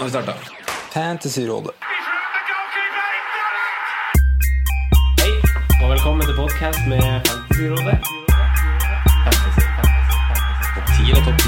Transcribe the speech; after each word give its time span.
Nå 0.00 0.04
har 0.06 0.08
vi 0.08 0.22
starta. 0.22 0.32
Fantasyrådet. 0.92 1.70
Hei, 5.20 5.32
og 5.82 5.90
velkommen 5.90 6.22
til 6.26 6.36
podkast 6.36 6.78
med 6.88 7.02
Fantasyrådet. 7.26 7.98
Fantasy, 9.24 9.64
fantasy, 9.76 10.12
fantasy. 10.28 10.68
Topp 10.74 10.86
10 10.96 11.02
eller 11.10 11.24
topp 11.24 11.38
10? 11.38 11.44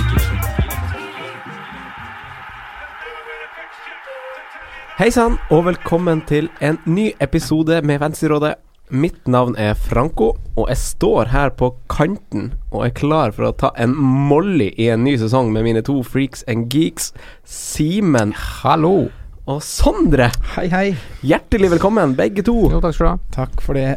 Hei 4.98 5.10
sann, 5.10 5.38
og 5.50 5.64
velkommen 5.64 6.20
til 6.28 6.50
en 6.60 6.78
ny 6.84 7.12
episode 7.20 7.82
med 7.82 7.98
Fantasyrådet. 7.98 8.54
Mitt 8.92 9.24
navn 9.24 9.54
er 9.56 9.72
Franco, 9.72 10.34
og 10.52 10.66
jeg 10.68 10.76
står 10.76 11.30
her 11.32 11.52
på 11.56 11.70
kanten 11.88 12.50
og 12.74 12.82
er 12.84 12.90
klar 12.92 13.30
for 13.32 13.46
å 13.48 13.54
ta 13.56 13.70
en 13.80 13.94
Molly 13.96 14.66
i 14.76 14.90
en 14.92 15.00
ny 15.06 15.14
sesong 15.16 15.48
med 15.54 15.64
mine 15.64 15.80
to 15.86 15.94
freaks 16.04 16.42
and 16.44 16.66
geeks, 16.74 17.06
Simen 17.48 18.34
Hallo. 18.36 19.08
og 19.48 19.62
Sondre. 19.64 20.26
Hei, 20.58 20.66
hei. 20.68 20.84
Hjertelig 21.24 21.70
velkommen, 21.72 22.12
begge 22.18 22.44
to. 22.44 22.54
Jo, 22.68 22.82
takk 22.84 22.98
skal 22.98 23.06
du 23.06 23.10
ha. 23.14 23.30
Takk 23.38 23.64
for 23.64 23.80
det. 23.80 23.94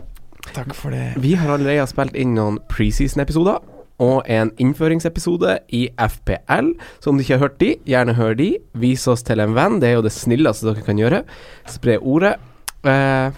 Takk 0.56 0.72
for 0.78 0.96
det. 0.96 1.10
Vi 1.20 1.34
har 1.42 1.52
allerede 1.58 1.90
spilt 1.92 2.16
inn 2.16 2.32
noen 2.38 2.62
preseason-episoder 2.72 3.60
og 4.00 4.32
en 4.32 4.54
innføringsepisode 4.64 5.58
i 5.76 5.90
FPL. 6.08 6.72
Så 7.04 7.12
om 7.12 7.20
du 7.20 7.26
ikke 7.26 7.36
har 7.36 7.44
hørt 7.50 7.60
de, 7.60 7.74
gjerne 7.84 8.16
hør 8.16 8.40
de. 8.40 8.48
Vis 8.80 9.04
oss 9.12 9.28
til 9.28 9.44
en 9.44 9.60
venn, 9.60 9.82
det 9.84 9.92
er 9.92 10.00
jo 10.00 10.08
det 10.08 10.16
snilleste 10.16 10.72
dere 10.72 10.88
kan 10.88 11.04
gjøre. 11.04 11.22
Spre 11.76 12.00
ordet. 12.00 12.38
Eh, 12.88 13.36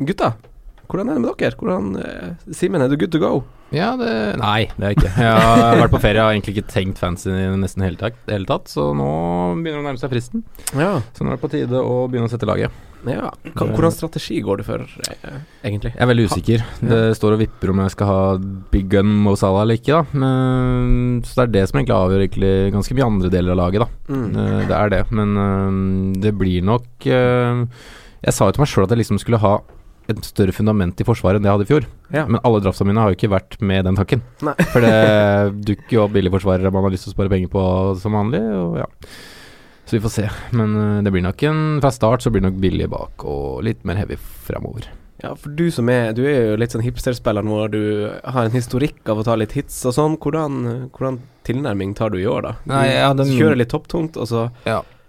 gutta, 0.00 0.32
hvordan 0.94 1.10
er 1.10 1.18
det 1.18 1.24
med 1.26 1.34
dere? 1.42 1.58
Hvordan, 1.58 1.90
eh, 1.98 2.54
Simen, 2.54 2.80
er 2.86 2.88
du 2.88 2.96
good 2.96 3.10
to 3.10 3.18
go? 3.18 3.32
Ja, 3.74 3.96
det 3.98 4.38
Nei, 4.38 4.68
det 4.78 4.84
er 4.86 4.92
jeg 4.92 5.00
ikke. 5.00 5.12
Jeg 5.18 5.44
har 5.50 5.76
vært 5.80 5.90
på 5.96 6.00
ferie, 6.04 6.20
og 6.22 6.28
har 6.30 6.34
egentlig 6.36 6.54
ikke 6.54 6.70
tenkt 6.70 7.00
fancy 7.02 7.32
nesten 7.58 7.82
hele 7.82 7.98
tatt, 7.98 8.14
hele 8.30 8.46
tatt, 8.46 8.70
så 8.70 8.92
nå 8.94 9.08
begynner 9.58 9.80
det 9.80 9.82
å 9.82 9.86
nærme 9.88 9.98
seg 9.98 10.12
fristen. 10.14 10.44
Ja. 10.78 11.00
Så 11.16 11.24
nå 11.26 11.32
er 11.32 11.38
det 11.40 11.42
på 11.42 11.50
tide 11.50 11.80
å 11.82 12.04
begynne 12.06 12.28
å 12.30 12.30
sette 12.30 12.46
laget. 12.46 12.70
ja. 13.10 13.32
Hvordan 13.58 13.92
strategi 13.92 14.38
går 14.46 14.62
det 14.62 14.66
for, 14.68 14.84
eh, 15.10 15.40
egentlig? 15.66 15.90
Jeg 15.96 16.02
er 16.06 16.12
veldig 16.12 16.28
usikker. 16.30 16.62
Det 16.80 17.00
står 17.18 17.34
og 17.34 17.42
vipper 17.42 17.70
om 17.74 17.82
jeg 17.82 17.90
skal 17.96 18.06
ha 18.12 18.20
big 18.70 18.86
gun 18.94 19.10
Mo 19.26 19.34
Salah 19.36 19.62
eller 19.66 19.80
ikke, 19.80 19.98
da. 19.98 20.22
Men, 20.22 21.20
så 21.26 21.34
det 21.42 21.44
er 21.48 21.52
det 21.58 21.66
som 21.72 21.80
egentlig 21.80 21.98
avgjør 21.98 22.24
egentlig 22.28 22.54
ganske 22.78 22.94
mye 22.94 23.08
andre 23.10 23.30
deler 23.34 23.56
av 23.56 23.62
laget, 23.64 23.82
da. 23.84 24.14
Mm. 24.14 24.30
Eh, 24.36 24.66
Det 24.70 24.78
er 24.78 24.88
det, 24.94 25.02
men 25.10 25.36
eh, 25.42 26.20
det 26.22 26.32
blir 26.38 26.62
nok 26.62 27.06
eh, 27.10 27.64
Jeg 28.24 28.32
sa 28.38 28.46
jo 28.46 28.52
til 28.56 28.62
meg 28.62 28.70
sjøl 28.70 28.84
at 28.86 28.94
jeg 28.94 29.02
liksom 29.02 29.18
skulle 29.20 29.42
ha 29.42 29.58
et 30.10 30.26
større 30.26 30.52
fundament 30.52 30.98
i 31.00 31.06
forsvaret 31.06 31.38
enn 31.38 31.46
det 31.46 31.50
jeg 31.50 31.58
hadde 31.58 31.66
i 31.66 31.70
fjor. 31.70 31.86
Ja. 32.14 32.24
Men 32.28 32.42
alle 32.42 32.60
draftsene 32.64 32.90
mine 32.90 33.04
har 33.04 33.12
jo 33.12 33.18
ikke 33.18 33.32
vært 33.32 33.56
med 33.64 33.86
den 33.88 33.98
takken. 33.98 34.24
Nei. 34.44 34.56
For 34.72 34.84
det 34.84 34.96
dukker 35.70 35.96
jo 35.96 36.02
opp 36.04 36.16
billigforsvarere 36.16 36.72
man 36.74 36.84
har 36.86 36.94
lyst 36.94 37.08
til 37.08 37.14
å 37.14 37.16
spare 37.16 37.32
penger 37.32 37.52
på 37.52 37.62
som 38.02 38.16
vanlig, 38.16 38.42
og 38.58 38.82
ja. 38.82 38.90
Så 39.84 39.98
vi 39.98 40.02
får 40.04 40.12
se. 40.14 40.26
Men 40.56 40.76
eh, 40.80 41.00
det 41.04 41.12
blir 41.12 41.24
nok 41.24 41.42
en 41.44 41.58
Fra 41.84 41.90
start 41.92 42.24
så 42.24 42.30
blir 42.32 42.40
det 42.40 42.48
nok 42.48 42.60
billig 42.62 42.86
bak 42.88 43.24
og 43.28 43.64
litt 43.66 43.82
mer 43.84 43.98
heavy 44.00 44.16
framover. 44.16 44.88
Ja, 45.22 45.34
for 45.38 45.52
du 45.56 45.68
som 45.72 45.88
er 45.92 46.12
Du 46.16 46.24
er 46.26 46.50
jo 46.50 46.56
litt 46.60 46.74
sånn 46.74 46.84
hipsterspiller 46.84 47.44
nå, 47.46 47.58
du 47.72 47.82
har 48.24 48.48
en 48.48 48.56
historikk 48.56 49.04
av 49.08 49.20
å 49.20 49.26
ta 49.26 49.36
litt 49.38 49.54
hits 49.56 49.76
og 49.88 49.96
sånn. 49.96 50.16
Hvordan, 50.20 50.88
hvordan 50.96 51.20
tilnærming 51.46 51.94
tar 51.96 52.12
du 52.12 52.18
i 52.20 52.26
år, 52.28 52.48
da? 52.48 52.56
Du 52.64 52.72
Nei, 52.72 52.86
ja, 52.96 53.12
den, 53.16 53.32
Kjører 53.36 53.60
litt 53.60 53.72
topptungt, 53.72 54.18
og 54.20 54.28
så 54.30 54.48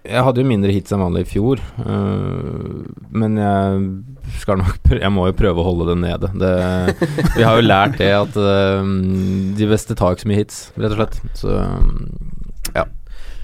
Jeg 0.06 0.26
hadde 0.28 0.44
jo 0.44 0.50
mindre 0.50 0.74
hits 0.74 0.94
enn 0.94 1.02
vanlig 1.02 1.26
i 1.26 1.30
fjor, 1.34 1.62
øh, 1.82 2.84
men 3.10 3.40
jeg 3.42 4.36
skal 4.42 4.60
nok 4.62 4.78
prø 4.86 5.00
Jeg 5.02 5.14
må 5.14 5.26
jo 5.30 5.38
prøve 5.38 5.62
å 5.62 5.66
holde 5.66 5.88
det 5.92 5.98
nede. 6.04 6.30
Det, 6.42 6.52
vi 7.38 7.46
har 7.46 7.58
jo 7.58 7.66
lært 7.66 7.98
det 8.02 8.12
at 8.14 8.38
øh, 8.38 8.92
de 9.58 9.70
beste 9.72 9.98
tar 9.98 10.16
ikke 10.16 10.26
så 10.26 10.32
mye 10.32 10.44
hits, 10.44 10.62
rett 10.78 10.94
og 10.94 11.02
slett. 11.02 11.20
Så 11.42 11.58
ja. 12.76 12.86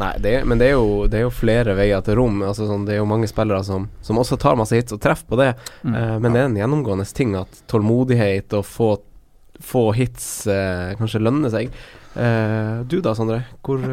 Nei, 0.01 0.15
det, 0.17 0.33
men 0.49 0.57
det 0.57 0.71
er, 0.71 0.79
jo, 0.79 1.05
det 1.11 1.19
er 1.19 1.25
jo 1.27 1.33
flere 1.33 1.75
veier 1.77 2.01
til 2.05 2.17
rom. 2.17 2.41
Altså 2.45 2.65
sånn, 2.69 2.87
det 2.87 2.95
er 2.95 3.01
jo 3.01 3.09
mange 3.09 3.29
spillere 3.29 3.61
som, 3.65 3.85
som 4.01 4.17
også 4.21 4.39
tar 4.41 4.57
masse 4.57 4.77
hits 4.77 4.95
og 4.95 5.01
treffer 5.03 5.29
på 5.29 5.37
det. 5.41 5.51
Mm. 5.85 5.93
Eh, 5.93 6.15
men 6.23 6.33
det 6.33 6.41
er 6.41 6.49
en 6.49 6.57
gjennomgående 6.57 7.05
ting 7.13 7.35
at 7.37 7.61
tålmodighet 7.71 8.55
og 8.57 8.65
få, 8.65 8.89
få 9.61 9.89
hits 9.97 10.47
eh, 10.49 10.95
kanskje 10.97 11.21
lønner 11.21 11.53
seg. 11.53 11.75
Eh, 12.17 12.81
du 12.89 12.97
da, 13.05 13.13
Sondre. 13.17 13.43
Hvor, 13.61 13.83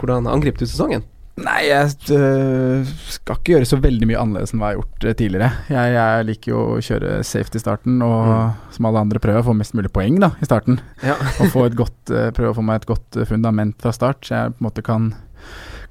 hvordan 0.00 0.30
angriper 0.30 0.64
du 0.64 0.70
sesongen? 0.70 1.04
Nei, 1.38 1.58
jeg 1.68 1.92
øh, 2.16 2.88
skal 3.12 3.38
ikke 3.38 3.54
gjøre 3.54 3.68
så 3.68 3.78
veldig 3.82 4.08
mye 4.10 4.18
annerledes 4.20 4.54
enn 4.54 4.62
hva 4.62 4.72
jeg 4.72 4.78
har 4.78 4.82
gjort 4.82 5.06
øh, 5.06 5.16
tidligere. 5.20 5.50
Jeg, 5.70 5.94
jeg 5.94 6.26
liker 6.30 6.52
jo 6.52 6.64
å 6.64 6.82
kjøre 6.84 7.12
safe 7.26 7.54
i 7.54 7.62
starten, 7.62 8.02
og 8.04 8.74
som 8.74 8.88
alle 8.88 9.04
andre 9.04 9.22
prøve 9.22 9.42
å 9.42 9.46
få 9.46 9.54
mest 9.56 9.76
mulig 9.78 9.92
poeng 9.94 10.18
da, 10.22 10.32
i 10.42 10.48
starten. 10.48 10.80
Ja. 11.04 11.16
og 11.38 11.54
få 11.54 11.68
et 11.68 11.78
godt, 11.78 12.00
øh, 12.10 12.30
prøve 12.36 12.52
å 12.52 12.58
få 12.58 12.66
meg 12.66 12.82
et 12.82 12.90
godt 12.90 13.22
fundament 13.30 13.78
fra 13.82 13.94
start, 13.94 14.24
så 14.26 14.34
jeg 14.34 14.56
på 14.56 14.62
en 14.62 14.68
måte 14.68 14.84
kan, 14.86 15.10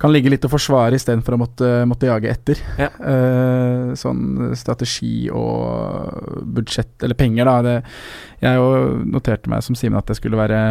kan 0.02 0.14
ligge 0.14 0.34
litt 0.34 0.46
og 0.48 0.54
forsvare 0.58 1.00
istedenfor 1.00 1.38
å 1.38 1.42
måtte, 1.46 1.72
måtte 1.90 2.10
jage 2.10 2.34
etter. 2.34 2.62
Ja. 2.82 2.92
Uh, 3.00 3.96
sånn 3.98 4.52
strategi 4.60 5.30
og 5.34 6.44
budsjett, 6.58 6.98
eller 7.08 7.18
penger, 7.18 7.48
da. 7.48 7.58
Det, 7.66 7.78
jeg 8.44 8.60
jo 8.60 8.70
noterte 9.08 9.50
meg 9.54 9.64
som 9.66 9.78
Simen 9.80 10.02
at 10.02 10.12
jeg 10.12 10.20
skulle 10.20 10.40
være 10.40 10.62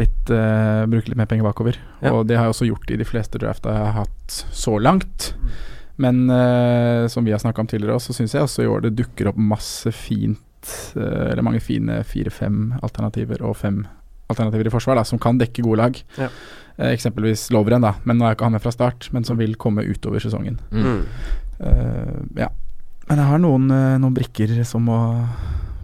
litt 0.00 0.30
uh, 0.32 0.84
bruke 0.90 1.10
litt 1.10 1.18
mer 1.18 1.28
penger 1.30 1.46
bakover. 1.46 1.78
Ja. 2.02 2.14
Og 2.14 2.26
det 2.28 2.38
har 2.38 2.48
jeg 2.48 2.54
også 2.56 2.68
gjort 2.68 2.90
i 2.90 2.98
de 3.00 3.06
fleste 3.08 3.40
drafta 3.42 3.74
jeg 3.74 3.86
har 3.86 3.98
hatt 4.02 4.38
så 4.54 4.76
langt. 4.82 5.32
Men 6.02 6.24
uh, 6.30 7.06
som 7.10 7.26
vi 7.26 7.34
har 7.34 7.42
snakka 7.42 7.62
om 7.62 7.70
tidligere, 7.70 8.00
så 8.02 8.16
syns 8.16 8.34
jeg 8.34 8.46
også 8.46 8.64
i 8.64 8.70
år 8.70 8.86
det 8.86 8.96
dukker 8.98 9.30
opp 9.30 9.38
masse 9.38 9.92
fint 9.94 10.40
uh, 10.98 11.30
Eller 11.30 11.44
mange 11.46 11.62
fine 11.62 12.00
fire-fem 12.08 12.74
alternativer 12.82 13.44
og 13.46 13.56
fem 13.60 13.84
alternativer 14.32 14.66
i 14.66 14.72
forsvar 14.72 14.98
da, 14.98 15.06
som 15.06 15.20
kan 15.22 15.38
dekke 15.38 15.62
gode 15.62 15.82
lag. 15.82 15.98
Ja. 16.18 16.30
Eksempelvis 16.90 17.46
Lovren, 17.54 17.84
da, 17.84 17.92
men 18.08 18.18
nå 18.18 18.26
er 18.26 18.34
ikke 18.34 18.48
han 18.48 18.56
med 18.56 18.64
fra 18.64 18.72
start, 18.74 19.10
men 19.14 19.26
som 19.28 19.38
vil 19.38 19.54
komme 19.60 19.84
utover 19.86 20.22
sesongen. 20.24 20.56
mm. 20.72 20.86
Mm. 20.88 21.02
Eh, 21.54 22.16
ja. 22.40 22.48
Men 23.06 23.20
jeg 23.20 23.28
har 23.28 23.38
noen, 23.38 23.68
noen 24.00 24.14
brikker 24.16 24.56
som 24.66 24.88
må 24.88 24.96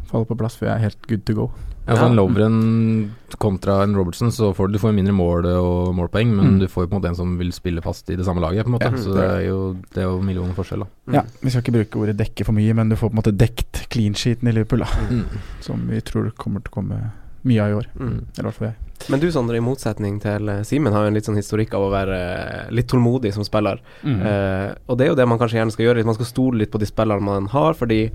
falle 0.09 0.27
på 0.27 0.39
plass 0.41 0.57
før 0.59 0.71
jeg 0.71 0.79
er 0.79 0.87
helt 0.89 1.07
good 1.07 1.23
to 1.29 1.37
go. 1.37 1.47
Ja, 1.87 1.97
for 1.97 2.05
Ja. 2.05 2.11
en 2.11 2.17
Lovren 2.17 3.11
kontra 3.39 3.83
en 3.83 3.95
Robertson, 3.97 4.29
så 4.31 4.53
får 4.55 4.69
du, 4.69 4.73
du 4.75 4.79
får 4.79 4.93
mindre 4.95 5.13
mål 5.17 5.47
og 5.47 5.95
målpoeng, 5.97 6.35
men 6.37 6.47
Mm. 6.55 6.59
du 6.61 6.67
får 6.69 6.85
jo 6.85 6.89
på 6.89 6.95
en 6.97 7.01
måte 7.03 7.09
en 7.09 7.15
som 7.17 7.39
vil 7.39 7.51
spille 7.53 7.81
fast 7.83 8.11
i 8.11 8.17
det 8.17 8.25
samme 8.27 8.41
laget, 8.41 8.65
på 8.65 8.69
en 8.69 8.73
måte. 8.79 8.91
Ja, 8.91 8.97
så 8.97 9.15
det 9.15 9.21
det 9.21 9.31
er 9.31 9.47
jo, 9.49 9.77
det 9.95 9.99
er 10.03 10.07
jo 10.11 10.21
millioner 10.21 10.55
forskjell, 10.55 10.81
da. 10.81 10.87
Mm. 11.09 11.15
Ja, 11.15 11.23
Vi 11.43 11.51
skal 11.51 11.63
ikke 11.63 11.73
bruke 11.79 12.03
ordet 12.03 12.17
dekke 12.19 12.45
for 12.45 12.53
mye, 12.53 12.75
men 12.75 12.89
du 12.91 12.97
får 12.97 13.11
på 13.11 13.17
en 13.17 13.23
måte 13.23 13.37
dekt 13.37 13.89
clean 13.89 14.13
sheeten 14.15 14.47
i 14.49 14.53
Liverpool, 14.53 14.81
da, 14.81 14.87
Mm. 15.11 15.25
som 15.61 15.87
vi 15.89 16.01
tror 16.01 16.31
kommer 16.37 16.61
til 16.63 16.71
å 16.71 16.75
komme 16.75 17.11
mye 17.45 17.61
av 17.63 17.71
i 17.71 17.75
år. 17.75 17.87
Mm. 17.99 18.25
Eller 18.37 18.41
i 18.41 18.43
hvert 18.43 18.55
fall 18.55 18.69
jeg. 18.69 18.77
Men 19.09 19.21
du, 19.21 19.31
Sondre, 19.33 19.57
i 19.57 19.61
motsetning 19.61 20.21
til 20.21 20.47
eh, 20.51 20.63
Simen, 20.63 20.93
har 20.93 21.05
jo 21.05 21.07
en 21.09 21.15
litt 21.15 21.25
sånn 21.25 21.37
historikk 21.41 21.73
av 21.73 21.81
å 21.81 21.91
være 21.91 22.67
eh, 22.67 22.71
litt 22.71 22.87
tålmodig 22.87 23.33
som 23.33 23.43
spiller. 23.43 23.81
Mm. 24.05 24.21
Uh, 24.21 24.75
og 24.91 24.99
det 24.99 25.07
er 25.07 25.09
jo 25.09 25.15
det 25.17 25.27
man 25.27 25.39
kanskje 25.39 25.57
gjerne 25.59 25.73
skal 25.73 25.87
gjøre. 25.87 26.05
Man 26.05 26.15
skal 26.15 26.27
stole 26.27 26.59
litt 26.59 26.71
på 26.71 26.79
de 26.79 26.85
spillerne 26.85 27.23
man 27.23 27.47
har, 27.47 27.73
fordi 27.73 28.11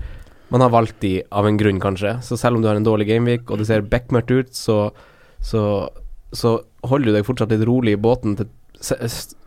man 0.52 0.62
har 0.62 0.70
valgt 0.74 1.00
de 1.02 1.20
av 1.30 1.46
en 1.48 1.58
grunn, 1.58 1.80
kanskje. 1.82 2.18
Så 2.22 2.38
selv 2.38 2.58
om 2.58 2.62
du 2.62 2.68
har 2.70 2.78
en 2.78 2.86
dårlig 2.86 3.08
gameweek 3.10 3.50
og 3.50 3.60
det 3.60 3.68
ser 3.70 3.86
bekmørkt 3.86 4.30
ut, 4.30 4.52
så, 4.54 4.90
så, 5.42 5.62
så 6.32 6.58
holder 6.86 7.10
du 7.10 7.16
deg 7.18 7.26
fortsatt 7.26 7.54
litt 7.54 7.66
rolig 7.66 7.96
i 7.96 8.00
båten 8.00 8.38
til 8.38 8.52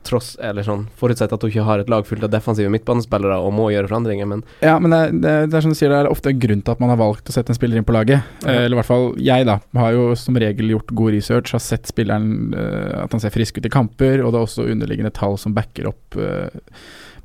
tross 0.04 0.32
Eller 0.42 0.66
sånn 0.66 0.88
forutsett 0.98 1.32
at 1.36 1.42
du 1.42 1.50
ikke 1.50 1.66
har 1.68 1.82
et 1.82 1.90
lag 1.92 2.06
fullt 2.08 2.24
av 2.26 2.32
defensive 2.34 2.72
midtbanespillere 2.74 3.38
og 3.44 3.54
må 3.54 3.68
gjøre 3.70 3.90
forandringer, 3.92 4.26
men 4.30 4.44
Ja, 4.66 4.78
men 4.82 4.94
det, 4.94 5.02
det, 5.22 5.34
det 5.52 5.60
er 5.60 5.66
som 5.66 5.74
du 5.74 5.78
sier, 5.78 5.92
det 5.94 6.00
er 6.02 6.10
ofte 6.10 6.32
en 6.32 6.42
grunn 6.42 6.64
til 6.66 6.74
at 6.74 6.82
man 6.82 6.92
har 6.94 7.00
valgt 7.02 7.30
å 7.30 7.36
sette 7.36 7.54
en 7.54 7.58
spiller 7.58 7.80
inn 7.80 7.86
på 7.88 7.94
laget. 7.94 8.26
Ja. 8.42 8.56
Eh, 8.56 8.64
eller 8.66 8.78
i 8.78 8.80
hvert 8.82 8.90
fall 8.90 9.12
jeg, 9.22 9.46
da. 9.50 9.60
Har 9.80 9.94
jo 9.96 10.08
som 10.20 10.40
regel 10.42 10.74
gjort 10.74 10.96
god 10.98 11.14
research, 11.14 11.54
har 11.56 11.64
sett 11.64 11.92
spilleren 11.92 12.56
eh, 12.58 12.96
at 13.04 13.14
han 13.16 13.22
ser 13.24 13.36
frisk 13.36 13.60
ut 13.60 13.70
i 13.70 13.74
kamper, 13.74 14.24
og 14.24 14.34
det 14.34 14.42
er 14.42 14.48
også 14.48 14.66
underliggende 14.66 15.14
tall 15.16 15.38
som 15.42 15.56
backer 15.58 15.92
opp 15.92 16.18
eh, 16.20 16.50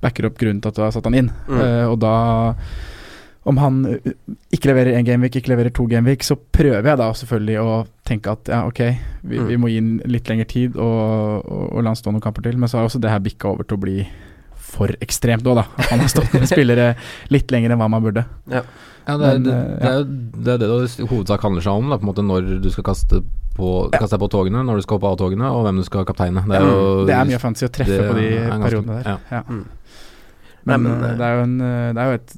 Backer 0.05 0.27
opp 0.29 0.35
grunnen 0.37 0.61
til 0.61 0.69
at 0.69 0.77
du 0.77 0.83
har 0.85 0.91
satt 0.93 1.07
han 1.09 1.15
inn. 1.17 1.31
Mm. 1.49 1.61
Og 1.89 1.95
da 2.03 2.17
om 3.45 3.59
han 3.61 3.81
eh, 3.91 4.13
ikke 4.57 4.71
leverer 4.71 4.97
én 4.99 5.05
gameweek, 5.07 5.37
ikke 5.41 5.53
leverer 5.53 5.73
to 5.77 5.85
gameweek, 5.91 6.23
så 6.25 6.37
prøver 6.37 6.87
jeg 6.89 7.01
da 7.01 7.09
selvfølgelig 7.13 7.57
å 7.61 7.75
tenke 8.09 8.33
at 8.33 8.49
ja, 8.53 8.63
ok, 8.69 8.81
vi, 9.25 9.39
Mm. 9.41 9.49
vi 9.51 9.57
må 9.61 9.69
gi 9.73 9.77
ham 9.81 9.91
litt 10.09 10.29
lengre 10.33 10.47
tid 10.49 10.77
og, 10.77 11.45
og, 11.45 11.65
og 11.77 11.83
la 11.85 11.93
han 11.93 12.01
stå 12.01 12.13
noen 12.15 12.25
kamper 12.25 12.43
til. 12.49 12.57
Men 12.61 12.69
så 12.73 12.79
har 12.81 12.89
også 12.89 13.01
det 13.05 13.13
her 13.13 13.21
bikka 13.25 13.51
over 13.53 13.65
til 13.69 13.77
å 13.77 13.83
bli 13.85 13.99
for 14.75 14.91
ekstremt 15.05 15.45
òg, 15.47 15.61
da. 15.61 15.67
At 15.79 15.93
han 15.93 16.01
har 16.03 16.09
stått 16.11 16.33
med 16.35 16.49
spillere 16.55 16.95
litt 17.31 17.53
lenger 17.53 17.75
enn 17.77 17.79
hva 17.85 17.89
man 17.93 18.03
burde. 18.03 18.25
Ja, 18.51 18.65
det 19.05 19.13
er, 19.13 19.39
Men, 19.39 19.45
det, 19.45 19.55
eh, 19.55 19.79
det, 19.79 19.89
er 19.93 19.97
jo 20.01 20.05
det 20.41 20.53
er 20.55 20.59
det 20.65 20.69
det 20.73 21.09
hovedsak 21.13 21.45
handler 21.45 21.63
seg 21.67 21.77
om, 21.85 21.91
da, 21.93 21.99
på 22.01 22.07
en 22.09 22.11
måte 22.11 22.25
når 22.25 22.49
du 22.65 22.71
skal 22.73 22.87
kaste, 22.89 23.21
på, 23.55 23.69
kaste 23.93 24.17
deg 24.17 24.23
på 24.25 24.31
togene, 24.33 24.65
når 24.67 24.81
du 24.81 24.87
skal 24.87 24.97
hoppe 24.99 25.13
av 25.13 25.19
togene, 25.21 25.53
og 25.53 25.67
hvem 25.69 25.79
du 25.79 25.85
skal 25.87 26.07
kapteine. 26.09 26.43
Det 26.49 26.57
er, 26.59 26.65
jo, 26.67 27.05
Det 27.07 27.15
er 27.15 27.29
mye 27.29 27.43
fancy 27.45 27.69
å 27.69 27.73
treffe 27.77 28.01
det 28.01 28.09
på 28.09 28.17
de 28.19 28.29
er 28.41 28.55
periodene 28.65 28.97
der. 29.03 29.11
ja. 29.13 29.19
Ja. 29.37 29.45
Men, 30.65 30.83
Nei, 30.83 30.91
men, 30.91 31.05
eh, 31.05 31.17
det 31.21 31.29
er 31.29 31.43
en, 31.45 31.55
eh, 31.61 31.93
det 31.93 32.03
er 32.03 32.11
jo 32.11 32.19
et, 32.19 32.35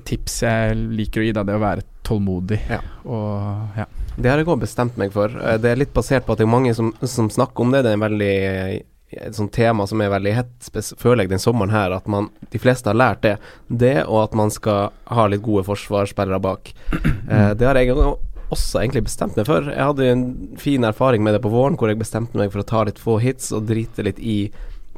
et 0.00 0.04
tips 0.10 0.40
jeg 0.42 0.76
liker 0.98 1.22
å 1.22 1.26
gi, 1.28 1.32
da, 1.36 1.44
det 1.46 1.56
å 1.56 1.62
være 1.62 1.86
tålmodig. 2.08 2.60
Ja. 2.70 2.80
Og 3.06 3.78
ja. 3.78 3.86
Det 4.18 4.30
har 4.32 4.40
jeg 4.40 4.48
òg 4.50 4.62
bestemt 4.64 4.96
meg 4.98 5.12
for. 5.14 5.30
Eh, 5.30 5.58
Det 5.62 5.70
er 5.70 5.78
litt 5.82 5.94
basert 5.94 6.26
på 6.26 6.34
at 6.34 6.40
det 6.42 6.46
er 6.48 6.54
mange 6.56 6.74
som, 6.74 6.92
som 7.06 7.30
snakker 7.30 7.62
om 7.66 7.74
det. 7.74 7.84
Det 7.86 7.92
er 7.92 7.98
en 8.00 8.06
veldig 8.08 8.32
eh, 8.50 8.78
et 9.08 9.32
sånt 9.38 9.54
tema 9.56 9.86
som 9.88 10.02
er 10.04 10.10
veldig 10.12 10.32
hett, 10.36 10.66
føler 11.00 11.24
jeg 11.24 11.30
den 11.30 11.40
sommeren 11.40 11.72
her, 11.72 11.94
at 11.96 12.08
man, 12.12 12.26
de 12.52 12.58
fleste 12.60 12.90
har 12.90 12.98
lært 12.98 13.22
det. 13.24 13.36
Det, 13.68 13.94
og 14.04 14.26
at 14.26 14.34
man 14.36 14.50
skal 14.52 14.90
ha 15.08 15.24
litt 15.32 15.40
gode 15.46 15.64
forsvarsspillere 15.68 16.40
bak. 16.44 16.72
Eh, 17.28 17.50
det 17.60 17.66
har 17.68 17.76
jeg 17.76 17.92
også 17.92 18.78
egentlig 18.80 19.02
bestemt 19.04 19.34
meg 19.36 19.44
for. 19.44 19.66
Jeg 19.68 19.84
hadde 19.84 20.06
en 20.08 20.22
fin 20.56 20.84
erfaring 20.88 21.20
med 21.20 21.34
det 21.36 21.42
på 21.44 21.50
våren, 21.52 21.74
hvor 21.76 21.90
jeg 21.90 21.98
bestemte 22.00 22.40
meg 22.40 22.48
for 22.54 22.62
å 22.62 22.68
ta 22.70 22.84
litt 22.88 22.96
få 23.02 23.18
hits 23.20 23.50
og 23.52 23.66
drite 23.68 24.06
litt 24.06 24.16
i 24.16 24.36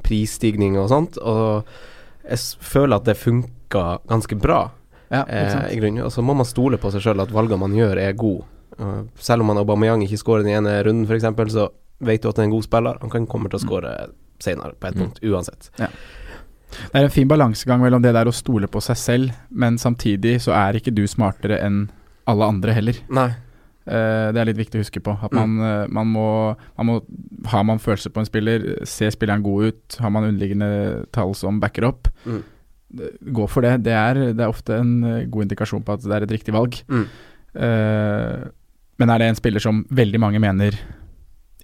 prisstigning 0.06 0.77
og 0.79 0.87
sånt, 0.93 1.19
og 1.19 1.67
jeg 2.31 2.38
føler 2.65 2.97
at 3.00 3.09
det 3.11 3.17
funka 3.21 3.85
ganske 4.11 4.38
bra, 4.41 4.71
Ja, 5.11 5.25
eh, 5.27 5.73
i 5.75 5.79
grunnen. 5.81 6.05
Og 6.06 6.12
så 6.15 6.23
må 6.23 6.37
man 6.38 6.47
stole 6.47 6.79
på 6.79 6.91
seg 6.94 7.03
sjøl, 7.03 7.21
at 7.25 7.32
valgene 7.35 7.59
man 7.59 7.73
gjør, 7.75 7.99
er 7.99 8.12
gode. 8.15 8.44
Uh, 8.79 9.03
selv 9.19 9.43
om 9.43 9.50
man 9.50 9.59
Aubameyang 9.59 10.05
ikke 10.06 10.21
skårer 10.23 10.44
den 10.47 10.55
ene 10.61 10.77
runden, 10.87 11.05
f.eks., 11.11 11.27
så 11.53 11.69
vet 12.00 12.23
du 12.23 12.29
at 12.31 12.37
han 12.38 12.44
er 12.44 12.49
en 12.49 12.55
god 12.55 12.65
spiller. 12.69 12.99
Han 13.03 13.11
kan 13.11 13.27
komme 13.27 13.50
til 13.50 13.59
å 13.59 13.65
skåre 13.65 13.94
senere, 14.41 14.73
på 14.79 14.87
et 14.88 14.94
Mm. 14.94 15.00
punkt, 15.03 15.19
uansett. 15.27 15.71
Det 15.77 16.94
er 16.94 17.03
en 17.05 17.11
fin 17.11 17.29
balansegang 17.29 17.81
mellom 17.82 18.00
det 18.03 18.12
der 18.15 18.25
å 18.31 18.32
stole 18.32 18.69
på 18.69 18.81
seg 18.81 18.97
selv, 18.97 19.31
men 19.50 19.77
samtidig 19.77 20.37
så 20.41 20.53
er 20.55 20.79
ikke 20.79 20.94
du 20.94 21.03
smartere 21.06 21.59
enn 21.61 21.91
alle 22.31 22.47
andre 22.47 22.73
heller. 22.73 22.94
Nei. 23.11 23.32
Eh, 23.90 24.31
det 24.31 24.38
er 24.38 24.46
litt 24.46 24.60
viktig 24.60 24.78
å 24.78 24.84
huske 24.84 25.00
på. 25.02 25.16
At 25.25 25.32
Mm. 25.34 25.40
man, 25.40 25.66
eh, 25.66 25.87
man, 25.90 26.06
må, 26.14 26.26
man 26.78 26.87
må 26.87 27.00
Har 27.50 27.64
man 27.64 27.78
følelser 27.82 28.12
på 28.14 28.20
en 28.20 28.28
spiller, 28.28 28.84
ser 28.87 29.10
spilleren 29.10 29.42
god 29.42 29.64
ut, 29.72 29.96
har 29.98 30.10
man 30.14 30.28
underliggende 30.28 31.06
tall 31.12 31.34
som 31.34 31.58
backer 31.60 31.84
opp, 31.88 32.08
Mm. 32.26 32.42
gå 33.32 33.48
for 33.48 33.62
det. 33.62 33.82
Det 33.84 33.92
er, 33.94 34.14
det 34.34 34.40
er 34.44 34.48
ofte 34.52 34.76
en 34.78 35.02
eh, 35.04 35.25
god 35.26 35.42
indikasjon 35.48 35.82
på 35.84 35.92
at 35.94 36.02
det 36.02 36.12
er 36.12 36.22
et 36.22 36.34
riktig 36.37 36.52
valg. 36.54 36.82
Mm. 36.88 37.06
Men 39.00 39.10
er 39.10 39.19
det 39.19 39.28
en 39.31 39.38
spiller 39.38 39.60
som 39.62 39.84
veldig 39.90 40.20
mange 40.20 40.40
mener 40.43 40.76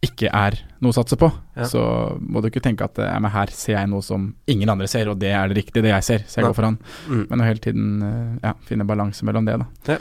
ikke 0.05 0.29
er 0.33 0.59
noe 0.81 0.93
å 0.93 0.95
satse 0.97 1.17
på, 1.19 1.29
Ja. 1.57 1.65
så 1.65 1.81
må 2.21 2.41
du 2.43 2.49
ikke 2.51 2.63
tenke 2.63 2.85
at 2.85 2.99
ja, 3.01 3.19
men 3.19 3.31
her 3.33 3.47
ser 3.51 3.79
jeg 3.79 3.89
noe 3.89 4.03
som 4.03 4.35
ingen 4.47 4.69
andre 4.69 4.87
ser, 4.89 5.09
og 5.09 5.19
det 5.19 5.33
er 5.33 5.49
det 5.49 5.57
riktige, 5.65 5.83
det 5.83 5.91
jeg 5.95 6.05
ser, 6.05 6.19
så 6.29 6.37
jeg 6.41 6.45
ja. 6.45 6.49
går 6.51 6.55
for 6.59 6.63
han. 6.69 6.79
Mm. 7.09 7.27
Men 7.31 7.41
å 7.41 7.45
hele 7.49 7.59
tiden 7.65 8.41
ja, 8.43 8.53
finne 8.69 8.87
balanse 8.87 9.25
mellom 9.27 9.47
det, 9.49 9.59
da. 9.63 9.99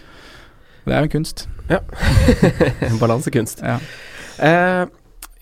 Ja. 0.85 0.91
Det 0.91 0.93
er 0.93 1.01
jo 1.01 1.09
en 1.09 1.15
kunst. 1.15 1.47
Balansekunst. 3.01 3.63
Ja. 3.65 3.79
Eh, 4.37 4.85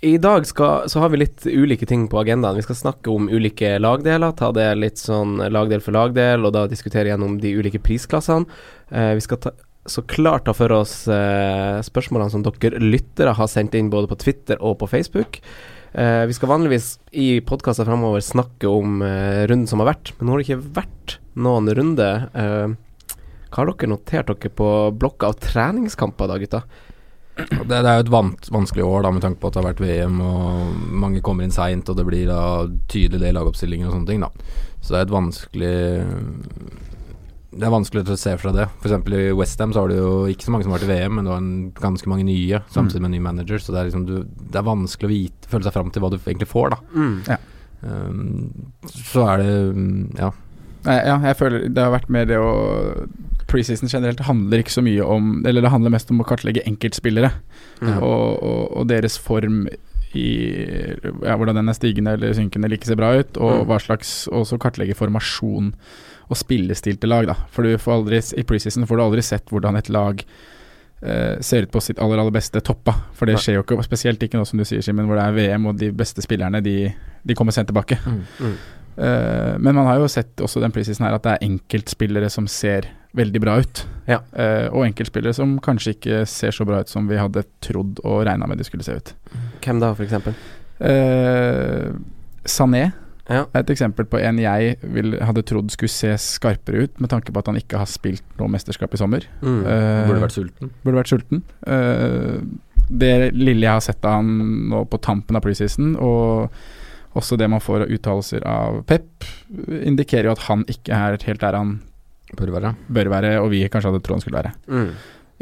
I 0.04 0.18
dag 0.24 0.48
skal, 0.48 0.88
så 0.92 1.00
har 1.04 1.12
vi 1.14 1.22
litt 1.22 1.46
ulike 1.48 1.88
ting 1.88 2.08
på 2.12 2.20
agendaen. 2.22 2.58
Vi 2.60 2.66
skal 2.66 2.80
snakke 2.80 3.12
om 3.12 3.30
ulike 3.32 3.76
lagdeler, 3.80 4.36
ta 4.40 4.52
det 4.56 4.70
litt 4.80 5.00
sånn 5.02 5.38
lagdel 5.52 5.84
for 5.84 5.96
lagdel, 5.96 6.44
og 6.48 6.56
da 6.56 6.66
diskutere 6.72 7.12
gjennom 7.12 7.38
de 7.44 7.54
ulike 7.60 7.80
prisklassene. 7.84 8.48
Eh, 8.92 9.14
vi 9.20 9.24
skal 9.24 9.40
ta, 9.44 9.54
så 9.86 10.04
klart 10.08 10.46
ta 10.48 10.56
for 10.56 10.72
oss 10.76 11.04
eh, 11.12 11.80
spørsmålene 11.84 12.32
som 12.32 12.44
dere 12.46 12.80
lyttere 12.84 13.36
har 13.36 13.52
sendt 13.52 13.76
inn 13.76 13.92
både 13.92 14.08
på 14.12 14.20
Twitter 14.24 14.60
og 14.64 14.78
på 14.80 14.88
Facebook. 14.92 15.42
Eh, 15.94 16.24
vi 16.26 16.34
skal 16.34 16.50
vanligvis 16.50 16.96
i 17.12 17.28
podkaster 17.46 17.86
framover 17.86 18.24
snakke 18.24 18.72
om 18.72 19.04
eh, 19.06 19.44
runden 19.52 19.68
som 19.70 19.84
har 19.84 19.92
vært, 19.94 20.14
men 20.18 20.26
nå 20.28 20.34
har 20.34 20.42
det 20.42 20.48
ikke 20.48 20.74
vært 20.80 21.18
noen 21.36 21.70
runde. 21.78 22.10
Eh, 22.34 22.74
hva 23.54 23.62
har 23.62 23.70
dere 23.70 23.92
notert 23.92 24.32
dere 24.32 24.50
på 24.50 24.68
blokka 24.98 25.30
av 25.30 25.38
treningskamper 25.44 26.32
da, 26.32 26.40
gutta? 26.42 26.64
Det, 27.34 27.66
det 27.66 27.82
er 27.82 27.98
jo 27.98 28.04
et 28.04 28.14
vant, 28.14 28.48
vanskelig 28.54 28.86
år 28.86 29.06
da 29.06 29.12
med 29.14 29.24
tanke 29.26 29.42
på 29.42 29.50
at 29.50 29.56
det 29.56 29.62
har 29.62 29.70
vært 29.72 29.82
VM 29.82 30.20
og 30.22 30.82
mange 31.02 31.22
kommer 31.26 31.46
inn 31.46 31.54
seint, 31.54 31.90
og 31.90 31.98
det 31.98 32.06
blir 32.06 32.28
da 32.30 32.42
tydelig 32.92 33.22
det 33.24 33.32
i 33.32 33.38
lagoppstillinger 33.38 33.90
og 33.90 33.96
sånne 33.96 34.10
ting. 34.10 34.26
da 34.26 34.30
Så 34.80 34.94
det 34.94 35.00
er 35.00 35.08
et 35.08 35.14
vanskelig 35.14 35.78
Det 37.54 37.66
er 37.66 37.74
vanskelig 37.74 38.06
å 38.10 38.18
se 38.18 38.36
fra 38.42 38.54
det. 38.54 38.68
Eksempel 38.82 39.18
i 39.18 39.24
Westham 39.38 39.74
så 39.74 39.84
har 39.84 39.90
du 39.90 39.98
jo 39.98 40.14
ikke 40.30 40.48
så 40.48 40.54
mange 40.54 40.66
som 40.66 40.74
har 40.74 40.82
vært 40.82 40.90
i 40.90 40.94
VM, 40.94 41.18
men 41.18 41.26
du 41.26 41.34
har 41.34 41.42
en, 41.42 41.56
ganske 41.78 42.10
mange 42.10 42.26
nye, 42.26 42.62
samtidig 42.74 43.02
med 43.02 43.12
en 43.12 43.18
ny 43.18 43.26
manager. 43.30 43.62
Så 43.62 43.74
det 43.74 43.82
er 43.82 43.90
liksom 43.90 44.08
du, 44.10 44.16
Det 44.26 44.62
er 44.62 44.70
vanskelig 44.70 45.10
å 45.10 45.14
vite, 45.14 45.50
føle 45.50 45.66
seg 45.70 45.76
fram 45.78 45.94
til 45.94 46.06
hva 46.06 46.10
du 46.14 46.18
egentlig 46.18 46.50
får, 46.50 46.74
da. 46.74 46.80
Um, 47.84 48.72
så 48.90 49.26
er 49.34 49.42
det 49.42 49.54
Ja. 50.22 50.32
Ja, 50.86 51.18
jeg 51.30 51.38
føler 51.40 51.68
det 51.72 51.84
har 51.84 51.94
vært 51.96 52.10
mer 52.12 52.26
det 52.28 52.38
å 52.38 52.50
Preseason 53.48 53.88
generelt 53.92 54.20
handler 54.26 54.64
ikke 54.64 54.74
så 54.74 54.82
mye 54.84 55.04
om 55.06 55.46
Eller 55.46 55.62
det 55.62 55.70
handler 55.72 55.92
mest 55.94 56.10
om 56.12 56.20
å 56.24 56.28
kartlegge 56.28 56.64
enkeltspillere 56.68 57.32
Mm. 57.84 57.98
og, 58.02 58.44
og, 58.44 58.78
og 58.80 58.88
deres 58.88 59.18
form 59.20 59.66
i 60.16 60.28
ja, 61.26 61.34
hvordan 61.36 61.58
den 61.58 61.68
er 61.72 61.76
stigende 61.76 62.14
eller 62.16 62.32
synkende 62.38 62.68
eller 62.70 62.78
ikke 62.78 62.88
ser 62.92 63.00
bra 63.00 63.10
ut, 63.18 63.36
og 63.42 63.52
Mm. 63.58 63.66
hva 63.68 63.80
slags 63.82 64.12
også 64.32 64.60
kartlegge 64.62 64.96
formasjon 64.96 65.74
og 66.30 66.38
spillestil 66.38 66.98
til 67.02 67.10
lag, 67.10 67.26
da. 67.28 67.34
For 67.52 67.64
du 67.68 67.74
får 67.78 67.94
aldri 67.98 68.22
i 68.40 68.44
preseason 68.48 68.86
får 68.88 68.98
du 68.98 69.04
aldri 69.04 69.22
sett 69.26 69.50
hvordan 69.52 69.76
et 69.82 69.90
lag 69.90 70.24
eh, 71.04 71.42
ser 71.42 71.64
ut 71.66 71.72
på 71.74 71.82
sitt 71.84 72.00
aller, 72.00 72.18
aller 72.22 72.32
beste 72.32 72.62
toppa. 72.64 72.94
For 73.14 73.26
det 73.28 73.36
skjer 73.42 73.58
jo 73.58 73.64
ikke, 73.66 73.84
spesielt 73.84 74.24
ikke 74.24 74.38
nå 74.40 74.46
som 74.48 74.62
du 74.62 74.64
sier, 74.64 74.80
Simen, 74.86 75.06
hvor 75.10 75.20
det 75.20 75.26
er 75.26 75.36
VM 75.36 75.66
og 75.68 75.76
de 75.82 75.92
beste 75.92 76.24
spillerne, 76.24 76.62
de, 76.64 76.94
de 77.26 77.36
kommer 77.36 77.52
sent 77.52 77.68
tilbake. 77.68 77.98
Mm. 78.08 78.54
Eh, 78.98 79.54
men 79.60 79.76
man 79.76 79.88
har 79.90 80.02
jo 80.02 80.10
sett 80.12 80.42
også 80.44 80.62
den 80.64 80.74
preseason 80.76 81.08
her 81.08 81.16
at 81.18 81.26
det 81.26 81.36
er 81.36 81.48
enkeltspillere 81.48 82.30
som 82.34 82.48
ser 82.52 82.90
veldig 83.14 83.42
bra 83.44 83.60
ut. 83.62 83.84
Ja. 84.10 84.20
Uh, 84.34 84.74
og 84.74 84.88
enkeltspillere 84.88 85.36
som 85.38 85.60
kanskje 85.64 85.94
ikke 85.94 86.24
ser 86.30 86.54
så 86.56 86.66
bra 86.66 86.80
ut 86.82 86.90
som 86.90 87.06
vi 87.08 87.20
hadde 87.22 87.44
trodd 87.62 88.02
og 88.02 88.24
regna 88.26 88.48
med 88.50 88.58
de 88.58 88.66
skulle 88.66 88.86
se 88.86 88.96
ut. 88.98 89.14
Hvem 89.62 89.80
da, 89.84 89.92
for 89.94 90.06
eksempel? 90.08 90.34
Eh, 90.82 91.94
Sané 92.50 92.92
Ja. 93.30 93.46
er 93.54 93.62
et 93.62 93.70
eksempel 93.72 94.04
på 94.10 94.20
en 94.20 94.40
jeg 94.42 94.76
vil, 94.82 95.14
hadde 95.22 95.46
trodd 95.48 95.70
skulle 95.72 95.94
se 95.94 96.12
skarpere 96.20 96.84
ut, 96.84 97.00
med 97.00 97.10
tanke 97.14 97.32
på 97.32 97.40
at 97.40 97.48
han 97.48 97.56
ikke 97.56 97.78
har 97.80 97.88
spilt 97.88 98.26
noe 98.40 98.52
mesterskap 98.52 98.92
i 98.94 99.00
sommer. 99.00 99.24
Mm. 99.42 99.62
Uh, 99.64 100.08
Burde 100.10 100.26
vært 100.26 100.36
sulten. 100.36 100.72
burde 100.84 101.00
vært 101.00 101.14
sulten. 101.14 101.44
Uh, 101.64 102.42
det 102.90 103.32
lille 103.32 103.64
jeg 103.64 103.72
har 103.72 103.86
sett 103.86 104.04
av 104.04 104.20
han 104.20 104.34
nå 104.74 104.84
på 104.92 105.00
tampen 105.00 105.38
av 105.40 105.46
preseason, 105.46 105.96
og 105.96 106.52
også 107.16 107.38
det 107.38 107.48
man 107.52 107.62
får 107.64 107.86
av 107.86 107.92
uttalelser 107.94 108.46
av 108.50 108.82
Pep, 108.90 109.26
indikerer 109.70 110.30
jo 110.30 110.36
at 110.36 110.46
han 110.48 110.64
ikke 110.72 110.94
er 110.98 111.18
helt 111.28 111.44
der 111.44 111.58
han 111.60 111.76
bør 112.38 112.54
være. 112.56 112.76
bør 112.90 113.10
være, 113.14 113.34
og 113.42 113.52
vi 113.54 113.62
kanskje 113.70 113.92
hadde 113.92 114.02
trodd 114.06 114.18
han 114.18 114.24
skulle 114.26 114.40
være. 114.42 114.54
Mm. 114.68 114.94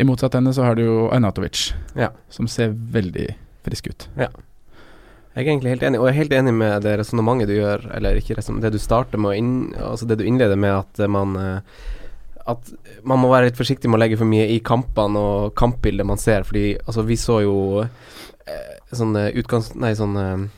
I 0.02 0.08
motsatt 0.08 0.36
ende 0.36 0.54
så 0.56 0.66
har 0.66 0.76
du 0.76 0.84
jo 0.84 0.98
Arnatovic, 1.14 1.74
Ja. 1.96 2.10
som 2.30 2.48
ser 2.48 2.74
veldig 2.74 3.30
frisk 3.64 3.88
ut. 3.88 4.08
Jeg 4.18 5.46
er 5.46 5.52
egentlig 5.54 5.72
helt 5.72 5.84
enig, 5.88 6.00
og 6.00 6.08
jeg 6.08 6.14
er 6.16 6.20
helt 6.24 6.34
enig 6.36 6.54
med 6.54 6.84
det 6.84 6.98
resonnementet 7.00 7.48
du 7.48 7.56
gjør, 7.56 7.86
eller 7.96 8.20
ikke 8.20 8.36
det 8.36 8.72
du 8.74 8.80
starter 8.80 9.18
med 9.18 9.38
inn, 9.38 9.74
Altså 9.80 10.06
det 10.08 10.18
du 10.20 10.26
innleder 10.26 10.58
med 10.58 10.72
at 10.84 11.10
man 11.10 11.36
eh, 11.38 11.60
At 12.48 12.74
man 13.04 13.20
må 13.20 13.30
være 13.30 13.46
litt 13.46 13.56
forsiktig 13.56 13.88
med 13.88 14.00
å 14.00 14.02
legge 14.02 14.18
for 14.18 14.26
mye 14.26 14.50
i 14.50 14.60
kampene 14.60 15.16
og 15.18 15.56
kampbildet 15.56 16.06
man 16.06 16.18
ser, 16.18 16.44
fordi 16.44 16.76
altså 16.86 17.06
vi 17.06 17.16
så 17.16 17.42
jo 17.46 17.82
eh, 17.84 18.80
sånne 18.92 19.30
utgangs... 19.38 19.74
Nei, 19.76 19.94
sånne 19.96 20.50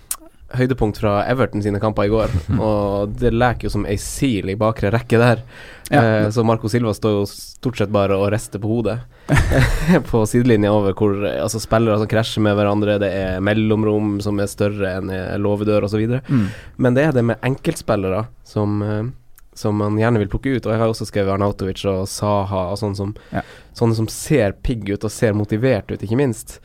høydepunkt 0.57 0.99
fra 1.01 1.19
Everton 1.29 1.63
sine 1.65 1.79
kamper 1.81 2.07
i 2.07 2.11
går, 2.13 2.33
og 2.67 3.15
det 3.19 3.33
leker 3.33 3.67
jo 3.67 3.73
som 3.73 3.87
ei 3.89 3.97
sil 4.01 4.51
i 4.53 4.57
bakre 4.59 4.91
rekke 4.93 5.21
der. 5.21 5.41
Ja. 5.89 6.01
Eh, 6.03 6.27
så 6.33 6.45
Marco 6.47 6.69
Silva 6.71 6.93
står 6.95 7.17
jo 7.19 7.23
stort 7.29 7.79
sett 7.81 7.91
bare 7.93 8.15
og 8.17 8.29
rister 8.33 8.61
på 8.63 8.69
hodet 8.71 8.99
på 10.09 10.21
sidelinja 10.27 10.71
over 10.73 10.95
hvor 10.97 11.17
eh, 11.27 11.41
altså 11.43 11.59
spillere 11.63 11.99
som 12.01 12.09
krasjer 12.11 12.43
med 12.45 12.55
hverandre, 12.59 12.99
det 13.03 13.11
er 13.17 13.43
mellomrom 13.43 14.15
som 14.23 14.39
er 14.43 14.51
større 14.51 14.95
enn 14.99 15.11
eh, 15.13 15.35
låvedør 15.41 15.89
osv. 15.89 16.05
Mm. 16.27 16.47
Men 16.77 16.97
det 16.97 17.09
er 17.09 17.17
det 17.19 17.25
med 17.31 17.43
enkeltspillere 17.51 18.25
som 18.47 18.81
eh, 18.85 19.03
som 19.53 19.77
man 19.77 19.97
gjerne 19.99 20.17
vil 20.17 20.29
plukke 20.31 20.55
ut. 20.55 20.65
Og 20.65 20.73
jeg 20.73 20.81
har 20.81 20.89
også 20.89 21.05
skrevet 21.05 21.35
Arnautovic 21.35 21.83
og 21.89 22.07
Saha 22.09 22.71
og 22.71 22.79
sånne 22.81 22.97
som, 22.97 23.11
Ja. 23.29 23.43
sånne 23.77 23.93
som 23.99 24.07
ser 24.09 24.55
pigg 24.65 24.89
ut 24.89 25.03
og 25.05 25.11
ser 25.13 25.35
motivert 25.37 25.91
ut, 25.91 26.01
ikke 26.01 26.17
minst. 26.17 26.59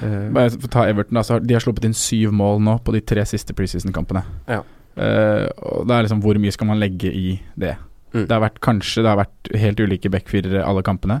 Eh, 0.00 0.30
Bare 0.32 0.50
for 0.54 0.68
å 0.68 0.72
ta 0.72 0.86
Everton, 0.88 1.18
altså, 1.20 1.36
de 1.44 1.54
har 1.54 1.60
sluppet 1.64 1.84
inn 1.84 1.94
syv 1.96 2.32
mål 2.32 2.62
nå 2.64 2.78
på 2.84 2.94
de 2.96 3.00
tre 3.04 3.24
siste 3.28 3.52
preseason-kampene. 3.58 4.22
Ja. 4.48 4.62
Uh, 4.92 5.46
og 5.72 5.86
det 5.88 5.94
er 5.96 6.02
liksom 6.04 6.20
hvor 6.20 6.36
mye 6.40 6.52
skal 6.52 6.68
man 6.68 6.80
legge 6.80 7.08
i 7.12 7.38
det? 7.56 7.74
Mm. 8.12 8.26
Det 8.28 8.34
har 8.34 8.42
vært 8.44 8.58
kanskje 8.60 9.00
det 9.04 9.08
har 9.08 9.20
vært 9.22 9.48
helt 9.56 9.80
ulike 9.80 10.10
backfirere 10.12 10.64
alle 10.68 10.82
kampene. 10.84 11.20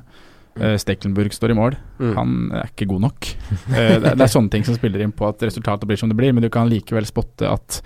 Uh, 0.60 0.74
Steklenburg 0.76 1.32
står 1.32 1.54
i 1.54 1.56
mål. 1.56 1.76
mm. 1.98 2.10
Han 2.18 2.34
er 2.52 2.68
ikke 2.68 2.88
god 2.90 3.00
nok. 3.06 3.30
Uh, 3.70 3.96
det, 4.02 4.12
det 4.16 4.26
er 4.26 4.32
sånne 4.34 4.52
ting 4.52 4.66
som 4.68 4.76
spiller 4.76 5.00
inn 5.04 5.14
på 5.16 5.24
at 5.30 5.40
resultatet 5.46 5.88
blir 5.88 5.96
som 6.00 6.12
det 6.12 6.18
blir, 6.20 6.32
men 6.36 6.44
du 6.44 6.50
kan 6.52 6.68
likevel 6.68 7.08
spotte 7.08 7.48
at 7.48 7.80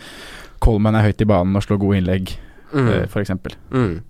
Coleman 0.65 0.97
er 0.99 1.07
høyt 1.07 1.23
i 1.23 1.29
banen 1.31 1.55
og 1.59 1.63
slår 1.67 1.83
gode 1.85 2.03
innlegg, 2.03 2.35
Mm. 2.75 2.89
uh, 2.91 3.05
f.eks. 3.07 3.31
Mm. 3.71 4.01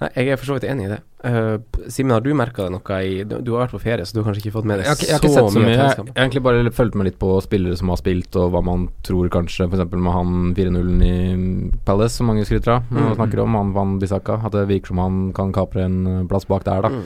Nei, 0.00 0.08
jeg 0.16 0.30
er 0.32 0.38
for 0.40 0.48
så 0.48 0.54
vidt 0.56 0.64
enig 0.72 0.86
i 0.88 0.92
det. 0.94 1.02
Uh, 1.24 1.56
Simen, 1.88 2.12
har 2.12 2.20
du 2.20 2.34
merka 2.36 2.66
noe 2.68 2.96
i 3.00 3.22
du, 3.24 3.38
du 3.40 3.52
har 3.54 3.62
vært 3.64 3.72
på 3.72 3.80
ferie, 3.80 4.04
så 4.04 4.12
du 4.12 4.18
har 4.20 4.26
kanskje 4.28 4.42
ikke 4.44 4.52
fått 4.58 4.66
med 4.68 4.82
deg 4.82 4.90
ikke- 4.92 5.06
jeg 5.08 5.14
har 5.14 5.22
ikke 5.22 5.30
så 5.32 5.40
sett 5.40 5.54
så 5.54 5.58
mye. 5.62 5.64
mye. 5.64 5.76
Jeg 5.78 5.96
har 5.96 6.26
egentlig 6.26 6.42
bare 6.44 6.70
fulgt 6.76 6.94
med 7.00 7.06
litt 7.08 7.18
på 7.18 7.30
spillere 7.40 7.76
som 7.80 7.88
har 7.88 7.96
spilt, 7.96 8.36
og 8.36 8.52
hva 8.52 8.62
man 8.62 8.88
tror 9.02 9.30
kanskje, 9.32 9.64
f.eks. 9.70 9.90
med 9.96 10.12
han 10.12 10.54
4-0-en 10.54 11.02
i 11.08 11.70
Palace, 11.86 12.18
som 12.18 12.26
mange 12.28 12.44
skryter 12.44 12.74
av. 12.76 12.82
Man 12.90 13.08
Mm. 13.12 13.16
snakker 13.16 13.42
om 13.42 13.54
han 13.54 13.72
Van 13.72 13.98
Bissaka, 13.98 14.36
at 14.44 14.52
det 14.52 14.68
virker 14.68 14.88
som 14.92 14.98
han 14.98 15.32
kan 15.32 15.52
kapre 15.52 15.84
en 15.86 16.06
eh, 16.06 16.24
plass 16.28 16.44
bak 16.44 16.62
der, 16.64 16.82
da. 16.82 16.88
Mm. 16.90 17.04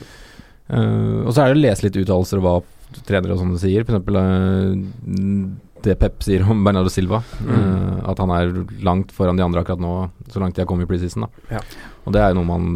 Uh, 0.69 1.25
og 1.25 1.33
så 1.33 1.41
er 1.47 1.53
det 1.53 1.57
å 1.57 1.63
lese 1.65 1.83
litt 1.87 1.95
uttalelser 1.97 2.37
og 2.37 2.43
hva 2.43 2.63
trenere 3.07 3.31
og 3.33 3.39
sånne 3.39 3.57
sier. 3.57 3.81
Eksempel 3.87 4.19
eh, 4.19 5.55
det 5.81 5.95
Pep 5.97 6.19
sier 6.25 6.43
om 6.43 6.61
Bernardo 6.65 6.89
Silva. 6.91 7.23
Mm. 7.39 7.55
uh, 7.55 8.09
at 8.11 8.17
han 8.19 8.29
er 8.35 8.51
langt 8.83 9.11
foran 9.15 9.37
de 9.39 9.43
andre 9.43 9.63
akkurat 9.63 9.79
nå, 9.79 9.93
så 10.29 10.39
langt 10.43 10.55
de 10.55 10.61
har 10.61 10.67
kommet 10.67 10.83
i 10.83 10.91
preseason. 10.91 11.25
Ja. 11.49 11.61
Og 12.09 12.15
det 12.15 12.21
er 12.25 12.33
jo 12.33 12.39
noe 12.39 12.49
man 12.49 12.67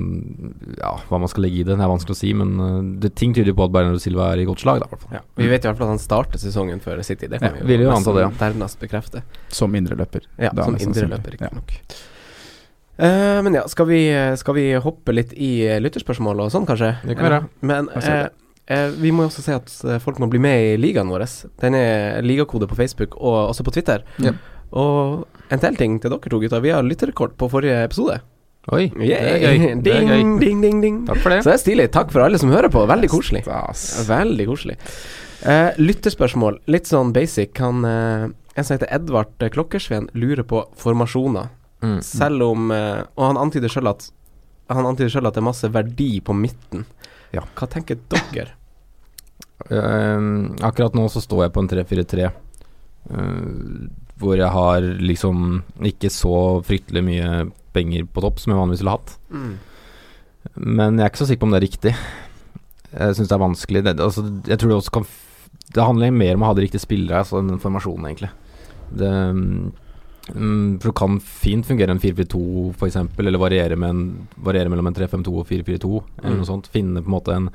Ja, 0.78 0.94
hva 1.10 1.20
man 1.24 1.32
skal 1.32 1.48
legge 1.48 1.64
i 1.64 1.66
det, 1.66 1.74
det 1.74 1.82
er 1.82 1.90
vanskelig 1.90 2.14
å 2.14 2.20
si, 2.20 2.32
men 2.38 2.54
eh, 2.62 2.80
det, 3.02 3.16
ting 3.18 3.34
tyder 3.34 3.56
på 3.58 3.66
at 3.66 3.74
Bernardo 3.74 4.02
Silva 4.02 4.30
er 4.30 4.44
i 4.44 4.48
godt 4.48 4.62
slag, 4.62 4.84
da. 4.84 4.88
i 4.88 4.94
hvert 4.94 5.06
fall. 5.08 5.18
Ja. 5.18 5.26
Vi 5.42 5.50
vet 5.50 5.66
i 5.66 5.72
hvert 5.72 5.82
fall 5.82 5.90
at 5.90 5.96
han 5.96 6.04
starter 6.04 6.42
sesongen 6.42 6.84
før 6.84 7.02
City. 7.02 7.30
Det 7.32 7.42
kan 7.42 7.58
Ja, 7.58 7.66
vi 7.66 7.80
jo 7.82 7.88
jo 7.88 7.96
anta 7.96 8.14
det, 8.20 8.30
nærmest 8.38 8.82
bekrefte. 8.84 9.26
Som 9.50 9.74
indreløper. 9.80 10.30
Ja, 10.38 10.54
Da 10.54 10.70
som 10.70 10.78
indreløper, 10.78 11.10
indreløper, 11.10 11.38
Ja. 11.42 11.50
riktignok. 11.50 12.12
Eh, 12.98 13.42
men 13.42 13.58
ja, 13.58 13.66
skal 13.68 13.90
vi, 13.90 14.00
skal 14.38 14.58
vi 14.60 14.68
hoppe 14.78 15.16
litt 15.16 15.34
i 15.34 15.66
eh, 15.66 15.82
lytterspørsmål 15.82 16.46
og 16.46 16.54
sånn, 16.54 16.68
kanskje? 16.70 16.94
Det 17.02 17.18
kan 17.18 17.26
være. 17.26 17.40
Men 17.66 17.90
uh, 17.90 18.06
eh, 18.06 18.28
eh, 18.70 18.90
vi 19.02 19.12
må 19.12 19.26
jo 19.26 19.32
også 19.32 19.46
si 19.48 19.56
at 19.56 20.02
folk 20.04 20.22
må 20.22 20.30
bli 20.30 20.42
med 20.44 20.68
i 20.68 20.76
ligaen 20.78 21.10
vår. 21.10 21.26
Den 21.64 21.80
er 21.80 22.22
ligakode 22.22 22.70
på 22.70 22.78
Facebook 22.78 23.18
og 23.18 23.40
også 23.48 23.66
på 23.66 23.74
Twitter. 23.74 24.06
Mm. 24.22 24.38
Og 24.78 25.26
en 25.54 25.62
til 25.62 25.78
ting 25.78 25.98
til 26.02 26.14
dere 26.14 26.30
to 26.30 26.42
gutter. 26.42 26.62
Vi 26.62 26.74
har 26.74 26.86
lytterrekord 26.86 27.34
på 27.38 27.50
forrige 27.50 27.82
episode. 27.86 28.22
Oi, 28.72 28.86
det 28.96 29.10
er 29.18 29.42
gøy. 29.44 29.58
gøy. 29.60 29.74
Det 29.84 29.92
er 29.92 30.06
gøy. 30.08 30.14
Ding, 30.16 30.30
ding, 30.40 30.62
ding, 30.64 30.78
ding. 30.84 31.00
Takk 31.10 31.20
for 31.20 31.34
det. 31.34 31.42
Så 31.44 31.52
det 31.52 31.58
er 31.58 31.64
stilig. 31.66 31.88
Takk 31.92 32.14
for 32.16 32.24
alle 32.24 32.40
som 32.40 32.54
hører 32.54 32.72
på. 32.72 32.86
Veldig 32.88 33.10
koselig. 33.12 33.42
Veldig 34.08 34.46
koselig. 34.48 34.78
Uh, 35.44 35.76
lytterspørsmål. 35.84 36.62
Litt 36.72 36.88
sånn 36.88 37.12
basic. 37.16 37.52
Kan 37.60 37.84
uh, 37.84 38.30
en 38.56 38.64
som 38.64 38.78
heter 38.78 38.88
Edvard 38.96 39.36
Klokkersveen 39.52 40.08
lure 40.16 40.46
på 40.48 40.62
formasjoner? 40.80 41.50
Mm. 41.84 41.98
Selv 42.08 42.46
om 42.48 42.70
uh, 42.72 43.02
Og 43.20 43.26
han 43.34 43.40
antyder 43.42 43.68
sjøl 43.68 43.90
at 43.92 44.06
Han 44.72 44.88
antyder 44.88 45.12
selv 45.12 45.28
at 45.28 45.36
det 45.36 45.42
er 45.42 45.50
masse 45.50 45.68
verdi 45.76 46.14
på 46.24 46.32
midten. 46.38 46.86
Ja. 47.36 47.44
Hva 47.60 47.68
tenker 47.68 48.00
dere? 48.14 48.54
Akkurat 50.64 50.96
nå 50.96 51.04
så 51.12 51.20
står 51.24 51.46
jeg 51.46 51.54
på 51.56 51.62
en 51.64 51.70
3-4-3. 51.72 52.30
eh, 53.12 53.24
hvor 54.22 54.38
jeg 54.38 54.50
har 54.54 54.82
liksom 55.02 55.64
ikke 55.82 56.10
så 56.14 56.36
fryktelig 56.66 57.04
mye 57.04 57.30
penger 57.74 58.06
på 58.14 58.22
topp 58.24 58.40
som 58.40 58.54
jeg 58.54 58.60
vanligvis 58.62 58.84
ville 58.84 58.94
hatt. 58.98 59.16
Men 60.60 60.98
jeg 61.00 61.06
er 61.06 61.12
ikke 61.12 61.22
så 61.24 61.28
sikker 61.30 61.42
på 61.44 61.50
om 61.50 61.56
det 61.56 61.62
er 61.62 61.68
riktig. 61.68 61.94
Jeg 62.94 63.16
syns 63.18 63.30
det 63.32 63.36
er 63.38 63.42
vanskelig. 63.46 63.84
Det, 63.88 63.94
altså, 64.04 64.26
jeg 64.46 64.60
tror 64.62 64.70
det 64.74 64.78
også 64.78 64.94
kan 65.00 65.06
Det 65.74 65.86
handler 65.88 66.12
mer 66.14 66.36
om 66.38 66.44
å 66.44 66.52
ha 66.52 66.54
de 66.58 66.66
riktige 66.68 66.84
spillere 66.84 67.24
altså, 67.24 67.40
enn 67.40 67.48
den 67.56 67.62
formasjonen, 67.64 68.06
egentlig. 68.12 68.30
Det, 68.94 69.10
um, 69.10 69.72
for 70.78 70.92
det 70.92 70.96
kan 71.00 71.16
fint 71.26 71.66
fungere 71.66 71.96
en 71.96 72.00
4-4-2 72.04 72.42
f.eks., 72.78 73.00
eller 73.18 73.42
variere, 73.42 73.76
med 73.80 73.90
en, 73.90 74.04
variere 74.46 74.70
mellom 74.70 74.92
en 74.92 74.96
3-5-2 75.00 75.34
og 75.42 75.48
4-4-2, 75.50 76.04
eller 76.22 76.36
Mm. 76.36 76.38
noe 76.44 76.46
sånt. 76.52 76.70
Finne 76.72 77.02
på 77.02 77.10
en 77.10 77.16
måte 77.18 77.34
en 77.34 77.50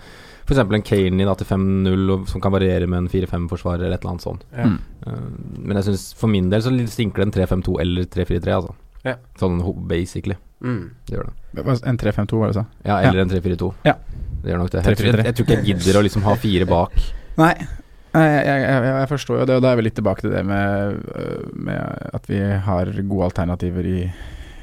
F.eks. 0.49 0.61
en 0.65 0.85
Kane 0.87 1.29
da, 1.29 1.35
til 1.37 1.49
5-0 1.51 2.13
som 2.31 2.41
kan 2.41 2.55
variere 2.55 2.89
med 2.89 3.03
en 3.05 3.09
4-5-forsvarer 3.13 3.85
eller 3.85 3.99
et 3.99 4.05
eller 4.05 4.15
annet 4.15 4.25
sånt. 4.25 4.47
Ja. 4.57 4.65
Mm. 4.65 4.79
Uh, 5.05 5.59
men 5.61 5.77
jeg 5.77 5.91
synes 5.91 6.07
for 6.17 6.33
min 6.33 6.49
del 6.53 6.65
så 6.65 6.73
stinker 6.89 7.21
det 7.21 7.29
en 7.29 7.35
3-5-2 7.37 7.81
eller 7.85 8.09
3-4-3, 8.09 8.55
altså. 8.57 8.77
Ja. 9.05 9.19
Sånn 9.41 9.61
basically. 9.89 10.39
Mm. 10.65 10.81
Det 11.07 11.19
gjør 11.19 11.29
det. 11.29 11.77
En 11.87 12.01
3-5-2, 12.01 12.41
var 12.41 12.49
det 12.49 12.57
du 12.57 12.61
sa? 12.63 12.65
Ja, 12.89 13.03
eller 13.03 13.27
en 13.27 13.35
3-4-2. 13.35 13.71
Ja. 13.87 13.95
Det 14.39 14.53
gjør 14.53 14.63
nok 14.63 14.73
det. 14.73 14.87
Jeg, 14.87 15.05
jeg, 15.05 15.27
jeg 15.29 15.37
tror 15.37 15.47
ikke 15.47 15.59
jeg 15.59 15.69
gidder 15.69 16.01
å 16.01 16.07
liksom 16.07 16.25
ha 16.25 16.35
fire 16.41 16.67
bak. 16.71 16.97
Nei, 17.39 17.53
jeg, 17.59 18.35
jeg, 18.49 18.65
jeg, 18.65 18.83
jeg 18.89 19.09
forstår 19.13 19.41
jo 19.43 19.47
det, 19.51 19.57
og 19.61 19.65
da 19.65 19.71
er 19.71 19.79
vi 19.79 19.87
litt 19.87 19.97
tilbake 19.99 20.25
til 20.25 20.33
det 20.33 20.43
med, 20.49 20.99
øh, 21.13 21.49
med 21.69 22.13
at 22.17 22.29
vi 22.31 22.41
har 22.41 22.91
gode 23.03 23.29
alternativer 23.29 23.89
i, 23.89 23.99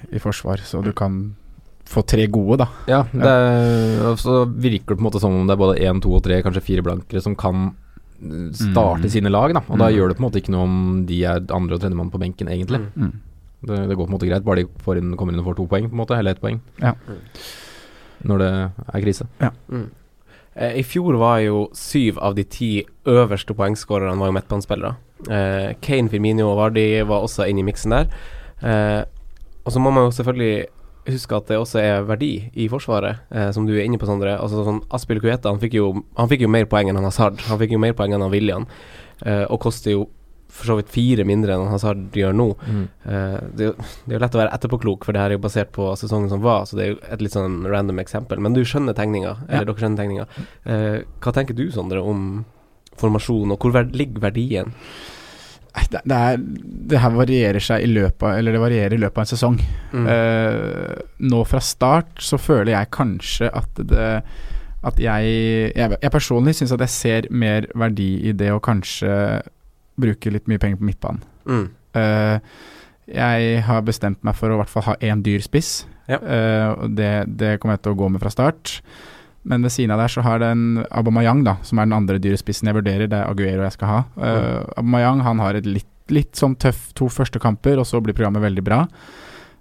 i 0.10 0.22
forsvar, 0.24 0.64
så 0.66 0.82
du 0.82 0.92
kan 0.98 1.36
få 1.86 2.02
tre 2.08 2.26
gode, 2.28 2.58
da. 2.64 2.68
Ja, 2.90 3.04
det 3.14 3.32
er, 3.32 4.16
så 4.18 4.44
virker 4.50 4.96
det 4.96 4.98
på 4.98 5.04
en 5.04 5.08
måte 5.12 5.20
som 5.22 5.36
om 5.38 5.46
det 5.48 5.54
er 5.54 5.62
både 5.62 5.80
én, 5.86 6.02
to 6.02 6.14
og 6.18 6.24
tre, 6.26 6.42
kanskje 6.42 6.64
fire 6.66 6.82
blankere, 6.86 7.22
som 7.22 7.36
kan 7.36 7.68
uh, 7.70 8.50
starte 8.56 9.06
Mm. 9.06 9.10
sine 9.12 9.30
lag, 9.30 9.54
da. 9.54 9.62
Og 9.70 9.78
da 9.78 9.90
Mm. 9.90 9.96
gjør 9.98 10.08
det 10.10 10.18
på 10.18 10.24
en 10.24 10.30
måte 10.32 10.42
ikke 10.42 10.52
noe 10.56 10.64
om 10.64 11.06
de 11.06 11.24
er 11.24 11.40
andre- 11.54 11.76
og 11.76 11.82
tredjemann 11.82 12.10
på 12.12 12.20
benken, 12.20 12.48
egentlig. 12.48 12.80
Mm. 12.96 13.04
Mm. 13.12 13.14
Det, 13.66 13.78
det 13.90 13.96
går 13.98 14.06
på 14.08 14.12
en 14.14 14.18
måte 14.20 14.28
greit, 14.30 14.44
bare 14.46 14.64
de 14.64 14.66
får 14.84 14.98
inn, 14.98 15.16
kommer 15.18 15.34
inn 15.34 15.40
og 15.40 15.46
får 15.46 15.56
to 15.58 15.68
poeng, 15.68 15.90
på 15.90 15.94
en 15.94 16.02
måte, 16.06 16.18
eller 16.18 16.32
ett 16.32 16.42
poeng. 16.42 16.60
Ja. 16.82 16.94
Når 18.26 18.38
det 18.40 18.50
er 18.94 19.02
krise. 19.02 19.28
Mm. 19.70 19.90
Eh, 20.56 20.80
I 20.80 20.84
fjor 20.84 21.18
var 21.20 21.40
jo 21.44 21.70
syv 21.74 22.18
av 22.24 22.36
de 22.36 22.44
ti 22.44 22.86
øverste 23.06 23.54
poengskårerne 23.54 24.18
var 24.18 24.28
jo 24.32 24.38
midtbanespillere. 24.38 24.96
Eh, 25.30 25.74
Kane, 25.82 26.10
Firmino 26.10 26.48
og 26.52 26.58
Vardi 26.58 27.02
var 27.04 27.22
også 27.26 27.48
inne 27.50 27.60
i 27.60 27.68
miksen 27.72 27.92
der. 27.92 28.08
Eh, 28.64 29.04
og 29.66 29.74
så 29.74 29.80
må 29.82 29.92
man 29.92 30.06
jo 30.10 30.16
selvfølgelig 30.16 30.66
huske 31.08 31.38
at 31.38 31.48
det 31.52 31.60
også 31.62 31.80
er 31.82 32.06
verdi 32.08 32.34
i 32.54 32.68
Forsvaret, 32.72 33.24
eh, 33.32 33.50
som 33.56 33.68
du 33.68 33.74
er 33.76 33.86
inne 33.86 34.00
på, 34.02 34.08
Sondre. 34.10 34.36
Altså 34.40 34.66
sånn 34.66 34.84
Aspil 34.96 35.22
Kueta 35.24 35.52
han 35.54 35.62
fikk, 35.62 35.78
jo, 35.80 35.92
han 36.18 36.32
fikk 36.32 36.46
jo 36.46 36.52
mer 36.52 36.68
poeng 36.72 36.90
enn 36.92 37.00
han 37.00 37.08
Hazard. 37.08 37.42
Han 37.50 37.62
fikk 37.62 37.76
jo 37.76 37.82
mer 37.82 37.96
poeng 37.98 38.16
enn 38.16 38.26
han 38.26 38.34
William, 38.34 38.68
eh, 39.26 39.44
og 39.46 39.62
koster 39.66 39.96
jo 39.96 40.08
for 40.56 40.70
så 40.70 40.76
vidt 40.78 40.92
fire 40.94 41.26
mindre 41.28 41.52
enn 41.52 41.66
han 41.66 41.74
Hazard 41.74 42.16
gjør 42.16 42.36
nå. 42.36 42.48
Eh, 43.04 43.40
det, 43.60 43.72
det 43.76 44.14
er 44.14 44.18
jo 44.18 44.22
lett 44.24 44.38
å 44.38 44.42
være 44.44 44.54
etterpåklok, 44.56 45.08
for 45.08 45.16
det 45.16 45.24
her 45.24 45.34
er 45.34 45.40
jo 45.40 45.44
basert 45.44 45.74
på 45.76 45.90
sesongen 46.00 46.32
som 46.32 46.44
var, 46.46 46.64
så 46.70 46.80
det 46.80 46.86
er 46.86 46.94
jo 46.94 47.00
et 47.12 47.26
litt 47.26 47.36
sånn 47.36 47.66
random 47.68 48.00
eksempel. 48.04 48.40
Men 48.40 48.56
du 48.56 48.64
skjønner 48.64 48.96
tegninga, 48.96 49.36
eller 49.50 49.68
dere 49.68 49.84
skjønner 49.84 50.02
tegninga. 50.04 50.28
Eh, 50.64 51.02
hva 51.24 51.36
tenker 51.36 51.58
du, 51.58 51.68
Sondre, 51.76 52.00
om 52.02 52.46
formasjon, 52.96 53.52
og 53.52 53.60
hvor 53.60 53.92
ligger 53.92 54.24
verdien? 54.30 54.72
Det, 55.76 56.16
er, 56.16 56.38
det 56.90 57.00
her 57.04 57.16
varierer 57.16 57.64
seg 57.64 57.84
i 57.84 57.90
løpet 57.92 58.24
av 58.24 58.38
Eller 58.40 58.56
det 58.56 58.62
varierer 58.64 58.96
i 58.96 59.00
løpet 59.02 59.18
av 59.18 59.26
en 59.26 59.32
sesong. 59.32 59.58
Mm. 59.92 60.06
Uh, 60.08 61.02
nå 61.32 61.42
fra 61.50 61.62
start 61.64 62.22
så 62.24 62.40
føler 62.42 62.74
jeg 62.74 62.94
kanskje 62.96 63.50
at 63.52 63.82
det 63.92 64.12
At 64.86 65.02
jeg 65.02 65.34
Jeg, 65.76 65.98
jeg 66.02 66.14
personlig 66.14 66.56
syns 66.56 66.76
at 66.76 66.86
jeg 66.86 66.94
ser 66.94 67.28
mer 67.32 67.68
verdi 67.76 68.14
i 68.30 68.36
det 68.38 68.54
å 68.54 68.64
kanskje 68.64 69.42
bruke 69.96 70.32
litt 70.32 70.50
mye 70.52 70.60
penger 70.60 70.80
på 70.80 70.88
midtbanen. 70.90 71.22
Mm. 71.48 71.68
Uh, 71.96 72.40
jeg 73.08 73.60
har 73.64 73.84
bestemt 73.88 74.20
meg 74.28 74.36
for 74.36 74.52
å 74.52 74.58
i 74.58 74.60
hvert 74.60 74.72
fall 74.74 74.88
ha 74.90 74.96
én 75.00 75.22
dyr 75.24 75.44
spiss. 75.46 75.86
Ja. 76.12 76.20
Uh, 76.20 76.88
det, 76.92 77.14
det 77.40 77.56
kommer 77.62 77.78
jeg 77.78 77.86
til 77.86 77.96
å 77.96 78.00
gå 78.02 78.10
med 78.12 78.24
fra 78.24 78.34
start. 78.34 78.80
Men 79.46 79.66
ved 79.66 79.76
siden 79.76 79.94
av 79.94 80.02
der 80.02 80.12
så 80.12 80.24
har 80.26 80.42
den 80.42 80.82
Aubameyang, 80.90 81.44
da, 81.46 81.60
som 81.66 81.80
er 81.80 81.90
den 81.90 81.98
andre 81.98 82.18
dyrespissen 82.22 82.70
jeg 82.70 82.78
vurderer. 82.80 83.10
Det 83.12 83.20
er 83.20 83.30
Aguero 83.30 83.68
jeg 83.68 83.76
skal 83.78 83.92
ha. 83.92 84.00
Uh, 84.18 84.64
Aubameyang 84.80 85.22
han 85.26 85.44
har 85.44 85.60
et 85.60 85.70
litt, 85.70 85.92
litt 86.14 86.34
sånn 86.38 86.58
tøff 86.62 86.90
to 86.98 87.10
første 87.14 87.42
kamper, 87.42 87.78
og 87.82 87.86
så 87.86 88.02
blir 88.02 88.18
programmet 88.18 88.44
veldig 88.46 88.66
bra. 88.66 88.82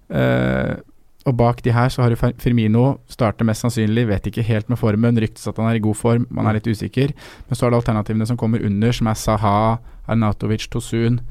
Uh, 0.09 0.81
og 1.25 1.37
bak 1.41 1.63
de 1.65 1.73
her 1.73 1.89
så 1.93 2.03
har 2.05 2.13
du 2.13 2.21
Firmino, 2.41 2.99
starter 3.09 3.47
mest 3.49 3.65
sannsynlig, 3.65 4.07
vet 4.11 4.27
ikke 4.29 4.45
helt 4.45 4.69
med 4.73 4.81
formen. 4.81 5.21
Ryktes 5.21 5.49
at 5.49 5.61
han 5.61 5.71
er 5.71 5.79
i 5.79 5.85
god 5.85 5.97
form, 5.97 6.27
man 6.33 6.49
er 6.49 6.59
litt 6.59 6.69
usikker. 6.69 7.15
Men 7.49 7.57
så 7.57 7.67
er 7.67 7.73
det 7.73 7.81
alternativene 7.81 8.29
som 8.29 8.41
kommer 8.41 8.65
under, 8.65 8.93
som 8.93 9.09
er 9.09 9.17
Saha, 9.17 9.57
Arnautovic, 10.05 10.69
Tosun. 10.73 11.23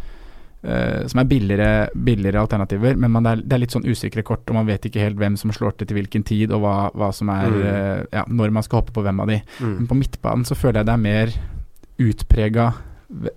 Eh, 0.64 1.08
som 1.08 1.20
er 1.20 1.26
billigere, 1.30 1.90
billigere 1.94 2.40
alternativer, 2.42 2.96
men 2.98 3.12
man 3.12 3.26
er, 3.26 3.36
det 3.44 3.54
er 3.54 3.60
litt 3.60 3.72
sånn 3.76 3.86
usikre 3.86 4.24
kort, 4.24 4.46
og 4.50 4.56
man 4.56 4.66
vet 4.68 4.86
ikke 4.86 5.00
helt 5.04 5.18
hvem 5.18 5.36
som 5.38 5.52
slår 5.52 5.78
til 5.78 5.88
til 5.88 5.98
hvilken 5.98 6.24
tid, 6.26 6.52
og 6.52 6.62
hva, 6.62 6.92
hva 6.96 7.12
som 7.14 7.30
er 7.30 7.50
Mm. 7.50 7.62
uh, 7.64 8.06
Ja, 8.14 8.24
når 8.28 8.52
man 8.52 8.64
skal 8.64 8.82
hoppe 8.82 8.94
på 8.94 9.04
hvem 9.04 9.20
av 9.22 9.28
de. 9.28 9.42
Men 9.60 9.78
Mm. 9.78 9.88
på 9.88 9.96
midtbanen 9.96 10.46
så 10.46 10.56
føler 10.56 10.80
jeg 10.80 10.86
det 10.86 10.94
er 10.94 10.98
mer 10.98 11.28
utprega 12.00 12.74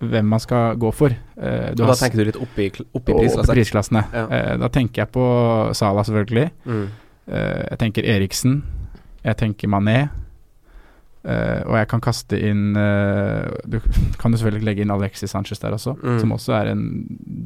hvem 0.00 0.24
man 0.24 0.40
skal 0.40 0.76
gå 0.76 0.90
for. 0.94 1.08
Eh, 1.10 1.70
Og 1.70 1.76
da 1.76 1.84
har 1.90 1.94
tenker 2.00 2.16
du 2.16 2.24
litt 2.24 2.36
opp 2.40 2.58
i, 2.58 2.70
opp 2.94 3.08
i 3.08 3.12
prisklasse? 3.12 3.52
prisklassene. 3.52 4.04
Ja. 4.12 4.56
Da 4.56 4.68
tenker 4.68 5.02
jeg 5.02 5.10
på 5.12 5.74
Sala, 5.76 6.02
selvfølgelig. 6.02 6.50
Mm. 6.64 6.86
Jeg 7.28 7.78
tenker 7.78 8.02
Eriksen. 8.04 8.62
Jeg 9.24 9.36
tenker 9.36 9.68
Mané. 9.68 10.08
Eh, 11.26 11.62
og 11.66 11.74
jeg 11.74 11.88
kan 11.90 12.00
kaste 12.04 12.38
inn 12.38 12.76
uh, 12.78 13.48
Du 13.66 13.80
kan 14.20 14.30
jo 14.30 14.38
selvfølgelig 14.38 14.66
legge 14.68 14.84
inn 14.84 14.92
Alexis 14.94 15.32
Sanchez 15.34 15.58
der 15.58 15.74
også, 15.74 15.96
Mm. 15.98 16.20
som 16.22 16.32
også 16.36 16.52
er 16.54 16.70
en 16.70 16.84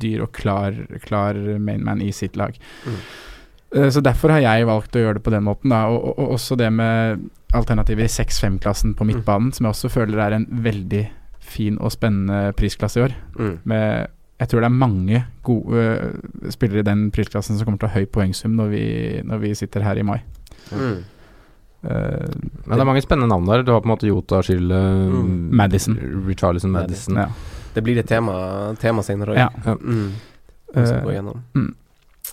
dyr 0.02 0.20
og 0.26 0.32
klar, 0.36 0.76
klar 1.06 1.34
mainman 1.58 2.02
i 2.04 2.10
sitt 2.12 2.36
lag. 2.36 2.52
Mm. 2.84 2.98
Uh, 3.76 3.88
så 3.88 4.02
derfor 4.04 4.34
har 4.34 4.40
jeg 4.44 4.66
valgt 4.68 4.96
å 4.96 5.00
gjøre 5.04 5.14
det 5.16 5.22
på 5.24 5.32
den 5.32 5.44
måten. 5.46 5.70
Da. 5.72 5.86
Og, 5.88 6.04
og, 6.10 6.18
og 6.18 6.34
også 6.36 6.58
det 6.60 6.68
med 6.76 7.22
alternativer 7.56 8.04
i 8.04 8.12
6-5-klassen 8.12 8.92
på 8.98 9.04
Mm. 9.06 9.14
midtbanen, 9.14 9.52
som 9.56 9.64
jeg 9.66 9.70
også 9.74 9.88
føler 9.90 10.18
er 10.26 10.36
en 10.36 10.46
veldig 10.50 11.04
fin 11.40 11.78
og 11.80 11.90
spennende 11.94 12.52
prisklasse 12.54 13.00
i 13.00 13.04
år. 13.08 13.14
Mm. 13.38 13.54
Med, 13.64 14.06
jeg 14.40 14.48
tror 14.48 14.60
det 14.60 14.68
er 14.68 14.76
mange 14.84 15.22
gode 15.42 16.52
spillere 16.52 16.84
i 16.84 16.86
den 16.90 17.08
prisklassen 17.10 17.56
som 17.58 17.64
kommer 17.66 17.80
til 17.80 17.88
å 17.88 17.92
ha 17.94 18.00
høy 18.00 18.06
poengsum 18.12 18.52
når 18.60 18.68
vi, 18.70 18.84
når 19.24 19.38
vi 19.42 19.54
sitter 19.58 19.82
her 19.88 19.98
i 19.98 20.04
mai. 20.06 20.20
Mm. 20.70 21.00
Eh, 21.82 22.26
Men 22.66 22.76
det 22.76 22.80
er 22.80 22.88
mange 22.88 23.02
spennende 23.02 23.28
navn 23.32 23.46
der. 23.48 23.62
Du 23.64 23.72
har 23.72 23.80
på 23.80 23.88
en 23.88 23.94
måte 23.96 24.08
Jota, 24.08 24.42
Schill, 24.42 24.68
Mm. 24.70 25.50
Madison. 25.56 25.96
Richarlison, 26.26 26.70
Madison. 26.72 27.16
ja. 27.16 27.28
Det 27.74 27.82
blir 27.84 27.98
et 27.98 28.06
tema, 28.08 28.74
tema 28.80 29.02
senere 29.02 29.34
òg. 29.34 29.36
Ja. 29.38 29.74
Mm. 29.74 30.10
Vi 30.74 30.86
skal 30.86 31.10
Eh, 31.10 31.22
gå 31.22 31.36
mm. 31.54 31.74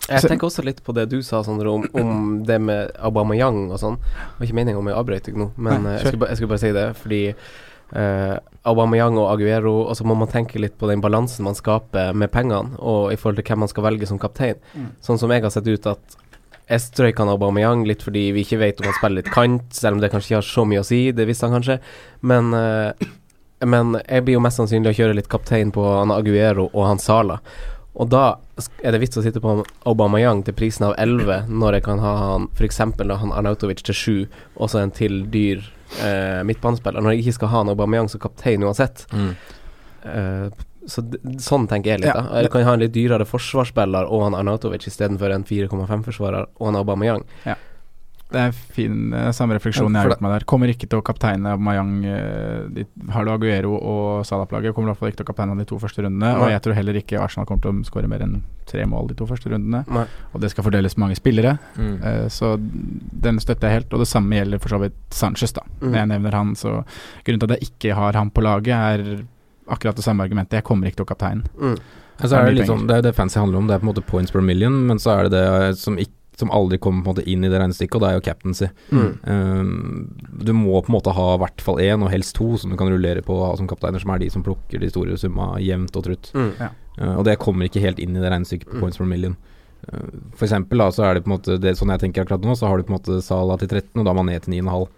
Jeg 0.08 0.22
tenker 0.22 0.46
også 0.46 0.64
litt 0.64 0.82
på 0.84 0.94
det 0.94 1.08
du 1.10 1.22
sa, 1.22 1.42
Sondre, 1.42 1.68
om, 1.70 1.84
om 1.92 2.44
det 2.46 2.60
med 2.60 2.92
Aubameyang 2.98 3.70
og 3.70 3.78
sånn. 3.80 3.96
Det 3.98 4.38
var 4.38 4.46
ikke 4.46 4.54
meningen 4.54 4.78
om 4.78 4.86
jeg 4.88 4.96
avbrøt 4.96 5.24
deg 5.28 5.36
nå, 5.36 5.50
men 5.56 5.82
Nei, 5.84 5.94
eh, 5.94 5.98
jeg, 5.98 6.06
skulle 6.06 6.20
bare, 6.22 6.30
jeg 6.30 6.36
skulle 6.40 6.52
bare 6.54 6.62
si 6.62 6.72
det. 6.72 6.86
Fordi 7.02 7.20
eh, 7.98 8.36
Aubameyang 8.68 9.18
og 9.18 9.30
Aguero 9.32 9.74
Og 9.88 9.96
så 9.96 10.04
må 10.04 10.16
man 10.18 10.28
tenke 10.28 10.60
litt 10.60 10.76
på 10.78 10.88
den 10.90 11.00
balansen 11.04 11.44
man 11.44 11.56
skaper 11.58 12.14
med 12.14 12.30
pengene, 12.32 12.78
og 12.78 13.12
i 13.12 13.16
forhold 13.16 13.40
til 13.40 13.48
hvem 13.48 13.64
man 13.64 13.68
skal 13.72 13.84
velge 13.88 14.08
som 14.08 14.18
kaptein. 14.22 14.56
Mm. 14.74 14.88
Sånn 15.04 15.18
som 15.20 15.30
jeg 15.34 15.42
har 15.44 15.50
sett 15.54 15.68
ut 15.68 15.86
at 15.86 16.16
jeg 16.68 16.84
strøyk 16.84 17.20
han 17.22 17.30
Aubameyang 17.32 17.86
litt 17.88 18.02
fordi 18.04 18.26
vi 18.36 18.44
ikke 18.44 18.60
vet 18.60 18.82
om 18.82 18.90
han 18.90 18.98
spiller 18.98 19.22
litt 19.22 19.32
kant, 19.32 19.70
selv 19.74 19.96
om 19.96 20.02
det 20.02 20.12
kanskje 20.12 20.32
ikke 20.32 20.42
har 20.42 20.50
så 20.50 20.66
mye 20.68 20.82
å 20.82 20.86
si, 20.86 21.00
det 21.16 21.26
visste 21.28 21.48
han 21.48 21.56
kanskje. 21.56 21.78
Men, 22.28 22.52
eh, 22.54 23.08
men 23.64 23.96
jeg 24.04 24.26
blir 24.26 24.36
jo 24.36 24.44
mest 24.44 24.60
sannsynlig 24.60 24.92
å 24.92 24.98
kjøre 25.00 25.16
litt 25.16 25.32
kaptein 25.32 25.72
på 25.74 25.86
han 25.86 26.12
Aguero 26.14 26.68
og 26.68 26.86
han 26.90 27.02
Sala. 27.02 27.40
Og 27.98 28.10
da 28.12 28.36
er 28.84 28.94
det 28.94 29.00
vits 29.02 29.18
å 29.18 29.24
sitte 29.24 29.40
på 29.42 29.56
Aubameyang 29.88 30.44
til 30.46 30.54
prisen 30.54 30.86
av 30.86 30.94
11, 31.00 31.48
når 31.50 31.78
jeg 31.78 31.86
kan 31.88 32.02
ha 32.02 32.12
han 32.20 32.46
f.eks. 32.54 32.78
han 32.84 33.32
Arnautovic 33.34 33.82
til 33.86 33.96
7, 33.96 34.38
og 34.60 34.70
så 34.70 34.84
en 34.84 34.94
til 34.94 35.24
dyr 35.32 35.64
eh, 36.04 36.44
midtbanespiller. 36.46 37.02
Når 37.02 37.16
jeg 37.16 37.24
ikke 37.24 37.38
skal 37.40 37.52
ha 37.54 37.62
han 37.64 37.72
Aubameyang 37.72 38.10
som 38.12 38.22
kaptein 38.22 38.62
uansett. 38.62 39.06
Mm. 39.10 39.32
Eh, 40.04 40.46
så 40.88 41.04
sånn 41.44 41.68
tenker 41.70 41.94
jeg 41.94 42.00
litt, 42.02 42.10
Ja, 42.14 42.22
da. 42.24 42.42
Du 42.42 42.48
kan 42.52 42.64
ha 42.66 42.74
en 42.78 42.80
litt 42.82 42.94
dyrere 42.96 43.28
forsvarsspiller 43.28 44.08
og 44.08 44.26
han 44.26 44.34
Arnautovic 44.40 44.88
istedenfor 44.88 45.34
en 45.36 45.44
4,5-forsvarer 45.48 46.46
og 46.58 46.70
han 46.70 46.78
Aubameyang. 46.80 47.24
Ja. 47.46 47.54
det 48.28 48.40
er 48.42 48.50
fin 48.52 49.12
eh, 49.16 49.30
samme 49.32 49.54
refleksjon 49.56 49.94
jeg 49.94 50.02
har 50.04 50.10
gjort 50.10 50.20
meg 50.20 50.32
der. 50.34 50.44
Kommer 50.44 50.68
ikke 50.68 50.84
til 50.84 51.00
å 51.00 51.04
kapteine 51.06 51.54
Mayang 51.56 51.92
eh, 52.04 52.66
de, 52.76 52.82
Har 53.14 53.24
du 53.24 53.30
Aguero 53.32 53.70
og 53.78 54.26
Salah-plaget 54.28 54.74
kommer 54.76 54.90
du 54.90 54.90
i 54.90 54.92
hvert 54.92 55.00
fall 55.00 55.12
ikke 55.14 55.20
til 55.22 55.24
å 55.24 55.30
kapteine 55.30 55.54
han 55.54 55.62
de 55.62 55.64
to 55.70 55.78
første 55.80 56.04
rundene. 56.04 56.34
Og 56.42 56.50
jeg 56.52 56.60
tror 56.66 56.76
heller 56.76 56.98
ikke 57.00 57.22
Arsenal 57.24 57.48
kommer 57.48 57.64
til 57.64 57.72
å 57.72 57.88
skåre 57.88 58.10
mer 58.12 58.26
enn 58.26 58.42
tre 58.68 58.84
mål 58.84 59.08
de 59.08 59.16
to 59.16 59.24
første 59.30 59.48
rundene. 59.48 59.80
Nei. 59.88 60.04
Og 60.36 60.42
det 60.44 60.50
skal 60.52 60.66
fordeles 60.66 60.92
på 60.98 61.00
mange 61.06 61.16
spillere, 61.16 61.54
Mm. 61.78 61.94
uh, 62.04 62.26
så 62.28 62.50
den 62.60 63.40
støtter 63.40 63.68
jeg 63.70 63.78
helt. 63.78 63.92
Og 63.96 64.02
det 64.04 64.10
samme 64.12 64.36
gjelder 64.36 64.60
for 64.60 64.74
så 64.76 64.82
vidt 64.82 64.98
Sanchez, 65.14 65.54
da. 65.56 65.62
Mm. 65.80 65.88
Når 65.88 65.98
jeg 66.02 66.10
nevner 66.12 66.36
han, 66.36 66.52
så 66.58 66.74
Grunnen 67.24 67.40
til 67.40 67.48
at 67.48 67.56
jeg 67.62 67.70
ikke 67.72 67.96
har 67.96 68.12
han 68.20 68.28
på 68.30 68.44
laget, 68.44 68.76
er 68.76 69.24
akkurat 69.68 69.96
det 69.96 70.04
samme 70.04 70.24
argumentet. 70.24 70.58
Jeg 70.60 70.64
kommer 70.64 70.86
ikke 70.90 71.02
til 71.02 71.06
å 71.06 71.12
kapteine. 71.14 71.44
Mm. 71.58 71.76
Altså, 72.18 72.30
så 72.34 72.36
er 72.42 72.54
det, 72.54 72.66
sånn, 72.66 72.86
det 72.88 72.96
er 72.96 73.02
det 73.02 73.14
fancy 73.14 73.38
handler 73.38 73.58
om. 73.60 73.66
Det 73.68 73.74
er 73.76 73.82
på 73.82 73.86
en 73.86 73.92
måte 73.94 74.06
points 74.06 74.32
per 74.34 74.42
million, 74.42 74.86
men 74.88 74.98
så 74.98 75.12
er 75.18 75.28
det 75.28 75.38
det 75.38 75.76
som, 75.78 75.96
ikk- 76.02 76.14
som 76.38 76.50
aldri 76.54 76.78
kommer 76.78 77.02
på 77.04 77.10
en 77.10 77.14
måte 77.16 77.26
inn 77.30 77.44
i 77.46 77.48
det 77.50 77.58
regnestykket, 77.60 77.94
og 77.94 78.02
det 78.02 78.08
er 78.10 78.16
jo 78.18 78.24
captaincy. 78.26 78.68
Mm. 78.90 79.12
Um, 79.26 80.16
du 80.42 80.52
må 80.54 80.80
på 80.82 80.90
en 80.92 80.96
måte 80.96 81.14
ha 81.14 81.26
i 81.34 81.40
hvert 81.42 81.62
fall 81.62 81.78
én, 81.82 82.02
og 82.02 82.10
helst 82.12 82.34
to, 82.38 82.56
som 82.58 82.70
du 82.70 82.76
kan 82.80 82.90
rullere 82.90 83.22
på 83.26 83.34
og 83.36 83.44
ha 83.50 83.56
som 83.60 83.68
kapteiner, 83.70 84.02
som 84.02 84.10
er 84.14 84.18
de 84.22 84.30
som 84.34 84.42
plukker 84.46 84.80
de 84.82 84.90
store 84.90 85.18
summa 85.18 85.56
jevnt 85.62 85.94
og 85.98 86.06
trutt. 86.08 86.30
Mm. 86.34 86.50
Uh, 86.98 87.14
og 87.20 87.24
det 87.28 87.38
kommer 87.42 87.68
ikke 87.68 87.82
helt 87.84 87.98
inn 88.02 88.16
i 88.18 88.22
det 88.24 88.30
regnestykket 88.34 88.70
på 88.70 88.78
Mm. 88.78 88.82
points 88.86 88.98
per 88.98 89.06
million. 89.06 89.36
Uh, 89.92 90.10
for 90.34 90.46
eksempel 90.48 90.78
da, 90.82 90.88
så 90.90 91.06
er 91.06 91.14
det 91.14 91.24
på 91.24 91.30
en 91.30 91.36
måte 91.38 91.58
det, 91.62 91.76
Sånn 91.78 91.90
jeg 91.94 92.00
tenker 92.02 92.24
akkurat 92.26 92.42
nå, 92.42 92.56
så 92.58 92.66
har 92.66 92.78
du 92.78 92.82
på 92.88 92.90
en 92.94 92.98
måte 92.98 93.22
Sala 93.22 93.56
til 93.62 93.68
13, 93.70 93.94
og 94.00 94.04
da 94.04 94.10
er 94.10 94.18
man 94.18 94.26
ned 94.26 94.42
til 94.42 94.54
9,5. 94.58 94.88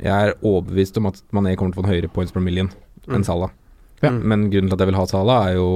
Jeg 0.00 0.30
er 0.30 0.36
overbevist 0.40 0.96
om 0.96 1.10
at 1.10 1.20
Mané 1.36 1.56
kommer 1.60 1.74
til 1.74 1.82
å 1.82 1.84
få 1.84 1.88
en 1.88 1.92
høyere 1.92 2.08
points 2.12 2.32
per 2.32 2.40
million 2.40 2.70
Mm. 3.08 3.14
enn 3.16 3.24
Salah. 3.24 3.50
Ja. 4.02 4.10
Mm. 4.10 4.20
Men 4.28 4.50
grunnen 4.50 4.68
til 4.70 4.76
at 4.78 4.80
jeg 4.84 4.90
vil 4.92 4.98
ha 5.00 5.06
Salah, 5.06 5.46
er 5.50 5.54
jo 5.58 5.66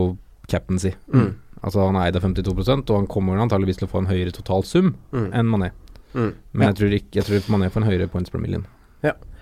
captaincy. 0.49 0.93
Mm. 1.13 1.35
Altså 1.65 1.81
Han 1.87 1.97
er 1.97 2.07
eid 2.11 2.17
av 2.17 2.23
52% 2.23 2.91
og 2.91 2.97
han 2.97 3.07
kommer 3.09 3.39
antageligvis 3.41 3.79
til 3.81 3.89
å 3.89 3.91
få 3.93 3.99
en 4.03 4.11
høyere 4.13 4.33
totalsum 4.37 4.95
Mm. 5.13 5.31
enn 5.33 5.47
Mané. 5.53 5.71
Mm. 6.15 6.33
Men 6.53 6.63
Ja. 6.63 6.73
jeg 6.73 6.77
tror 6.77 6.93
ikke 6.95 7.15
Jeg 7.21 7.25
tror 7.25 7.53
Mané 7.53 7.71
får 7.71 7.83
en 7.83 7.89
høyere 7.91 8.09
points 8.11 8.31
per 8.31 8.39
million. 8.41 8.67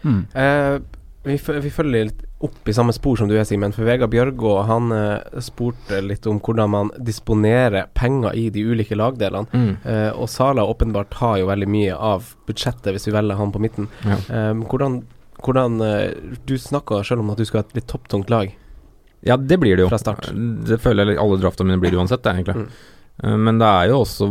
Mm. 0.05 0.27
Eh, 0.35 0.79
vi, 1.25 1.37
vi 1.37 1.71
følger 1.71 2.05
litt 2.09 2.23
opp 2.43 2.67
i 2.67 2.73
samme 2.75 2.91
spor 2.93 3.17
som 3.17 3.29
du 3.31 3.37
er, 3.39 3.45
Simen. 3.47 3.71
For 3.73 3.85
Vegard 3.87 4.11
Bjørgå 4.11 4.65
han 4.67 4.91
eh, 4.91 5.41
spurte 5.41 6.01
litt 6.03 6.27
om 6.27 6.41
hvordan 6.43 6.71
man 6.73 6.91
disponerer 6.99 7.87
penger 7.95 8.35
i 8.35 8.49
de 8.51 8.65
ulike 8.67 8.97
lagdelene. 8.99 9.47
Eh, 9.87 10.11
og 10.19 10.27
Sala 10.29 10.65
åpenbart 10.67 11.15
har 11.21 11.37
jo 11.39 11.47
veldig 11.47 11.69
mye 11.71 11.95
av 11.95 12.35
budsjettet, 12.49 12.91
hvis 12.97 13.07
vi 13.07 13.15
velger 13.15 13.39
han 13.39 13.53
på 13.55 13.63
midten. 13.63 13.87
Ja. 14.05 14.19
Eh, 14.29 14.55
hvordan 14.67 15.05
hvordan 15.43 15.81
eh, 15.83 16.13
Du 16.47 16.55
snakka 16.59 17.05
selv 17.05 17.21
om 17.21 17.31
at 17.31 17.39
du 17.39 17.45
skulle 17.45 17.63
ha 17.63 17.69
et 17.69 17.75
litt 17.79 17.87
topptungt 17.91 18.29
lag. 18.31 18.51
Ja, 19.25 19.37
det 19.37 19.59
blir 19.63 19.77
det 19.79 19.85
jo. 19.87 19.89
Fra 19.93 19.99
start. 20.03 20.31
Det 20.67 20.81
føler 20.83 21.13
jeg 21.13 21.19
alle 21.23 21.39
draftene 21.43 21.71
mine 21.71 21.81
blir 21.83 21.91
det 21.95 21.99
uansett, 22.01 22.23
det, 22.25 22.33
egentlig. 22.41 22.57
Mm. 22.65 22.69
Eh, 23.23 23.37
Men 23.37 23.59
det 23.61 23.67
er 23.69 23.89
jo 23.93 24.01
også 24.03 24.27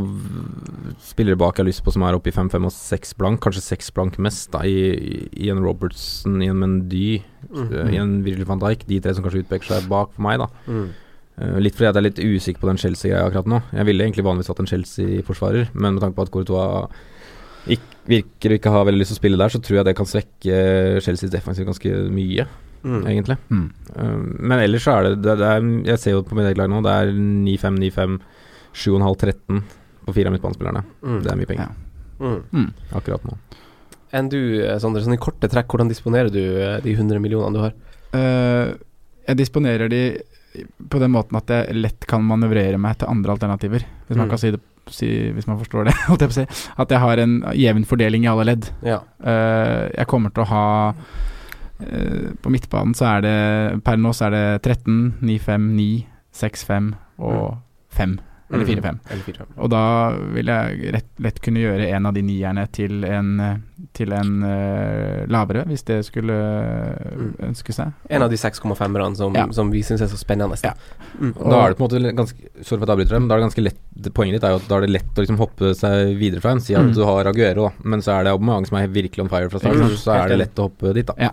spillere 1.05 1.37
bak 1.39 1.55
jeg 1.57 1.63
har 1.63 1.69
lyst 1.69 1.83
på 1.85 1.93
som 1.93 2.03
er 2.03 2.17
oppe 2.17 2.27
i 2.31 2.35
5-5 2.35 2.65
og 2.67 2.73
6 2.75 3.13
blank, 3.19 3.39
kanskje 3.45 3.61
6 3.77 3.91
blank 3.95 4.17
mest, 4.19 4.49
da, 4.51 4.63
i, 4.67 5.29
i 5.37 5.49
en 5.53 5.61
Robertson, 5.63 6.41
i 6.43 6.49
en 6.51 6.59
Mendy, 6.59 7.21
Mm. 7.51 7.71
eh, 7.73 7.87
i 7.95 7.97
en 7.97 8.11
Virgil 8.23 8.45
van 8.45 8.59
Dijk. 8.61 8.83
De 8.87 8.99
tre 9.01 9.13
som 9.15 9.23
kanskje 9.25 9.41
utpeker 9.45 9.65
seg 9.65 9.87
bak 9.89 10.11
for 10.13 10.21
meg, 10.27 10.37
da. 10.39 10.47
Mm. 10.67 10.89
Eh, 11.41 11.55
Litt 11.59 11.73
fordi 11.75 11.87
jeg 11.89 11.95
er 11.97 12.05
litt 12.05 12.19
usikker 12.21 12.59
på 12.61 12.67
den 12.69 12.77
Chelsea-greia 12.77 13.25
akkurat 13.31 13.47
nå. 13.49 13.61
Jeg 13.73 13.85
ville 13.87 14.03
egentlig 14.05 14.23
vanligvis 14.27 14.47
hatt 14.51 14.59
en 14.59 14.69
Chelsea-forsvarer, 14.69 15.69
men 15.73 15.95
med 15.95 16.01
tanke 16.03 16.15
på 16.19 16.27
at 16.27 16.31
Courtois 16.31 16.89
virker 18.09 18.51
å 18.53 18.57
ikke 18.57 18.71
ha 18.73 18.83
veldig 18.87 19.01
lyst 19.03 19.13
til 19.13 19.17
å 19.19 19.21
spille 19.21 19.37
der, 19.39 19.49
så 19.53 19.59
tror 19.61 19.77
jeg 19.79 19.85
det 19.87 19.95
kan 19.97 20.07
svekke 20.09 20.55
Chelseas 21.05 21.31
defensiv 21.33 21.67
ganske 21.69 21.91
mye, 22.11 22.47
Mm. 22.83 23.01
egentlig. 23.07 23.37
Mm. 23.51 23.65
Uh, 23.95 24.17
men 24.49 24.59
ellers 24.63 24.83
så 24.87 24.95
er 24.97 25.03
det, 25.09 25.21
det, 25.21 25.37
det 25.37 25.47
er, 25.51 25.67
Jeg 25.91 25.99
ser 25.99 26.11
jo 26.15 26.23
på 26.23 26.35
mitt 26.35 26.47
eget 26.49 26.57
lag 26.57 26.69
nå, 26.71 26.81
det 26.85 26.91
er 26.91 27.11
9-5, 27.13 27.77
9-5, 27.91 28.19
7,5-13 28.73 29.61
på 30.05 30.13
fire 30.15 30.31
av 30.31 30.33
midtbanespillerne. 30.35 30.83
Mm. 31.05 31.19
Det 31.25 31.31
er 31.31 31.39
mye 31.41 31.51
penger 31.53 31.71
Mm. 32.21 32.67
akkurat 32.93 33.23
nå. 33.25 33.33
Enn 34.13 34.27
du, 34.29 34.37
eh, 34.61 34.75
Sondre, 34.77 35.01
sånn 35.01 35.15
i 35.15 35.17
korte 35.17 35.47
trekk, 35.49 35.67
hvordan 35.73 35.87
disponerer 35.89 36.29
du 36.29 36.37
eh, 36.61 36.75
de 36.83 36.93
100 36.93 37.17
millionene 37.23 37.53
du 37.55 37.61
har? 37.63 37.73
Uh, 38.13 38.75
jeg 39.25 39.37
disponerer 39.39 39.89
de 39.89 40.01
på 40.91 40.99
den 41.01 41.09
måten 41.13 41.37
at 41.39 41.47
jeg 41.49 41.73
lett 41.79 42.05
kan 42.05 42.21
manøvrere 42.27 42.77
meg 42.77 42.97
til 42.99 43.07
andre 43.09 43.33
alternativer. 43.33 43.85
Hvis 44.07 44.17
man 44.19 44.27
Mm. 44.27 44.29
kan 44.29 44.37
si 44.37 44.51
det 44.51 44.61
si, 44.91 45.07
Hvis 45.31 45.47
man 45.47 45.57
forstår 45.57 45.85
det, 45.85 45.93
holdt 46.09 46.21
jeg 46.21 46.29
på 46.29 46.35
å 46.35 46.39
si. 46.45 46.69
At 46.77 46.89
jeg 46.91 46.99
har 46.99 47.17
en 47.23 47.41
jevn 47.55 47.85
fordeling 47.85 48.23
i 48.25 48.27
alle 48.27 48.45
ledd. 48.51 48.69
Ja. 48.83 48.99
Uh, 49.23 49.89
jeg 49.95 50.07
kommer 50.07 50.29
til 50.33 50.43
å 50.43 50.47
ha 50.51 50.93
På 52.41 52.51
midtbanen 52.53 52.93
så 52.97 53.05
er 53.15 53.23
det 53.25 53.37
Per 53.85 53.97
nå 53.99 54.11
så 54.13 54.27
er 54.27 54.35
det 54.35 54.45
13, 54.61 54.97
9-5, 55.21 55.69
9, 55.77 55.87
6-5 56.41 56.91
og 57.25 57.57
5. 57.97 58.19
Eller 58.51 58.65
Mm. 58.65 58.81
4-5. 58.83 58.99
Mm, 59.09 59.45
Og 59.63 59.69
da 59.69 59.81
vil 60.35 60.45
jeg 60.45 60.93
rett, 60.93 61.09
lett 61.19 61.41
kunne 61.41 61.59
gjøre 61.63 61.87
en 61.95 62.05
av 62.05 62.13
de 62.13 62.21
nierne 62.21 62.67
til 62.71 63.03
en, 63.05 63.61
til 63.93 64.11
en 64.13 64.43
uh, 64.43 65.25
lavere, 65.31 65.63
hvis 65.67 65.83
det 65.87 66.01
skulle 66.05 66.35
Mm. 67.11 67.35
ønske 67.49 67.73
seg. 67.73 67.93
En 68.09 68.21
av 68.21 68.29
de 68.29 68.35
6,5-erne 68.37 69.15
som, 69.15 69.33
Ja. 69.35 69.47
som 69.51 69.71
vi 69.71 69.81
syns 69.81 70.01
er 70.01 70.07
så 70.07 70.17
spennende. 70.19 70.57
Ja. 70.63 70.73
Mm. 71.19 71.33
Da 71.37 71.65
er 71.65 71.69
det 71.69 71.77
på 71.77 71.85
en 71.85 71.89
måte 71.89 72.15
ganske 72.15 72.37
Sorry 72.63 72.79
for 72.79 72.83
at 72.83 72.97
jeg 72.97 73.07
avbryter 73.07 73.27
da 73.27 73.35
er 73.35 73.39
det 73.39 73.47
ganske 73.49 73.63
lett 73.63 74.13
Poenget 74.13 74.33
ditt 74.39 74.43
er 74.43 74.49
jo 74.51 74.55
at 74.61 74.67
da 74.67 74.75
er 74.77 74.81
det 74.81 74.89
lett 74.95 75.15
å 75.15 75.21
liksom 75.21 75.37
hoppe 75.37 75.73
seg 75.75 76.17
videre 76.17 76.41
fra 76.41 76.51
en. 76.51 76.59
Si 76.61 76.73
at 76.73 76.81
Mm. 76.85 76.93
du 76.95 77.03
har 77.05 77.25
Aguero, 77.27 77.69
da, 77.69 77.73
men 77.83 77.99
så 78.01 78.19
er 78.19 78.23
det 78.23 78.31
Aubameyang 78.33 78.65
som 78.67 78.77
er 78.77 78.87
virkelig 78.87 79.19
on 79.21 79.29
fire 79.29 79.49
fra 79.49 79.59
start, 79.59 79.75
Mm. 79.75 79.95
så 79.97 80.11
er 80.23 80.27
det 80.29 80.37
lett 80.39 80.55
å 80.55 80.69
hoppe 80.69 80.93
dit, 80.93 81.05
da. 81.05 81.13
Ja. 81.17 81.29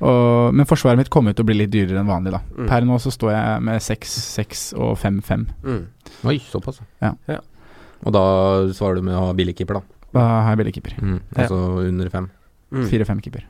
Mm. 0.00 0.06
Og, 0.10 0.54
men 0.58 0.66
forsvaret 0.68 0.98
mitt 1.00 1.10
kommer 1.12 1.34
til 1.36 1.44
å 1.46 1.48
bli 1.48 1.56
litt 1.62 1.72
dyrere 1.72 2.00
enn 2.02 2.10
vanlig, 2.10 2.34
da. 2.34 2.40
Mm. 2.58 2.68
Per 2.70 2.86
nå 2.88 2.98
så 3.02 3.12
står 3.14 3.32
jeg 3.34 3.64
med 3.70 3.82
6, 3.86 4.14
6 4.38 4.64
og 4.76 4.96
5, 5.00 5.20
5. 5.28 5.44
Mm. 5.64 5.82
Oi, 6.32 6.38
såpass. 6.50 6.80
Ja. 7.04 7.14
Ja. 7.30 7.40
Og 8.04 8.12
da 8.12 8.24
svarer 8.76 9.00
du 9.00 9.06
med 9.06 9.16
å 9.16 9.28
ha 9.30 9.36
billigkeeper, 9.36 9.78
da. 9.80 10.08
Da 10.14 10.24
har 10.46 10.52
jeg 10.54 10.62
billigkeeper. 10.64 10.98
Mm. 11.02 11.20
Ja. 11.20 11.44
Altså 11.46 11.60
under 11.84 12.10
5? 12.12 12.28
Mm. 12.74 12.88
4-5 12.90 13.22
keeper. 13.22 13.46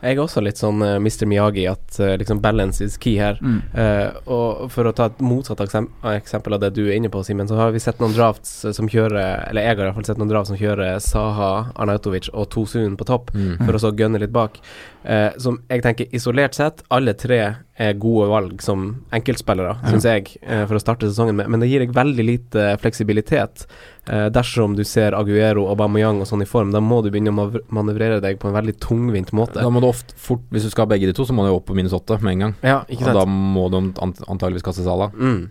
Jeg 0.00 0.16
er 0.16 0.20
også 0.22 0.40
litt 0.40 0.56
sånn 0.56 0.80
uh, 0.80 0.94
Mr. 0.96 1.26
Miyagi, 1.28 1.66
at 1.68 1.98
uh, 2.00 2.14
liksom 2.16 2.38
balance 2.40 2.80
is 2.80 2.94
key 3.00 3.18
her. 3.20 3.36
Mm. 3.44 3.58
Uh, 3.74 4.16
og 4.32 4.62
for 4.72 4.88
å 4.88 4.94
ta 4.96 5.10
et 5.10 5.18
motsatt 5.20 5.60
eksempel 5.60 6.56
av 6.56 6.62
det 6.62 6.70
du 6.78 6.86
er 6.86 6.94
inne 6.96 7.10
på, 7.12 7.20
Simen, 7.26 7.48
så 7.50 7.58
har 7.58 7.74
vi 7.74 7.82
sett 7.84 8.00
noen 8.00 8.14
drafts 8.16 8.64
eh, 8.64 8.72
som 8.76 8.88
kjører 8.88 9.50
Eller 9.50 9.66
jeg 9.66 9.74
har 9.74 9.82
i 9.82 9.88
hvert 9.90 9.98
fall 9.98 10.08
sett 10.08 10.22
noen 10.22 10.32
drafts 10.32 10.52
som 10.54 10.60
kjører 10.60 10.96
Saha, 11.04 11.50
Arnautovic 11.76 12.30
og 12.32 12.48
Tosun 12.54 12.96
på 12.96 13.08
topp, 13.12 13.28
Mm. 13.36 13.60
for 13.60 13.76
å 13.76 13.82
så 13.82 13.92
gønne 13.94 14.18
litt 14.18 14.32
bak. 14.32 14.56
Eh, 15.02 15.30
som 15.40 15.56
jeg 15.70 15.80
tenker 15.80 16.10
isolert 16.12 16.52
sett, 16.54 16.82
alle 16.92 17.14
tre 17.16 17.38
er 17.80 17.94
gode 17.96 18.26
valg 18.28 18.60
som 18.60 19.04
enkeltspillere, 19.16 19.78
Ja. 19.80 19.88
syns 19.90 20.04
jeg, 20.04 20.36
eh, 20.42 20.66
for 20.66 20.74
å 20.76 20.80
starte 20.80 21.08
sesongen 21.08 21.34
med. 21.36 21.48
Men 21.48 21.60
det 21.60 21.70
gir 21.70 21.78
deg 21.80 21.94
veldig 21.94 22.24
lite 22.26 22.76
fleksibilitet. 22.78 23.64
Eh, 24.06 24.28
dersom 24.28 24.76
du 24.76 24.84
ser 24.84 25.12
Aguero 25.12 25.66
og 25.66 25.78
Bameyang 25.78 26.20
og 26.20 26.26
sånn 26.26 26.42
i 26.42 26.44
form, 26.44 26.72
da 26.72 26.80
må 26.80 27.02
du 27.02 27.10
begynne 27.10 27.32
å 27.32 27.60
manøvrere 27.70 28.20
deg 28.20 28.38
på 28.38 28.48
en 28.48 28.54
veldig 28.54 28.76
tungvint 28.78 29.30
måte. 29.32 29.54
Da 29.54 29.70
må 29.70 29.80
du 29.80 29.86
ofte 29.86 30.12
fort 30.16 30.42
Hvis 30.50 30.64
du 30.64 30.70
skal 30.70 30.86
ha 30.86 30.94
begge 30.94 31.06
de 31.06 31.12
to, 31.14 31.24
så 31.24 31.32
må 31.32 31.46
du 31.46 31.54
opp 31.54 31.66
på 31.66 31.74
minus 31.74 31.92
åtte 31.92 32.20
med 32.20 32.32
en 32.32 32.38
gang. 32.38 32.54
ja, 32.62 32.84
ikke 32.84 33.08
Og 33.08 33.14
da 33.14 33.24
må 33.24 33.70
du 33.70 33.76
ant 33.78 34.20
antageligvis 34.28 34.62
kaste 34.62 34.84
Sala. 34.84 35.08
Mm. 35.12 35.48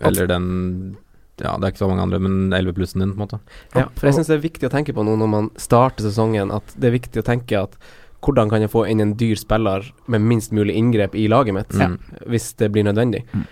Eller 0.00 0.26
den 0.26 0.96
Ja, 1.38 1.58
det 1.58 1.64
er 1.64 1.72
ikke 1.72 1.84
så 1.84 1.88
mange 1.90 2.00
andre, 2.00 2.18
men 2.18 2.50
11 2.50 2.72
plussen 2.72 3.00
din, 3.00 3.12
på 3.12 3.20
en 3.20 3.26
måte. 3.28 3.40
Ja, 3.74 3.88
for 3.94 4.06
jeg 4.06 4.14
syns 4.14 4.28
det 4.28 4.38
er 4.38 4.48
viktig 4.48 4.70
å 4.70 4.72
tenke 4.72 4.94
på 4.94 5.04
nå 5.04 5.18
når 5.18 5.28
man 5.28 5.50
starter 5.58 6.02
sesongen, 6.06 6.50
at 6.50 6.62
det 6.80 6.88
er 6.88 6.98
viktig 6.98 7.20
å 7.20 7.26
tenke 7.26 7.60
at 7.62 7.76
hvordan 8.24 8.48
kan 8.50 8.60
jeg 8.64 8.70
få 8.70 8.86
inn 8.90 9.00
en 9.00 9.14
dyr 9.14 9.36
spiller 9.36 9.90
med 10.08 10.20
minst 10.20 10.52
mulig 10.52 10.74
inngrep 10.76 11.14
i 11.14 11.28
laget 11.28 11.54
mitt, 11.54 11.68
Mm. 11.76 11.98
hvis 12.26 12.54
det 12.56 12.72
blir 12.72 12.84
nødvendig. 12.84 13.24
Mm. 13.34 13.46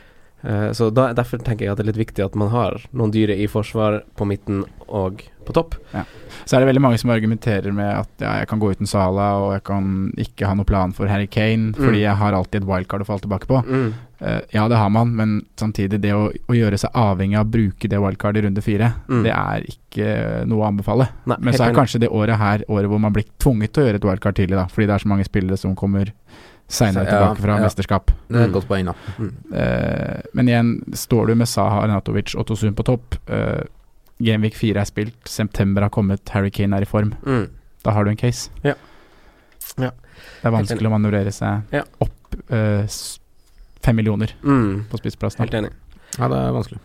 Uh, 0.44 0.70
så 0.77 0.90
da, 0.92 1.12
derfor 1.16 1.38
tenker 1.40 1.64
jeg 1.64 1.72
at 1.72 1.79
det 1.79 1.87
er 1.87 1.92
litt 1.92 2.07
viktig 2.09 2.22
at 2.24 2.35
man 2.37 2.50
har 2.53 2.74
noen 2.92 3.11
dyre 3.14 3.33
i 3.33 3.46
forsvar, 3.48 4.03
på 4.14 4.27
midten 4.29 4.64
og 4.88 5.22
på 5.46 5.53
topp. 5.57 5.74
Så 6.44 6.57
er 6.57 6.61
det 6.61 6.68
veldig 6.68 6.83
mange 6.85 6.98
som 7.00 7.11
argumenterer 7.11 7.72
med 7.72 7.88
at 8.03 8.09
ja, 8.20 8.35
jeg 8.42 8.48
kan 8.48 8.61
gå 8.61 8.70
uten 8.74 8.87
Sala, 8.87 9.31
og 9.40 9.53
jeg 9.55 9.64
kan 9.64 10.12
ikke 10.20 10.46
ha 10.46 10.55
noen 10.55 10.66
plan 10.68 10.92
for 10.92 11.07
Harry 11.09 11.27
Kane, 11.27 11.72
fordi 11.72 12.00
Mm. 12.03 12.05
jeg 12.05 12.16
har 12.16 12.33
alltid 12.33 12.62
et 12.62 12.68
wildcard 12.68 13.00
å 13.00 13.07
falle 13.07 13.20
tilbake 13.24 13.46
på. 13.48 13.62
Eh, 14.24 14.40
ja, 14.56 14.62
det 14.68 14.76
har 14.80 14.88
man, 14.88 15.10
men 15.16 15.32
samtidig, 15.60 15.98
det 16.00 16.12
å, 16.16 16.30
å 16.48 16.54
gjøre 16.56 16.78
seg 16.80 16.94
avhengig 16.96 17.37
av 17.37 17.44
å 17.46 17.50
bruke 17.50 17.88
det 17.92 17.98
wildcard 18.00 18.38
i 18.38 18.42
runde 18.46 18.62
fire, 18.64 18.92
Mm. 19.08 19.22
det 19.26 19.32
er 19.34 19.66
ikke 19.68 20.46
noe 20.48 20.62
å 20.64 20.68
anbefale. 20.70 21.08
Nei, 21.26 21.37
Men 21.40 21.52
så 21.54 21.66
er 21.68 21.74
kanskje 21.76 22.00
det 22.00 22.08
året 22.08 22.38
her 22.40 22.64
året 22.68 22.88
hvor 22.88 22.98
man 23.00 23.12
blir 23.12 23.24
tvunget 23.38 23.72
til 23.74 23.82
å 23.82 23.87
gjøre 23.90 24.00
et 24.00 24.04
wildcard 24.08 24.34
tidlig, 24.38 24.56
da, 24.56 24.64
fordi 24.72 24.87
det 24.88 24.94
er 24.94 25.04
så 25.04 25.08
mange 25.12 25.24
spillere 25.28 25.58
som 25.60 25.74
kommer 25.76 26.12
seinere 26.66 27.04
tilbake 27.04 27.42
fra 27.44 27.58
ja. 27.58 27.62
mesterskap. 27.66 28.06
Det 28.28 28.38
er 28.40 28.44
et 28.46 28.48
Mm. 28.48 28.54
godt 28.54 28.68
poeng, 28.68 28.87
da. 28.87 28.94
Eh, 29.58 30.20
men 30.32 30.48
igjen, 30.48 30.70
står 30.96 31.26
du 31.26 31.34
med 31.34 31.46
Saha, 31.48 31.82
Renatovic 31.84 32.34
og 32.38 32.46
Tosun 32.46 32.74
på 32.74 32.84
topp, 32.84 33.18
uh, 33.28 33.60
Gamevik 34.22 34.54
4 34.56 34.80
er 34.80 34.84
spilt, 34.88 35.28
september 35.28 35.82
har 35.82 35.90
kommet, 35.90 36.26
Harry 36.30 36.50
Kane 36.50 36.76
er 36.78 36.82
i 36.82 36.88
form, 36.88 37.12
Mm. 37.26 37.48
da 37.84 37.90
har 37.90 38.04
du 38.04 38.10
en 38.10 38.16
case. 38.16 38.48
Ja. 38.62 38.74
Ja. 39.76 39.90
Det 40.40 40.44
er 40.48 40.50
vanskelig 40.52 40.87
å 40.88 40.94
manøvrere 40.98 41.32
seg 41.32 41.62
Ja. 41.72 41.82
opp 42.00 42.10
eh, 42.50 42.84
s- 42.87 43.18
fem 43.85 43.97
millioner 44.01 44.33
Mm. 44.42 44.87
på 44.90 44.99
spissplassen. 45.03 45.44
Helt 45.44 45.55
enig. 45.61 45.73
Ja, 46.14 46.29
det 46.31 46.37
er 46.38 46.53
vanskelig. 46.55 46.79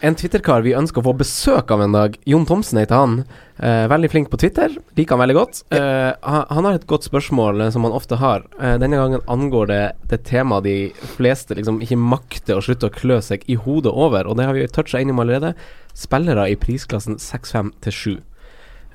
En 0.00 0.14
Twitter-kar 0.16 0.62
vi 0.64 0.72
ønsker 0.74 1.02
å 1.02 1.04
få 1.04 1.12
besøk 1.20 1.70
av 1.74 1.82
en 1.84 1.92
dag. 1.92 2.14
Jon 2.24 2.46
Thomsen 2.48 2.78
heter 2.80 2.96
han. 3.02 3.18
Eh, 3.60 3.82
veldig 3.92 4.08
flink 4.10 4.30
på 4.32 4.38
Twitter. 4.40 4.72
Liker 4.96 5.12
han 5.18 5.20
veldig 5.28 5.36
godt. 5.36 5.60
Eh, 5.76 6.12
han, 6.24 6.46
han 6.48 6.64
har 6.64 6.78
et 6.78 6.86
godt 6.88 7.04
spørsmål 7.04 7.60
eh, 7.66 7.70
som 7.74 7.84
han 7.84 7.92
ofte 7.92 8.16
har. 8.16 8.46
Eh, 8.58 8.78
denne 8.80 8.96
gangen 8.96 9.20
angår 9.28 9.68
det 9.68 9.82
det 10.08 10.22
temaet 10.24 10.64
de 10.64 10.76
fleste 11.18 11.54
liksom 11.58 11.82
ikke 11.84 12.00
makter 12.00 12.56
å 12.56 12.64
slutte 12.64 12.88
å 12.88 12.94
klø 12.96 13.20
seg 13.22 13.44
i 13.52 13.58
hodet 13.60 13.92
over, 13.92 14.24
og 14.26 14.40
det 14.40 14.48
har 14.48 14.56
vi 14.56 14.64
toucha 14.72 15.04
innom 15.04 15.20
allerede. 15.20 15.52
Spillere 15.94 16.48
i 16.48 16.56
prisklassen 16.56 17.20
6-5 17.20 17.74
til 17.84 17.92
7. 17.92 18.18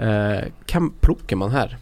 Eh, 0.01 0.49
hvem 0.73 0.89
plukker 1.05 1.37
man 1.37 1.53
her? 1.53 1.77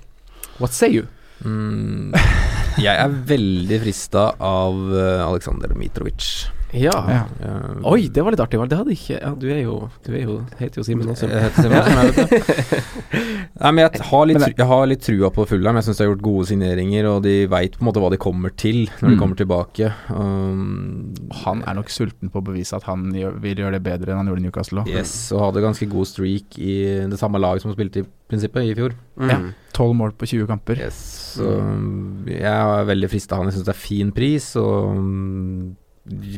What 0.60 0.76
say 0.76 0.92
you? 1.00 1.08
Mm, 1.46 2.12
jeg 2.82 3.00
er 3.00 3.18
veldig 3.30 3.80
frista 3.86 4.26
av 4.44 4.76
uh, 4.92 5.24
Aleksandr 5.26 5.76
Mitrovic. 5.80 6.28
Ja. 6.76 6.94
Ja. 7.10 7.22
Eh, 7.42 7.88
Oi, 7.92 8.08
det 8.12 8.24
var 8.26 8.34
litt 8.36 8.42
artig. 8.44 8.60
Det 8.70 8.78
hadde 8.80 8.94
ikke 8.96 9.16
Ja, 9.22 9.32
du 9.40 9.46
er 9.52 9.62
jo 9.64 9.76
Du 10.06 10.10
er 10.14 10.24
jo 10.26 10.36
heter 10.60 10.82
jo 10.82 10.84
Simen 10.88 11.08
også. 11.14 11.30
Jeg 11.32 11.42
heter 11.46 11.64
Simen 11.64 11.80
jeg. 11.80 12.86
Nei, 13.56 13.72
men 13.72 13.82
jeg 13.86 14.02
har 14.10 14.26
litt, 14.28 14.44
jeg 14.60 14.68
har 14.68 14.86
litt 14.90 15.04
trua 15.06 15.30
på 15.32 15.46
Fulham. 15.48 15.78
Jeg 15.80 15.88
syns 15.88 16.00
de 16.02 16.04
har 16.06 16.10
gjort 16.12 16.24
gode 16.26 16.48
signeringer, 16.50 17.08
og 17.08 17.22
de 17.24 17.36
veit 17.52 17.78
på 17.78 17.84
en 17.86 17.88
måte 17.90 18.02
hva 18.04 18.10
de 18.12 18.20
kommer 18.22 18.52
til 18.60 18.84
når 19.00 19.08
de 19.08 19.14
Mm. 19.16 19.20
kommer 19.22 19.40
tilbake. 19.40 19.92
Um, 20.12 21.14
Han 21.46 21.64
er 21.64 21.78
nok 21.78 21.90
sulten 21.94 22.30
på 22.34 22.42
å 22.42 22.46
bevise 22.50 22.76
at 22.76 22.84
han 22.90 23.08
gjør, 23.16 23.40
vil 23.40 23.56
gjøre 23.64 23.78
det 23.80 23.84
bedre 23.86 24.12
enn 24.12 24.18
han 24.24 24.28
gjorde 24.32 24.44
i 24.44 24.46
Newcastle 24.50 24.84
òg. 24.84 24.92
Yes, 24.92 25.14
og 25.32 25.46
hadde 25.48 25.64
ganske 25.64 25.88
god 25.90 26.06
streak 26.10 26.58
i 26.60 26.76
det 27.08 27.20
samme 27.22 27.40
laget 27.40 27.62
som 27.64 27.72
spilte 27.74 28.04
i 28.04 28.06
prinsippet 28.30 28.66
i 28.68 28.76
fjor. 28.76 28.96
Mm. 29.20 29.30
Ja. 29.32 29.40
Tolv 29.76 29.96
mål 29.96 30.12
på 30.20 30.28
20 30.28 30.48
kamper. 30.52 30.80
Yes, 30.84 31.00
så 31.38 31.48
um, 31.62 32.26
jeg 32.28 32.44
er 32.52 32.86
veldig 32.92 33.10
frista 33.12 33.36
av 33.38 33.44
han. 33.44 33.52
Jeg 33.52 33.60
syns 33.60 33.70
det 33.70 33.76
er 33.76 33.82
fin 33.86 34.12
pris, 34.16 34.52
og 34.60 34.96
um, 34.98 35.76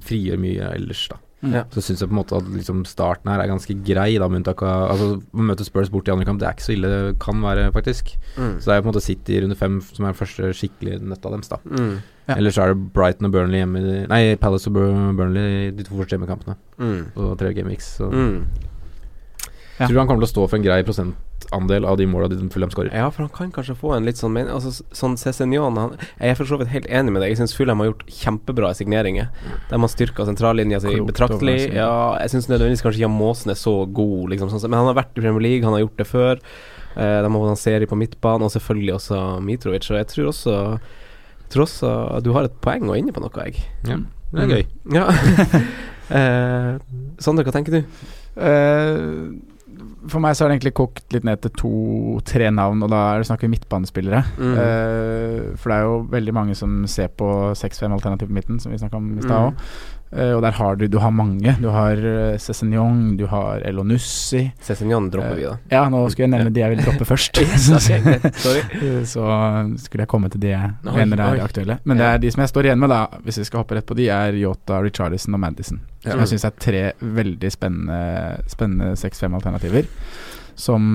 frigjør 0.07 0.39
mye 0.41 0.73
ellers, 0.75 1.07
da. 1.11 1.17
Mm. 1.43 1.51
Ja. 1.53 1.61
Så 1.69 1.83
syns 1.85 1.99
jeg 2.01 2.09
på 2.09 2.15
en 2.15 2.19
måte 2.23 2.33
at 2.39 2.47
liksom 2.49 2.79
starten 2.89 3.29
her 3.29 3.43
er 3.43 3.49
ganske 3.51 3.75
grei, 3.85 4.17
da, 4.17 4.25
med 4.27 4.39
unntak 4.41 4.63
av 4.65 4.87
Altså, 4.89 5.21
å 5.21 5.43
møte 5.45 5.65
Spurs 5.67 5.91
bort 5.93 6.07
i 6.09 6.11
andre 6.11 6.25
kamp, 6.25 6.39
det 6.41 6.47
er 6.49 6.55
ikke 6.57 6.65
så 6.65 6.73
ille 6.73 6.89
det 6.89 7.19
kan 7.21 7.43
være, 7.43 7.67
faktisk. 7.75 8.15
Mm. 8.39 8.55
Så 8.57 8.65
det 8.65 8.73
er 8.73 8.81
på 8.81 8.87
en 8.89 8.93
måte 8.95 9.03
City 9.05 9.35
i 9.37 9.41
runde 9.43 9.57
fem 9.59 9.77
som 9.85 10.07
er 10.09 10.17
første 10.17 10.49
skikkelig 10.57 10.97
nøtta 11.05 11.29
deres, 11.35 11.51
da. 11.51 11.59
Mm. 11.69 11.99
Ja. 12.27 12.35
Ellers 12.39 12.57
så 12.57 12.63
er 12.65 12.73
det 12.73 12.89
Brighton 12.95 13.29
og 13.29 13.35
Burnley 13.37 13.61
hjemme 13.61 13.79
i 13.83 13.99
Nei, 14.09 14.21
Palace 14.41 14.67
og 14.67 14.75
Burnley 14.75 15.69
de 15.77 15.85
to 15.87 15.95
første 15.95 16.17
hjemmekampene 16.17 16.57
Mm. 16.77 17.05
Og 17.17 17.37
tre 17.39 17.53
gameweeks. 17.57 17.95
Så 17.97 18.09
Mm. 18.11 18.43
Ja. 19.77 19.87
tror 19.87 19.99
han 20.01 20.09
kommer 20.09 20.23
til 20.23 20.29
å 20.29 20.33
stå 20.33 20.43
for 20.47 20.57
en 20.57 20.65
grei 20.65 20.77
prosentandel 20.85 21.85
av 21.85 21.99
de 21.99 22.07
måla 22.09 22.29
de 22.31 22.37
Fulham 22.53 22.71
skårer. 22.73 22.89
Ja, 22.95 23.09
for 23.13 23.27
han 23.27 23.33
kan 23.33 23.51
kanskje 23.53 23.75
få 23.77 23.93
en 23.95 24.07
litt 24.07 24.17
sånn 24.17 24.33
men, 24.33 24.49
altså, 24.49 24.71
Sånn 24.95 25.17
Cézignon 25.21 25.77
Jeg 26.17 26.31
er 26.31 26.39
for 26.39 26.49
så 26.49 26.57
vidt 26.57 26.71
helt 26.73 26.89
enig 26.89 27.13
med 27.13 27.21
deg. 27.21 27.33
Jeg 27.33 27.41
syns 27.41 27.53
Fulham 27.57 27.83
har 27.83 27.91
gjort 27.91 28.07
kjempebra 28.09 28.73
signeringer. 28.77 29.29
De 29.69 29.81
har 29.83 29.93
styrka 29.93 30.25
sentrallinja 30.25 30.81
si 30.81 30.95
betraktelig. 31.05 31.59
Ja, 31.77 32.17
jeg 32.23 32.33
syns 32.33 32.49
nødvendigvis 32.49 32.85
kanskje 32.85 33.05
Jan 33.05 33.13
Måsen 33.13 33.53
er 33.53 33.59
så 33.59 33.75
god, 33.85 34.31
liksom, 34.33 34.49
sånn, 34.49 34.65
men 34.69 34.81
han 34.81 34.89
har 34.89 34.97
vært 35.03 35.17
i 35.17 35.23
Premier 35.25 35.45
League, 35.45 35.65
han 35.67 35.77
har 35.77 35.85
gjort 35.85 36.01
det 36.01 36.09
før. 36.09 36.45
Eh, 36.97 37.17
de 37.21 37.29
har 37.29 37.35
fått 37.37 37.53
en 37.53 37.65
serie 37.67 37.89
på 37.89 37.99
midtbanen, 37.99 38.47
og 38.47 38.53
selvfølgelig 38.55 38.95
også 38.97 39.21
Mitrovic. 39.45 39.85
Så 39.85 39.99
jeg 39.99 40.09
tror 40.13 40.31
også 40.33 40.55
tror 41.47 41.63
også 41.67 41.91
du 42.25 42.33
har 42.35 42.47
et 42.47 42.55
poeng 42.63 42.87
og 42.89 42.95
er 42.95 43.03
inne 43.03 43.13
på 43.15 43.23
noe, 43.23 43.45
jeg. 43.47 43.61
Ja, 43.87 43.99
det 44.33 44.43
er 44.43 44.49
gøy. 44.51 44.65
Ja. 44.95 45.05
eh, 46.17 46.73
Sander, 47.23 47.47
hva 47.47 47.53
tenker 47.55 47.77
du? 47.77 48.01
Eh, 48.37 49.05
for 50.05 50.23
meg 50.23 50.35
så 50.37 50.45
har 50.45 50.51
det 50.51 50.57
egentlig 50.57 50.75
kokt 50.77 51.13
litt 51.15 51.25
ned 51.27 51.41
til 51.43 51.53
to-tre 51.57 52.51
navn, 52.53 52.83
og 52.85 52.91
da 52.93 53.01
er 53.09 53.21
det 53.21 53.29
snakk 53.29 53.45
om 53.47 53.53
midtbanespillere. 53.55 54.23
Mm. 54.37 54.55
Uh, 54.57 55.57
for 55.57 55.71
det 55.71 55.77
er 55.77 55.87
jo 55.87 55.99
veldig 56.13 56.35
mange 56.37 56.57
som 56.59 56.79
ser 56.91 57.09
på 57.17 57.29
6-5-alternativ 57.57 58.29
på 58.29 58.37
midten, 58.37 58.59
som 58.61 58.73
vi 58.73 58.81
snakka 58.81 58.99
om 59.01 59.13
i 59.17 59.25
stad 59.25 59.37
Mm. 59.37 59.55
Òg. 60.11 60.35
og 60.37 60.41
der 60.41 60.51
har 60.51 60.75
du 60.75 60.87
Du 60.87 60.97
har 60.99 61.11
mange. 61.11 61.55
Du 61.61 61.67
har 61.69 61.97
uh, 61.97 62.37
Cézignon, 62.37 63.17
du 63.17 63.25
har 63.27 63.61
Elonussi. 63.67 64.51
Cézignon 64.61 65.09
dropper 65.11 65.35
vi, 65.35 65.43
da. 65.43 65.57
Ja, 65.69 65.89
nå 65.89 66.09
skulle 66.09 66.27
jeg 66.27 66.33
nevne 66.35 66.53
de 66.53 66.63
jeg 66.63 66.75
vil 66.75 66.83
droppe 66.85 67.05
først. 67.11 67.37
Så 69.13 69.25
skulle 69.83 70.03
jeg 70.03 70.07
komme 70.07 70.29
til 70.29 70.41
de 70.41 70.53
jeg 70.53 70.73
Oi, 70.87 70.97
mener 70.97 71.23
er 71.23 71.43
aktuelle. 71.43 71.79
Men 71.83 71.97
det 71.99 72.07
er 72.07 72.21
de 72.23 72.31
som 72.31 72.43
jeg 72.43 72.53
står 72.53 72.69
igjen 72.69 72.79
med, 72.79 72.93
da, 72.93 73.05
hvis 73.23 73.41
vi 73.41 73.47
skal 73.49 73.63
hoppe 73.63 73.77
rett 73.77 73.87
på 73.87 73.97
de, 73.97 74.07
er 74.13 74.37
Yota, 74.37 74.81
Richarlison 74.83 75.35
og 75.37 75.43
Madison. 75.43 75.81
Som 76.05 76.23
jeg 76.23 76.31
syns 76.33 76.47
er 76.47 76.59
tre 76.61 76.83
veldig 77.01 77.51
spennende, 77.51 78.43
spennende 78.51 78.93
6-5-alternativer. 78.99 79.89
Som 80.57 80.85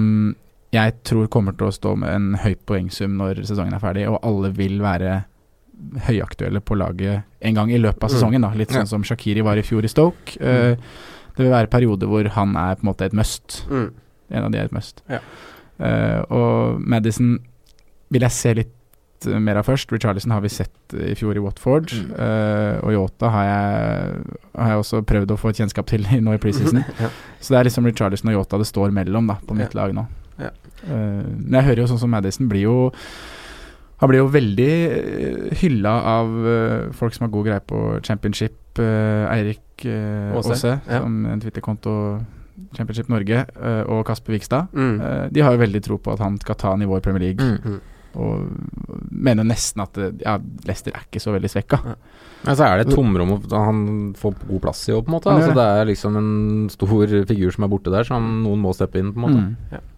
jeg 0.72 0.94
tror 1.05 1.29
kommer 1.29 1.53
til 1.57 1.68
å 1.68 1.75
stå 1.75 1.92
med 2.01 2.14
en 2.14 2.31
høy 2.40 2.55
poengsum 2.68 3.18
når 3.20 3.42
sesongen 3.44 3.77
er 3.77 3.83
ferdig, 3.83 4.07
og 4.09 4.22
alle 4.25 4.53
vil 4.57 4.81
være 4.83 5.18
høyaktuelle 6.07 6.61
på 6.64 6.77
laget 6.79 7.23
en 7.42 7.55
gang 7.55 7.71
i 7.73 7.79
løpet 7.79 8.05
av 8.05 8.11
Mm. 8.11 8.14
sesongen. 8.16 8.42
Da. 8.42 8.53
Litt 8.55 8.71
sånn 8.71 8.87
som 8.88 9.03
Shakiri 9.03 9.42
var 9.42 9.57
i 9.57 9.62
fjor 9.66 9.85
i 9.85 9.88
Stoke. 9.88 10.37
Uh, 10.40 10.77
det 11.37 11.47
vil 11.47 11.51
være 11.53 11.71
perioder 11.73 12.07
hvor 12.07 12.29
han 12.29 12.57
er 12.57 12.77
på 12.77 12.85
en 12.85 12.90
måte 12.92 13.05
et 13.09 13.12
must. 13.16 13.64
Mm. 13.71 13.90
En 14.31 14.45
av 14.45 14.51
de 14.53 14.59
er 14.59 14.64
et 14.64 14.73
must. 14.73 15.03
Ja. 15.09 15.18
Uh, 15.81 16.21
og 16.31 16.81
Madison 16.81 17.38
vil 18.12 18.21
jeg 18.23 18.31
se 18.31 18.55
litt 18.55 19.27
eh, 19.27 19.38
mer 19.40 19.57
av 19.57 19.64
først. 19.64 19.90
Richarlison 19.92 20.31
har 20.35 20.40
vi 20.45 20.49
sett 20.53 20.95
i 20.95 21.14
fjor 21.14 21.35
i 21.37 21.40
Watford. 21.42 21.90
Mm. 21.92 22.11
Uh, 22.12 22.81
og 22.85 22.92
Yota 22.92 23.31
har 23.33 23.45
jeg, 23.49 24.23
har 24.59 24.68
jeg 24.75 24.79
også 24.83 25.03
prøvd 25.09 25.31
å 25.33 25.38
få 25.40 25.49
et 25.51 25.57
kjennskap 25.62 25.87
til 25.87 26.05
nå 26.25 26.35
i 26.35 26.38
preseason. 26.42 26.85
Ja. 27.01 27.09
Så 27.40 27.55
det 27.55 27.59
er 27.61 27.64
liksom 27.71 27.87
Richarlison 27.88 28.29
og 28.31 28.37
Yota 28.40 28.59
det 28.61 28.66
står 28.68 28.92
mellom 28.95 29.27
da 29.33 29.38
på 29.42 29.55
mitt 29.57 29.73
Ja. 29.75 29.81
lag 29.83 29.95
nå. 29.97 30.07
Ja. 30.38 30.51
Uh, 30.85 31.23
men 31.38 31.53
jeg 31.61 31.64
hører 31.71 31.83
jo 31.85 31.90
sånn 31.95 31.99
som 32.05 32.11
Madison 32.11 32.49
blir 32.49 32.62
jo 32.68 32.77
Han 34.02 34.10
blir 34.10 34.24
jo 34.24 34.28
veldig 34.34 34.72
hylla 35.62 35.94
av 36.18 36.36
eh, 36.50 36.92
folk 36.98 37.14
som 37.14 37.28
har 37.28 37.34
god 37.34 37.48
greie 37.48 37.62
på 37.62 37.82
championship. 38.02 38.58
Eh, 38.82 39.24
Eirik 39.30 39.86
uh, 39.86 40.34
Aase, 40.40 40.76
ja. 40.88 41.02
som 41.04 41.20
en 41.30 41.42
Twitter-konto 41.42 41.94
Championship 42.76 43.08
Norge, 43.12 43.46
eh, 43.62 43.82
og 43.90 44.04
Kasper 44.08 44.36
Vikstad. 44.36 44.72
Mm. 44.72 45.00
Eh, 45.00 45.24
de 45.32 45.44
har 45.44 45.54
jo 45.54 45.62
veldig 45.62 45.82
tro 45.84 45.98
på 46.00 46.12
at 46.14 46.22
han 46.22 46.38
skal 46.40 46.58
ta 46.60 46.76
nivået 46.76 47.02
i 47.02 47.06
Premier 47.08 47.24
League. 47.28 47.44
Mm. 47.44 47.72
Mm. 47.72 47.80
Og 48.12 49.08
mener 49.10 49.46
nesten 49.48 49.84
at 49.84 49.96
eh, 49.98 50.12
ja, 50.20 50.36
Leicester 50.68 50.94
er 50.94 51.06
ikke 51.06 51.22
så 51.22 51.34
veldig 51.34 51.50
svekka. 51.52 51.80
Men 52.42 52.58
så 52.58 52.66
er 52.66 52.80
det 52.80 52.88
et 52.88 52.96
tomrom 52.96 53.36
og 53.36 53.52
han 53.54 53.84
får 54.18 54.36
god 54.48 54.64
plass 54.64 54.82
i 54.88 54.96
òg, 54.96 55.04
på 55.06 55.12
en 55.12 55.16
måte. 55.16 55.32
Altså, 55.32 55.54
det 55.56 55.66
er 55.68 55.88
liksom 55.92 56.18
en 56.18 56.32
stor 56.72 57.16
figur 57.30 57.54
som 57.54 57.66
er 57.66 57.72
borte 57.72 57.94
der, 57.94 58.08
som 58.08 58.28
noen 58.42 58.62
må 58.64 58.74
steppe 58.76 59.00
inn, 59.00 59.12
på 59.14 59.22
en 59.22 59.26
måte. 59.28 59.44
Mm. 59.46 59.90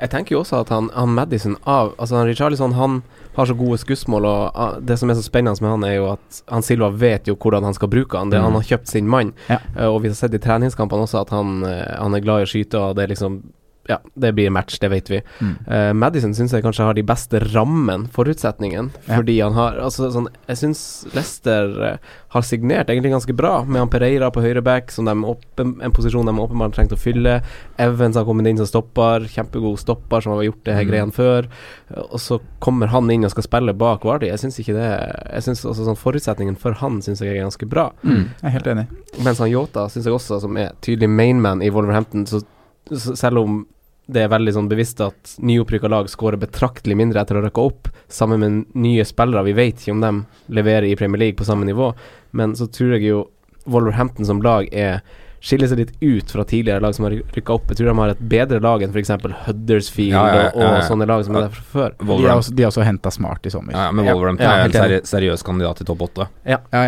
Jeg 0.00 0.10
tenker 0.10 0.34
jo 0.34 0.40
også 0.40 0.62
at 0.64 0.70
han, 0.72 0.88
han 0.96 1.12
Madison 1.12 1.56
av 1.68 1.92
Altså 1.98 2.16
han 2.16 2.26
Richarlison 2.28 2.72
han 2.78 3.02
har 3.36 3.46
så 3.46 3.54
gode 3.54 3.78
skussmål, 3.78 4.24
og 4.26 4.56
ah, 4.58 4.72
det 4.82 4.96
som 4.98 5.10
er 5.12 5.14
så 5.14 5.22
spennende 5.22 5.62
med 5.62 5.70
han, 5.70 5.84
er 5.86 5.94
jo 5.94 6.06
at 6.16 6.40
han 6.50 6.64
Silva 6.66 6.88
vet 6.90 7.28
jo 7.30 7.36
hvordan 7.38 7.62
han 7.68 7.76
skal 7.76 7.88
bruke 7.92 8.18
han. 8.18 8.30
Det, 8.32 8.40
Mm. 8.40 8.44
Han 8.48 8.56
har 8.58 8.66
kjøpt 8.72 8.88
sin 8.88 9.06
mann, 9.08 9.32
Ja. 9.48 9.58
Eh, 9.76 9.86
og 9.86 10.02
vi 10.02 10.08
har 10.08 10.14
sett 10.18 10.34
i 10.34 10.38
treningskampene 10.42 11.04
også 11.06 11.20
at 11.20 11.30
han, 11.30 11.62
eh, 11.64 11.96
han 11.98 12.14
er 12.14 12.20
glad 12.24 12.40
i 12.40 12.46
å 12.48 12.50
skyte, 12.50 12.78
og 12.80 12.96
det 12.96 13.04
er 13.04 13.14
liksom 13.14 13.42
ja, 13.88 13.96
det 14.14 14.34
blir 14.36 14.50
match, 14.50 14.78
det 14.78 14.88
vet 14.92 15.08
vi. 15.10 15.20
Mm. 15.40 15.54
Uh, 15.66 15.92
Madison 15.96 16.34
syns 16.36 16.52
jeg 16.52 16.62
kanskje 16.62 16.84
har 16.84 16.94
de 16.94 17.02
beste 17.02 17.40
rammen, 17.54 18.08
forutsetningen, 18.12 18.90
Ja. 19.08 19.16
fordi 19.16 19.40
han 19.42 19.52
har 19.54 19.78
Altså 19.80 20.10
sånn 20.12 20.28
Jeg 20.46 20.56
syns 20.60 21.06
Leicester 21.14 21.70
uh, 21.80 21.96
har 22.30 22.42
signert 22.42 22.86
egentlig 22.92 23.10
ganske 23.10 23.34
bra, 23.34 23.64
med 23.64 23.80
han 23.80 23.88
Pereira 23.88 24.28
på 24.30 24.42
høyreback, 24.44 24.90
som 24.92 25.04
de 25.08 25.14
åpen, 25.26 25.80
en 25.82 25.90
posisjon 25.92 26.26
de 26.26 26.32
åpenbart 26.38 26.74
trengte 26.76 26.94
å 26.94 27.00
fylle. 27.00 27.42
Evans 27.78 28.16
har 28.16 28.24
kommet 28.28 28.46
inn 28.46 28.58
som 28.60 28.66
stopper, 28.68 29.26
kjempegod 29.26 29.78
stopper, 29.82 30.20
som 30.22 30.36
har 30.36 30.44
gjort 30.44 30.62
det 30.64 30.74
her 30.76 30.84
Mm. 30.84 30.90
greiene 30.90 31.12
før. 31.16 31.48
Uh, 31.90 32.04
og 32.12 32.20
så 32.20 32.38
kommer 32.60 32.86
han 32.92 33.10
inn 33.10 33.24
og 33.24 33.30
skal 33.32 33.42
spille 33.48 33.74
bak 33.74 34.04
Vardi. 34.04 34.28
Jeg 34.30 34.38
syns 34.38 34.60
ikke 34.60 34.74
det 34.76 34.90
Jeg 35.32 35.42
synes 35.42 35.64
også 35.64 35.84
sånn 35.88 35.96
Forutsetningen 35.98 36.56
for 36.58 36.72
han 36.72 37.00
syns 37.02 37.20
jeg 37.20 37.34
er 37.36 37.42
ganske 37.42 37.66
bra. 37.68 37.90
Mm. 38.04 38.28
Jeg 38.42 38.44
er 38.44 38.50
helt 38.50 38.66
enig. 38.66 38.86
Mens 39.24 39.38
han 39.38 39.50
Yota 39.50 39.88
syns 39.88 40.04
jeg 40.06 40.14
også, 40.14 40.40
som 40.40 40.56
er 40.56 40.72
tydelig 40.80 41.08
mainman 41.10 41.62
i 41.62 41.70
Wolverhampton, 41.70 42.26
så, 42.26 42.40
så 42.40 42.46
selv 42.90 43.42
om 43.42 43.60
det 44.10 44.24
er 44.24 44.32
veldig 44.32 44.52
sånn 44.56 44.68
bevisst 44.70 45.00
at 45.04 45.34
nyopprykka 45.44 45.90
lag 45.90 46.08
skårer 46.10 46.40
betraktelig 46.40 46.96
mindre 46.98 47.22
etter 47.22 47.38
å 47.38 47.44
rykke 47.44 47.62
opp, 47.62 47.90
sammen 48.10 48.42
med 48.42 48.78
nye 48.82 49.04
spillere, 49.06 49.46
vi 49.46 49.54
vet 49.58 49.82
ikke 49.82 49.94
om 49.94 50.02
de 50.02 50.12
leverer 50.56 50.88
i 50.88 50.96
Premier 50.98 51.22
League 51.22 51.38
på 51.38 51.46
samme 51.46 51.68
nivå, 51.68 51.92
men 52.34 52.56
så 52.58 52.66
tror 52.66 52.96
jeg 52.96 53.06
jo 53.06 53.20
Wolverhampton 53.70 54.26
som 54.26 54.42
lag 54.42 54.66
er 54.72 55.04
skiller 55.40 55.68
seg 55.70 55.78
litt 55.80 55.92
ut 56.04 56.30
fra 56.30 56.44
tidligere 56.44 56.80
lag 56.84 56.94
som 56.94 57.06
har 57.06 57.14
rykka 57.16 57.54
opp. 57.54 57.70
Jeg 57.72 57.78
tror 57.80 57.86
de 57.90 57.94
har 57.98 58.10
et 58.12 58.18
bedre 58.28 58.60
lag 58.60 58.82
enn 58.84 58.90
f.eks. 58.92 59.10
Huddersfield 59.46 60.12
Ja, 60.12 60.24
ja, 60.28 60.42
ja, 60.42 60.50
og, 60.54 60.64
og 60.76 60.82
sånne 60.84 61.06
lag 61.08 61.24
som 61.24 61.36
er 61.36 61.46
der 61.46 61.54
fra 61.56 61.64
før. 61.72 61.94
De 62.00 62.26
har 62.28 62.36
også, 62.42 62.52
de 62.54 62.62
har 62.66 62.70
også 62.72 62.84
henta 62.84 63.10
Smart 63.10 63.46
i 63.48 63.50
sommer. 63.54 63.72
Ja, 63.72 63.86
men. 63.92 64.04
Wolverhampton 64.10 64.44
Ja, 64.46 64.56
er 64.60 64.68
en 64.68 64.72
seri 64.76 64.98
seriøs 65.08 65.42
kandidat 65.46 65.80
til 65.80 65.88
topp 65.88 66.02
åtte. 66.10 66.26
Ja. 66.44 66.58
Det. 66.70 66.82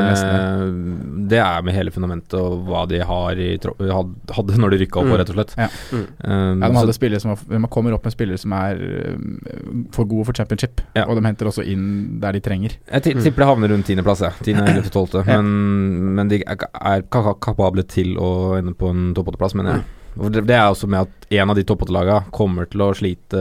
det, 0.00 1.28
det 1.30 1.38
er 1.42 1.62
med 1.66 1.74
hele 1.76 1.92
fundamentet 1.94 2.34
og 2.40 2.64
hva 2.68 2.86
de 2.90 3.00
har 3.06 3.38
i 3.40 3.50
tro 3.62 3.74
hadde 3.80 4.58
når 4.60 4.74
de 4.76 4.80
rykka 4.84 5.00
opp, 5.02 5.08
Mm. 5.10 5.16
rett 5.18 5.30
og 5.32 5.36
slett. 5.36 5.52
Ja. 5.58 5.66
Mm. 5.90 6.06
Um, 6.24 6.62
Ja, 6.62 6.68
de 6.70 6.76
hadde 6.80 6.92
spillere 6.94 7.20
som 7.20 7.30
var- 7.34 7.58
Man 7.58 7.70
kommer 7.70 7.92
opp 7.94 8.04
med 8.04 8.12
spillere 8.12 8.38
som 8.38 8.52
er 8.52 8.76
øh, 8.76 9.88
for 9.92 10.04
gode 10.04 10.24
for 10.26 10.32
championship, 10.32 10.80
Ja. 10.94 11.04
og 11.06 11.16
de 11.20 11.26
henter 11.26 11.46
også 11.46 11.64
inn 11.66 12.20
der 12.20 12.32
de 12.32 12.40
trenger. 12.40 12.70
Jeg 12.92 13.02
tipper 13.02 13.20
Mm. 13.20 13.24
tipper 13.24 13.36
det 13.42 13.46
havner 13.48 13.68
rundt 13.74 13.86
tiendeplass, 13.86 14.20
jeg. 14.20 14.32
Tiende 14.42 14.68
eller 14.70 14.82
tolvte. 14.90 15.24
Men, 15.26 16.14
men 16.14 16.28
de 16.28 16.42
er 16.46 17.02
kapable 17.10 17.82
til 17.92 18.14
å 18.20 18.30
ende 18.58 18.74
på 18.78 18.90
en 18.92 19.10
topp 19.16 19.32
åtte-plass, 19.32 19.56
mener 19.58 19.78
jeg. 19.80 19.88
Og 20.18 20.32
Det, 20.34 20.42
det 20.48 20.56
er 20.58 20.66
også 20.72 20.88
med 20.90 21.06
at 21.06 21.26
en 21.38 21.50
av 21.52 21.56
de 21.58 21.62
topp 21.68 21.84
åtte-laga 21.86 22.16
kommer 22.34 22.66
til 22.66 22.82
å 22.82 22.88
slite 22.98 23.38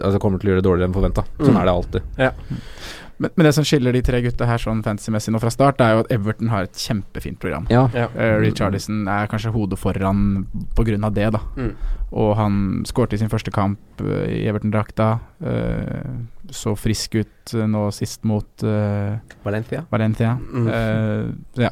Altså 0.00 0.18
kommer 0.22 0.40
til 0.40 0.48
å 0.48 0.52
gjøre 0.54 0.62
det 0.62 0.68
dårligere 0.68 0.88
enn 0.88 0.96
forventa. 0.96 1.24
Sånn 1.36 1.52
Mm. 1.52 1.60
er 1.60 1.68
det 1.68 1.74
alltid. 1.76 2.02
Men, 3.18 3.30
men 3.36 3.46
det 3.46 3.52
som 3.54 3.66
skiller 3.66 3.94
de 3.94 4.02
tre 4.04 4.22
gutta 4.24 4.46
her 4.48 4.62
sånn 4.62 4.82
fantasy-messig 4.84 5.34
nå 5.34 5.40
fra 5.42 5.52
start, 5.52 5.82
er 5.84 5.96
jo 5.96 6.04
at 6.04 6.12
Everton 6.14 6.50
har 6.52 6.66
et 6.66 6.78
kjempefint 6.80 7.40
program. 7.42 7.68
Ja. 7.72 7.86
Ja. 7.96 8.08
Uh, 8.16 8.38
Richardison 8.42 9.04
er 9.10 9.30
kanskje 9.30 9.52
hodet 9.54 9.78
foran 9.80 10.46
pga. 10.76 11.10
det, 11.10 11.30
da. 11.36 11.42
Mm. 11.56 11.72
Og 12.12 12.34
han 12.36 12.60
skårte 12.88 13.16
i 13.16 13.22
sin 13.22 13.32
første 13.32 13.52
kamp 13.54 14.02
uh, 14.02 14.24
i 14.26 14.44
Everton-drakta. 14.50 15.12
Uh, 15.42 16.24
så 16.52 16.74
frisk 16.76 17.14
ut 17.20 17.54
eh, 17.54 17.66
nå 17.68 17.86
sist 17.94 18.24
mot 18.28 18.64
eh, 18.66 19.16
Valencia. 19.44 19.84
Valencia. 19.90 20.34
Mm. 20.52 20.68
Eh, 20.68 21.64
ja. 21.64 21.70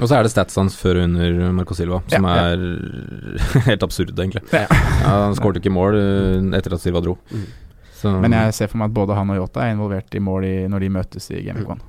Og 0.00 0.08
så 0.08 0.18
er 0.18 0.26
det 0.26 0.32
stats 0.32 0.56
før 0.78 1.00
og 1.00 1.08
under 1.08 1.52
Marco 1.56 1.76
Silva, 1.76 2.00
som 2.10 2.26
Ja, 2.26 2.36
ja. 2.36 2.54
er 2.54 3.62
helt 3.70 3.86
absurd, 3.86 4.14
egentlig. 4.16 4.44
Ja. 4.52 4.66
Ja, 4.70 5.14
han 5.26 5.36
skårte 5.38 5.60
ikke 5.62 5.74
mål 5.74 5.98
uh, 5.98 6.56
etter 6.56 6.76
at 6.76 6.82
Silva 6.82 7.02
dro. 7.04 7.16
Mm. 7.32 7.46
Så, 7.96 8.12
Men 8.20 8.32
jeg 8.36 8.52
ser 8.54 8.68
for 8.68 8.78
meg 8.82 8.90
at 8.90 8.94
både 8.98 9.14
han 9.16 9.30
og 9.32 9.38
Yota 9.40 9.62
er 9.64 9.72
involvert 9.74 10.14
i 10.14 10.20
mål 10.20 10.44
i, 10.44 10.54
når 10.68 10.80
de 10.84 10.88
møtes 10.98 11.30
i 11.32 11.42
Game 11.46 11.62
Week 11.62 11.70
1. 11.72 11.80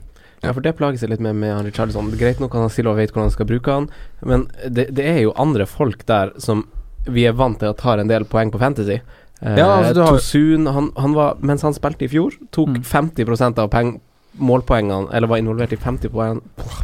Ja, 0.46 0.52
for 0.54 0.62
det 0.62 0.76
plager 0.78 1.00
seg 1.02 1.10
litt 1.10 1.20
med 1.26 1.36
med 1.36 1.66
Richarlison. 1.66 2.12
Greit 2.16 2.40
nok 2.40 2.54
han 2.54 2.64
og 2.70 2.98
vet 2.98 3.12
hvordan 3.12 3.26
han 3.28 3.32
skal 3.34 3.48
bruke 3.50 3.74
han, 3.74 3.90
men 4.24 4.46
det, 4.70 4.88
det 4.96 5.06
er 5.06 5.22
jo 5.26 5.34
andre 5.36 5.66
folk 5.66 6.06
der 6.08 6.32
som 6.40 6.66
vi 7.08 7.26
er 7.26 7.34
vant 7.34 7.60
til 7.60 7.72
at 7.72 7.82
har 7.82 7.98
en 8.00 8.08
del 8.12 8.24
poeng 8.30 8.52
på 8.52 8.60
Fantasy. 8.60 9.00
Eh, 9.42 9.56
Ja, 9.58 9.66
altså, 9.80 9.94
du 9.94 10.02
har- 10.02 10.18
Tosun, 10.18 10.66
han, 10.68 10.92
han 10.98 11.14
var, 11.14 11.36
mens 11.42 11.62
han 11.62 11.74
spilte 11.74 12.06
i 12.06 12.08
fjor, 12.08 12.32
tok 12.52 12.68
Mm. 12.70 12.84
50% 12.84 13.58
av 13.60 13.70
peng, 13.70 14.00
målpoengene 14.40 15.10
Eller 15.14 15.28
var 15.28 15.38
involvert 15.38 15.74
i 15.74 15.78
50 15.78 16.10
poeng, 16.14 16.42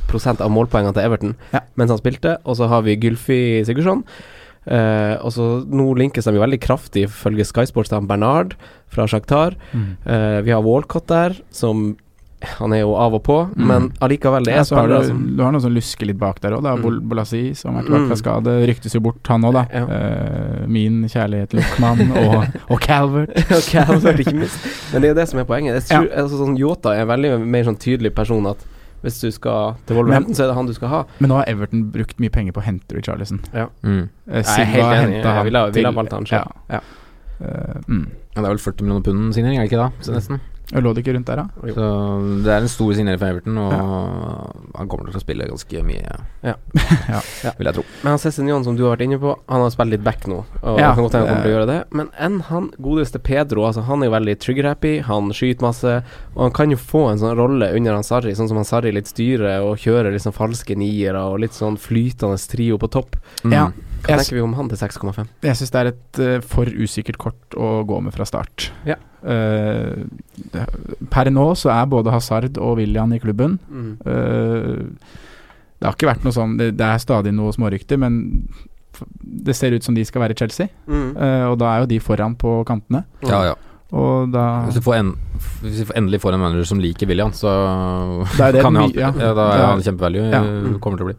prosent 0.09 0.41
av 0.41 0.49
målpoengene 0.49 0.93
til 0.93 1.03
Everton 1.05 1.35
Ja. 1.53 1.59
mens 1.75 1.89
han 1.91 1.99
spilte. 1.99 2.37
Og 2.45 2.55
så 2.57 2.67
har 2.67 2.81
vi 2.81 2.95
Gylfi 2.97 3.63
Sigurdsson. 3.65 4.03
Eh, 4.65 5.15
og 5.19 5.31
så 5.35 5.47
Nå 5.67 5.89
linkes 5.99 6.23
de 6.25 6.33
jo 6.37 6.43
veldig 6.43 6.61
kraftig, 6.63 7.07
ifølge 7.09 7.45
Sky 7.45 7.65
Sports, 7.67 7.89
til 7.89 8.05
Bernard 8.07 8.55
fra 8.93 9.05
Shakhtar. 9.09 9.55
Eh, 9.73 10.41
vi 10.45 10.51
har 10.51 10.61
Walcott 10.63 11.07
der, 11.07 11.35
som 11.51 11.97
Han 12.59 12.73
er 12.73 12.81
jo 12.81 12.89
av 12.99 13.13
og 13.15 13.21
på, 13.23 13.35
Mm. 13.55 13.67
men 13.67 13.85
allikevel, 14.01 14.43
det 14.43 14.51
er 14.51 14.57
Ja, 14.57 14.63
så 14.67 14.75
har 14.75 14.87
du, 14.89 15.07
som 15.07 15.37
du 15.37 15.41
har 15.43 15.53
noe 15.53 15.61
som 15.61 15.71
lusker 15.71 16.05
litt 16.05 16.17
bak 16.19 16.41
der 16.41 16.51
òg, 16.51 16.61
da. 16.63 16.73
Mm. 16.75 16.81
Bol 16.81 16.99
Bolasi, 16.99 17.55
som 17.55 17.77
er 17.77 17.83
tilbake 17.83 18.07
fra 18.09 18.15
Mm. 18.17 18.19
skade. 18.19 18.67
Ryktes 18.67 18.93
jo 18.93 18.99
bort, 18.99 19.25
han 19.27 19.41
òg, 19.43 19.53
da. 19.53 19.63
Ja. 19.71 19.85
Uh, 19.87 20.67
min 20.67 21.05
kjærlighet 21.07 21.53
Luckman 21.53 22.11
og, 22.11 22.45
og 22.75 22.81
Calvert. 22.81 23.29
Og 23.49 23.63
Calvert, 23.63 24.19
ikke 24.19 24.35
minst. 24.35 24.59
Men 24.91 25.01
det 25.01 25.07
er 25.07 25.13
jo 25.13 25.19
det 25.21 25.29
som 25.29 25.39
er 25.39 25.45
poenget. 25.45 25.85
Tror, 25.87 26.09
altså, 26.11 26.35
sånn, 26.43 26.57
Yota 26.59 26.91
er 26.97 27.03
en 27.03 27.07
veldig 27.07 27.39
mer 27.47 27.63
sånn 27.63 27.79
tydelig 27.79 28.13
person 28.13 28.45
at 28.51 28.57
hvis 29.03 29.19
du 29.21 29.29
skal 29.35 29.75
til 29.85 29.97
Wolverhampton, 29.99 30.35
så 30.37 30.45
er 30.45 30.47
det 30.51 30.55
han 30.55 30.65
du 30.69 30.73
skal 30.73 30.87
ha. 30.93 31.01
Men 31.19 31.29
nå 31.33 31.37
har 31.41 31.49
Everton 31.51 31.85
brukt 31.91 32.19
mye 32.23 32.31
penger 32.33 32.55
på 32.55 32.61
å 32.63 32.65
hente 32.65 32.95
Richarlison. 32.97 33.41
mm. 33.53 34.09
Eh, 34.31 34.41
Jeg 34.41 34.45
er 34.45 34.65
helt 34.65 34.83
enig. 34.83 34.99
hentet 35.03 35.23
Jeg 35.23 35.33
han 35.35 35.73
til- 35.73 35.93
valgt 35.99 36.13
han 36.13 36.25
selv. 36.25 36.51
Ja. 36.69 36.79
Uh, 37.43 37.81
mm. 37.87 38.07
ja, 38.35 38.41
Det 38.41 38.45
er 38.45 38.53
vel 38.53 38.57
40 38.63 38.81
millioner 38.85 39.03
pund 39.03 39.33
signering, 39.35 39.57
er 39.59 39.67
det 39.67 39.71
ikke 39.71 39.81
da? 39.83 39.89
Så 40.01 40.13
nesten. 40.15 40.39
Og 40.73 40.83
Lå 40.83 40.93
det 40.93 41.03
ikke 41.03 41.13
rundt 41.15 41.27
der, 41.29 41.41
da? 41.43 41.73
Så 41.75 41.87
det 42.45 42.51
er 42.53 42.63
en 42.65 42.71
stor 42.71 42.93
signering 42.97 43.19
for 43.21 43.29
Everton, 43.29 43.57
og 43.61 43.73
han 44.77 44.89
kommer 44.89 45.11
til 45.11 45.19
å 45.19 45.23
spille 45.23 45.47
ganske 45.49 45.83
mye, 45.85 46.15
Ja. 46.43 46.55
Ja. 47.43 47.51
vil 47.57 47.69
jeg 47.69 47.75
tro. 47.77 47.83
Men 48.03 48.15
han 48.15 48.47
Johan, 48.49 48.63
som 48.65 48.77
du 48.77 48.83
har 48.85 48.95
vært 48.95 49.05
inne 49.05 49.19
på, 49.21 49.35
han 49.49 49.61
har 49.61 49.73
spilt 49.73 49.93
litt 49.93 50.03
back 50.03 50.25
nå. 50.27 50.39
Og 50.63 50.79
Ja, 50.79 50.93
kan 50.95 51.03
godt 51.05 51.17
hende 51.17 51.27
han 51.27 51.35
kommer 51.35 51.45
til 51.45 51.53
å 51.53 51.55
gjøre 51.57 51.69
det. 51.69 51.79
Men 51.91 52.09
enn 52.17 52.39
han 52.49 52.71
godeste 52.81 53.21
Pedro, 53.23 53.67
altså 53.67 53.85
han 53.87 54.01
er 54.03 54.09
jo 54.09 54.15
veldig 54.17 54.35
trigger-happy, 54.43 54.93
han 55.07 55.31
skyter 55.35 55.67
masse, 55.67 55.95
og 56.35 56.41
han 56.47 56.55
kan 56.57 56.73
jo 56.73 56.77
få 56.77 57.05
en 57.11 57.21
sånn 57.21 57.37
rolle 57.37 57.71
under 57.75 57.93
han 57.97 58.03
Sarri, 58.07 58.33
sånn 58.35 58.49
som 58.51 58.59
han 58.59 58.67
Sarri 58.67 58.93
litt 58.95 59.11
styrer 59.11 59.63
og 59.63 59.77
kjører 59.83 60.11
litt 60.13 60.25
sånn 60.25 60.35
falske 60.35 60.77
niere 60.79 61.21
og 61.29 61.41
litt 61.43 61.53
sånn 61.57 61.77
flytende 61.77 62.39
trio 62.49 62.77
på 62.81 62.89
topp. 62.91 63.17
Mm. 63.43 63.53
Ja. 63.53 63.67
Hva 64.03 64.13
Jeg 64.17 64.19
tenker 64.19 64.35
vi 64.37 64.43
om 64.43 64.53
han 64.57 64.69
til 64.71 64.79
6,5? 64.81 65.27
Jeg 65.47 65.59
syns 65.59 65.73
det 65.73 65.79
er 65.81 65.89
et 65.93 66.19
uh, 66.19 66.37
for 66.43 66.67
usikkert 66.67 67.19
kort 67.21 67.55
å 67.55 67.73
gå 67.87 68.01
med 68.03 68.15
fra 68.15 68.27
start. 68.27 68.69
Ja. 68.87 68.97
Uh, 69.23 70.03
det- 70.51 70.67
per 71.13 71.31
nå 71.31 71.45
så 71.55 71.71
er 71.71 71.87
både 71.87 72.11
Hazard 72.11 72.59
og 72.59 72.77
William 72.81 73.13
i 73.15 73.21
klubben. 73.23 73.59
Mm. 73.71 73.93
Uh, 74.03 75.21
det 75.79 75.89
har 75.89 75.97
ikke 75.97 76.07
vært 76.07 76.23
noe 76.23 76.31
sånn 76.31 76.53
Det, 76.55 76.69
det 76.79 76.85
er 76.87 77.01
stadig 77.03 77.33
noe 77.35 77.51
smårykter, 77.51 77.99
men 77.99 78.21
det 79.19 79.55
ser 79.57 79.75
ut 79.75 79.83
som 79.83 79.95
de 79.95 80.03
skal 80.07 80.23
være 80.23 80.35
i 80.35 80.39
Chelsea. 80.39 80.69
Mm. 80.87 81.09
Eh, 81.17 81.45
og 81.49 81.57
da 81.59 81.73
er 81.73 81.83
jo 81.83 81.89
de 81.91 81.99
foran 82.03 82.35
på 82.39 82.59
kantene. 82.67 83.03
Ja, 83.25 83.41
ja. 83.51 83.55
Og 83.93 84.31
da 84.33 84.63
Hvis 84.65 84.79
du, 84.79 84.83
får 84.85 84.95
en, 85.01 85.09
hvis 85.61 85.83
vi 85.83 85.95
endelig 85.99 86.21
får 86.23 86.33
en 86.33 86.41
manager 86.41 86.65
som 86.71 86.79
liker 86.81 87.09
William, 87.09 87.33
så 87.35 87.51
Da 88.37 88.47
er 88.47 88.55
det 88.55 88.61
kan 88.65 88.73
jo 88.73 88.85
han, 88.87 88.95
ja. 88.97 89.11
ja, 89.11 89.33
da 89.37 89.49
er 89.53 89.65
han 89.67 89.83
kjempevalue. 89.85 90.29
Ja. 90.33 90.41
Kommer 90.81 91.01
til 91.01 91.05
å 91.05 91.11
bli. 91.11 91.17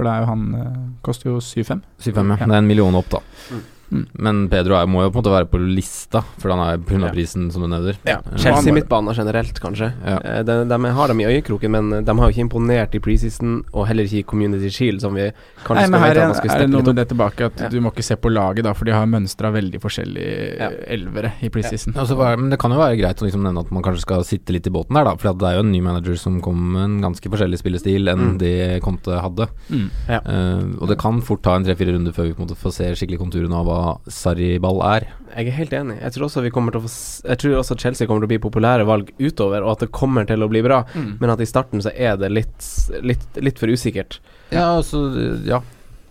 For 0.00 0.08
det 0.08 0.12
er 0.16 0.22
jo 0.22 0.28
han 0.30 0.44
eh, 0.56 0.76
Koster 1.04 1.28
jo 1.28 1.40
7-5. 1.44 1.82
7-5, 2.00 2.14
ja. 2.32 2.36
Ja. 2.40 2.46
Det 2.48 2.54
er 2.56 2.62
en 2.62 2.68
million 2.70 2.94
opp, 2.96 3.10
da. 3.12 3.20
Mm. 3.52 3.64
Mm. 3.90 4.06
Men 4.18 4.48
Pedro 4.48 4.76
er, 4.78 4.86
må 4.86 5.02
jo 5.02 5.10
på 5.10 5.18
en 5.18 5.22
måte 5.24 5.32
være 5.34 5.48
på 5.50 5.58
lista, 5.60 6.22
for 6.38 6.50
han 6.54 6.60
er 6.62 6.78
pga. 6.78 7.10
prisen, 7.12 7.50
som 7.50 7.62
du 7.62 7.68
nevner. 7.68 7.96
Ja. 8.06 8.18
Eh, 8.32 8.36
Chelsea-midtbaner 8.38 9.14
generelt, 9.16 9.58
kanskje. 9.60 9.92
Ja. 10.06 10.18
Eh, 10.24 10.42
De, 10.44 10.64
de 10.64 10.90
har 10.96 11.08
dem 11.08 11.20
i 11.20 11.24
øyekroken, 11.26 11.70
men 11.70 12.04
de 12.04 12.14
har 12.18 12.30
jo 12.30 12.34
ikke 12.34 12.46
imponert 12.48 12.94
i 12.94 13.00
preseason, 13.00 13.64
og 13.74 13.86
heller 13.88 14.04
ikke 14.04 14.20
i 14.20 14.22
Community 14.30 14.70
Shield, 14.70 15.00
som 15.00 15.14
vi 15.14 15.30
kanskje 15.64 15.74
Nei, 15.74 15.86
skal 15.88 16.00
vente 16.00 16.10
at 16.10 16.16
er, 16.16 16.26
man 16.30 16.34
skulle 16.38 16.54
er 16.54 16.60
det 16.66 16.70
noe 16.70 16.80
litt 16.80 16.86
med 16.86 16.96
det 17.00 17.08
tilbake 17.10 17.46
at 17.50 17.60
Ja. 17.60 17.68
du 17.68 17.80
må 17.80 17.90
ikke 17.92 18.04
se 18.06 18.16
på 18.16 18.30
laget, 18.32 18.62
da, 18.64 18.72
for 18.74 18.84
de 18.84 18.92
har 18.92 19.06
mønstra 19.06 19.50
veldig 19.52 19.80
forskjellige 19.80 20.58
Ja. 20.60 20.70
elvere 20.86 21.32
i 21.42 21.48
preseason. 21.48 21.94
Ja, 21.94 22.00
Altså, 22.00 22.16
men 22.38 22.50
det 22.50 22.58
kan 22.58 22.70
jo 22.70 22.78
være 22.78 22.96
greit 22.98 23.18
å 23.20 23.26
liksom 23.26 23.42
nevne 23.42 23.60
at 23.60 23.70
man 23.72 23.82
kanskje 23.82 24.00
skal 24.06 24.22
sitte 24.24 24.52
litt 24.52 24.66
i 24.66 24.70
båten 24.70 24.94
der, 24.94 25.04
da. 25.04 25.16
For 25.16 25.32
det 25.34 25.46
er 25.48 25.54
jo 25.58 25.64
en 25.66 25.72
ny 25.72 25.80
manager 25.80 26.16
som 26.16 26.40
kom 26.40 26.72
med 26.72 26.82
en 26.84 27.00
ganske 27.02 27.28
forskjellig 27.28 27.58
spillestil 27.58 28.08
enn 28.08 28.20
Mm. 28.20 28.38
det 28.38 28.80
Conte 28.82 29.18
hadde. 29.20 29.48
Mm. 29.70 29.90
Ja. 30.08 30.20
Eh, 30.24 30.62
og 30.80 30.88
det 30.88 30.98
kan 30.98 31.20
fort 31.22 31.42
ta 31.42 31.54
en 31.56 31.64
tre-fire 31.64 31.92
runder 31.94 32.12
før 32.12 32.26
vi 32.28 32.32
på 32.34 32.40
en 32.42 32.46
måte 32.48 32.56
får 32.56 32.72
se 32.72 32.84
skikkelig 32.94 33.18
konturene 33.18 33.54
av 33.54 33.66
hva 33.66 33.79
Sarri-ball 34.10 34.80
er. 34.86 35.06
Jeg 35.36 35.46
er 35.50 35.56
helt 35.56 35.74
enig. 35.78 35.96
Jeg 36.02 36.12
tror 36.16 36.26
også 36.26 36.42
vi 36.42 36.50
kommer 36.54 36.74
til 36.74 36.80
å 36.82 36.86
få 36.88 36.92
Jeg 37.28 37.38
tror 37.42 37.58
også 37.60 37.76
Chelsea 37.78 38.06
kommer 38.08 38.24
til 38.24 38.28
å 38.30 38.32
bli 38.34 38.40
populære 38.50 38.86
valg 38.88 39.12
utover, 39.20 39.62
og 39.62 39.72
at 39.76 39.84
det 39.86 39.90
kommer 39.94 40.26
til 40.26 40.42
å 40.42 40.48
bli 40.50 40.62
bra, 40.66 40.82
Mm. 40.94 41.18
men 41.20 41.30
at 41.30 41.40
i 41.40 41.46
starten 41.46 41.80
så 41.84 41.92
er 41.94 42.16
det 42.16 42.30
litt, 42.32 42.66
litt, 43.02 43.26
litt 43.36 43.58
for 43.58 43.68
usikkert. 43.70 44.18
Ja, 44.50 44.76
altså 44.80 45.04
Ja. 45.46 45.60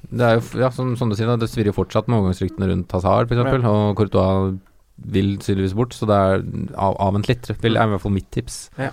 Det 0.10 0.26
er 0.26 0.40
jo, 0.40 0.60
ja, 0.64 0.70
som, 0.74 0.96
som 0.98 1.10
du 1.12 1.16
sier, 1.16 1.30
det 1.38 1.50
svirrer 1.52 1.76
fortsatt 1.76 2.08
med 2.08 2.18
overgangsryktene 2.18 2.70
rundt 2.72 2.92
Hazard, 2.96 3.30
f.eks., 3.30 3.66
og 3.68 3.96
Courtois 4.00 4.56
vil 4.98 5.36
tydeligvis 5.38 5.76
bort, 5.76 5.94
så 5.94 6.08
det 6.10 6.16
er 6.16 6.42
av, 6.80 6.96
avvent 7.04 7.28
litt, 7.30 7.46
vil, 7.62 7.78
er 7.78 7.86
i 7.86 7.94
hvert 7.94 8.02
fall 8.02 8.16
mitt 8.16 8.30
tips. 8.34 8.70
Eh, 8.80 8.90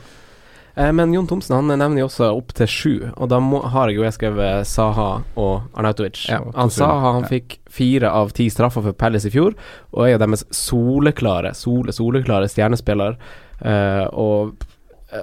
men 0.92 1.14
Jon 1.14 1.26
Thomsen 1.28 1.56
han 1.56 1.70
nevner 1.72 2.02
jo 2.02 2.08
også 2.10 2.28
opp 2.36 2.52
til 2.56 2.68
sju, 2.68 2.94
og 3.16 3.30
da 3.32 3.40
må, 3.40 3.62
har 3.72 3.88
jeg 3.88 3.96
jo 3.96 4.04
jeg 4.04 4.16
skrevet 4.18 4.68
Saha 4.68 5.08
og 5.40 5.70
Arnautovic. 5.72 6.26
Ja, 6.28 6.42
han 6.52 6.72
Saha 6.74 7.14
han 7.16 7.28
fikk 7.30 7.58
fire 7.72 8.12
av 8.12 8.34
ti 8.36 8.50
straffer 8.52 8.84
for 8.84 8.96
Palace 8.96 9.30
i 9.30 9.32
fjor, 9.32 9.56
og 9.96 10.04
er 10.04 10.14
jo 10.14 10.22
deres 10.26 10.44
soleklare, 10.52 11.54
sole, 11.56 11.96
soleklare 11.96 12.50
stjernespiller. 12.52 13.16
Uh, 13.56 14.04
og 14.12 14.66